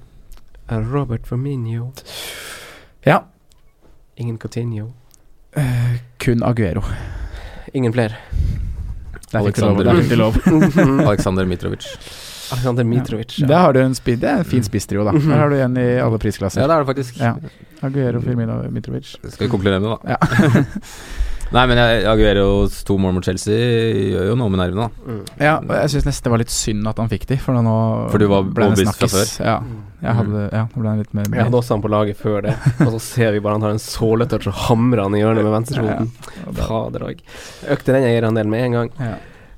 Robert 0.79 1.27
Firmino. 1.27 1.91
Ja. 3.03 3.23
Ingen 4.15 4.37
Coutinho. 4.37 4.91
Uh, 5.57 5.63
kun 6.17 6.43
Aguero. 6.43 6.83
Ingen 7.73 7.93
flere. 7.93 8.15
Der 9.31 9.45
fikk 9.45 9.55
du 9.55 9.61
lov. 9.61 9.79
Alexander. 9.79 9.83
Der 9.83 10.01
fikk 10.01 10.09
du 10.09 10.15
lov. 10.15 10.37
Aleksander 11.07 11.45
Mitrovic. 11.45 11.87
Alexander 12.51 12.83
Mitrovic. 12.83 13.35
Der 13.47 13.57
har 13.57 13.73
du 13.73 13.79
en 13.79 13.95
speed, 13.95 14.17
det 14.23 14.29
er 14.29 14.43
en 14.43 14.45
fin 14.45 14.63
spisstrio, 14.63 15.05
da. 15.07 15.11
Der 15.15 15.37
har 15.39 15.49
du 15.49 15.55
en 15.55 15.77
i 15.77 15.87
alle 16.03 16.19
prisklasser. 16.19 16.61
Ja, 16.61 16.67
det 16.67 16.75
er 16.75 16.83
det 16.83 16.87
faktisk. 16.87 17.19
Ja. 17.19 17.33
Aguero, 17.81 18.21
Firmino 18.21 18.61
Mitrovic. 18.69 19.15
Skal 19.23 19.47
vi 19.47 19.51
konkludere 19.51 19.79
med 19.79 19.89
det, 19.89 19.97
da? 20.03 20.15
Ja. 20.15 20.63
Nei, 21.51 21.63
men 21.67 21.79
Agueros 22.07 22.77
to 22.87 22.95
mål 23.01 23.13
mot 23.17 23.25
Chelsea 23.27 23.55
gjør 24.13 24.29
jo 24.29 24.35
noe 24.39 24.51
med 24.53 24.61
nervene, 24.61 24.85
da. 24.87 25.03
Mm. 25.11 25.23
ja, 25.43 25.55
og 25.59 25.73
jeg 25.75 25.89
syns 25.95 26.05
nesten 26.07 26.27
det 26.29 26.31
var 26.31 26.41
litt 26.43 26.53
synd 26.55 26.87
at 26.87 27.01
han 27.03 27.09
fikk 27.11 27.25
de, 27.27 27.37
for 27.43 27.57
nå 27.59 27.73
For 28.13 28.23
du 28.23 28.27
var 28.31 28.45
ble 28.47 28.69
det 28.75 28.85
snakkes. 28.87 29.33
Ja, 29.43 29.57
Mm. 29.61 29.81
jeg 30.07 30.15
hadde, 30.17 30.43
ja, 30.55 30.61
det 30.71 30.79
ble 30.81 30.93
litt 30.97 31.11
mer 31.13 31.27
Jeg 31.29 31.43
hadde 31.45 31.59
også 31.59 31.75
han 31.75 31.81
på 31.83 31.91
laget 31.91 32.17
før 32.17 32.39
det, 32.47 32.55
og 32.85 32.93
så 32.95 33.01
ser 33.03 33.35
vi 33.35 33.41
bare 33.43 33.57
han 33.59 33.65
tar 33.67 33.75
en 33.75 33.83
såletouch 33.83 34.47
og 34.49 34.55
hamrer 34.69 35.03
han 35.03 35.13
i 35.13 35.21
hjørnet 35.21 35.43
med 35.45 35.53
venstrefoten. 35.57 36.07
Ja, 36.39 36.45
ja. 36.47 36.55
Fader 36.65 37.05
òg. 37.11 37.19
Økte 37.75 37.93
den 37.97 38.07
eierandelen 38.09 38.49
med 38.55 38.65
en 38.69 38.77
gang. 38.79 38.89
ja. 38.97 39.11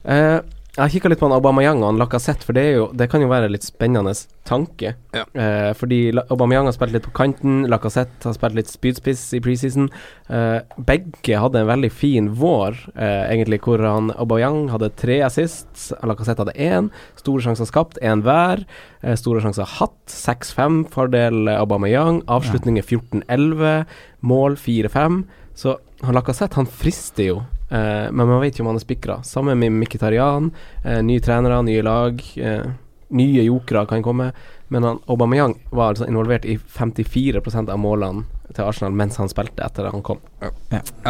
Eh, 0.03 0.39
Jeg 0.73 0.81
har 0.81 0.89
kikka 0.89 1.09
litt 1.11 1.19
på 1.21 1.27
han 1.27 1.35
Aubameyang 1.35 1.83
og 1.83 1.91
han 1.91 1.99
Lacassette, 2.01 2.47
for 2.47 2.57
det, 2.57 2.61
er 2.65 2.71
jo, 2.79 2.85
det 2.97 3.05
kan 3.11 3.21
jo 3.21 3.27
være 3.29 3.51
litt 3.53 3.61
spennende 3.61 4.09
tanke. 4.49 4.95
Ja. 5.13 5.21
Eh, 5.37 5.69
fordi 5.77 5.99
Aubameyang 6.23 6.65
har 6.65 6.73
spilt 6.73 6.95
litt 6.95 7.05
på 7.05 7.13
kanten, 7.13 7.67
Lacassette 7.69 8.25
har 8.25 8.33
spilt 8.33 8.57
litt 8.57 8.71
spydspiss 8.73 9.27
i 9.37 9.41
preseason. 9.45 9.91
Eh, 10.33 10.65
begge 10.81 11.43
hadde 11.43 11.61
en 11.61 11.69
veldig 11.69 11.91
fin 11.93 12.31
vår, 12.41 12.79
eh, 12.95 13.21
egentlig, 13.35 13.61
hvor 13.67 13.85
han 13.85 14.09
Aubameyang 14.17 14.71
hadde 14.73 14.89
tre 14.97 15.19
assists, 15.21 15.91
Lacassette 16.01 16.41
hadde 16.41 16.57
én. 16.57 16.89
Store 17.21 17.45
sjanser 17.45 17.69
skapt, 17.69 18.01
én 18.01 18.25
hver. 18.25 18.65
Eh, 19.03 19.13
store 19.13 19.45
sjanser 19.45 19.69
hatt, 19.77 20.01
6-5 20.09 20.87
fordel 20.89 21.53
Aubameyang. 21.53 22.23
Avslutninger 22.25 22.81
14-11, 22.81 23.85
mål 24.25 24.57
4-5. 24.57 25.25
Så 25.53 25.77
han 26.01 26.17
Lacassette, 26.17 26.57
han 26.57 26.65
frister 26.65 27.29
jo. 27.29 27.43
Eh, 27.69 28.11
men 28.11 28.27
man 28.27 28.41
vet 28.41 28.59
jo 28.59 28.65
om 28.65 28.71
han 28.73 28.79
er 28.79 28.85
spikra. 28.85 29.21
Sammen 29.23 29.59
med 29.59 29.71
Mkhitaryan. 29.71 30.51
uh, 30.85 31.01
nye 31.01 31.19
trenere, 31.19 31.61
nye 31.63 31.81
lag. 31.81 32.21
Uh, 32.37 32.71
nye 33.13 33.43
jokere 33.43 33.85
kan 33.85 34.03
komme. 34.03 34.31
Men 34.67 34.83
han, 34.83 34.99
Aubameyang 35.07 35.55
var 35.69 35.93
altså 35.93 36.07
involvert 36.07 36.45
i 36.45 36.57
54% 36.57 37.69
av 37.69 37.79
målene 37.79 38.23
til 38.55 38.65
Arsenal 38.67 38.93
mens 38.97 39.17
han 39.19 39.29
spilte 39.31 39.63
etter 39.65 39.87
at 39.89 39.93
han 39.95 40.03
kom. 40.05 40.19
Ja, 40.43 40.51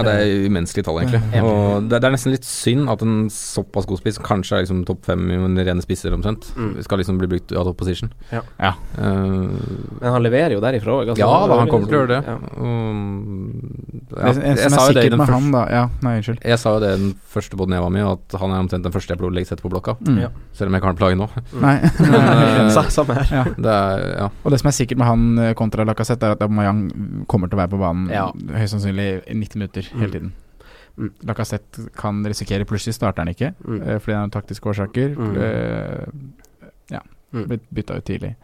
det 0.03 0.14
er 0.14 0.45
umenneskelig 0.48 0.84
tall, 0.88 0.99
egentlig. 1.02 1.22
Ja. 1.34 1.44
Og 1.48 1.88
det, 1.90 1.99
det 2.03 2.07
er 2.10 2.14
nesten 2.15 2.34
litt 2.36 2.45
synd 2.48 2.90
at 2.94 3.02
en 3.06 3.28
såpass 3.34 3.88
god 3.90 4.02
spiss, 4.02 4.20
kanskje 4.24 4.57
er 4.60 4.65
liksom 4.65 4.84
topp 4.88 5.06
fem 5.10 5.24
i 5.32 5.38
en 5.40 5.57
rene 5.60 5.84
spisser 5.86 6.14
omtrent, 6.15 6.49
Mm. 6.53 6.76
skal 6.86 6.99
liksom 7.02 7.18
bli 7.18 7.28
brukt 7.32 7.52
out 7.57 7.68
of 7.68 7.76
position. 7.80 8.11
Ja. 8.32 8.41
Ja. 8.61 8.74
Uh, 8.98 9.49
Men 9.99 10.11
han 10.18 10.24
leverer 10.24 10.53
jo 10.56 10.61
derifra 10.64 10.99
òg. 11.02 11.14
ja 11.18 11.28
da, 11.28 11.57
han 11.60 11.70
kommer 11.72 11.88
til 11.90 11.98
å 11.98 12.02
gjøre 12.03 12.11
det. 12.14 12.22
Ja. 12.28 12.38
Ja, 14.14 14.32
det 14.34 14.44
en 14.44 14.57
jeg 14.60 14.70
som 14.70 14.76
sa 14.78 14.84
er 14.84 14.91
jo 14.91 14.94
det 14.94 15.03
sikkert 15.07 15.18
med 15.24 15.32
han, 15.34 15.48
da 15.53 15.61
Ja, 15.74 15.84
nei, 16.06 16.14
unnskyld. 16.20 16.40
Jeg 16.45 16.60
sa 16.61 16.74
jo 16.76 16.82
det 16.84 16.91
i 16.94 16.99
den 17.02 17.14
første 17.34 17.57
båten 17.60 17.74
jeg 17.76 17.84
var 17.84 17.94
med, 17.94 18.06
at 18.14 18.36
han 18.41 18.53
er 18.53 18.61
omtrent 18.64 18.86
den 18.86 18.94
første 18.94 19.14
jeg 19.15 19.20
pleier 19.22 19.34
å 19.44 19.48
sette 19.49 19.65
på 19.65 19.72
blokka. 19.74 19.95
Mm. 20.06 20.20
Selv 20.53 20.70
om 20.70 20.76
jeg 20.78 20.84
ikke 20.84 20.90
har 20.90 20.95
en 20.95 21.02
plage 21.02 21.18
nå. 21.20 21.28
Nei. 21.64 21.76
Men, 22.14 22.70
uh, 22.78 22.90
Samme 22.94 23.18
her. 23.20 23.34
ja. 23.34 23.44
Det 23.57 23.74
er, 23.74 24.06
ja. 24.22 24.28
Og 24.44 24.53
det 24.53 24.60
som 24.61 24.70
er 24.70 24.76
sikkert 24.78 25.02
med 25.02 25.10
han 25.10 25.24
eh, 25.48 25.53
kontra 25.57 25.86
Lacassette, 25.88 26.30
er 26.30 26.38
at 26.38 26.44
Aubameyang 26.45 26.84
kommer 27.34 27.49
til 27.51 27.57
å 27.57 27.64
være 27.64 27.73
på 27.73 27.81
banen 27.81 28.07
Ja. 28.14 28.27
høyst 28.53 28.76
sannsynlig 28.77 29.10
i 29.27 29.34
90 29.41 29.57
minutter 29.60 29.89
Mm. 29.91 29.99
hele 29.99 30.11
tiden. 30.18 30.31
Mm. 30.97 31.11
Lacassette 31.26 31.88
kan 31.97 32.23
risikere 32.30 32.65
Plutselig 32.69 32.93
starter 32.99 33.23
han 33.26 33.34
ikke, 33.34 33.53
Mm. 33.65 33.81
eh, 33.81 33.97
fordi 33.99 34.14
han 34.14 34.30
har 34.30 34.41
taktiske 34.41 34.69
årsaker. 34.69 35.15
Mm. 35.18 35.38
Eh, 35.41 36.05
ja, 36.91 36.99
Mm. 37.34 37.47
blitt 37.49 37.68
bytta 37.73 37.97
ut 37.97 38.05
tidlig. 38.05 38.35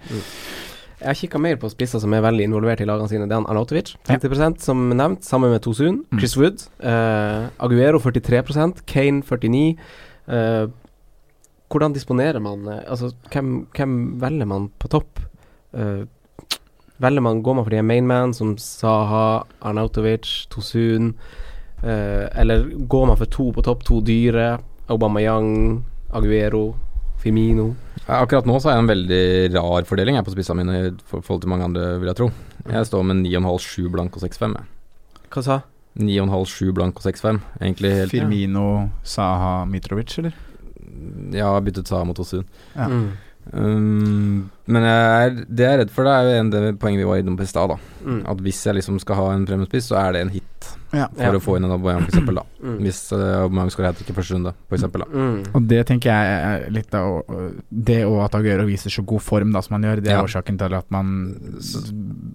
Jeg 0.99 1.07
har 1.07 1.13
kikka 1.15 1.39
mer 1.39 1.55
på 1.55 1.69
spisser 1.71 1.99
som 2.01 2.11
er 2.13 2.21
veldig 2.21 2.43
involvert 2.43 2.81
i 2.81 2.85
lagene 2.85 3.07
sine. 3.07 3.27
Det 3.29 3.31
er 3.31 3.45
Arnautovic, 3.47 3.95
50% 4.03 4.59
som 4.59 4.89
nevnt, 4.89 5.21
sammen 5.23 5.49
med 5.51 5.61
Tosun. 5.61 6.03
Mm. 6.11 6.19
Chris 6.19 6.35
Wood. 6.35 6.63
Eh, 6.81 7.47
Aguero 7.59 7.99
43% 7.99 8.81
Kane 8.85 9.21
49 9.23 9.77
eh, 10.27 10.67
Hvordan 11.69 11.93
disponerer 11.93 12.41
man 12.41 12.65
Altså, 12.67 13.13
hvem, 13.31 13.67
hvem 13.75 14.19
velger 14.19 14.47
man 14.47 14.71
på 14.79 14.89
topp? 14.89 15.19
Eh, 15.73 16.03
velger 16.99 17.23
man, 17.25 17.43
Går 17.43 17.55
man 17.57 17.65
for 17.65 17.73
de 17.73 17.83
mainman 17.83 18.33
som 18.35 18.55
Saha, 18.61 19.43
Arnautovic, 19.61 20.47
Tosun? 20.51 21.13
Eh, 21.83 22.25
eller 22.41 22.67
går 22.87 23.07
man 23.07 23.17
for 23.17 23.25
to 23.25 23.51
på 23.55 23.63
topp, 23.63 23.85
to 23.87 24.01
dyre? 24.01 24.57
Aubameyang, 24.89 25.83
Aguero, 26.11 26.75
Firmino? 27.21 27.73
Akkurat 28.09 28.47
nå 28.49 28.57
så 28.59 28.71
har 28.71 28.77
jeg 28.77 28.83
en 28.83 28.89
veldig 28.89 29.25
rar 29.53 29.85
fordeling 29.85 30.17
jeg 30.17 30.25
på 30.25 30.33
spissa 30.33 30.55
mine 30.57 30.77
i 30.87 30.93
forhold 31.11 31.43
til 31.43 31.51
mange 31.51 31.67
andre, 31.67 31.91
vil 32.01 32.09
jeg 32.09 32.17
tro. 32.17 32.29
Jeg 32.65 32.87
står 32.89 33.05
med 33.05 33.21
9,5, 33.27 33.59
7 33.67 33.89
blank 33.93 34.17
og 34.17 34.23
6,5. 34.25 34.55
Hva 35.29 35.43
sa 35.45 35.59
9,5, 35.99 36.45
7 36.47 36.73
blank 36.73 36.99
og 36.99 37.05
6,5. 37.05 37.41
Egentlig 37.59 37.91
helt 37.95 38.13
Firmino, 38.15 38.67
Saha, 39.03 39.65
Mitrovic, 39.69 40.17
eller? 40.21 40.37
Ja, 41.35 41.51
byttet 41.63 41.89
Saha 41.91 42.07
mot 42.07 42.19
Osun. 42.19 42.47
Ja. 42.75 42.87
Mm. 42.89 43.11
Um, 43.53 44.49
men 44.69 44.83
jeg 44.85 44.97
er, 45.25 45.29
det 45.49 45.63
jeg 45.65 45.73
er 45.73 45.79
redd 45.83 45.91
for, 45.93 46.05
det 46.05 46.11
er 46.13 46.27
jo 46.29 46.41
en 46.43 46.49
det 46.53 46.59
poenget 46.79 47.01
vi 47.01 47.07
var 47.09 47.17
innom 47.21 47.37
på 47.39 47.41
i 47.43 47.49
stad. 47.49 47.71
Mm. 48.05 48.19
At 48.29 48.37
hvis 48.45 48.59
jeg 48.67 48.75
liksom 48.77 48.99
skal 49.01 49.15
ha 49.17 49.31
en 49.33 49.45
premiespiss, 49.49 49.87
så 49.89 49.97
er 49.97 50.13
det 50.13 50.21
en 50.21 50.29
hit 50.29 50.45
Ja. 50.93 51.07
for 51.13 51.21
Ja. 51.23 51.31
å 51.37 51.41
få 51.41 51.55
inn 51.57 51.63
en 51.65 51.71
Aubameyang, 51.71 52.05
eksempel 52.09 52.35
da. 52.35 52.43
Mm. 52.63 52.77
Hvis 52.81 52.99
uh, 53.13 53.43
Aubameyang 53.43 53.71
skal 53.71 53.85
ha 53.85 53.91
hat 53.91 53.97
trick 53.97 54.09
i 54.09 54.13
første 54.13 54.33
runde, 54.37 54.53
for 54.69 54.77
eksempel 54.77 55.01
da. 55.03 55.07
Mm. 55.13 55.55
Og 55.55 55.67
det 55.69 55.81
tenker 55.89 56.09
jeg 56.09 56.39
er 56.65 56.69
litt 56.73 56.93
av 56.97 57.23
Det 57.69 57.99
og 58.05 58.23
at 58.25 58.35
Aguero 58.39 58.65
viser 58.69 58.89
så 58.93 59.03
god 59.05 59.21
form 59.21 59.51
da 59.53 59.61
som 59.61 59.73
han 59.77 59.83
gjør, 59.89 60.01
det 60.03 60.11
er 60.13 60.17
Ja. 60.17 60.23
årsaken 60.23 60.57
til 60.57 60.73
at 60.77 60.89
man 60.91 61.09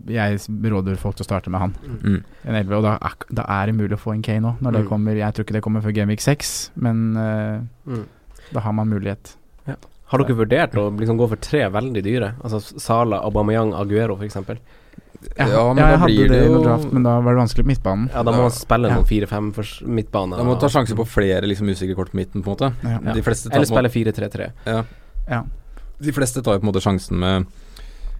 Jeg 0.09 0.39
råder 0.71 0.97
folk 1.01 1.17
til 1.17 1.25
å 1.25 1.31
starte 1.31 1.51
med 1.51 1.61
han. 1.61 1.75
Mm. 2.03 2.25
En 2.45 2.55
11, 2.55 2.77
og 2.77 2.83
da 2.83 2.99
er, 3.01 3.15
da 3.33 3.45
er 3.49 3.67
det 3.67 3.75
mulig 3.79 3.95
å 3.97 4.03
få 4.03 4.15
en 4.15 4.23
Kane 4.23 4.43
òg, 4.55 4.61
når 4.61 4.73
det 4.73 4.83
Mm. 4.85 4.89
kommer 4.89 5.15
Jeg 5.17 5.35
tror 5.35 5.45
ikke 5.45 5.53
det 5.59 5.63
kommer 5.63 5.81
før 5.83 5.95
Gamevik 5.95 6.21
6, 6.21 6.71
men 6.77 7.17
uh, 7.17 7.61
Mm. 7.87 8.05
da 8.53 8.61
har 8.61 8.73
man 8.73 8.89
mulighet. 8.89 9.37
Har 10.13 10.19
dere 10.21 10.37
vurdert 10.37 10.75
å 10.79 10.91
liksom 10.99 11.17
gå 11.19 11.29
for 11.29 11.37
tre 11.37 11.63
veldig 11.73 12.03
dyre? 12.05 12.35
Altså 12.45 12.61
Sala, 12.81 13.23
Aubameyang, 13.25 13.73
Aguero 13.75 14.17
f.eks.? 14.21 14.37
Ja, 15.39 15.47
Ja, 15.49 15.63
men 15.73 15.79
ja, 15.79 15.85
da 15.87 15.91
jeg 15.95 15.99
hadde 16.03 16.13
blir 16.13 16.29
det 16.29 16.41
det 16.41 16.47
jo- 16.51 16.63
draft, 16.63 16.93
men 16.93 17.03
da 17.03 17.15
var 17.21 17.33
det 17.35 17.41
vanskelig 17.41 17.65
på 17.65 17.71
midtbanen. 17.73 18.11
Ja, 18.13 18.23
da 18.23 18.31
må 18.31 18.37
Da- 18.37 18.43
man 18.43 18.51
spille 18.51 18.91
noen 18.93 19.07
fire-fem 19.09 19.53
for 19.55 19.63
midtbane. 19.89 20.37
Da 20.37 20.43
må 20.45 20.51
man 20.53 20.59
ta 20.61 20.67
sjanse 20.69 20.95
på 20.95 21.07
flere 21.09 21.43
liksom 21.49 21.67
usikre 21.73 21.95
kort 21.97 22.11
på 22.13 22.17
midten, 22.21 22.43
på 22.45 22.51
en 22.53 22.57
måte. 22.57 22.73
Ja. 22.85 23.13
De 23.15 23.23
tar 23.23 23.57
Eller 23.57 23.65
spille 23.65 23.89
4-3-3. 23.89 24.53
ja. 24.67 24.83
Ja. 25.31 25.43
De 26.03 26.13
fleste 26.13 26.43
tar 26.45 26.55
jo 26.55 26.61
på 26.61 26.67
en 26.69 26.73
måte 26.75 26.83
sjansen 26.83 27.17
med 27.19 27.47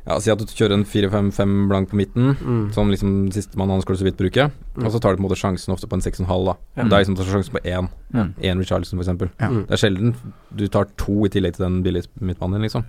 Ja, 0.07 0.19
Si 0.21 0.29
at 0.31 0.39
du 0.39 0.45
kjører 0.45 0.75
en 0.77 0.85
4-5-5 0.85 1.53
blank 1.71 1.89
på 1.89 1.97
midten, 1.97 2.35
Mm. 2.37 2.73
som 2.75 2.91
liksom 2.93 3.33
sistemann 3.33 3.71
han 3.71 3.81
skal 3.81 3.97
så 3.97 4.05
vidt 4.05 4.19
bruke. 4.19 4.51
Mm. 4.77 4.85
Og 4.85 4.93
så 4.93 5.01
tar 5.01 5.15
du 5.15 5.17
på 5.17 5.25
en 5.25 5.29
måte 5.31 5.41
sjansen 5.41 5.73
ofte 5.73 5.89
på 5.89 5.95
en 5.97 6.03
6,5, 6.05 6.45
da. 6.45 6.55
Ja. 6.77 6.83
Det 6.85 6.93
er 6.93 7.05
liksom 7.05 7.17
tar 7.17 7.25
sjansen 7.25 7.55
på 7.57 7.63
én. 7.65 7.89
Mm. 8.13 8.35
Én 8.43 8.59
Richarlison, 8.61 8.99
for 8.99 9.05
eksempel. 9.05 9.31
Ja. 9.41 9.49
Mm. 9.49 9.67
Det 9.67 9.73
er 9.73 9.81
sjelden 9.81 10.15
du 10.55 10.67
tar 10.69 10.85
to 11.01 11.25
i 11.25 11.29
tillegg 11.33 11.55
til 11.57 11.65
den 11.65 11.83
billige 11.83 12.05
midtbanen 12.21 12.61
din, 12.61 12.69
liksom. 12.69 12.85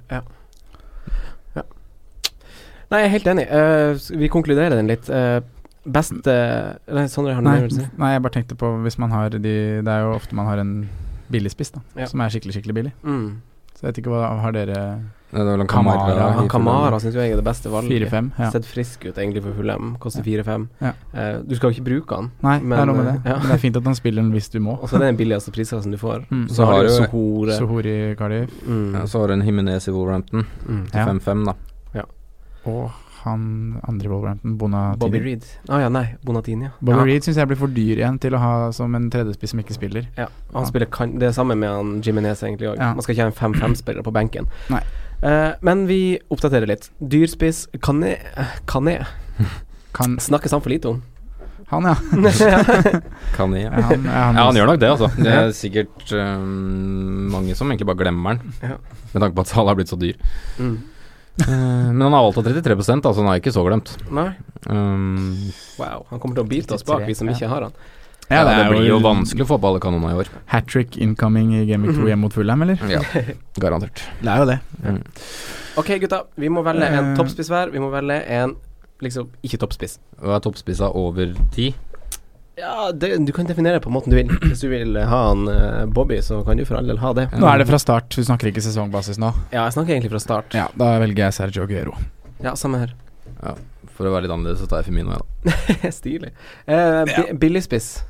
Nei, 2.92 3.00
jeg 3.02 3.08
er 3.08 3.14
helt 3.16 3.28
enig. 3.32 3.46
Uh, 3.50 4.20
vi 4.22 4.28
konkluderer 4.30 4.76
den 4.78 4.88
litt. 4.92 5.08
Uh, 5.10 5.40
best 5.90 6.14
uh, 6.30 6.76
Nei, 6.94 7.08
Sondre, 7.10 7.34
har 7.34 7.42
du 7.42 7.48
noe 7.50 7.66
å 7.66 7.72
si? 7.74 7.86
nei, 7.98 8.12
jeg 8.14 8.22
bare 8.26 8.36
tenkte 8.38 8.58
på 8.62 8.70
hvis 8.84 8.98
man 9.02 9.12
har 9.14 9.30
de 9.34 9.40
Det 9.86 9.90
er 9.90 10.04
jo 10.06 10.14
ofte 10.16 10.38
man 10.38 10.46
har 10.50 10.62
en 10.62 10.76
billig 11.34 11.50
spiss, 11.54 11.72
da, 11.74 11.82
Ja. 11.98 12.06
som 12.10 12.22
er 12.22 12.30
skikkelig, 12.30 12.54
skikkelig 12.60 12.76
billig. 12.78 12.94
Mm. 13.04 13.42
Så 13.74 13.82
jeg 13.82 13.90
vet 13.90 14.00
ikke 14.04 14.14
hva 14.14 14.30
har 14.42 14.54
dere 14.54 14.78
Det 15.32 15.42
er 15.42 15.48
vel 15.50 15.66
Kamara, 15.68 16.04
Kamara, 16.08 16.48
Kamara 16.48 17.00
syns 17.02 17.16
jeg 17.18 17.34
er 17.34 17.40
det 17.40 17.44
beste 17.44 17.72
valget. 17.74 18.06
4-5? 18.08 18.28
Ja. 18.40 18.50
Sett 18.54 18.68
frisk 18.70 19.06
ut 19.10 19.18
egentlig 19.18 19.42
for 19.44 19.58
Fulham. 19.58 19.96
Koster 20.00 20.24
4-5. 20.24 20.68
Ja. 20.80 20.92
Uh, 21.12 21.42
du 21.44 21.56
skal 21.58 21.72
jo 21.72 21.76
ikke 21.76 21.88
bruke 21.90 22.20
han. 22.22 22.30
Nei, 22.46 22.60
Men, 22.62 22.76
det 22.78 22.82
er 22.84 22.90
noe 22.92 22.98
med 23.02 23.08
eh, 23.10 23.14
det. 23.18 23.32
ja. 23.34 23.38
Men 23.42 23.50
det 23.52 23.58
er 23.58 23.64
fint 23.66 23.80
at 23.82 23.90
han 23.90 23.98
spiller 24.00 24.22
den 24.24 24.32
hvis 24.32 24.50
du 24.54 24.60
må. 24.64 24.78
Og 24.80 24.88
så 24.88 24.96
er 24.96 25.06
det 25.06 25.10
den 25.16 25.20
billigste 25.24 25.52
prisklassen 25.56 25.92
du 25.92 26.00
får. 26.00 26.24
Mm. 26.30 26.46
Så, 26.50 26.66
har 26.70 26.84
du 26.88 26.94
Sohore. 26.94 27.58
Sohore. 27.58 27.96
i 28.12 28.16
Cardiff. 28.16 28.54
Mm. 28.68 28.94
Ja, 28.96 29.06
så 29.12 29.24
har 29.26 29.34
du 29.34 29.40
en 29.40 29.46
Jimenez 29.48 29.88
i 29.90 29.92
Wolverhampton 29.92 30.46
Mm. 30.68 30.86
til 30.92 31.00
Ja. 31.02 31.06
5-5, 31.12 31.46
da. 31.52 31.56
Og 32.66 32.90
han 33.26 33.80
andre 33.88 34.06
i 34.06 34.10
Wolverhampton, 34.10 34.58
Bonatini. 34.58 35.00
Bobby 35.02 35.20
Reed. 35.22 35.46
Å 35.70 35.80
ja, 35.82 35.90
nei. 35.90 36.16
Bonatini, 36.26 36.66
ja. 36.66 36.72
Bobby 36.80 36.98
ja. 36.98 37.06
Reed 37.12 37.26
syns 37.26 37.38
jeg 37.38 37.50
blir 37.50 37.58
for 37.60 37.74
dyr 37.74 38.00
igjen 38.02 38.18
til 38.22 38.34
å 38.38 38.42
ha 38.42 38.52
som 38.74 38.94
en 38.98 39.08
tredjespiss 39.14 39.54
som 39.54 39.62
ikke 39.62 39.74
spiller. 39.78 40.08
Ja, 40.18 40.28
han 40.54 40.66
spiller 40.70 40.90
kan 40.90 41.18
Det 41.22 41.30
er 41.30 41.36
samme 41.38 41.58
med 41.58 41.70
han 41.70 42.02
Jimenez 42.06 42.42
egentlig 42.46 42.72
òg. 42.72 42.78
Ja. 42.82 42.94
Man 42.98 43.06
skal 43.06 43.16
ikke 43.16 43.28
ha 43.28 43.32
en 43.34 43.54
5-5-spiller 43.54 44.06
på 44.06 44.14
benken. 44.14 44.50
Nei. 44.74 44.82
Eh, 45.26 45.52
men 45.66 45.86
vi 45.90 46.00
oppdaterer 46.30 46.70
litt. 46.70 46.90
Dyrspiss 47.02 47.66
kan 47.84 48.04
jeg, 48.06 48.22
Kan 49.96 50.18
snakkes 50.22 50.54
han 50.54 50.62
for 50.64 50.74
lite 50.74 50.92
om. 50.92 51.04
Han, 51.72 51.88
ja. 51.90 51.96
Kan 53.34 53.56
Ja, 53.58 53.72
jeg. 53.72 53.72
han, 53.74 54.04
ja, 54.06 54.12
han, 54.22 54.36
Ja, 54.38 54.44
han 54.46 54.58
gjør 54.60 54.68
nok 54.70 54.82
det, 54.84 54.90
altså. 54.92 55.08
Det 55.18 55.32
er 55.34 55.54
sikkert 55.58 56.12
um, 56.14 57.32
mange 57.34 57.56
som 57.58 57.72
egentlig 57.72 57.88
bare 57.90 58.04
glemmer 58.04 58.38
den, 58.38 58.54
Ja. 58.62 58.76
med 59.16 59.24
tanke 59.24 59.34
på 59.40 59.46
at 59.48 59.50
Salah 59.50 59.72
har 59.74 59.80
blitt 59.80 59.90
så 59.90 59.98
dyr. 59.98 60.20
Mm. 60.60 60.76
uh, 61.42 61.50
men 61.90 62.06
han 62.06 62.14
har 62.14 62.28
valgt 62.28 62.38
av 62.44 62.46
33 62.52 62.78
altså 62.78 63.16
han 63.24 63.32
er 63.34 63.42
ikke 63.42 63.56
så 63.56 63.66
glemt. 63.66 63.96
Nei. 64.14 64.30
Um, 64.70 65.50
Wow. 65.80 66.06
Han 66.12 66.22
kommer 66.22 66.38
til 66.38 66.46
å 66.46 66.50
bite 66.54 66.78
oss 66.78 66.86
bak, 66.86 67.02
vi 67.08 67.18
som 67.18 67.28
ikke 67.34 67.50
har 67.50 67.66
han. 67.66 67.74
Ja, 68.30 68.44
det, 68.48 68.54
det 68.58 68.66
blir 68.72 68.88
jo 68.90 69.00
vanskelig 69.04 69.46
å 69.46 69.50
få 69.54 69.58
på 69.62 69.68
alle 69.70 69.80
kanonene 69.84 70.14
i 70.16 70.20
år. 70.24 70.30
Hat 70.54 70.68
trick 70.72 70.98
incoming 70.98 71.54
i 71.60 71.66
Game 71.70 71.86
2 71.88 71.94
Mhm. 71.94 72.08
hjemme 72.10 72.22
mot 72.26 72.34
Fulham, 72.34 72.62
eller? 72.66 72.80
Ja, 72.90 73.02
garantert. 73.62 74.02
Det 74.22 74.30
er 74.32 74.38
jo 74.42 74.46
det. 74.50 74.60
Mm. 74.84 75.02
Ok, 75.78 75.92
gutta. 76.02 76.24
Vi 76.38 76.50
må 76.50 76.64
velge 76.66 76.88
en 76.88 77.12
Eh. 77.12 77.16
toppspiss 77.20 77.50
hver. 77.52 77.72
Vi 77.72 77.80
må 77.84 77.92
velge 77.94 78.22
en 78.28 78.56
liksom 79.04 79.28
ikke 79.44 79.60
toppspiss. 79.62 80.00
Hva 80.22 80.38
er 80.38 80.40
toppspissa 80.46 80.90
over 80.96 81.36
ti? 81.54 81.74
Ja, 82.58 82.90
det, 82.96 83.10
du 83.28 83.34
kan 83.36 83.46
definere 83.46 83.76
det 83.76 83.84
på 83.84 83.92
måten 83.92 84.10
du 84.10 84.16
vil. 84.16 84.30
Hvis 84.48 84.62
du 84.64 84.70
vil 84.72 84.96
ha 84.96 85.18
han 85.28 85.42
eh, 85.52 85.86
Bobby, 85.92 86.22
så 86.24 86.38
kan 86.48 86.56
du 86.58 86.64
for 86.66 86.78
all 86.80 86.88
del 86.88 86.98
ha 87.02 87.12
det. 87.14 87.26
Nå 87.36 87.46
er 87.52 87.60
det 87.60 87.68
fra 87.68 87.78
start, 87.84 88.08
du 88.16 88.24
snakker 88.24 88.48
ikke 88.48 88.64
sesongbasis 88.64 89.20
nå. 89.20 89.34
Ja, 89.52 89.66
jeg 89.68 89.76
snakker 89.76 89.92
egentlig 89.98 90.14
fra 90.16 90.22
start. 90.24 90.56
Ja, 90.56 90.70
Da 90.80 90.94
velger 91.04 91.26
jeg 91.28 91.34
Sergio 91.36 91.64
Aguero. 91.68 91.98
Ja, 92.42 92.54
samme 92.56 92.80
her. 92.80 92.94
Ja, 93.44 93.54
For 93.96 94.08
å 94.08 94.12
være 94.16 94.24
litt 94.26 94.32
annerledes, 94.32 94.60
så 94.64 94.68
tar 94.72 94.82
jeg 94.84 94.88
Femino, 94.94 95.12
jeg, 95.12 95.20
da. 95.44 95.92
Stilig. 96.00 96.32
Eh, 96.68 97.04
ja. 97.12 97.26
Billigspiss. 97.40 98.04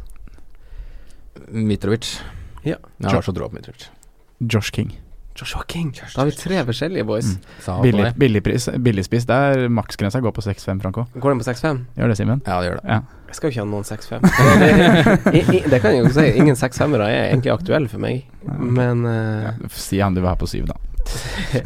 Mitrovic. 1.51 2.19
Ja. 2.65 2.77
Jeg 2.99 3.11
har 3.11 3.21
så 3.25 3.33
tro 3.35 3.47
på 3.49 3.55
Mitrovic. 3.59 3.89
Josh 4.39 4.71
King. 4.73 4.93
Joshua 5.35 5.63
King. 5.67 5.89
Da 6.15 6.21
har 6.21 6.29
vi 6.29 6.31
tre 6.39 6.61
forskjellige 6.63 7.03
boys. 7.03 7.27
Mm. 7.35 7.81
Billig, 7.83 8.03
det. 8.05 8.11
billigpris, 8.15 8.69
billigspiss. 8.79 9.25
Der 9.27 9.65
maksgrensa 9.67 10.21
går 10.23 10.31
på 10.31 10.41
6-5, 10.45 10.79
Franco. 10.81 11.03
Går 11.19 11.29
den 11.33 11.41
på 11.41 11.47
6-5? 11.49 11.81
Gjør 11.97 12.07
det, 12.07 12.15
Simen? 12.17 12.41
Ja, 12.47 12.61
det 12.61 12.69
gjør 12.69 12.79
det. 12.79 12.85
Ja. 12.93 12.99
Jeg 13.27 13.35
skal 13.35 13.47
jo 13.47 13.51
ikke 13.51 13.65
ha 13.65 13.67
noen 13.67 13.83
6-5. 13.83 14.23
det, 15.35 15.63
det 15.73 15.81
kan 15.83 15.91
jeg 15.97 16.05
jo 16.05 16.13
si. 16.15 16.25
Ingen 16.39 16.55
6-5-ere 16.55 17.09
er 17.11 17.25
egentlig 17.33 17.51
aktuelle 17.51 17.91
for 17.91 17.99
meg, 17.99 18.23
men 18.47 19.03
ja. 19.03 19.51
eh, 19.59 19.75
Si 19.75 19.99
han 19.99 20.15
du 20.15 20.21
var 20.23 20.37
her 20.37 20.39
på 20.39 20.47
7, 20.47 20.63
da. 20.71 20.79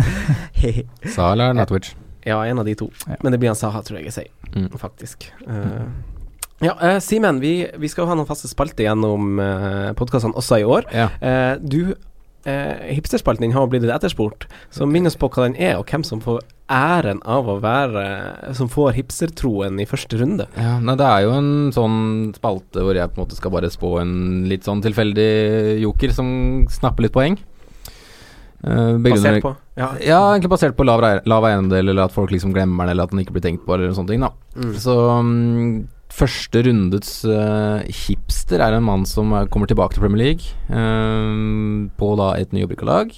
Sa 1.14 1.32
eller 1.36 1.54
Natwich? 1.54 1.94
Ja, 2.26 2.42
en 2.46 2.60
av 2.60 2.66
de 2.66 2.74
to. 2.76 2.90
Ja. 3.06 3.16
Men 3.22 3.32
det 3.32 3.38
blir 3.40 3.54
han 3.54 3.56
Saha, 3.60 3.82
tror 3.86 4.00
jeg 4.02 4.10
jeg 4.10 4.18
sier, 4.18 4.34
Mm. 4.50 4.72
faktisk. 4.82 5.30
Eh, 5.46 5.86
ja, 6.64 6.76
uh, 6.76 7.00
Simen, 7.04 7.40
vi, 7.44 7.54
vi 7.80 7.90
skal 7.92 8.06
jo 8.06 8.12
ha 8.12 8.20
noen 8.20 8.30
faste 8.30 8.50
spalter 8.52 8.88
gjennom 8.88 9.40
uh, 9.40 9.90
podkastene 10.00 10.38
også 10.40 10.62
i 10.62 10.68
år. 10.68 10.88
Ja. 10.96 11.10
Eh, 11.24 11.56
du 11.60 11.96
eh, 12.46 12.94
Hipsterspalten 12.96 13.44
din 13.46 13.56
har 13.56 13.68
blitt 13.72 13.84
litt 13.84 13.94
etterspurt, 13.94 14.48
så 14.74 14.88
minn 14.90 15.08
oss 15.10 15.18
på 15.20 15.30
hva 15.32 15.48
den 15.48 15.58
er, 15.60 15.78
og 15.80 15.90
hvem 15.90 16.06
som 16.08 16.22
får 16.24 16.42
æren 16.70 17.22
av 17.26 17.48
å 17.50 17.56
være 17.64 18.04
Som 18.54 18.70
får 18.70 18.94
hipstertroen 18.94 19.80
i 19.82 19.88
første 19.90 20.20
runde. 20.20 20.46
Ja, 20.54 20.78
nei, 20.84 20.96
det 21.00 21.08
er 21.08 21.24
jo 21.26 21.32
en 21.40 21.54
sånn 21.74 22.00
spalte 22.38 22.84
hvor 22.86 22.98
jeg 22.98 23.10
på 23.10 23.18
en 23.18 23.26
måte 23.26 23.40
skal 23.40 23.54
bare 23.56 23.72
spå 23.74 23.96
en 24.04 24.18
litt 24.50 24.68
sånn 24.68 24.84
tilfeldig 24.86 25.32
joker 25.84 26.14
som 26.16 26.30
snapper 26.70 27.08
litt 27.08 27.16
poeng. 27.16 27.40
Uh, 28.60 29.00
Basert 29.00 29.40
på 29.40 29.54
Ja. 29.80 29.94
Ja, 30.04 30.20
egentlig 30.34 30.52
basert 30.52 30.76
på 30.76 30.84
lav, 30.84 31.02
lav 31.02 31.46
eiendel, 31.48 31.94
eller 31.94 32.10
at 32.10 32.14
folk 32.14 32.34
liksom 32.34 32.52
glemmer 32.54 32.84
den, 32.84 32.92
eller 32.94 33.08
at 33.08 33.14
den 33.14 33.24
ikke 33.24 33.38
blir 33.38 33.46
tenkt 33.46 33.64
på, 33.66 33.74
eller 33.74 33.96
sånne 33.96 34.12
ting, 34.12 34.26
da. 34.26 34.34
Mm. 34.60 34.74
Så 34.84 34.96
mm, 35.24 35.70
første 36.14 36.64
rundets 36.66 37.14
uh, 37.28 37.86
hipster 37.86 38.64
er 38.64 38.76
en 38.76 38.86
mann 38.86 39.06
som 39.08 39.32
eh, 39.36 39.48
kommer 39.52 39.70
tilbake 39.70 39.96
til 39.96 40.04
Premier 40.04 40.32
League 40.32 40.54
eh, 40.74 41.90
på 42.00 42.12
da 42.20 42.32
et 42.40 42.56
nyopprykka 42.56 42.88
lag. 42.90 43.14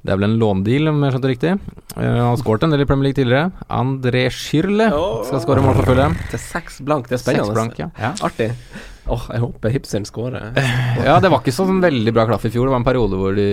Det 0.00 0.12
er 0.12 0.16
vel 0.16 0.30
en 0.30 0.38
låndeal, 0.40 0.88
om 0.88 1.02
jeg 1.04 1.12
skjønte 1.12 1.28
det 1.28 1.34
riktig. 1.34 1.52
Uh, 1.94 2.02
han 2.02 2.28
har 2.32 2.38
skåret 2.40 2.66
en 2.66 2.74
del 2.74 2.84
i 2.84 2.88
Premier 2.88 3.10
League 3.10 3.20
tidligere. 3.20 3.52
André 3.68 4.24
Schürrle 4.34 4.88
skal 5.28 5.44
skåre 5.44 5.64
mål 5.64 5.76
for 5.80 5.92
Fulham. 5.92 6.16
Til 6.32 6.42
seks 6.42 6.80
blank, 6.84 7.10
det 7.10 7.18
er 7.18 7.24
spennende. 7.24 7.56
blank, 7.56 7.78
ja. 7.80 8.14
Artig. 8.26 8.50
Åh, 9.08 9.22
jeg 9.32 9.40
håper 9.42 9.72
hipsteren 9.74 10.04
scorer. 10.06 10.50
ja, 11.08 11.16
det 11.22 11.30
var 11.32 11.40
ikke 11.40 11.54
sånn 11.54 11.80
veldig 11.82 12.12
bra 12.14 12.26
klaff 12.28 12.44
i 12.46 12.50
fjor. 12.52 12.68
Det 12.68 12.74
var 12.74 12.80
en 12.82 12.86
periode 12.86 13.18
hvor 13.20 13.34
de 13.38 13.46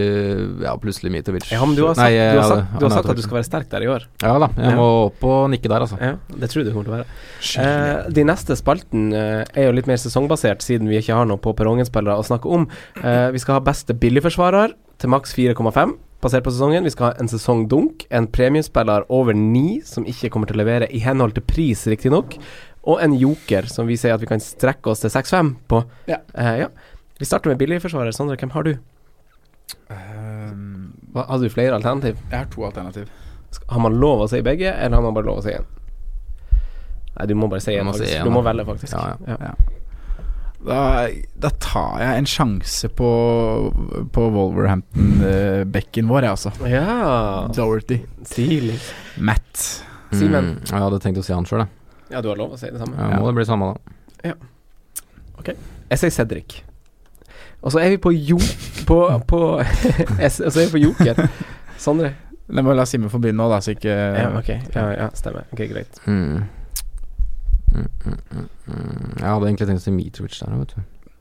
Ja, 0.65 0.73
plutselig 0.81 1.11
Mitovic 1.13 1.47
Ja, 1.53 1.61
men 1.65 1.77
du 1.77 1.85
har 1.87 1.95
sagt, 1.97 2.03
Nei, 2.03 2.17
du 2.35 2.41
har 2.41 2.49
sagt, 2.51 2.73
du 2.79 2.85
har 2.87 2.95
sagt 2.97 3.11
at 3.13 3.19
du 3.19 3.23
skal 3.25 3.39
være 3.39 3.47
sterk 3.47 3.69
der 3.71 3.85
i 3.85 3.91
år. 3.91 4.07
Ja 4.21 4.35
da, 4.43 4.49
jeg 4.57 4.71
Ja. 4.71 4.75
må 4.77 4.87
opp 5.07 5.23
og 5.23 5.49
nikke 5.53 5.71
der, 5.71 5.85
altså. 5.87 5.97
Ja, 6.01 6.15
det 6.29 6.49
tror 6.51 6.61
jeg 6.63 6.69
du 6.69 6.73
kommer 6.75 6.89
til 6.89 6.93
å 6.93 6.97
være. 6.99 7.07
Eh, 7.63 8.09
de 8.17 8.23
neste 8.27 8.57
spalten 8.59 9.07
eh, 9.13 9.45
er 9.55 9.69
jo 9.69 9.75
litt 9.77 9.87
mer 9.87 9.97
sesongbasert, 10.01 10.61
siden 10.65 10.89
vi 10.91 10.99
ikke 10.99 11.15
har 11.15 11.25
noe 11.29 11.37
på 11.41 11.55
perrongen-spillere 11.57 12.17
å 12.19 12.25
snakke 12.27 12.51
om. 12.51 12.67
Eh, 13.01 13.29
vi 13.31 13.39
skal 13.39 13.57
ha 13.59 13.63
beste 13.65 13.95
billigforsvarer 13.97 14.75
til 14.99 15.09
maks 15.13 15.33
4,5 15.37 15.95
basert 16.23 16.43
på 16.43 16.49
sesongen. 16.53 16.83
Vi 16.87 16.89
skal 16.93 17.11
ha 17.11 17.17
en 17.21 17.29
sesongdunk, 17.29 18.07
en 18.09 18.25
premiespiller 18.33 19.05
over 19.13 19.35
9 19.37 19.83
som 19.85 20.05
ikke 20.09 20.31
kommer 20.33 20.49
til 20.49 20.57
å 20.57 20.63
levere 20.63 20.87
i 20.89 20.99
henhold 21.03 21.35
til 21.37 21.45
pris, 21.45 21.85
riktignok, 21.89 22.37
og 22.87 23.01
en 23.03 23.15
joker 23.19 23.67
som 23.71 23.87
vi 23.89 23.97
sier 23.99 24.15
at 24.15 24.21
vi 24.23 24.29
kan 24.29 24.39
strekke 24.43 24.93
oss 24.93 25.01
til 25.03 25.11
6-5 25.11 25.53
på. 25.67 25.81
Ja. 26.07 26.21
Uh, 26.33 26.53
ja. 26.65 26.67
Vi 27.19 27.27
starter 27.27 27.51
med 27.51 27.59
billigforsvarer. 27.59 28.13
Sondre, 28.15 28.37
hvem 28.39 28.53
har 28.55 28.63
du? 28.67 28.73
Um, 29.91 30.93
Hva, 31.11 31.25
hadde 31.31 31.47
du 31.47 31.53
flere 31.53 31.75
alternativ? 31.75 32.19
jeg 32.31 32.37
har 32.37 32.47
to 32.53 32.63
alternativ. 32.67 33.09
Har 33.71 33.81
man 33.83 33.95
lov 33.99 34.23
å 34.25 34.27
si 34.31 34.39
begge, 34.45 34.71
eller 34.71 34.99
har 34.99 35.03
man 35.03 35.15
bare 35.17 35.27
lov 35.27 35.41
å 35.41 35.43
si 35.45 35.55
én? 35.55 35.65
Nei, 37.17 37.25
du 37.27 37.33
må 37.39 37.49
bare 37.49 37.63
si 37.63 37.73
én. 37.73 37.89
si 37.97 38.11
en, 38.13 38.27
Du 38.27 38.31
må 38.31 38.43
velge, 38.45 38.65
faktisk. 38.67 38.93
Ja, 38.93 39.17
Ja. 39.27 39.55
Da, 40.67 41.07
da 41.37 41.49
tar 41.63 41.99
jeg 42.01 42.17
en 42.19 42.27
sjanse 42.27 42.89
på, 42.91 43.07
på 44.11 44.23
Wolverhampton-bekken 44.33 46.09
vår, 46.09 46.25
jeg, 46.25 46.33
altså. 46.33 46.51
Ja, 46.67 47.47
Doherty. 47.55 48.01
stilig. 48.27 48.79
Matt. 49.21 49.61
Simen. 50.11 50.57
Mm, 50.57 50.65
jeg 50.65 50.81
hadde 50.81 50.99
tenkt 51.03 51.21
å 51.21 51.23
si 51.25 51.35
han 51.35 51.45
sjøl, 51.47 51.63
jeg. 51.63 51.73
Ja, 52.11 52.21
du 52.23 52.29
har 52.31 52.39
lov 52.39 52.53
å 52.55 52.59
si 52.59 52.69
det 52.71 52.79
samme. 52.79 52.95
Ja, 52.97 53.19
må 53.19 53.27
det 53.29 53.35
bli 53.39 53.45
samme, 53.47 53.73
da. 53.73 53.97
Ja. 54.31 54.35
Ok. 55.39 55.51
Jeg 55.89 55.99
sier 56.01 56.13
Cedric. 56.13 56.61
Og 57.61 57.73
så 57.73 57.81
er 57.81 57.89
vi 57.95 57.97
på 58.01 58.11
jo... 58.15 58.37
På, 58.87 59.01
på 59.27 59.39
jeg 60.21 60.29
Og 60.45 60.51
så 60.53 60.61
er 60.61 60.67
vi 60.67 60.71
på 60.77 60.81
joker. 60.85 61.23
Sondre? 61.81 62.13
La 62.47 62.63
bare 62.63 62.77
la 62.79 62.85
Simen 62.87 63.11
få 63.11 63.19
begynne 63.19 63.41
nå, 63.41 63.49
da, 63.51 63.57
så 63.63 63.73
ikke 63.75 63.91
Ja, 63.91 64.29
ok. 64.39 64.51
Ja, 64.75 64.85
ja, 64.95 65.07
stemmer. 65.19 65.47
Ok, 65.51 65.65
greit. 65.67 65.99
Mm. 66.07 66.45
Mm, 67.73 67.87
mm, 68.05 68.13
mm, 68.31 68.45
mm. 68.67 69.17
Jeg 69.19 69.27
hadde 69.27 69.49
egentlig 69.49 69.67
tenkt 69.67 69.81
å 69.81 69.83
si 69.83 69.91
Mitrovic 69.91 70.37
der, 70.39 70.53
vet 70.61 70.75
du. 70.77 71.11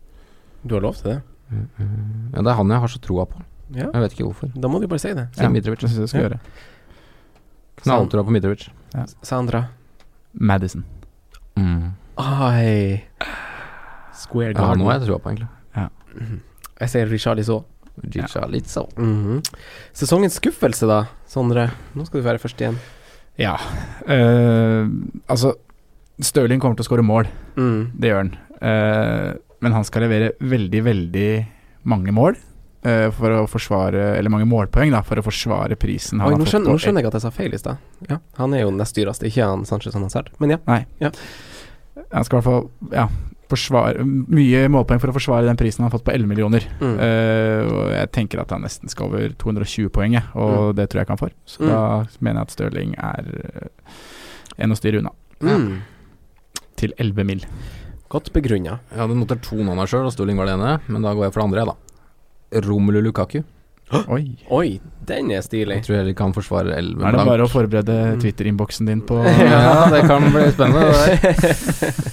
Du 0.67 0.77
har 0.77 0.85
lov 0.87 1.01
til 1.01 1.11
det? 1.11 1.17
Mm, 1.51 1.67
mm. 1.81 2.31
Ja, 2.37 2.45
det 2.47 2.53
er 2.53 2.59
han 2.61 2.71
jeg 2.77 2.83
har 2.85 2.93
så 2.95 3.01
troa 3.03 3.27
på. 3.31 3.43
Ja. 3.75 3.89
Jeg 3.91 4.05
vet 4.05 4.15
ikke 4.15 4.29
hvorfor. 4.29 4.53
Da 4.55 4.71
må 4.71 4.79
du 4.83 4.87
bare 4.91 5.03
si 5.03 5.11
det. 5.19 5.27
Si 5.35 5.51
Mitrovic. 5.51 5.83
Det 5.83 5.91
syns 5.91 5.99
jeg 5.99 6.07
du 6.07 6.13
skal 6.15 6.23
Ja. 6.23 6.29
gjøre. 6.29 6.41
Knalltroa 7.83 8.25
på 8.29 8.35
Mitrovic. 8.35 8.69
Ja. 8.95 9.05
Sandra? 9.27 9.65
Madison. 10.41 10.85
Mm. 11.57 11.93
Ai. 12.19 13.05
Square 14.17 14.53
Ja, 14.55 14.61
Garden. 14.61 14.83
nå 14.83 14.91
har 14.91 14.99
jeg 15.01 15.09
trua 15.09 15.19
på, 15.21 15.31
egentlig. 15.33 15.49
Mhm. 16.17 16.41
Jeg 16.81 16.89
sier 16.89 17.07
litt 18.53 18.69
så. 18.69 18.83
Mhm. 18.97 19.43
Sesongens 19.97 20.37
skuffelse, 20.41 20.87
da, 20.89 21.07
Sondre? 21.29 21.71
Nå 21.95 22.05
skal 22.07 22.21
du 22.23 22.27
være 22.27 22.39
først 22.41 22.61
igjen. 22.61 22.77
Ja. 23.39 23.55
eh, 24.07 24.87
altså, 25.29 25.55
Stirling 26.21 26.61
kommer 26.61 26.77
til 26.77 26.85
å 26.85 26.89
skåre 26.89 27.05
mål. 27.05 27.27
Mm. 27.57 27.93
Det 28.01 28.09
gjør 28.11 28.23
han. 28.23 28.31
Eh, 28.63 29.35
men 29.61 29.73
han 29.73 29.85
skal 29.85 30.03
levere 30.07 30.33
veldig, 30.41 30.83
veldig 30.85 31.47
mange 31.85 32.13
mål. 32.13 32.37
Eh, 32.87 33.11
for 33.15 33.35
å 33.35 33.45
forsvare 33.51 34.07
Eller 34.17 34.31
mange 34.33 34.47
målpoeng, 34.49 34.93
da, 34.95 35.03
for 35.07 35.19
å 35.21 35.25
forsvare 35.27 35.77
prisen 35.81 36.21
han 36.23 36.31
Oi, 36.33 36.39
nå 36.39 36.45
fått. 36.47 36.55
skjønner, 36.55 36.71
nå 36.73 36.79
skjønner 36.83 37.03
jeg 37.05 37.11
at 37.13 37.19
jeg 37.19 37.27
sa 37.27 37.35
feil 37.35 37.55
i 37.57 37.61
stad. 37.61 37.77
Ja, 38.09 38.19
han 38.41 38.55
er 38.55 38.63
jo 38.67 38.71
nest 38.75 38.97
dyreste, 38.99 39.27
ikke 39.29 39.45
han 39.51 39.65
Sanchez 39.69 39.95
han 39.99 40.07
har 40.07 40.15
sett. 40.15 40.31
Men 40.41 40.57
ja. 40.57 41.13
Han 42.13 42.25
skal 42.27 42.39
i 42.39 42.41
hvert 42.41 42.47
fall 42.49 42.69
ja, 42.93 43.07
forsvare 43.51 44.03
mye 44.07 44.65
målpoeng 44.75 44.99
for 45.03 45.13
å 45.13 45.15
forsvare 45.17 45.47
den 45.47 45.59
prisen 45.59 45.83
han 45.85 45.91
har 45.91 45.95
fått 45.99 46.05
på 46.09 46.13
11 46.15 46.27
millioner. 46.31 46.65
Mm. 46.81 46.97
Uh, 46.99 47.63
og 47.71 47.91
jeg 47.95 48.11
tenker 48.17 48.43
at 48.43 48.51
han 48.55 48.65
nesten 48.67 48.91
skal 48.93 49.07
over 49.13 49.35
220 49.39 49.89
poeng, 49.95 50.17
og 50.35 50.55
og 50.57 50.75
det 50.79 50.89
tror 50.91 51.01
jeg 51.03 51.07
ikke 51.09 51.15
han 51.17 51.23
får. 51.25 51.35
Så 51.47 51.63
Mm. 51.63 51.69
da 51.71 51.81
mener 52.21 52.41
jeg 52.41 52.47
at 52.49 52.55
Stirling 52.57 52.95
er 52.99 53.31
eh, 53.45 54.03
en 54.65 54.73
å 54.75 54.79
styre 54.79 54.99
unna. 55.03 55.13
Mm. 55.41 55.81
Til 56.77 56.93
11 56.99 57.25
mil. 57.25 57.47
Godt 58.13 58.33
begrunna. 58.35 58.79
Jeg 58.93 58.99
hadde 59.01 59.17
notert 59.19 59.43
to 59.43 59.57
navn 59.63 59.79
her 59.83 59.87
sjøl, 59.91 60.07
og 60.07 60.13
Stirling 60.15 60.37
var 60.39 60.47
det 60.51 60.55
ene. 60.59 60.77
Men 60.89 61.03
da 61.03 61.15
går 61.17 61.27
jeg 61.27 61.33
for 61.35 61.43
det 61.43 61.47
andre, 61.49 61.63
jeg, 61.65 61.67
da. 61.73 61.86
Romelu 62.65 63.01
Lukaku. 63.05 63.43
Oi. 64.11 64.23
Oi, 64.51 64.81
den 65.07 65.29
er 65.31 65.45
stilig. 65.47 65.77
Jeg 65.79 65.85
tror 65.87 65.95
heller 66.01 66.11
ikke 66.11 66.25
han 66.27 66.33
forsvarer 66.35 66.73
11 66.75 66.97
Nå 66.99 67.05
er 67.07 67.13
det 67.15 67.19
blank. 67.21 67.29
bare 67.29 67.45
å 67.45 67.51
forberede 67.53 67.97
Mm. 68.17 68.21
Twitter-innboksen 68.25 68.87
din 68.91 69.01
på 69.07 69.21
Ja, 69.53 69.87
det 69.93 70.01
kan 70.09 70.27
bli 70.35 70.47
spennende. 70.51 70.89
Det. 70.97 71.93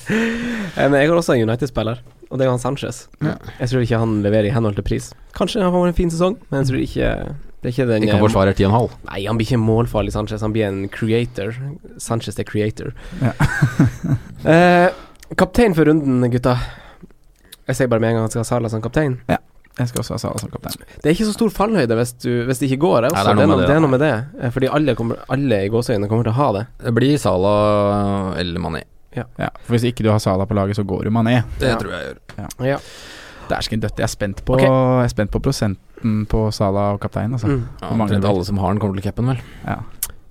Eh, 0.73 0.89
Men 0.89 0.95
jeg 1.01 1.09
har 1.09 1.17
også 1.19 1.35
en 1.35 1.43
United-spiller, 1.49 1.99
og 2.31 2.37
det 2.39 2.45
er 2.45 2.49
han 2.49 2.57
Sanchez. 2.61 3.03
Ja. 3.21 3.35
Jeg 3.59 3.69
tror 3.69 3.83
ikke 3.85 3.97
han 4.01 4.13
leverer 4.25 4.47
i 4.49 4.53
henhold 4.55 4.73
til 4.79 4.85
pris. 4.87 5.11
Kanskje 5.37 5.61
han 5.61 5.69
får 5.73 5.87
en 5.91 5.93
fin 5.97 6.09
sesong, 6.09 6.37
men 6.49 6.63
jeg 6.63 6.69
tror 6.71 6.79
ikke 6.81 7.09
det 7.61 7.69
er 7.69 7.73
ikke 7.75 7.85
den 7.91 8.03
Ikke 8.07 8.15
han 8.17 8.23
forsvarer 8.23 8.57
10,5. 8.57 8.95
Nei, 9.11 9.19
han 9.29 9.37
blir 9.37 9.45
ikke 9.51 9.59
målfarlig, 9.61 10.11
Sanchez. 10.15 10.41
Han 10.41 10.51
blir 10.55 10.65
en 10.65 10.87
creator. 10.89 11.53
Sanchez 12.01 12.39
er 12.41 12.47
creator. 12.49 12.89
Ja. 13.21 13.33
eh, 14.53 14.89
kaptein 15.39 15.77
for 15.77 15.85
runden, 15.89 16.25
gutta. 16.33 16.57
Jeg 17.69 17.77
sier 17.79 17.87
bare 17.93 18.01
med 18.03 18.09
en 18.09 18.17
gang 18.17 18.25
at 18.25 18.33
jeg 18.33 18.41
skal 18.41 18.45
ha 18.47 18.49
Salah 18.49 18.73
som 18.73 18.81
kaptein. 18.83 19.19
Jeg 19.79 19.89
skal 19.89 20.03
også 20.03 20.13
ha 20.13 20.19
Sala 20.21 20.37
som 20.37 20.51
kaptein. 20.53 20.83
Det 21.01 21.09
er 21.09 21.15
ikke 21.15 21.25
så 21.25 21.33
stor 21.33 21.49
fallhøyde 21.53 21.95
hvis, 21.97 22.11
du, 22.21 22.29
hvis 22.45 22.59
det 22.61 22.67
ikke 22.69 22.81
går. 22.83 23.07
Jeg 23.07 23.15
Nei, 23.15 23.21
også. 23.23 23.33
det 23.33 23.43
er 23.43 23.47
noe 23.47 23.49
med 23.49 23.61
det, 23.63 23.67
det, 23.69 23.75
er 23.75 23.81
noe 23.81 23.93
med 23.95 24.03
det. 24.03 24.11
Eh, 24.39 24.51
Fordi 24.53 24.69
alle, 24.77 24.95
kommer, 24.99 25.23
alle 25.33 25.59
i 25.65 25.71
gåseøynene 25.73 26.09
kommer 26.11 26.27
til 26.27 26.33
å 26.35 26.37
ha 26.37 26.49
det. 26.59 26.63
Det 26.83 26.93
blir 26.93 27.17
Sala 27.21 27.53
eller 28.37 28.61
Mané. 28.61 28.83
Ja, 29.13 29.25
for 29.37 29.75
Hvis 29.75 29.85
ikke 29.89 30.05
du 30.05 30.09
har 30.13 30.21
Sala 30.21 30.45
på 30.49 30.55
laget, 30.57 30.77
så 30.77 30.85
går 30.85 31.03
du 31.05 31.11
Mané. 31.13 31.43
Det 31.59 31.69
Ja. 31.73 31.77
tror 31.81 31.91
jeg 31.95 32.05
gjør. 32.05 32.53
Ja. 32.69 32.77
Dæsken 33.49 33.81
døtte. 33.81 33.97
Jeg 34.01 34.07
er 34.09 34.13
spent 34.13 34.45
på 34.45 34.55
okay. 34.55 34.69
Jeg 34.69 35.05
er 35.09 35.13
spent 35.13 35.31
på 35.33 35.41
prosenten 35.41 36.25
på 36.29 36.45
Sala 36.53 36.93
og 36.93 37.01
kaptein. 37.01 37.33
Altså. 37.33 37.47
Mm. 37.49 37.65
Ja, 37.81 37.89
omtrent 37.89 38.25
alle 38.25 38.45
som 38.45 38.57
har 38.61 38.73
den, 38.73 38.79
kommer 38.79 38.95
til 39.01 39.09
capen, 39.09 39.25
vel. 39.33 39.41
Ja. 39.65 39.79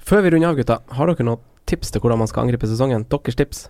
Før 0.03 0.23
vi 0.23 0.31
runder 0.35 0.49
av, 0.51 0.57
gutta, 0.59 0.79
har 0.97 1.07
dere 1.13 1.27
noen 1.27 1.43
tips 1.67 1.91
til 1.91 2.01
hvordan 2.03 2.19
man 2.19 2.31
skal 2.31 2.47
angripe 2.47 2.67
sesongen? 2.67 3.07
Deres 3.11 3.39
tips? 3.39 3.69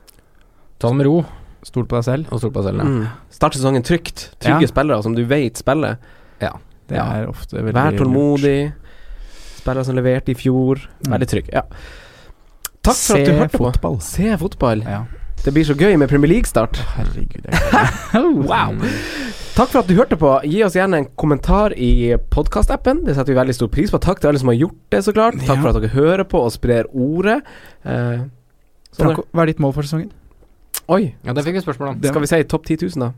Ta 0.81 0.89
det 0.89 0.97
med 0.97 1.07
ro, 1.07 1.25
Stol 1.65 1.85
på 1.87 1.97
deg 2.01 2.05
selv. 2.05 2.33
og 2.33 2.41
stol 2.41 2.51
på 2.51 2.63
deg 2.63 2.73
selv. 2.73 2.79
Ja. 2.79 2.85
Mm. 2.85 3.09
Start 3.31 3.55
sesongen 3.55 3.83
trygt. 3.87 4.31
Trygge 4.41 4.61
Ja. 4.67 4.67
spillere 4.73 5.03
som 5.03 5.15
du 5.15 5.25
vet 5.25 5.57
spiller. 5.57 5.97
Det 6.41 6.51
Ja. 6.99 7.05
er 7.23 7.27
ofte 7.29 7.57
veldig 7.63 7.73
Vær 7.75 7.91
lurt. 7.93 8.01
tålmodig. 8.01 8.73
Spillere 9.57 9.85
som 9.85 9.95
leverte 9.97 10.29
i 10.31 10.35
fjor. 10.35 10.77
Mm. 11.07 11.13
Veldig 11.13 11.29
trygg. 11.29 11.49
Ja. 11.53 11.63
Takk 12.83 12.97
for 12.97 13.17
at 13.17 13.25
du 13.27 13.33
hørte 13.33 13.59
fotball. 13.59 13.97
på. 13.97 14.03
Se 14.03 14.37
fotball. 14.37 14.83
Ja. 14.83 15.05
Det 15.45 15.53
blir 15.55 15.65
så 15.65 15.75
gøy 15.75 15.97
med 15.99 16.09
Premier 16.09 16.29
League-start. 16.29 16.77
Herregud. 16.97 17.47
Wow. 18.47 18.79
Takk 19.55 19.69
for 19.69 19.79
at 19.81 19.87
du 19.89 19.95
hørte 19.95 20.17
på. 20.17 20.41
Gi 20.45 20.63
oss 20.65 20.75
gjerne 20.75 20.97
en 20.99 21.07
kommentar 21.19 21.73
i 21.77 22.15
podkastappen. 22.31 23.05
Det 23.05 23.15
setter 23.17 23.33
vi 23.35 23.39
veldig 23.41 23.55
stor 23.55 23.69
pris 23.69 23.91
på. 23.91 23.99
Takk 24.01 24.21
til 24.21 24.29
alle 24.31 24.39
som 24.39 24.49
har 24.49 24.57
gjort 24.57 24.79
det, 24.91 25.03
så 25.05 25.13
klart. 25.13 25.35
Takk 25.41 25.57
Ja. 25.57 25.63
for 25.63 25.69
at 25.69 25.81
dere 25.81 25.91
hører 25.91 26.25
på 26.25 26.41
og 26.45 26.53
sprer 26.53 26.85
ordet. 26.95 27.43
Eh, 27.85 28.21
Franco, 28.97 29.25
hva 29.33 29.43
er 29.43 29.47
ditt 29.47 29.59
mål 29.61 29.73
for 29.75 29.83
sesongen? 29.83 30.11
Oi. 30.89 31.15
Ja, 31.25 31.33
det 31.33 31.45
fikk 31.45 31.55
vi 31.55 31.61
spørsmål 31.63 31.89
om. 31.89 32.01
Det- 32.01 32.09
Skal 32.11 32.21
vi 32.21 32.27
si 32.27 32.43
topp 32.45 32.65
10 32.67 32.77
000, 32.83 32.91
da? 32.99 33.13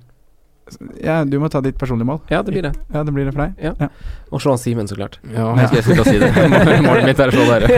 Ja, 1.04 1.24
du 1.24 1.38
må 1.40 1.48
ta 1.52 1.60
ditt 1.60 1.76
personlige 1.78 2.06
mål. 2.08 2.20
Ja, 2.30 2.42
det 2.42 2.52
blir 2.52 2.62
det. 2.62 2.72
Ja, 2.92 3.02
det 3.04 3.12
blir 3.12 3.24
det 3.26 3.34
for 3.34 3.44
deg? 3.44 3.90
Og 4.32 4.40
slå 4.40 4.50
han 4.54 4.58
Simen, 4.58 4.86
så 4.88 4.96
klart. 4.96 5.18
Ja, 5.32 5.54
jeg 5.56 5.82
skulle 5.84 6.04
til 6.04 6.12
si 6.14 6.18
det. 6.18 6.30
Målet 6.86 7.04
mitt 7.04 7.18
er 7.20 7.28
å 7.28 7.32
slå 7.32 7.44
dere. 7.50 7.66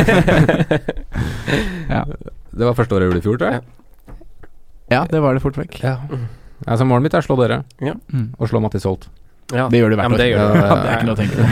Ja. 1.90 2.04
Det 2.56 2.64
var 2.64 2.74
første 2.74 2.94
året 2.94 3.02
jeg 3.06 3.10
gjorde 3.10 3.18
det 3.20 3.24
i 3.24 3.26
fjor, 3.26 3.36
tror 3.38 3.50
jeg. 3.52 3.62
ja, 4.90 5.04
det 5.10 5.20
var 5.20 5.34
det 5.34 5.42
fort 5.42 5.56
vekk. 5.58 5.80
Ja. 5.82 5.96
Altså, 6.66 6.84
målet 6.88 7.02
mitt 7.02 7.14
er 7.14 7.18
å 7.20 7.26
slå 7.26 7.36
dere, 7.42 7.64
Mm. 7.80 8.30
og 8.38 8.48
slå 8.48 8.60
Mattis 8.62 8.84
Holt. 8.88 9.08
Ja. 9.52 9.68
Det 9.68 9.78
gjør 9.78 9.90
du 9.90 9.96
Ja, 9.96 10.02
hvert 10.08 10.12
år. 10.12 10.16
det. 10.18 10.30
Ja, 10.30 10.36
det 10.82 10.88
er 10.90 10.96
ikke 10.96 11.06
noe 11.06 11.14
å 11.14 11.20
tenke 11.20 11.36
på. 11.36 11.44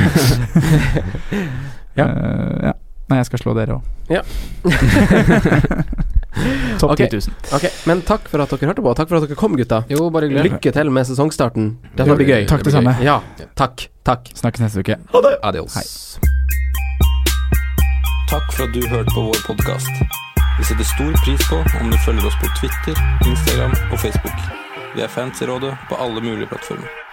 Ja. 1.99 2.05
Uh, 2.07 2.65
ja. 2.71 2.73
Nei, 3.11 3.19
jeg 3.21 3.27
skal 3.27 3.39
slå 3.39 3.55
dere 3.55 3.73
òg. 3.75 3.83
Ja. 4.09 4.23
Topp 6.81 6.95
okay. 6.95 7.09
10 7.09 7.31
000. 7.31 7.37
Okay. 7.57 7.71
men 7.87 8.03
takk 8.07 8.29
for 8.31 8.43
at 8.43 8.53
dere 8.55 8.71
hørte 8.73 8.85
på, 8.85 8.95
takk 8.99 9.11
for 9.11 9.21
at 9.21 9.29
dere 9.29 9.39
kom, 9.39 9.57
gutta. 9.59 9.83
Jo. 9.91 10.09
Lykke 10.11 10.73
til 10.75 10.91
med 10.95 11.09
sesongstarten. 11.09 11.75
Dette 11.95 12.17
blir 12.19 12.31
gøy. 12.31 12.47
Takk 12.51 12.65
det 12.67 12.75
samme. 12.75 12.97
Ja, 13.05 13.21
takk. 13.59 13.89
Takk. 14.05 14.29
Snakkes 14.37 14.65
neste 14.67 14.85
uke. 14.85 14.99
Adios. 15.43 15.79
Hei. 15.79 15.87
Takk 18.33 18.51
for 18.53 18.67
at 18.67 18.75
du 18.75 18.83
hørte 18.91 19.15
på 19.15 19.29
vår 19.31 19.41
podkast. 19.47 20.05
Vi 20.59 20.65
setter 20.65 20.87
stor 20.87 21.15
pris 21.25 21.49
på 21.51 21.63
om 21.81 21.91
du 21.91 21.97
følger 22.07 22.27
oss 22.27 22.37
på 22.43 22.51
Twitter, 22.61 23.01
Instagram 23.27 23.75
og 23.93 23.99
Facebook. 23.99 24.45
Vi 24.95 25.03
er 25.03 25.11
fans 25.11 25.43
i 25.43 25.49
rådet 25.51 25.75
på 25.89 25.99
alle 25.99 26.23
mulige 26.23 26.47
plattformer. 26.47 27.04